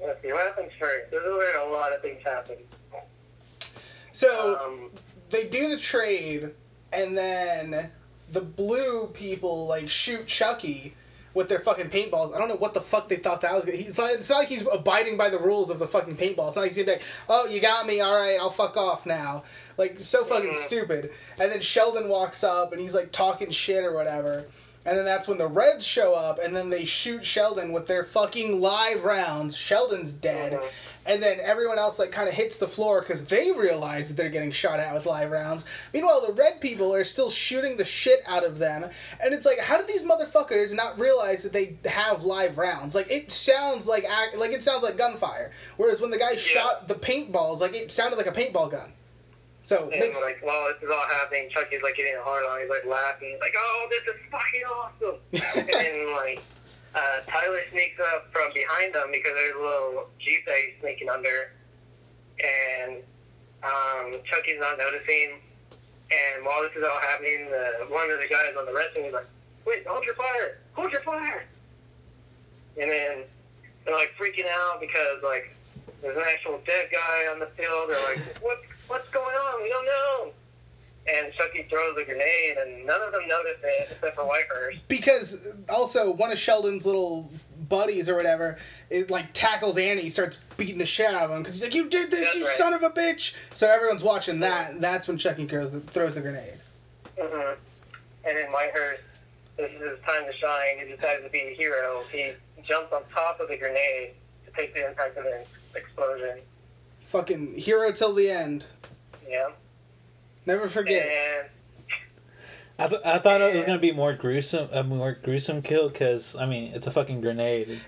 let's 0.00 0.20
see 0.22 0.32
what 0.32 0.46
happens 0.46 0.72
first. 0.78 1.10
This 1.10 1.20
is 1.22 1.26
where 1.32 1.58
a 1.58 1.70
lot 1.70 1.92
of 1.92 2.00
things 2.02 2.22
happen. 2.24 2.56
So 4.12 4.58
Um, 4.64 4.90
they 5.30 5.44
do 5.44 5.68
the 5.68 5.76
trade, 5.78 6.50
and 6.92 7.16
then 7.16 7.90
the 8.32 8.40
blue 8.40 9.08
people 9.14 9.66
like 9.66 9.88
shoot 9.88 10.26
Chucky 10.26 10.94
with 11.34 11.48
their 11.48 11.60
fucking 11.60 11.90
paintballs. 11.90 12.34
I 12.34 12.38
don't 12.38 12.48
know 12.48 12.56
what 12.56 12.74
the 12.74 12.80
fuck 12.80 13.08
they 13.08 13.16
thought 13.16 13.42
that 13.42 13.54
was. 13.54 13.64
Gonna, 13.64 13.76
it's, 13.78 13.98
not, 13.98 14.10
it's 14.12 14.28
not 14.30 14.38
like 14.38 14.48
he's 14.48 14.66
abiding 14.72 15.16
by 15.16 15.28
the 15.28 15.38
rules 15.38 15.70
of 15.70 15.78
the 15.78 15.86
fucking 15.86 16.16
paintball. 16.16 16.48
It's 16.48 16.56
not 16.56 16.62
like 16.62 16.72
he's 16.72 16.84
gonna 16.84 16.98
be 16.98 17.02
like, 17.02 17.02
"Oh, 17.28 17.46
you 17.46 17.60
got 17.60 17.86
me. 17.86 18.00
All 18.00 18.14
right, 18.16 18.38
I'll 18.40 18.50
fuck 18.50 18.76
off 18.76 19.06
now." 19.06 19.44
Like 19.76 20.00
so 20.00 20.24
fucking 20.24 20.50
Mhm. 20.52 20.56
stupid. 20.56 21.12
And 21.38 21.52
then 21.52 21.60
Sheldon 21.60 22.08
walks 22.08 22.42
up 22.42 22.72
and 22.72 22.80
he's 22.80 22.94
like 22.94 23.12
talking 23.12 23.50
shit 23.50 23.84
or 23.84 23.92
whatever. 23.92 24.46
And 24.88 24.96
then 24.96 25.04
that's 25.04 25.28
when 25.28 25.36
the 25.36 25.46
Reds 25.46 25.84
show 25.86 26.14
up, 26.14 26.38
and 26.42 26.56
then 26.56 26.70
they 26.70 26.86
shoot 26.86 27.22
Sheldon 27.22 27.72
with 27.72 27.86
their 27.86 28.04
fucking 28.04 28.58
live 28.58 29.04
rounds. 29.04 29.54
Sheldon's 29.54 30.12
dead, 30.12 30.54
Mhm. 30.54 30.68
and 31.04 31.22
then 31.22 31.40
everyone 31.42 31.78
else 31.78 31.98
like 31.98 32.10
kind 32.10 32.26
of 32.26 32.32
hits 32.34 32.56
the 32.56 32.66
floor 32.68 33.00
because 33.02 33.26
they 33.26 33.52
realize 33.52 34.08
that 34.08 34.16
they're 34.16 34.30
getting 34.30 34.50
shot 34.50 34.80
at 34.80 34.94
with 34.94 35.04
live 35.04 35.30
rounds. 35.30 35.66
Meanwhile, 35.92 36.22
the 36.26 36.32
Red 36.32 36.62
people 36.62 36.94
are 36.94 37.04
still 37.04 37.28
shooting 37.28 37.76
the 37.76 37.84
shit 37.84 38.22
out 38.26 38.44
of 38.44 38.58
them, 38.58 38.88
and 39.22 39.34
it's 39.34 39.44
like, 39.44 39.58
how 39.58 39.76
did 39.76 39.88
these 39.88 40.04
motherfuckers 40.06 40.72
not 40.72 40.98
realize 40.98 41.42
that 41.42 41.52
they 41.52 41.76
have 41.84 42.22
live 42.24 42.56
rounds? 42.56 42.94
Like 42.94 43.10
it 43.10 43.30
sounds 43.30 43.86
like 43.86 44.08
like 44.36 44.52
it 44.52 44.62
sounds 44.62 44.82
like 44.82 44.96
gunfire, 44.96 45.52
whereas 45.76 46.00
when 46.00 46.10
the 46.10 46.18
guy 46.18 46.36
shot 46.36 46.88
the 46.88 46.94
paintballs, 46.94 47.60
like 47.60 47.74
it 47.74 47.90
sounded 47.90 48.16
like 48.16 48.26
a 48.26 48.32
paintball 48.32 48.70
gun. 48.70 48.94
So 49.68 49.90
And 49.92 50.00
makes 50.00 50.16
like 50.24 50.40
while 50.40 50.64
this 50.72 50.80
is 50.80 50.88
all 50.88 51.04
happening, 51.20 51.52
Chucky's 51.52 51.84
like 51.84 51.94
getting 51.94 52.16
a 52.16 52.24
hard 52.24 52.40
on. 52.48 52.56
He's 52.64 52.72
like 52.72 52.88
laughing. 52.88 53.36
He's 53.36 53.40
like, 53.44 53.52
"Oh, 53.52 53.86
this 53.92 54.00
is 54.08 54.16
fucking 54.32 54.64
awesome!" 54.64 55.20
and 55.60 55.68
then 55.68 56.16
like 56.16 56.40
uh, 56.96 57.20
Tyler 57.28 57.60
sneaks 57.68 58.00
up 58.00 58.32
from 58.32 58.48
behind 58.56 58.94
them 58.94 59.12
because 59.12 59.36
there's 59.36 59.56
a 59.56 59.60
little 59.60 60.08
jeep 60.24 60.40
that 60.48 60.56
he's 60.56 60.80
sneaking 60.80 61.12
under, 61.12 61.52
and 62.40 63.04
um, 63.60 64.16
Chucky's 64.24 64.56
not 64.56 64.78
noticing. 64.80 65.36
And 66.08 66.48
while 66.48 66.64
this 66.64 66.72
is 66.72 66.80
all 66.80 67.04
happening, 67.04 67.52
the, 67.52 67.92
one 67.92 68.08
of 68.08 68.24
the 68.24 68.28
guys 68.32 68.56
on 68.56 68.64
the 68.64 68.72
wrestling 68.72 69.04
is 69.04 69.12
like, 69.12 69.28
"Wait, 69.68 69.84
hold 69.84 70.00
your 70.08 70.16
fire! 70.16 70.64
Hold 70.80 70.92
your 70.96 71.04
fire!" 71.04 71.44
And 72.80 72.88
then 72.90 73.28
they're 73.84 73.92
like 73.92 74.16
freaking 74.16 74.48
out 74.48 74.80
because 74.80 75.20
like 75.20 75.52
there's 76.00 76.16
an 76.16 76.24
actual 76.24 76.56
dead 76.64 76.88
guy 76.88 77.28
on 77.28 77.38
the 77.38 77.52
field. 77.52 77.92
They're 77.92 78.08
like, 78.08 78.24
"What's 78.40 78.64
what's 78.88 79.08
going 79.10 79.34
on? 79.34 79.62
We 79.62 79.68
don't 79.68 79.84
know." 79.86 80.32
And 81.06 81.32
Chucky 81.32 81.62
throws 81.70 81.96
a 81.96 82.04
grenade, 82.04 82.58
and 82.58 82.84
none 82.84 83.00
of 83.00 83.12
them 83.12 83.26
notice 83.26 83.56
it 83.62 83.88
except 83.92 84.14
for 84.14 84.24
Whitehurst. 84.24 84.80
because 84.88 85.38
also 85.70 86.10
one 86.12 86.30
of 86.30 86.38
Sheldon's 86.38 86.84
little 86.84 87.30
buddies 87.68 88.10
or 88.10 88.14
whatever, 88.14 88.58
it 88.90 89.08
like 89.10 89.32
tackles 89.32 89.78
Annie, 89.78 90.10
starts 90.10 90.38
beating 90.58 90.76
the 90.76 90.84
shit 90.84 91.06
out 91.06 91.22
of 91.22 91.30
him 91.30 91.38
because 91.42 91.54
he's 91.54 91.64
like, 91.64 91.74
"You 91.74 91.88
did 91.88 92.10
this, 92.10 92.26
That's 92.26 92.36
you 92.36 92.44
right. 92.44 92.56
son 92.56 92.74
of 92.74 92.82
a 92.82 92.90
bitch!" 92.90 93.34
So 93.54 93.68
everyone's 93.70 94.04
watching 94.04 94.40
that. 94.40 94.72
And 94.72 94.82
that's 94.82 95.08
when 95.08 95.16
Chucky 95.16 95.46
throws 95.46 95.70
the, 95.70 95.80
throws 95.80 96.14
the 96.14 96.20
grenade. 96.20 96.58
hmm 97.18 97.52
and 98.24 98.36
then 98.36 98.48
Whitehurst, 98.52 98.98
this 99.56 99.70
is 99.72 99.80
his 99.80 99.98
time 100.04 100.26
to 100.26 100.32
shine. 100.36 100.78
He 100.86 100.92
decides 100.94 101.22
to 101.24 101.30
be 101.30 101.38
a 101.40 101.54
hero. 101.54 102.02
He 102.12 102.32
jumps 102.68 102.92
on 102.92 103.00
top 103.14 103.40
of 103.40 103.48
the 103.48 103.56
grenade 103.56 104.10
to 104.44 104.52
take 104.52 104.74
the 104.74 104.86
impact 104.86 105.16
of 105.16 105.24
the 105.24 105.44
explosion. 105.74 106.40
Fucking 107.06 107.56
hero 107.56 107.90
till 107.92 108.14
the 108.14 108.30
end. 108.30 108.66
Yeah. 109.28 109.48
Never 110.46 110.68
forget. 110.68 111.06
And 111.06 111.48
I, 112.80 112.86
th- 112.86 113.00
I 113.04 113.18
thought 113.18 113.40
it 113.40 113.56
was 113.56 113.64
gonna 113.64 113.78
be 113.80 113.90
more 113.92 114.12
gruesome, 114.12 114.68
a 114.72 114.84
more 114.84 115.12
gruesome 115.22 115.62
kill, 115.62 115.90
cause 115.90 116.36
I 116.38 116.46
mean 116.46 116.72
it's 116.74 116.86
a 116.86 116.92
fucking 116.92 117.20
grenade. 117.20 117.80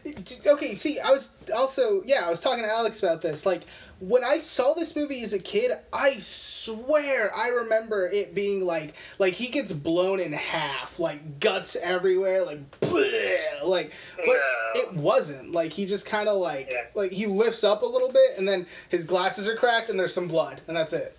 Okay, 0.46 0.74
see, 0.74 0.98
I 0.98 1.10
was 1.10 1.30
also 1.54 2.02
yeah, 2.04 2.26
I 2.26 2.30
was 2.30 2.40
talking 2.40 2.64
to 2.64 2.70
Alex 2.70 2.98
about 3.00 3.22
this. 3.22 3.46
Like 3.46 3.62
when 4.00 4.24
I 4.24 4.40
saw 4.40 4.74
this 4.74 4.96
movie 4.96 5.22
as 5.22 5.32
a 5.32 5.38
kid, 5.38 5.72
I 5.92 6.14
swear 6.18 7.32
I 7.36 7.48
remember 7.48 8.08
it 8.08 8.34
being 8.34 8.64
like 8.64 8.94
like 9.20 9.34
he 9.34 9.46
gets 9.48 9.72
blown 9.72 10.18
in 10.18 10.32
half, 10.32 10.98
like 10.98 11.38
guts 11.38 11.76
everywhere, 11.76 12.44
like 12.44 12.58
bleh, 12.80 13.62
like 13.64 13.92
but 14.16 14.26
No. 14.26 14.80
it 14.80 14.92
wasn't. 14.94 15.52
Like 15.52 15.72
he 15.72 15.86
just 15.86 16.04
kind 16.04 16.28
of 16.28 16.38
like 16.38 16.68
Yeah. 16.68 16.86
like 16.96 17.12
he 17.12 17.26
lifts 17.26 17.62
up 17.62 17.82
a 17.82 17.86
little 17.86 18.10
bit 18.10 18.38
and 18.38 18.48
then 18.48 18.66
his 18.88 19.04
glasses 19.04 19.46
are 19.46 19.54
cracked 19.54 19.88
and 19.88 20.00
there's 20.00 20.12
some 20.12 20.26
blood 20.26 20.60
and 20.66 20.76
that's 20.76 20.92
it. 20.92 21.16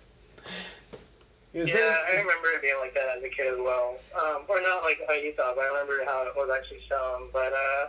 It 1.52 1.58
was 1.58 1.70
yeah, 1.70 1.96
I 2.08 2.12
remember 2.12 2.48
it 2.54 2.62
being 2.62 2.78
like 2.80 2.94
that 2.94 3.16
as 3.16 3.22
a 3.22 3.28
kid 3.28 3.52
as 3.52 3.58
well. 3.58 3.98
Um, 4.16 4.42
or 4.48 4.60
not 4.62 4.82
like 4.82 5.00
how 5.06 5.14
you 5.14 5.32
thought, 5.34 5.54
but 5.54 5.62
I 5.62 5.68
remember 5.68 6.02
how 6.06 6.22
it 6.26 6.34
was 6.34 6.48
actually 6.50 6.80
shown. 6.88 7.28
But 7.30 7.52
uh, 7.52 7.88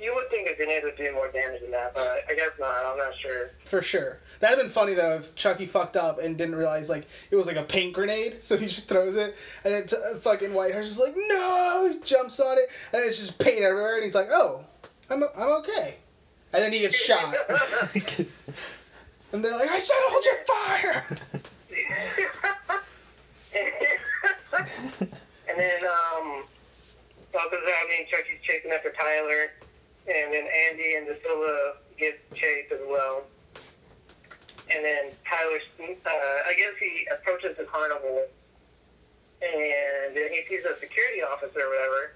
you 0.00 0.14
would 0.14 0.30
think 0.30 0.48
a 0.48 0.54
grenade 0.54 0.84
would 0.84 0.96
do 0.96 1.12
more 1.12 1.30
damage 1.32 1.60
than 1.62 1.72
that, 1.72 1.92
but 1.94 2.24
I 2.28 2.34
guess 2.34 2.50
not. 2.58 2.84
I'm 2.84 2.96
not 2.96 3.14
sure. 3.20 3.50
For 3.64 3.82
sure. 3.82 4.20
That'd 4.38 4.58
have 4.58 4.66
been 4.66 4.72
funny 4.72 4.94
though 4.94 5.16
if 5.16 5.34
Chucky 5.34 5.66
fucked 5.66 5.96
up 5.96 6.20
and 6.20 6.38
didn't 6.38 6.54
realize 6.54 6.88
like 6.88 7.08
it 7.32 7.36
was 7.36 7.46
like 7.46 7.56
a 7.56 7.64
paint 7.64 7.94
grenade, 7.94 8.38
so 8.42 8.56
he 8.56 8.66
just 8.66 8.88
throws 8.88 9.16
it, 9.16 9.34
and 9.64 9.74
then 9.74 9.86
t- 9.86 9.96
uh, 9.96 10.16
fucking 10.16 10.50
Whitehurst 10.50 10.82
is 10.82 10.98
like, 11.00 11.16
no, 11.16 11.90
he 11.92 11.98
jumps 12.04 12.38
on 12.38 12.58
it, 12.58 12.68
and 12.92 13.02
it's 13.02 13.18
just 13.18 13.38
paint 13.38 13.62
everywhere, 13.62 13.96
and 13.96 14.04
he's 14.04 14.14
like, 14.14 14.28
oh, 14.30 14.64
I'm 15.10 15.24
I'm 15.36 15.48
okay, 15.62 15.96
and 16.52 16.62
then 16.62 16.72
he 16.72 16.78
gets 16.78 16.96
shot, 16.96 17.34
and 19.32 19.44
they're 19.44 19.56
like, 19.56 19.70
I 19.70 19.80
said 19.80 19.96
hold 19.98 20.24
your 20.24 20.36
fire. 20.46 21.04
and 25.48 25.58
then, 25.58 25.84
um, 25.84 26.44
Out 27.88 28.06
Chucky's 28.08 28.40
chasing 28.42 28.70
after 28.70 28.92
Tyler, 28.92 29.52
and 30.06 30.32
then 30.32 30.44
Andy 30.44 30.94
and 30.96 31.06
De 31.06 31.16
Silva 31.22 31.76
get 31.98 32.18
chased 32.34 32.72
as 32.72 32.80
well. 32.88 33.24
And 34.74 34.84
then 34.84 35.10
Tyler, 35.24 35.60
uh, 35.80 36.10
I 36.44 36.54
guess 36.56 36.76
he 36.78 37.08
approaches 37.12 37.56
the 37.56 37.64
carnival, 37.64 38.26
and 39.42 40.16
then 40.16 40.28
he 40.32 40.44
sees 40.48 40.64
a 40.64 40.78
security 40.78 41.22
officer 41.22 41.60
or 41.60 41.70
whatever, 41.72 42.12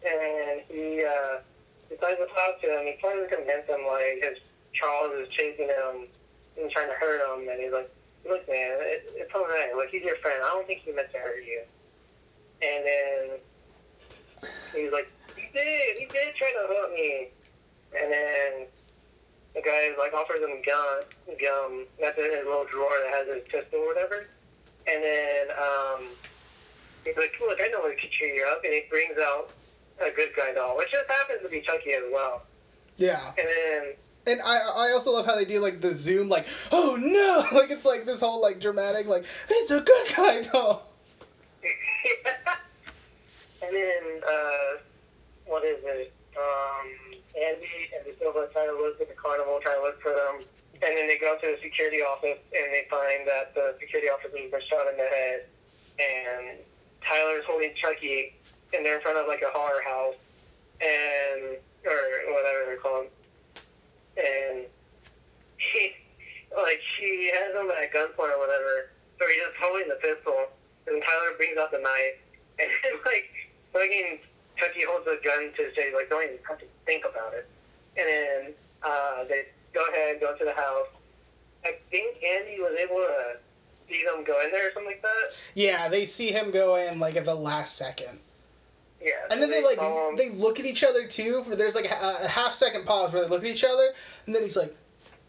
and 0.00 0.62
he 0.68 1.04
uh, 1.04 1.40
decides 1.88 2.18
to 2.18 2.26
talk 2.32 2.60
to 2.62 2.66
him. 2.72 2.86
He 2.86 2.96
tries 3.00 3.20
to 3.20 3.28
convince 3.28 3.66
him 3.68 3.84
like 3.86 4.24
his 4.24 4.38
Charles 4.72 5.12
is 5.20 5.28
chasing 5.28 5.68
him 5.68 6.08
and 6.56 6.70
trying 6.70 6.88
to 6.88 6.96
hurt 6.96 7.20
him, 7.20 7.48
and 7.48 7.60
he's 7.60 7.72
like, 7.72 7.92
"Look, 8.24 8.48
man, 8.48 8.80
it, 8.80 9.12
it's 9.14 9.34
all 9.34 9.44
right. 9.44 9.76
Look, 9.76 9.90
he's 9.90 10.02
your 10.02 10.16
friend. 10.16 10.40
I 10.42 10.48
don't 10.48 10.66
think 10.66 10.80
he 10.80 10.92
meant 10.92 11.12
to 11.12 11.18
hurt 11.18 11.44
you." 11.44 11.62
And 12.62 12.86
then 12.86 13.38
he's 14.74 14.92
like, 14.92 15.10
"He 15.36 15.48
did. 15.52 15.98
He 15.98 16.06
did 16.06 16.34
try 16.36 16.52
to 16.52 16.66
hurt 16.68 16.92
me." 16.94 17.28
And 17.94 18.10
then 18.12 18.66
the 19.54 19.60
guy 19.60 19.92
like 19.98 20.14
offers 20.14 20.40
him 20.40 20.62
gum, 20.64 21.36
gum 21.40 21.84
that's 22.00 22.18
in 22.18 22.24
his 22.24 22.44
little 22.44 22.64
drawer 22.64 22.92
that 23.04 23.12
has 23.12 23.34
his 23.34 23.44
pistol 23.48 23.80
or 23.80 23.86
whatever. 23.88 24.26
And 24.86 25.02
then 25.02 25.46
um, 25.56 26.04
he's 27.04 27.16
like, 27.16 27.32
"Look, 27.40 27.58
I 27.62 27.68
know 27.68 27.80
what 27.80 27.96
can 27.98 28.10
cheer 28.10 28.34
you 28.34 28.46
up," 28.50 28.64
and 28.64 28.72
he 28.72 28.82
brings 28.90 29.18
out 29.18 29.50
a 30.00 30.10
good 30.10 30.30
guy 30.36 30.52
doll, 30.54 30.76
which 30.76 30.90
just 30.90 31.08
happens 31.08 31.42
to 31.42 31.48
be 31.48 31.60
Chucky 31.60 31.92
as 31.92 32.04
well. 32.12 32.42
Yeah, 32.96 33.32
And 33.38 33.48
then 33.48 33.94
and 34.26 34.40
I 34.42 34.58
I 34.58 34.92
also 34.92 35.12
love 35.12 35.26
how 35.26 35.34
they 35.34 35.44
do 35.44 35.60
like 35.60 35.80
the 35.80 35.94
zoom, 35.94 36.28
like, 36.28 36.46
oh 36.70 36.96
no, 37.00 37.46
like 37.58 37.70
it's 37.70 37.84
like 37.84 38.06
this 38.06 38.20
whole 38.20 38.40
like 38.40 38.60
dramatic, 38.60 39.06
like 39.06 39.24
it's 39.48 39.70
a 39.70 39.80
good 39.80 40.08
guy 40.16 40.42
doll. 40.42 40.88
and 43.62 43.74
then, 43.74 44.04
uh, 44.26 44.82
what 45.46 45.64
is 45.64 45.78
it? 45.82 46.12
Um, 46.36 47.16
Andy 47.36 47.92
and 47.96 48.04
De 48.04 48.12
Silva 48.18 48.48
try 48.52 48.66
to 48.66 48.72
look 48.72 49.00
at 49.00 49.08
the 49.08 49.14
carnival, 49.14 49.60
try 49.62 49.74
to 49.74 49.82
look 49.82 50.00
for 50.02 50.12
them. 50.12 50.44
And 50.82 50.96
then 50.96 51.06
they 51.06 51.18
go 51.18 51.38
to 51.38 51.46
the 51.46 51.58
security 51.62 52.02
office 52.02 52.42
and 52.50 52.66
they 52.74 52.86
find 52.90 53.26
that 53.28 53.54
the 53.54 53.76
security 53.78 54.08
officer 54.08 54.34
has 54.34 54.50
been 54.50 54.66
shot 54.66 54.90
in 54.90 54.96
the 54.98 55.06
head. 55.06 55.46
And 56.00 56.58
Tyler's 57.06 57.44
holding 57.46 57.70
Chucky 57.76 58.34
and 58.74 58.84
they're 58.84 58.96
in 58.96 59.02
front 59.02 59.18
of 59.18 59.28
like 59.28 59.42
a 59.42 59.52
horror 59.52 59.82
house 59.84 60.18
and, 60.80 61.56
or 61.86 62.00
whatever 62.34 62.66
they're 62.66 62.82
called. 62.82 63.06
And 64.16 64.66
he, 65.56 65.94
like, 66.56 66.80
she 66.98 67.30
has 67.32 67.54
him 67.54 67.70
at 67.70 67.92
gunpoint 67.94 68.34
or 68.34 68.40
whatever. 68.40 68.90
So 69.18 69.28
he's 69.28 69.38
just 69.38 69.56
holding 69.62 69.88
the 69.88 70.00
pistol. 70.02 70.50
And 70.88 71.00
Tyler 71.00 71.36
brings 71.36 71.56
out 71.58 71.70
the 71.70 71.78
knife. 71.78 72.18
And 72.60 72.68
it's 72.84 73.06
like, 73.06 73.51
fucking 73.72 74.18
Chucky 74.56 74.84
holds 74.88 75.06
a 75.06 75.16
gun 75.24 75.50
to 75.56 75.70
face, 75.72 75.94
like, 75.94 76.08
don't 76.08 76.24
even 76.24 76.38
have 76.48 76.58
to 76.58 76.66
think 76.86 77.04
about 77.04 77.34
it. 77.34 77.48
And 77.96 78.06
then 78.08 78.54
uh, 78.82 79.24
they 79.28 79.46
go 79.74 79.84
ahead, 79.88 80.20
go 80.20 80.36
to 80.36 80.44
the 80.44 80.52
house. 80.52 80.88
I 81.64 81.76
think 81.90 82.16
Andy 82.22 82.58
was 82.58 82.76
able 82.78 82.96
to 82.96 83.36
see 83.88 84.04
them 84.04 84.24
go 84.24 84.40
in 84.44 84.50
there 84.50 84.68
or 84.68 84.72
something 84.72 84.92
like 84.92 85.02
that. 85.02 85.32
Yeah, 85.54 85.88
they 85.88 86.04
see 86.04 86.32
him 86.32 86.50
go 86.50 86.76
in 86.76 86.98
like 86.98 87.16
at 87.16 87.24
the 87.24 87.34
last 87.34 87.76
second. 87.76 88.18
Yeah. 89.00 89.10
And 89.30 89.42
then 89.42 89.50
so 89.50 89.54
they 89.54 89.64
like 89.64 89.80
him. 89.80 90.16
they 90.16 90.30
look 90.30 90.60
at 90.60 90.66
each 90.66 90.84
other 90.84 91.06
too. 91.06 91.42
For 91.42 91.56
there's 91.56 91.74
like 91.74 91.90
a, 91.90 92.18
a 92.24 92.28
half 92.28 92.52
second 92.52 92.86
pause 92.86 93.12
where 93.12 93.22
they 93.22 93.28
look 93.28 93.44
at 93.44 93.50
each 93.50 93.64
other, 93.64 93.92
and 94.26 94.34
then 94.34 94.42
he's 94.42 94.56
like, 94.56 94.76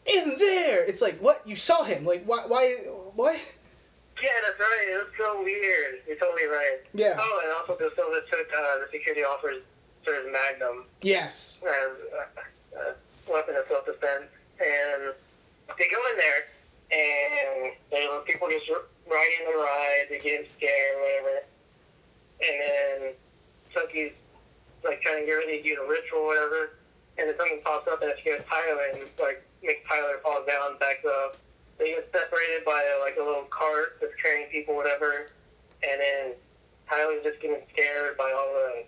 "In 0.06 0.36
there." 0.38 0.86
It's 0.86 1.02
like, 1.02 1.18
what? 1.20 1.42
You 1.46 1.56
saw 1.56 1.84
him? 1.84 2.06
Like, 2.06 2.24
why? 2.26 2.44
Why? 2.48 2.76
What? 3.16 3.40
Yeah, 4.24 4.40
that's 4.40 4.56
right. 4.56 4.88
It 4.88 4.98
was 5.04 5.12
so 5.20 5.44
weird. 5.44 6.00
You're 6.08 6.16
totally 6.16 6.48
right. 6.48 6.80
Yeah. 6.94 7.20
Oh, 7.20 7.42
and 7.44 7.52
also 7.60 7.76
De 7.76 7.92
Silva 7.94 8.24
took 8.32 8.48
uh, 8.56 8.80
the 8.80 8.88
security 8.90 9.24
officer's 9.28 9.68
magnum 10.32 10.86
Yes. 11.02 11.60
as 11.68 11.92
uh, 12.08 12.80
uh, 12.80 12.94
weapon 13.28 13.56
of 13.60 13.68
self-defense, 13.68 14.32
and 14.64 15.12
they 15.78 15.88
go 15.92 16.00
in 16.08 16.16
there, 16.16 16.42
and 16.96 17.74
they 17.92 18.08
people 18.26 18.48
just 18.48 18.72
riding 19.12 19.44
the 19.44 19.58
ride, 19.60 20.08
they 20.10 20.20
get 20.20 20.48
scared, 20.56 20.96
whatever, 21.04 21.44
and 22.40 22.56
then 22.64 23.14
Chucky's 23.74 24.14
like 24.86 25.02
trying 25.02 25.20
to 25.22 25.26
get 25.28 25.34
ready 25.36 25.58
to 25.60 25.64
do 25.68 25.76
the 25.76 25.88
ritual, 25.88 26.20
or 26.20 26.28
whatever, 26.32 26.80
and 27.20 27.28
then 27.28 27.36
something 27.36 27.60
pops 27.64 27.88
up 27.92 28.02
and 28.02 28.12
it 28.12 28.18
scares 28.22 28.44
Tyler 28.48 28.88
and 28.96 29.04
like 29.20 29.44
makes 29.62 29.84
Tyler 29.88 30.20
fall 30.24 30.44
down, 30.48 30.78
back 30.80 31.04
up. 31.04 31.36
They 31.78 31.92
get 31.92 32.10
separated 32.12 32.66
by 32.66 32.84
like 33.02 33.18
a 33.18 33.24
little 33.24 33.48
cart 33.50 33.98
that's 34.00 34.14
carrying 34.22 34.48
people, 34.50 34.76
whatever, 34.76 35.32
and 35.82 36.00
then 36.00 36.34
Tyler's 36.90 37.24
just 37.24 37.42
getting 37.42 37.62
scared 37.72 38.18
by 38.18 38.32
all 38.32 38.54
the 38.54 38.84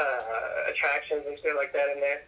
uh, 0.00 0.70
attractions 0.70 1.24
and 1.26 1.38
shit 1.42 1.54
like 1.56 1.72
that 1.72 1.88
in 1.94 2.00
there. 2.00 2.22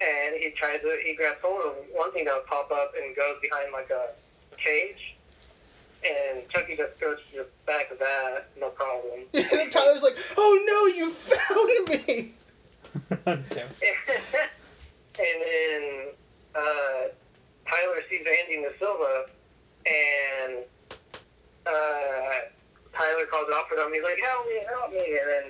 And 0.00 0.34
he 0.36 0.50
tries 0.50 0.80
to, 0.80 0.98
he 1.04 1.14
grabs 1.14 1.38
hold 1.40 1.62
of 1.64 1.74
one 1.92 2.12
thing 2.12 2.24
that 2.24 2.34
would 2.34 2.46
pop 2.46 2.70
up 2.72 2.92
and 3.00 3.14
goes 3.14 3.36
behind 3.40 3.72
like 3.72 3.90
a 3.90 4.08
cage. 4.58 5.14
And 6.04 6.48
Chucky 6.48 6.76
just 6.76 6.98
goes 6.98 7.18
to 7.30 7.38
the 7.38 7.46
back 7.64 7.92
of 7.92 7.98
that, 8.00 8.48
no 8.58 8.70
problem. 8.70 9.20
and 9.34 9.46
then 9.52 9.70
Tyler's 9.70 10.02
like, 10.02 10.16
"Oh 10.36 10.58
no, 10.66 10.86
you 10.86 11.10
found 11.12 12.06
me." 12.06 12.34
And 15.18 15.42
then 15.42 16.06
uh, 16.54 17.08
Tyler 17.72 18.02
sees 18.10 18.20
Andy 18.20 18.62
De 18.62 18.70
Silva, 18.78 19.24
and 19.86 20.64
uh, 21.66 22.52
Tyler 22.94 23.26
calls 23.30 23.48
out 23.54 23.68
for 23.68 23.76
them. 23.76 23.92
He's 23.94 24.02
like, 24.02 24.18
"Help 24.20 24.46
me, 24.46 24.60
help 24.68 24.92
me!" 24.92 25.18
And 25.18 25.28
then 25.28 25.44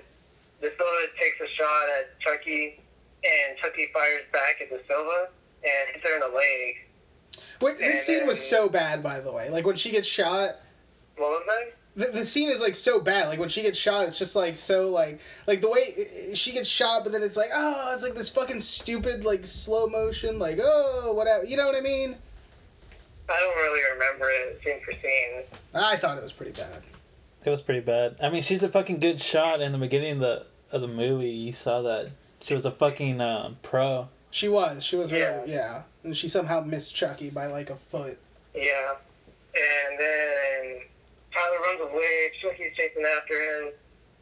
De 0.60 0.76
Silva 0.76 1.06
takes 1.20 1.40
a 1.40 1.48
shot 1.56 1.88
at 1.98 2.18
Chucky, 2.20 2.80
and 3.24 3.58
Chucky 3.58 3.88
fires 3.92 4.22
back 4.32 4.60
at 4.60 4.70
De 4.70 4.78
Silva 4.86 5.28
and 5.64 5.94
hits 5.94 6.06
her 6.06 6.14
in 6.14 6.20
the 6.20 6.36
leg. 6.36 6.76
Wait, 7.60 7.78
this 7.78 8.06
scene 8.06 8.26
was 8.26 8.40
so 8.44 8.68
bad, 8.68 9.02
by 9.02 9.20
the 9.20 9.32
way. 9.32 9.48
Like 9.50 9.66
when 9.66 9.76
she 9.76 9.90
gets 9.90 10.06
shot, 10.06 10.56
What 11.16 11.30
was 11.30 11.42
that? 11.46 11.76
The, 11.94 12.06
the 12.06 12.24
scene 12.24 12.48
is 12.48 12.60
like 12.60 12.76
so 12.76 13.00
bad. 13.00 13.28
Like 13.28 13.38
when 13.38 13.48
she 13.48 13.62
gets 13.62 13.78
shot, 13.78 14.06
it's 14.06 14.18
just 14.18 14.34
like 14.34 14.56
so 14.56 14.88
like 14.90 15.20
like 15.46 15.60
the 15.60 15.70
way 15.70 16.32
she 16.34 16.52
gets 16.52 16.68
shot, 16.68 17.02
but 17.04 17.12
then 17.12 17.22
it's 17.22 17.36
like 17.36 17.50
oh, 17.54 17.90
it's 17.92 18.02
like 18.02 18.14
this 18.14 18.30
fucking 18.30 18.60
stupid 18.60 19.24
like 19.24 19.44
slow 19.44 19.86
motion, 19.86 20.38
like 20.38 20.58
oh 20.62 21.12
whatever. 21.12 21.44
You 21.44 21.56
know 21.56 21.66
what 21.66 21.76
I 21.76 21.80
mean? 21.80 22.16
I 23.28 23.40
don't 23.40 23.56
really 23.56 23.80
remember 23.94 24.30
it 24.30 24.60
scene 24.64 24.80
for 24.84 24.92
scene. 24.92 25.44
I 25.74 25.96
thought 25.96 26.18
it 26.18 26.22
was 26.22 26.32
pretty 26.32 26.52
bad. 26.52 26.82
It 27.44 27.50
was 27.50 27.60
pretty 27.60 27.80
bad. 27.80 28.16
I 28.22 28.30
mean, 28.30 28.42
she's 28.42 28.62
a 28.62 28.68
fucking 28.68 29.00
good 29.00 29.20
shot 29.20 29.60
in 29.60 29.72
the 29.72 29.78
beginning 29.78 30.12
of 30.12 30.18
the 30.20 30.46
of 30.70 30.80
the 30.80 30.88
movie. 30.88 31.30
You 31.30 31.52
saw 31.52 31.82
that 31.82 32.10
she 32.40 32.54
was 32.54 32.64
a 32.64 32.70
fucking 32.70 33.20
uh, 33.20 33.54
pro. 33.62 34.08
She 34.30 34.48
was. 34.48 34.82
She 34.82 34.96
was 34.96 35.12
really 35.12 35.24
Yeah. 35.24 35.44
yeah. 35.46 35.82
And 36.02 36.16
she 36.16 36.28
somehow 36.28 36.62
missed 36.62 36.94
Chucky 36.94 37.30
by 37.30 37.46
like 37.46 37.70
a 37.70 37.76
foot. 37.76 38.18
Yeah. 38.54 38.94
And 39.54 40.00
then 40.00 40.80
Tyler 41.32 41.58
runs 41.60 41.80
away. 41.92 42.30
Chucky's 42.40 42.74
chasing 42.76 43.04
after 43.18 43.34
him. 43.34 43.72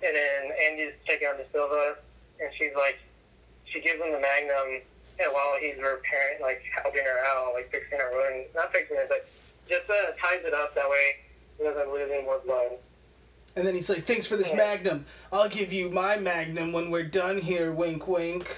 and 0.03 0.17
then 0.17 0.51
Andy's 0.67 0.95
taking 1.07 1.29
on 1.29 1.37
De 1.37 1.45
Silva, 1.53 1.97
and 2.41 2.49
she's 2.57 2.73
like, 2.75 2.99
she 3.67 3.81
gives 3.81 4.01
him 4.03 4.13
the 4.13 4.19
Magnum, 4.19 4.81
and 5.19 5.29
while 5.33 5.57
he's 5.61 5.77
repairing, 5.77 6.41
like 6.41 6.63
helping 6.83 7.05
her 7.05 7.19
out, 7.27 7.53
like 7.55 7.71
fixing 7.71 7.99
her 7.99 8.11
wound, 8.13 8.47
not 8.55 8.73
fixing 8.73 8.97
it, 8.97 9.07
but 9.11 9.29
just 9.69 9.89
uh, 9.91 10.13
ties 10.21 10.41
it 10.45 10.55
up 10.55 10.75
that 10.75 10.89
way 10.89 11.17
he 11.59 11.65
doesn't 11.65 11.93
lose 11.93 12.11
any 12.11 12.25
more 12.25 12.41
blood. 12.47 12.73
And 13.57 13.67
then 13.67 13.75
he's 13.75 13.91
like, 13.91 14.05
"Thanks 14.05 14.27
for 14.27 14.37
this 14.37 14.49
Yeah. 14.49 14.57
magnum. 14.57 15.05
I'll 15.33 15.49
give 15.51 15.73
you 15.73 15.91
my 15.91 16.17
magnum 16.17 16.73
when 16.73 16.91
we're 16.91 17.03
done 17.05 17.37
here." 17.39 17.71
Wink, 17.73 18.09
wink. 18.09 18.57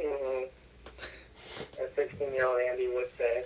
Mm-hmm. 0.00 0.46
As 1.82 1.90
16 1.94 2.32
year 2.32 2.46
old 2.46 2.60
Andy 2.60 2.88
would 2.88 3.10
say. 3.16 3.44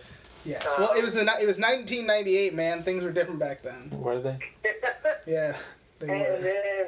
Yes. 0.48 0.64
Well, 0.78 0.94
it 0.96 1.04
was 1.04 1.12
the 1.12 1.20
it 1.20 1.46
was 1.46 1.58
1998, 1.58 2.54
man. 2.54 2.82
Things 2.82 3.04
were 3.04 3.12
different 3.12 3.38
back 3.38 3.62
then. 3.62 3.90
Were 3.92 4.18
they? 4.18 4.38
Yeah, 5.26 5.54
they 5.98 6.08
And 6.08 6.20
were. 6.20 6.40
then 6.40 6.86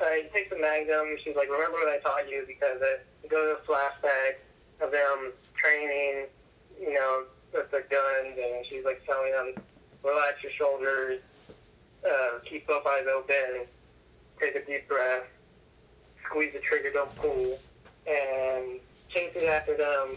uh, 0.00 0.04
he 0.22 0.28
takes 0.32 0.48
the 0.50 0.60
Magnum. 0.60 1.16
She's 1.24 1.34
like, 1.34 1.50
"Remember 1.50 1.76
what 1.78 1.88
I 1.88 1.98
taught 1.98 2.30
you?" 2.30 2.44
Because 2.46 2.80
it 2.80 3.28
goes 3.28 3.56
to 3.56 3.62
a 3.64 3.66
flashback 3.66 4.34
of 4.80 4.92
them 4.92 5.32
training, 5.56 6.26
you 6.80 6.94
know, 6.94 7.24
with 7.52 7.68
their 7.72 7.82
guns, 7.82 8.38
and 8.40 8.64
she's 8.68 8.84
like 8.84 9.04
telling 9.04 9.32
them, 9.32 9.54
"Relax 10.04 10.40
your 10.44 10.52
shoulders, 10.52 11.20
uh, 12.08 12.38
keep 12.48 12.64
both 12.68 12.86
eyes 12.86 13.06
open, 13.12 13.66
take 14.40 14.54
a 14.54 14.64
deep 14.64 14.86
breath, 14.86 15.24
squeeze 16.24 16.52
the 16.52 16.60
trigger, 16.60 16.92
don't 16.92 17.14
pull." 17.16 17.58
And 18.06 18.78
chasing 19.08 19.48
after 19.48 19.76
them, 19.76 20.14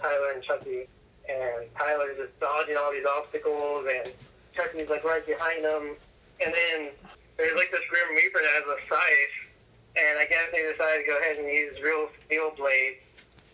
Tyler 0.00 0.30
and 0.32 0.42
Chucky, 0.42 0.88
and 1.28 1.66
Tyler's 1.76 2.16
just 2.16 2.38
dodging 2.40 2.76
all 2.76 2.92
these 2.92 3.06
obstacles, 3.06 3.86
and 3.90 4.12
Chucky's 4.54 4.88
like 4.88 5.04
right 5.04 5.24
behind 5.26 5.64
him. 5.64 5.96
And 6.44 6.52
then 6.52 6.90
there's 7.36 7.56
like 7.56 7.70
this 7.70 7.82
Grim 7.90 8.14
Reaper 8.16 8.40
that 8.40 8.54
has 8.62 8.66
a 8.66 8.78
scythe, 8.88 9.36
and 9.96 10.18
I 10.18 10.26
guess 10.26 10.48
they 10.52 10.62
decided 10.62 11.04
to 11.04 11.06
go 11.06 11.18
ahead 11.18 11.38
and 11.38 11.48
use 11.48 11.80
real 11.82 12.08
steel 12.26 12.52
blade 12.56 12.98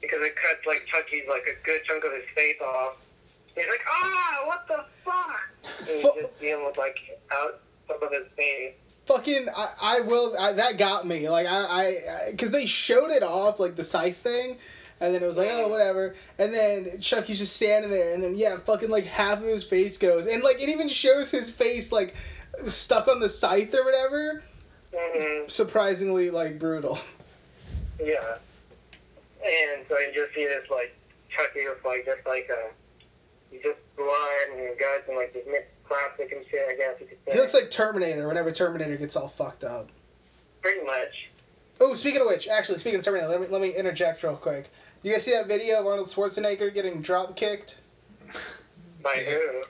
because 0.01 0.21
it 0.23 0.35
cuts 0.37 0.67
like 0.67 0.85
Chucky's 0.87 1.25
like 1.29 1.47
a 1.47 1.65
good 1.65 1.83
chunk 1.85 2.05
of 2.05 2.13
his 2.13 2.25
face 2.35 2.61
off. 2.61 2.97
He's 3.55 3.67
like, 3.69 3.85
ah, 3.89 4.45
what 4.47 4.67
the 4.67 4.85
fuck? 5.05 5.49
And 5.81 6.01
Fu- 6.03 6.21
just 6.21 6.41
him 6.41 6.65
with 6.65 6.79
like 6.79 6.97
out 7.31 7.61
top 7.89 8.03
of 8.03 8.11
his 8.11 8.27
face. 8.37 8.75
Fucking, 9.07 9.49
I, 9.55 9.69
I 9.83 10.01
will. 10.01 10.37
I, 10.39 10.53
that 10.53 10.79
got 10.79 11.07
me. 11.07 11.29
Like 11.29 11.47
I, 11.47 11.65
I, 11.65 12.31
because 12.31 12.51
they 12.51 12.67
showed 12.67 13.11
it 13.11 13.23
off, 13.23 13.61
like 13.61 13.77
the 13.77 13.85
scythe 13.85 14.17
thing, 14.17 14.59
and 15.03 15.15
then 15.15 15.23
it 15.23 15.27
was 15.27 15.37
like, 15.37 15.49
oh, 15.51 15.69
whatever. 15.69 16.15
And 16.39 16.55
then 16.55 17.01
Chucky's 17.01 17.39
just 17.39 17.55
standing 17.57 17.91
there, 17.91 18.13
and 18.13 18.23
then 18.23 18.35
yeah, 18.37 18.57
fucking 18.59 18.89
like 18.91 19.05
half 19.05 19.39
of 19.39 19.45
his 19.45 19.65
face 19.65 19.99
goes, 19.99 20.27
and 20.27 20.43
like 20.43 20.61
it 20.61 20.69
even 20.69 20.89
shows 20.89 21.31
his 21.31 21.51
face 21.51 21.91
like 21.93 22.15
stuck 22.67 23.09
on 23.09 23.21
the 23.21 23.29
scythe 23.29 23.75
or 23.75 23.85
whatever. 23.85 24.43
hmm 24.95 25.49
Surprisingly, 25.49 26.31
like 26.31 26.59
brutal. 26.59 26.99
Yeah. 28.01 28.37
And 29.45 29.85
so 29.89 29.99
you 29.99 30.13
just 30.15 30.35
see 30.35 30.45
this 30.45 30.69
like 30.71 30.97
Chucky 31.31 31.67
with 31.69 31.85
like 31.85 32.05
just 32.05 32.27
like 32.27 32.49
a 32.51 32.71
just 33.63 33.79
blood 33.97 34.57
and 34.57 34.79
guts 34.79 35.09
and 35.09 35.17
like 35.17 35.33
just 35.33 35.47
mixed 35.47 35.69
plastic 35.87 36.33
and 36.33 36.45
shit. 36.51 36.63
I 36.69 36.75
guess 36.77 37.01
you 37.01 37.07
could 37.07 37.19
say. 37.27 37.33
He 37.33 37.39
looks 37.39 37.55
like 37.55 37.71
Terminator 37.71 38.27
whenever 38.29 38.51
Terminator 38.51 38.97
gets 38.97 39.15
all 39.17 39.29
fucked 39.29 39.65
up. 39.65 39.91
pretty 40.63 40.85
much. 40.85 41.31
Oh, 41.81 41.95
speaking 41.95 42.21
of 42.21 42.27
which, 42.29 42.47
actually, 42.49 42.79
speaking 42.79 42.99
of 43.01 43.05
Terminator, 43.05 43.29
let 43.29 43.41
me 43.41 43.47
let 43.49 43.61
me 43.61 43.71
interject 43.75 44.23
real 44.23 44.37
quick. 44.37 44.71
You 45.03 45.11
guys 45.11 45.25
see 45.25 45.33
that 45.33 45.49
video 45.49 45.81
of 45.81 45.87
Arnold 45.87 46.07
Schwarzenegger 46.07 46.73
getting 46.73 47.03
drop 47.03 47.35
kicked? 47.35 47.79
By 49.03 49.27
who? 49.29 49.63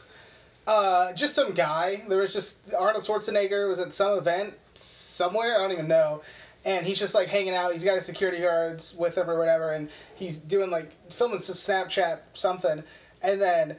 Uh, 0.70 1.14
just 1.14 1.34
some 1.34 1.52
guy. 1.52 2.04
There 2.06 2.18
was 2.18 2.34
just 2.34 2.59
Arnold 2.78 3.04
Schwarzenegger 3.04 3.66
was 3.66 3.78
at 3.78 3.94
some 3.94 4.18
event 4.18 4.54
somewhere. 4.74 5.56
I 5.56 5.62
don't 5.62 5.72
even 5.72 5.88
know. 5.88 6.20
And 6.66 6.86
he's 6.86 6.98
just 6.98 7.14
like 7.14 7.28
hanging 7.28 7.54
out. 7.54 7.72
He's 7.72 7.82
got 7.82 7.94
his 7.94 8.04
security 8.04 8.40
guards 8.42 8.94
with 8.94 9.16
him 9.16 9.28
or 9.28 9.38
whatever, 9.38 9.70
and 9.70 9.88
he's 10.14 10.36
doing 10.36 10.70
like 10.70 10.92
filming 11.10 11.40
some 11.40 11.56
Snapchat 11.56 12.18
something, 12.34 12.84
and 13.22 13.40
then 13.40 13.76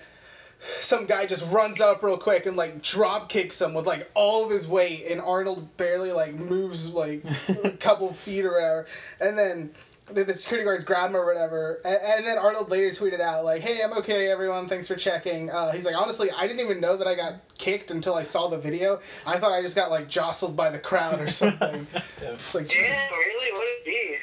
some 0.60 1.06
guy 1.06 1.26
just 1.26 1.50
runs 1.52 1.80
up 1.80 2.04
real 2.04 2.18
quick 2.18 2.46
and 2.46 2.58
like 2.58 2.82
drop 2.82 3.30
kicks 3.30 3.62
him 3.62 3.74
with 3.74 3.86
like 3.86 4.10
all 4.16 4.44
of 4.44 4.50
his 4.50 4.68
weight, 4.68 5.06
and 5.08 5.22
Arnold 5.22 5.78
barely 5.78 6.12
like 6.12 6.34
moves 6.34 6.90
like 6.90 7.24
a 7.64 7.70
couple 7.70 8.12
feet 8.12 8.44
or 8.44 8.54
whatever, 8.54 8.88
and 9.22 9.38
then 9.38 9.72
the, 10.12 10.24
the 10.24 10.34
security 10.34 10.66
guards 10.66 10.84
grab 10.84 11.10
him 11.10 11.16
or 11.16 11.26
whatever, 11.26 11.80
and, 11.86 11.98
and 12.04 12.28
then 12.28 12.38
Arnold 12.38 12.70
later 12.70 12.90
tweeted 12.90 13.20
out 13.22 13.46
like, 13.46 13.62
"Hey, 13.62 13.82
I'm 13.82 13.94
okay, 13.94 14.30
everyone. 14.30 14.68
Thanks 14.68 14.88
for 14.88 14.96
checking." 14.96 15.50
Uh, 15.50 15.72
he's 15.72 15.86
like, 15.86 15.96
"Honestly, 15.96 16.30
I 16.32 16.46
didn't 16.48 16.60
even 16.60 16.82
know 16.82 16.98
that 16.98 17.08
I 17.08 17.16
got 17.16 17.36
kicked 17.58 17.90
until 17.92 18.16
I 18.16 18.24
saw 18.24 18.50
the 18.50 18.58
video. 18.58 19.00
I 19.26 19.38
thought 19.40 19.52
I 19.54 19.62
just 19.62 19.76
got 19.76 19.90
like 19.92 20.08
jostled 20.10 20.56
by 20.58 20.70
the 20.70 20.80
crowd 20.80 21.22
or 21.22 21.30
something." 21.30 21.88
it's 22.22 22.54
like, 22.56 22.68
Jesus. 22.68 22.88
Yeah, 22.90 23.10
really? 23.10 23.52
What 23.54 23.64
a 23.68 23.86
beef. 23.86 24.20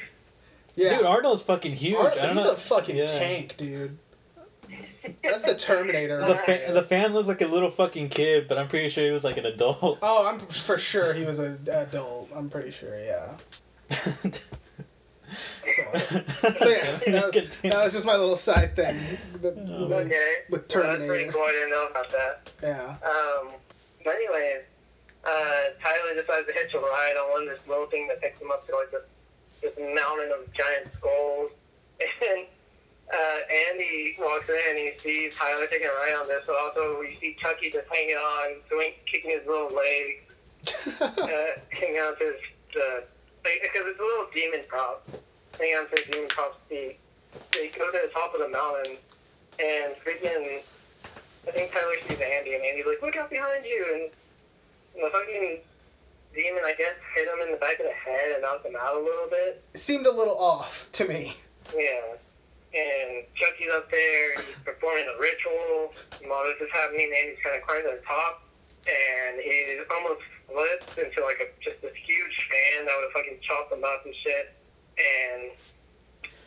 yeah, 0.75 0.97
Dude, 0.97 1.05
Arnold's 1.07 1.41
fucking 1.41 1.75
huge. 1.75 1.95
Arnold- 1.95 2.17
I 2.19 2.25
don't 2.27 2.35
he's 2.35 2.45
know. 2.45 2.53
a 2.53 2.57
fucking 2.57 2.95
Yeah. 2.95 3.07
tank, 3.07 3.55
dude. 3.57 3.97
That's 5.23 5.43
the 5.43 5.55
Terminator. 5.55 6.25
The 6.25 6.35
fan, 6.35 6.73
the 6.75 6.83
fan 6.83 7.13
looked 7.13 7.27
like 7.27 7.41
a 7.41 7.47
little 7.47 7.71
fucking 7.71 8.09
kid, 8.09 8.47
but 8.47 8.57
I'm 8.59 8.67
pretty 8.67 8.89
sure 8.89 9.03
he 9.03 9.11
was 9.11 9.23
like 9.23 9.37
an 9.37 9.45
adult. 9.47 9.97
Oh, 10.01 10.27
I'm 10.27 10.39
for 10.39 10.77
sure 10.77 11.13
he 11.13 11.25
was 11.25 11.39
an 11.39 11.67
adult. 11.71 12.29
I'm 12.35 12.49
pretty 12.49 12.69
sure, 12.71 12.97
yeah. 13.03 13.37
So, 15.31 16.21
so 16.59 16.69
yeah, 16.69 16.99
that 17.07 17.31
was, 17.33 17.57
that 17.61 17.83
was 17.83 17.93
just 17.93 18.05
my 18.05 18.15
little 18.15 18.35
side 18.35 18.75
thing. 18.75 18.97
The, 19.33 19.51
the- 19.51 19.95
Okay. 19.95 20.33
with 20.49 20.73
Well, 20.73 20.83
that's 20.83 21.05
pretty 21.05 21.25
Terminator. 21.27 21.31
cool. 21.31 21.41
I 21.43 21.51
didn't 21.51 21.69
know 21.69 21.87
about 21.89 22.11
that. 22.11 22.49
Yeah. 22.61 22.95
Um, 23.07 23.49
but 24.03 24.15
anyways, 24.15 24.61
uh, 25.23 25.61
Tyler 25.81 26.15
decides 26.19 26.47
to 26.47 26.53
hitch 26.53 26.73
a 26.73 26.79
ride 26.79 27.15
on 27.21 27.31
one 27.31 27.41
of 27.43 27.49
this 27.49 27.67
little 27.67 27.85
thing 27.87 28.07
that 28.07 28.21
picks 28.21 28.41
him 28.41 28.49
up 28.51 28.65
to 28.67 28.75
like 28.75 28.91
this, 28.91 29.01
this 29.61 29.73
mountain 29.95 30.31
of 30.31 30.51
giant 30.53 30.87
skulls. 30.97 31.51
And 32.21 32.45
uh, 33.13 33.39
Andy 33.69 34.15
walks 34.17 34.47
in 34.47 34.55
and 34.69 34.77
he 34.77 34.91
sees 35.03 35.33
Tyler 35.35 35.67
taking 35.67 35.85
a 35.87 35.91
ride 35.91 36.15
on 36.21 36.27
this, 36.29 36.43
but 36.47 36.55
also 36.55 37.01
you 37.01 37.15
see 37.19 37.35
Chucky 37.41 37.69
just 37.69 37.87
hanging 37.91 38.15
on, 38.15 38.55
doing, 38.69 38.93
kicking 39.05 39.31
his 39.31 39.45
little 39.45 39.69
leg, 39.75 40.23
uh, 41.01 41.59
hanging 41.69 41.99
on 41.99 42.17
to 42.17 42.23
his, 42.23 42.75
uh, 42.81 43.01
because 43.43 43.87
it's 43.87 43.99
a 43.99 44.03
little 44.03 44.27
demon 44.33 44.61
prop, 44.67 45.07
hanging 45.57 45.75
on 45.75 45.89
to 45.89 45.95
his 45.95 46.05
demon 46.05 46.29
prop's 46.29 46.57
feet. 46.69 46.97
They 47.53 47.67
go 47.69 47.91
to 47.91 47.99
the 48.05 48.11
top 48.13 48.33
of 48.33 48.41
the 48.41 48.49
mountain, 48.49 48.97
and 49.59 49.95
freaking 50.03 50.61
I 51.47 51.51
think 51.51 51.71
Tyler 51.71 51.95
sees 52.07 52.19
Andy, 52.19 52.53
and 52.53 52.63
Andy's 52.63 52.85
like, 52.85 53.01
"Look 53.01 53.15
out 53.15 53.29
behind 53.29 53.65
you!" 53.65 53.85
And 53.93 55.03
the 55.03 55.09
fucking 55.09 55.59
demon, 56.35 56.63
I 56.65 56.75
guess, 56.77 56.95
hit 57.15 57.27
him 57.27 57.39
in 57.45 57.51
the 57.51 57.57
back 57.57 57.79
of 57.79 57.85
the 57.85 57.93
head 57.93 58.33
and 58.33 58.41
knocked 58.41 58.65
him 58.65 58.75
out 58.79 58.95
a 58.95 58.99
little 58.99 59.27
bit. 59.27 59.63
Seemed 59.73 60.05
a 60.05 60.11
little 60.11 60.37
off 60.37 60.87
to 60.93 61.07
me. 61.07 61.35
Yeah. 61.75 62.15
And 62.73 63.25
Chucky's 63.35 63.67
up 63.73 63.91
there, 63.91 64.35
he's 64.35 64.55
performing 64.63 65.05
a 65.05 65.19
ritual. 65.19 65.93
And 66.21 66.29
while 66.29 66.45
this 66.45 66.61
is 66.61 66.69
happening, 66.71 67.11
Andy's 67.11 67.39
kind 67.43 67.57
of 67.57 67.63
climbing 67.63 67.91
to 67.91 67.97
the 67.97 68.05
top, 68.05 68.43
and 68.87 69.41
he's 69.41 69.79
almost 69.93 70.21
flips 70.51 70.97
into 70.97 71.21
like 71.23 71.39
a 71.39 71.47
just 71.63 71.81
this 71.81 71.95
huge 71.95 72.47
fan 72.49 72.85
that 72.85 72.95
would 72.99 73.11
fucking 73.13 73.39
chop 73.41 73.69
them 73.69 73.83
up 73.83 74.05
and 74.05 74.13
shit. 74.23 74.53
And 74.97 75.51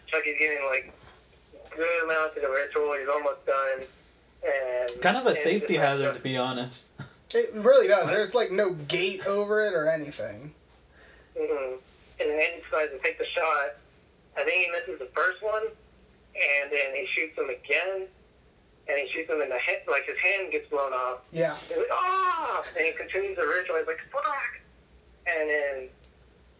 Chucky's 0.06 0.36
getting 0.38 0.64
like 0.66 0.92
good 1.76 2.04
amount 2.04 2.34
to 2.34 2.40
the 2.40 2.50
ritual. 2.50 2.94
He's 2.98 3.08
almost 3.08 3.44
done. 3.46 3.86
And 4.44 5.00
kind 5.00 5.16
of 5.16 5.26
a 5.26 5.34
safety 5.34 5.74
just 5.74 5.78
like, 5.78 5.88
hazard, 5.88 6.14
to 6.14 6.20
be 6.20 6.36
honest. 6.36 6.86
It 7.36 7.52
really 7.52 7.88
does. 7.88 8.06
There's 8.06 8.32
like 8.32 8.52
no 8.52 8.74
gate 8.74 9.26
over 9.26 9.60
it 9.60 9.74
or 9.74 9.88
anything. 9.90 10.54
hmm 11.36 11.74
And 12.20 12.30
then 12.30 12.38
Andy 12.38 12.62
decides 12.62 12.92
to 12.92 12.98
take 13.02 13.18
the 13.18 13.26
shot. 13.26 13.74
I 14.36 14.44
think 14.44 14.66
he 14.66 14.70
misses 14.70 15.00
the 15.00 15.08
first 15.12 15.42
one, 15.42 15.64
and 15.64 16.70
then 16.70 16.94
he 16.94 17.08
shoots 17.12 17.36
him 17.36 17.50
again, 17.50 18.06
and 18.88 18.98
he 18.98 19.08
shoots 19.12 19.30
him 19.30 19.40
in 19.40 19.48
the 19.48 19.58
head, 19.58 19.82
like 19.88 20.04
his 20.04 20.18
hand 20.18 20.52
gets 20.52 20.68
blown 20.68 20.92
off. 20.92 21.20
Yeah. 21.32 21.56
He's 21.68 21.78
like, 21.78 21.92
ah! 21.92 22.62
And 22.76 22.86
he 22.86 22.92
continues 22.92 23.36
the 23.36 23.46
ritual. 23.46 23.78
He's 23.78 23.86
like, 23.86 24.02
fuck! 24.12 24.60
And 25.26 25.48
then 25.48 25.88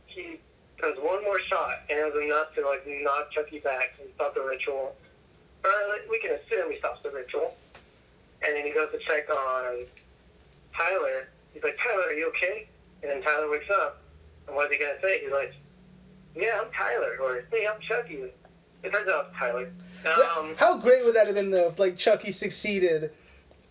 he 0.07 0.41
does 0.81 0.97
one 0.99 1.23
more 1.25 1.39
shot, 1.49 1.85
and 1.91 1.99
it 1.99 2.05
was 2.05 2.25
enough 2.25 2.55
to 2.55 2.65
like 2.67 2.87
knock 2.87 3.31
Chucky 3.31 3.61
back 3.61 3.95
and 4.01 4.09
stop 4.15 4.35
the 4.35 4.43
ritual. 4.43 4.97
Or 5.65 5.71
like, 5.89 6.09
we 6.11 6.19
can 6.21 6.33
assume 6.33 6.73
he 6.73 6.79
stops 6.79 7.03
the 7.03 7.11
ritual. 7.11 7.55
And 8.47 8.57
then 8.57 8.67
he 8.67 8.73
goes 8.73 8.91
to 8.93 8.99
check 8.99 9.29
on 9.31 9.87
Tyler. 10.77 11.29
He's 11.53 11.63
like, 11.63 11.79
Tyler, 11.83 12.09
are 12.09 12.13
you 12.13 12.29
okay? 12.29 12.69
And 13.03 13.11
then 13.11 13.23
Tyler 13.23 13.51
wakes 13.51 13.71
up. 13.71 14.03
And 14.47 14.57
what's 14.57 14.73
he 14.73 14.79
gonna 14.79 15.01
say? 15.03 15.21
He's 15.21 15.33
like, 15.33 15.55
Yeah, 16.35 16.61
I'm 16.63 16.71
Tyler, 16.73 17.17
or 17.23 17.45
Hey, 17.51 17.67
I'm 17.67 17.81
Chucky. 17.81 18.25
It 18.83 18.93
turns 18.93 19.09
out 19.09 19.29
it's 19.31 19.39
Tyler. 19.39 19.71
Um, 20.07 20.55
How 20.57 20.79
great 20.79 21.05
would 21.05 21.15
that 21.15 21.27
have 21.27 21.35
been 21.37 21.51
though 21.51 21.69
if 21.69 21.79
like 21.79 21.97
Chucky 21.97 22.31
succeeded 22.33 23.13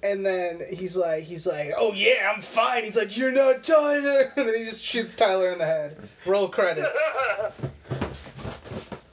and 0.01 0.25
then 0.25 0.61
he's 0.71 0.97
like 0.97 1.23
he's 1.23 1.45
like, 1.45 1.71
Oh 1.77 1.93
yeah, 1.93 2.31
I'm 2.33 2.41
fine. 2.41 2.83
He's 2.83 2.97
like, 2.97 3.15
You're 3.17 3.31
not 3.31 3.63
Tyler 3.63 4.31
and 4.37 4.47
then 4.47 4.55
he 4.57 4.65
just 4.65 4.83
shoots 4.83 5.15
Tyler 5.15 5.49
in 5.51 5.59
the 5.59 5.65
head. 5.65 5.97
Roll 6.25 6.49
credits. 6.49 6.87
it 6.87 7.61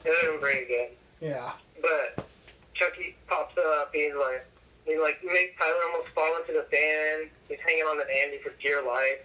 would 0.05 0.15
have 0.21 0.31
been 0.31 0.39
pretty 0.39 0.65
good. 0.67 0.89
Yeah. 1.19 1.51
But 1.81 2.25
Chucky 2.73 3.15
pops 3.27 3.55
up. 3.57 3.91
He's 3.93 4.13
like, 4.15 4.45
he 4.85 4.97
like 4.97 5.19
makes 5.23 5.57
Tyler 5.57 5.75
almost 5.91 6.09
fall 6.13 6.35
into 6.39 6.53
the 6.53 6.65
fan. 6.75 7.29
He's 7.47 7.59
hanging 7.65 7.83
on 7.83 7.97
to 7.97 8.03
Andy 8.23 8.39
for 8.39 8.51
dear 8.61 8.81
life. 8.81 9.19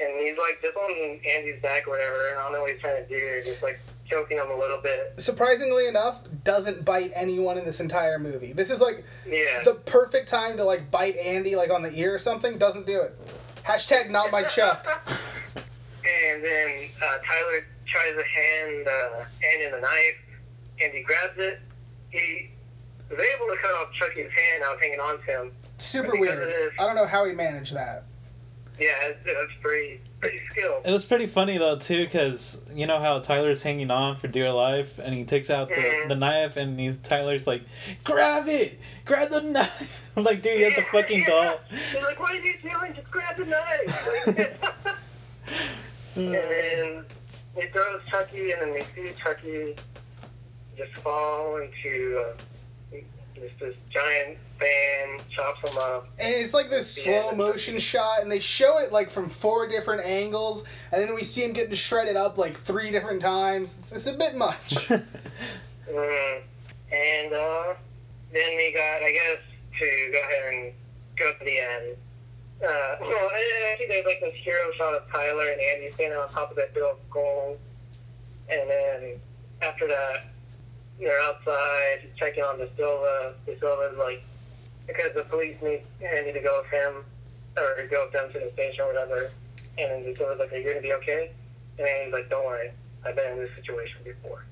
and 0.00 0.20
he's 0.20 0.36
like 0.36 0.60
just 0.62 0.76
on 0.76 0.90
Andy's 1.26 1.60
back 1.62 1.86
or 1.86 1.90
whatever. 1.92 2.28
And 2.30 2.38
I 2.38 2.42
don't 2.44 2.52
know 2.52 2.60
what 2.62 2.72
he's 2.72 2.80
trying 2.80 3.02
to 3.02 3.08
do. 3.08 3.42
Just 3.44 3.62
like 3.62 3.78
choking 4.10 4.36
him 4.38 4.50
a 4.50 4.56
little 4.58 4.78
bit. 4.78 5.14
Surprisingly 5.18 5.86
enough, 5.86 6.20
doesn't 6.44 6.84
bite 6.84 7.12
anyone 7.14 7.56
in 7.56 7.64
this 7.64 7.80
entire 7.80 8.18
movie. 8.18 8.52
This 8.52 8.70
is 8.70 8.80
like 8.80 9.04
Yeah. 9.26 9.62
the 9.64 9.74
perfect 9.74 10.28
time 10.28 10.56
to 10.56 10.64
like 10.64 10.90
bite 10.90 11.16
Andy 11.16 11.56
like 11.56 11.70
on 11.70 11.82
the 11.82 11.92
ear 11.98 12.14
or 12.14 12.18
something. 12.18 12.58
Doesn't 12.58 12.86
do 12.86 13.00
it. 13.00 13.16
Hashtag 13.64 14.10
not 14.10 14.30
my 14.30 14.42
Chuck. 14.42 14.86
And 16.02 16.42
then 16.42 16.88
uh, 17.02 17.18
Tyler 17.18 17.66
tries 17.86 18.14
to 18.16 18.24
hand 18.24 18.88
uh, 18.88 19.24
Andy 19.52 19.70
the 19.70 19.80
knife. 19.82 20.16
Andy 20.82 21.02
grabs 21.02 21.36
it. 21.38 21.60
He 22.08 22.50
was 23.10 23.18
able 23.20 23.46
to 23.54 23.56
cut 23.60 23.70
off 23.72 23.92
Chucky's 23.92 24.30
hand. 24.30 24.64
I 24.64 24.72
was 24.72 24.80
hanging 24.80 24.98
on 24.98 25.18
to 25.18 25.24
him. 25.24 25.52
Super 25.76 26.16
weird. 26.18 26.38
it 26.38 26.48
is. 26.48 26.72
I 26.80 26.86
don't 26.86 26.96
know 26.96 27.06
how 27.06 27.26
he 27.26 27.34
managed 27.34 27.74
that. 27.74 28.04
Yeah, 28.78 28.88
it's, 29.02 29.20
it's 29.26 29.52
pretty 29.60 30.00
pretty 30.20 30.40
skilled. 30.50 30.86
It 30.86 30.90
was 30.92 31.04
pretty 31.04 31.26
funny 31.26 31.58
though 31.58 31.76
too, 31.78 32.04
because 32.04 32.60
you 32.74 32.86
know 32.86 33.00
how 33.00 33.18
Tyler's 33.20 33.62
hanging 33.62 33.90
on 33.90 34.16
for 34.16 34.28
dear 34.28 34.50
life, 34.52 34.98
and 34.98 35.14
he 35.14 35.24
takes 35.24 35.50
out 35.50 35.68
the, 35.68 35.74
Mhm. 35.74 36.08
the 36.08 36.16
knife, 36.16 36.56
and 36.56 36.78
he's 36.78 36.96
Tyler's 36.98 37.46
like, 37.46 37.62
"Grab 38.04 38.46
it, 38.48 38.78
grab 39.04 39.30
the 39.30 39.40
knife!" 39.40 40.10
I'm 40.16 40.24
like, 40.24 40.42
dude, 40.42 40.56
he 40.56 40.62
has 40.62 40.76
a 40.78 40.82
fucking 40.82 41.24
doll. 41.24 41.58
He's 41.70 42.02
like, 42.04 42.18
what 42.20 42.34
is 42.34 42.42
he 42.42 42.68
doing? 42.68 42.94
Just 42.94 43.10
grab 43.10 43.36
the 43.36 43.46
knife. 43.46 44.26
and 46.16 46.34
then 46.34 47.04
he 47.56 47.66
throws 47.68 48.00
Chucky, 48.10 48.52
and 48.52 48.62
then 48.62 48.72
we 48.72 48.82
see 48.94 49.12
Chucky 49.14 49.74
just 50.76 50.92
fall 50.98 51.56
into 51.58 52.18
uh, 52.18 52.32
just 53.40 53.58
this 53.58 53.74
giant 53.90 54.38
fan, 54.58 55.20
chops 55.30 55.68
him 55.68 55.78
up. 55.78 56.08
And 56.18 56.34
it's 56.34 56.54
like 56.54 56.70
this 56.70 57.02
slow 57.02 57.32
motion 57.32 57.78
shot, 57.78 58.22
and 58.22 58.30
they 58.30 58.40
show 58.40 58.78
it 58.78 58.92
like 58.92 59.10
from 59.10 59.28
four 59.28 59.66
different 59.66 60.04
angles, 60.04 60.64
and 60.92 61.02
then 61.02 61.14
we 61.14 61.24
see 61.24 61.44
him 61.44 61.52
getting 61.52 61.74
shredded 61.74 62.16
up 62.16 62.38
like 62.38 62.56
three 62.56 62.90
different 62.90 63.20
times. 63.22 63.76
It's, 63.78 63.92
it's 63.92 64.06
a 64.06 64.12
bit 64.12 64.34
much. 64.34 64.88
Mm. 65.90 66.42
And 66.92 67.32
uh, 67.32 67.74
then 68.32 68.56
we 68.56 68.72
got, 68.72 69.02
I 69.02 69.12
guess, 69.12 69.38
to 69.78 70.12
go 70.12 70.20
ahead 70.20 70.54
and 70.54 70.72
go 71.16 71.32
to 71.32 71.44
the 71.44 71.58
end. 71.58 71.96
Uh, 72.62 72.96
well, 73.00 73.28
I, 73.32 73.72
I 73.72 73.76
think 73.78 73.90
there's 73.90 74.06
like 74.06 74.20
this 74.20 74.34
hero 74.34 74.70
shot 74.76 74.94
of 74.94 75.10
Tyler 75.10 75.50
and 75.50 75.60
Andy 75.60 75.90
standing 75.94 76.18
on 76.18 76.28
top 76.30 76.50
of 76.50 76.56
that 76.56 76.74
bill 76.74 76.92
of 76.92 77.10
gold. 77.10 77.58
And 78.48 78.68
then 78.68 79.20
after 79.62 79.86
that, 79.88 80.26
they're 81.00 81.20
outside 81.22 82.00
checking 82.16 82.42
on 82.44 82.58
De 82.58 82.68
Silva. 82.76 83.34
De 83.46 83.58
Silva's 83.58 83.96
like, 83.98 84.22
because 84.86 85.14
the 85.14 85.24
police 85.24 85.56
need 85.62 85.82
Andy 86.04 86.32
to 86.32 86.40
go 86.40 86.62
with 86.62 86.70
him, 86.70 87.04
or 87.56 87.86
go 87.90 88.04
with 88.04 88.12
them 88.12 88.32
to 88.32 88.38
the 88.38 88.50
station 88.52 88.82
or 88.82 88.88
whatever. 88.88 89.30
And 89.78 89.90
then 89.90 90.02
De 90.04 90.14
Silva's 90.16 90.38
like, 90.38 90.52
are 90.52 90.56
you 90.56 90.64
going 90.64 90.76
to 90.76 90.82
be 90.82 90.92
okay? 90.94 91.30
And 91.78 91.86
Andy's 91.86 92.12
like, 92.12 92.28
don't 92.30 92.44
worry, 92.44 92.70
I've 93.06 93.16
been 93.16 93.32
in 93.32 93.38
this 93.38 93.50
situation 93.56 93.98
before 94.04 94.44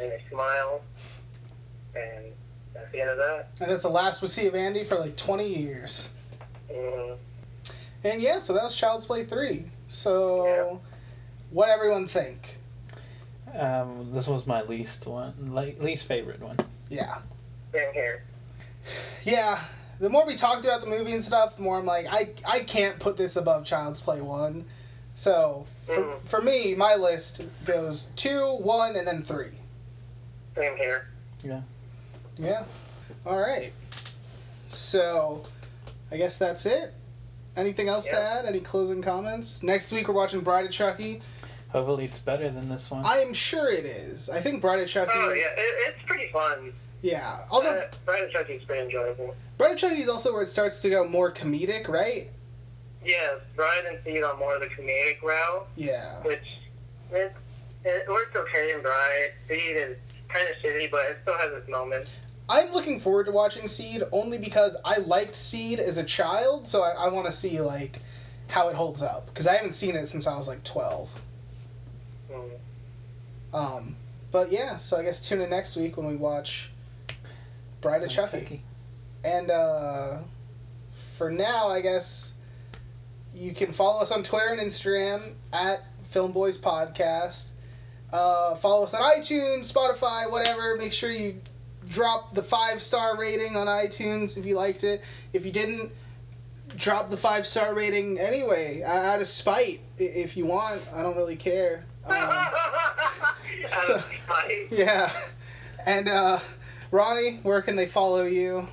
and 0.00 0.10
they 0.10 0.22
smile, 0.30 0.80
and 1.94 2.24
that's 2.72 2.90
the 2.92 3.00
end 3.02 3.10
of 3.10 3.16
that. 3.18 3.48
and 3.60 3.70
that's 3.70 3.82
the 3.82 3.88
last 3.88 4.22
we 4.22 4.28
see 4.28 4.46
of 4.46 4.54
Andy 4.54 4.82
for 4.84 4.96
like 4.98 5.14
20 5.16 5.46
years. 5.46 6.08
Mm, 6.72 7.16
And 8.04 8.22
yeah, 8.22 8.38
so 8.38 8.52
that 8.54 8.62
was 8.62 8.74
Child's 8.74 9.04
Play 9.04 9.24
3. 9.24 9.64
So, 9.88 10.80
what 11.50 11.68
everyone 11.68 12.06
think? 12.08 12.56
Um, 13.58 14.12
this 14.12 14.28
was 14.28 14.46
my 14.46 14.62
least 14.62 15.06
one, 15.06 15.52
like 15.52 15.80
least 15.80 16.06
favorite 16.06 16.40
one. 16.40 16.56
Yeah. 16.88 17.18
same 17.72 17.92
here. 17.92 18.24
Yeah. 19.24 19.58
The 19.98 20.08
more 20.08 20.24
we 20.26 20.34
talked 20.36 20.64
about 20.64 20.80
the 20.80 20.86
movie 20.86 21.12
and 21.12 21.22
stuff, 21.22 21.56
the 21.56 21.62
more 21.62 21.78
I'm 21.78 21.84
like, 21.84 22.06
I, 22.10 22.30
I 22.46 22.60
can't 22.60 22.98
put 22.98 23.16
this 23.18 23.36
above 23.36 23.64
Child's 23.66 24.00
Play 24.00 24.20
1. 24.22 24.64
So, 25.14 25.66
for, 25.86 25.96
Mm. 26.02 26.22
for 26.24 26.40
me, 26.40 26.74
my 26.74 26.94
list 26.94 27.42
goes 27.66 28.08
2, 28.16 28.56
1, 28.62 28.96
and 28.96 29.06
then 29.06 29.22
3. 29.22 29.48
Same 30.56 30.76
here. 30.78 31.08
Yeah. 31.44 31.60
Yeah. 32.38 32.64
All 33.26 33.38
right. 33.38 33.72
So, 34.70 35.42
I 36.10 36.16
guess 36.16 36.38
that's 36.38 36.64
it. 36.64 36.94
Anything 37.56 37.88
else 37.88 38.06
to 38.06 38.18
add? 38.18 38.46
Any 38.46 38.60
closing 38.60 39.02
comments? 39.02 39.62
Next 39.62 39.92
week 39.92 40.08
we're 40.08 40.14
watching 40.14 40.40
Bride 40.40 40.64
of 40.64 40.70
Chucky. 40.70 41.20
Hopefully, 41.72 42.04
it's 42.04 42.18
better 42.18 42.50
than 42.50 42.68
this 42.68 42.90
one. 42.90 43.04
I 43.04 43.18
am 43.18 43.32
sure 43.32 43.68
it 43.70 43.84
is. 43.84 44.28
I 44.28 44.40
think 44.40 44.60
Bride 44.60 44.80
of 44.80 44.88
Chucky. 44.88 45.12
Oh 45.14 45.32
yeah, 45.32 45.44
it, 45.56 45.94
it's 45.94 46.06
pretty 46.06 46.28
fun. 46.32 46.72
Yeah. 47.02 47.44
Although 47.50 47.78
Uh, 47.78 47.88
Bride 48.04 48.24
of 48.24 48.32
Chucky's 48.32 48.62
pretty 48.64 48.82
enjoyable. 48.84 49.34
Bride 49.56 49.72
of 49.72 49.78
Chucky 49.78 50.02
is 50.02 50.08
also 50.08 50.32
where 50.32 50.42
it 50.42 50.48
starts 50.48 50.80
to 50.80 50.90
go 50.90 51.06
more 51.06 51.32
comedic, 51.32 51.88
right? 51.88 52.30
Yeah, 53.04 53.36
Bride 53.56 53.84
and 53.88 53.98
Seed 54.04 54.22
on 54.22 54.38
more 54.38 54.54
of 54.56 54.60
the 54.60 54.66
comedic 54.66 55.22
route, 55.22 55.66
Yeah. 55.76 56.22
which 56.22 56.42
it, 57.12 57.32
it 57.84 58.08
works 58.08 58.34
okay 58.36 58.72
in 58.74 58.82
Bride. 58.82 59.30
Seed 59.48 59.76
is 59.76 59.96
kind 60.28 60.46
of 60.48 60.56
shitty, 60.56 60.90
but 60.90 61.00
it 61.06 61.18
still 61.22 61.38
has 61.38 61.52
its 61.52 61.68
moments. 61.70 62.10
I'm 62.48 62.72
looking 62.72 62.98
forward 63.00 63.24
to 63.26 63.32
watching 63.32 63.68
Seed 63.68 64.02
only 64.12 64.36
because 64.36 64.76
I 64.84 64.98
liked 64.98 65.36
Seed 65.36 65.78
as 65.78 65.96
a 65.98 66.04
child, 66.04 66.66
so 66.66 66.82
I, 66.82 67.06
I 67.06 67.08
want 67.08 67.26
to 67.26 67.32
see 67.32 67.60
like 67.60 68.00
how 68.48 68.68
it 68.68 68.74
holds 68.74 69.02
up 69.02 69.26
because 69.26 69.46
I 69.46 69.54
haven't 69.54 69.74
seen 69.74 69.94
it 69.94 70.06
since 70.08 70.26
I 70.26 70.36
was 70.36 70.48
like 70.48 70.64
12. 70.64 71.08
Um, 73.52 73.96
but 74.30 74.52
yeah, 74.52 74.76
so 74.76 74.96
I 74.96 75.02
guess 75.02 75.26
tune 75.26 75.40
in 75.40 75.50
next 75.50 75.76
week 75.76 75.96
when 75.96 76.06
we 76.06 76.16
watch 76.16 76.70
Bride 77.80 78.02
of 78.02 78.10
Chucky. 78.10 78.40
Chucky. 78.40 78.62
And 79.24 79.50
uh, 79.50 80.18
for 81.16 81.30
now, 81.30 81.68
I 81.68 81.80
guess 81.80 82.32
you 83.34 83.52
can 83.54 83.72
follow 83.72 84.00
us 84.00 84.10
on 84.10 84.22
Twitter 84.22 84.48
and 84.48 84.60
Instagram 84.60 85.34
at 85.52 85.82
Film 86.04 86.32
Boys 86.32 86.56
Podcast. 86.56 87.48
Uh, 88.12 88.56
follow 88.56 88.84
us 88.84 88.94
on 88.94 89.02
iTunes, 89.02 89.72
Spotify, 89.72 90.30
whatever. 90.30 90.76
Make 90.76 90.92
sure 90.92 91.10
you 91.10 91.40
drop 91.88 92.34
the 92.34 92.42
five 92.42 92.82
star 92.82 93.16
rating 93.16 93.56
on 93.56 93.66
iTunes 93.66 94.36
if 94.36 94.46
you 94.46 94.56
liked 94.56 94.84
it. 94.84 95.02
If 95.32 95.44
you 95.44 95.52
didn't, 95.52 95.92
drop 96.76 97.10
the 97.10 97.16
five 97.16 97.46
star 97.46 97.74
rating 97.74 98.18
anyway, 98.18 98.82
out 98.82 99.20
of 99.20 99.26
spite 99.26 99.80
if 99.98 100.36
you 100.36 100.46
want. 100.46 100.82
I 100.94 101.02
don't 101.02 101.16
really 101.16 101.36
care. 101.36 101.84
Um, 102.06 102.14
so- 103.86 104.02
yeah. 104.70 105.10
And 105.86 106.08
uh, 106.08 106.38
Ronnie, 106.90 107.40
where 107.42 107.62
can 107.62 107.76
they 107.76 107.86
follow 107.86 108.24
you? 108.24 108.66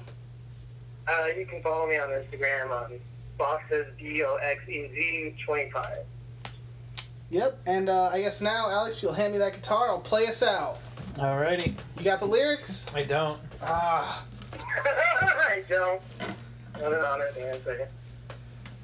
Uh, 1.08 1.26
you 1.38 1.46
can 1.46 1.62
follow 1.62 1.88
me 1.88 1.98
on 1.98 2.10
Instagram 2.10 2.70
on 2.72 3.00
boxes 3.38 3.86
b 3.98 4.24
o 4.24 4.36
x 4.36 4.68
e 4.68 4.90
z 4.94 5.36
twenty 5.46 5.70
five. 5.72 6.00
Yep. 7.30 7.60
And 7.66 7.90
uh, 7.90 8.10
I 8.12 8.22
guess 8.22 8.42
now, 8.42 8.70
Alex, 8.70 9.02
you'll 9.02 9.14
hand 9.14 9.34
me 9.34 9.40
that 9.40 9.54
guitar. 9.54 9.90
I'll 9.90 10.00
play 10.00 10.28
us 10.28 10.42
out. 10.44 10.80
Alrighty, 11.16 11.74
You 11.98 12.04
got 12.04 12.20
the 12.20 12.26
lyrics? 12.26 12.86
I 12.94 13.04
don't. 13.04 13.40
Ah. 13.62 14.24
I 14.84 15.64
don't. 15.68 16.02
What 16.78 16.94
an 16.94 17.00
honor 17.04 17.32
to 17.34 17.50
answer. 17.54 17.88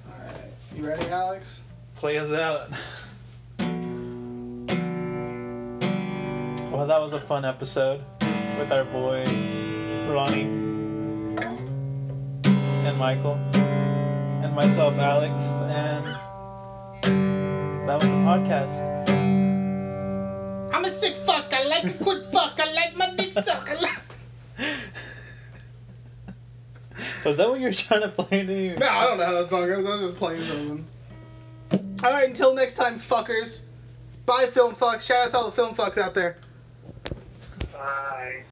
All 0.07 0.13
right. 0.25 0.51
You 0.75 0.87
ready, 0.87 1.05
Alex? 1.09 1.61
Play 1.95 2.17
us 2.17 2.31
out. 2.31 2.69
Well, 6.73 6.87
that 6.87 6.99
was 6.99 7.13
a 7.13 7.21
fun 7.21 7.45
episode 7.45 8.01
with 8.57 8.71
our 8.71 8.83
boy 8.83 9.23
Ronnie 10.11 10.49
and 12.87 12.97
Michael 12.97 13.35
and 13.53 14.55
myself, 14.55 14.95
Alex, 14.95 15.43
and 15.69 16.03
that 17.87 18.01
was 18.01 18.05
the 18.05 18.15
podcast. 18.25 18.81
I'm 20.73 20.83
a 20.83 20.89
sick 20.89 21.15
fuck. 21.15 21.53
I 21.53 21.63
like 21.65 21.83
a 21.83 21.93
quick 22.03 22.31
fuck. 22.31 22.59
I 22.59 22.73
like 22.73 22.97
my 22.97 23.13
dick 23.15 23.33
suck. 23.33 23.69
I 23.69 23.75
like... 23.75 24.01
Was 27.23 27.37
that 27.37 27.49
what 27.49 27.59
you 27.59 27.67
were 27.67 27.73
trying 27.73 28.01
to 28.01 28.09
play 28.09 28.47
to 28.47 28.51
you? 28.51 28.77
No, 28.77 28.87
I 28.87 29.03
don't 29.03 29.19
know 29.19 29.25
how 29.25 29.33
that 29.33 29.49
song 29.51 29.67
goes. 29.67 29.85
I 29.85 29.89
was 29.91 30.01
just 30.01 30.15
playing 30.15 30.41
something. 30.41 30.87
All 32.03 32.11
right. 32.11 32.27
Until 32.27 32.55
next 32.55 32.77
time, 32.77 32.95
fuckers. 32.95 33.61
Bye, 34.25 34.47
film 34.47 34.73
fucks. 34.73 35.01
Shout 35.01 35.27
out 35.27 35.31
to 35.31 35.37
all 35.37 35.45
the 35.45 35.51
film 35.55 35.75
fucks 35.75 35.99
out 35.99 36.15
there. 36.15 36.37
Bye. 37.83 38.33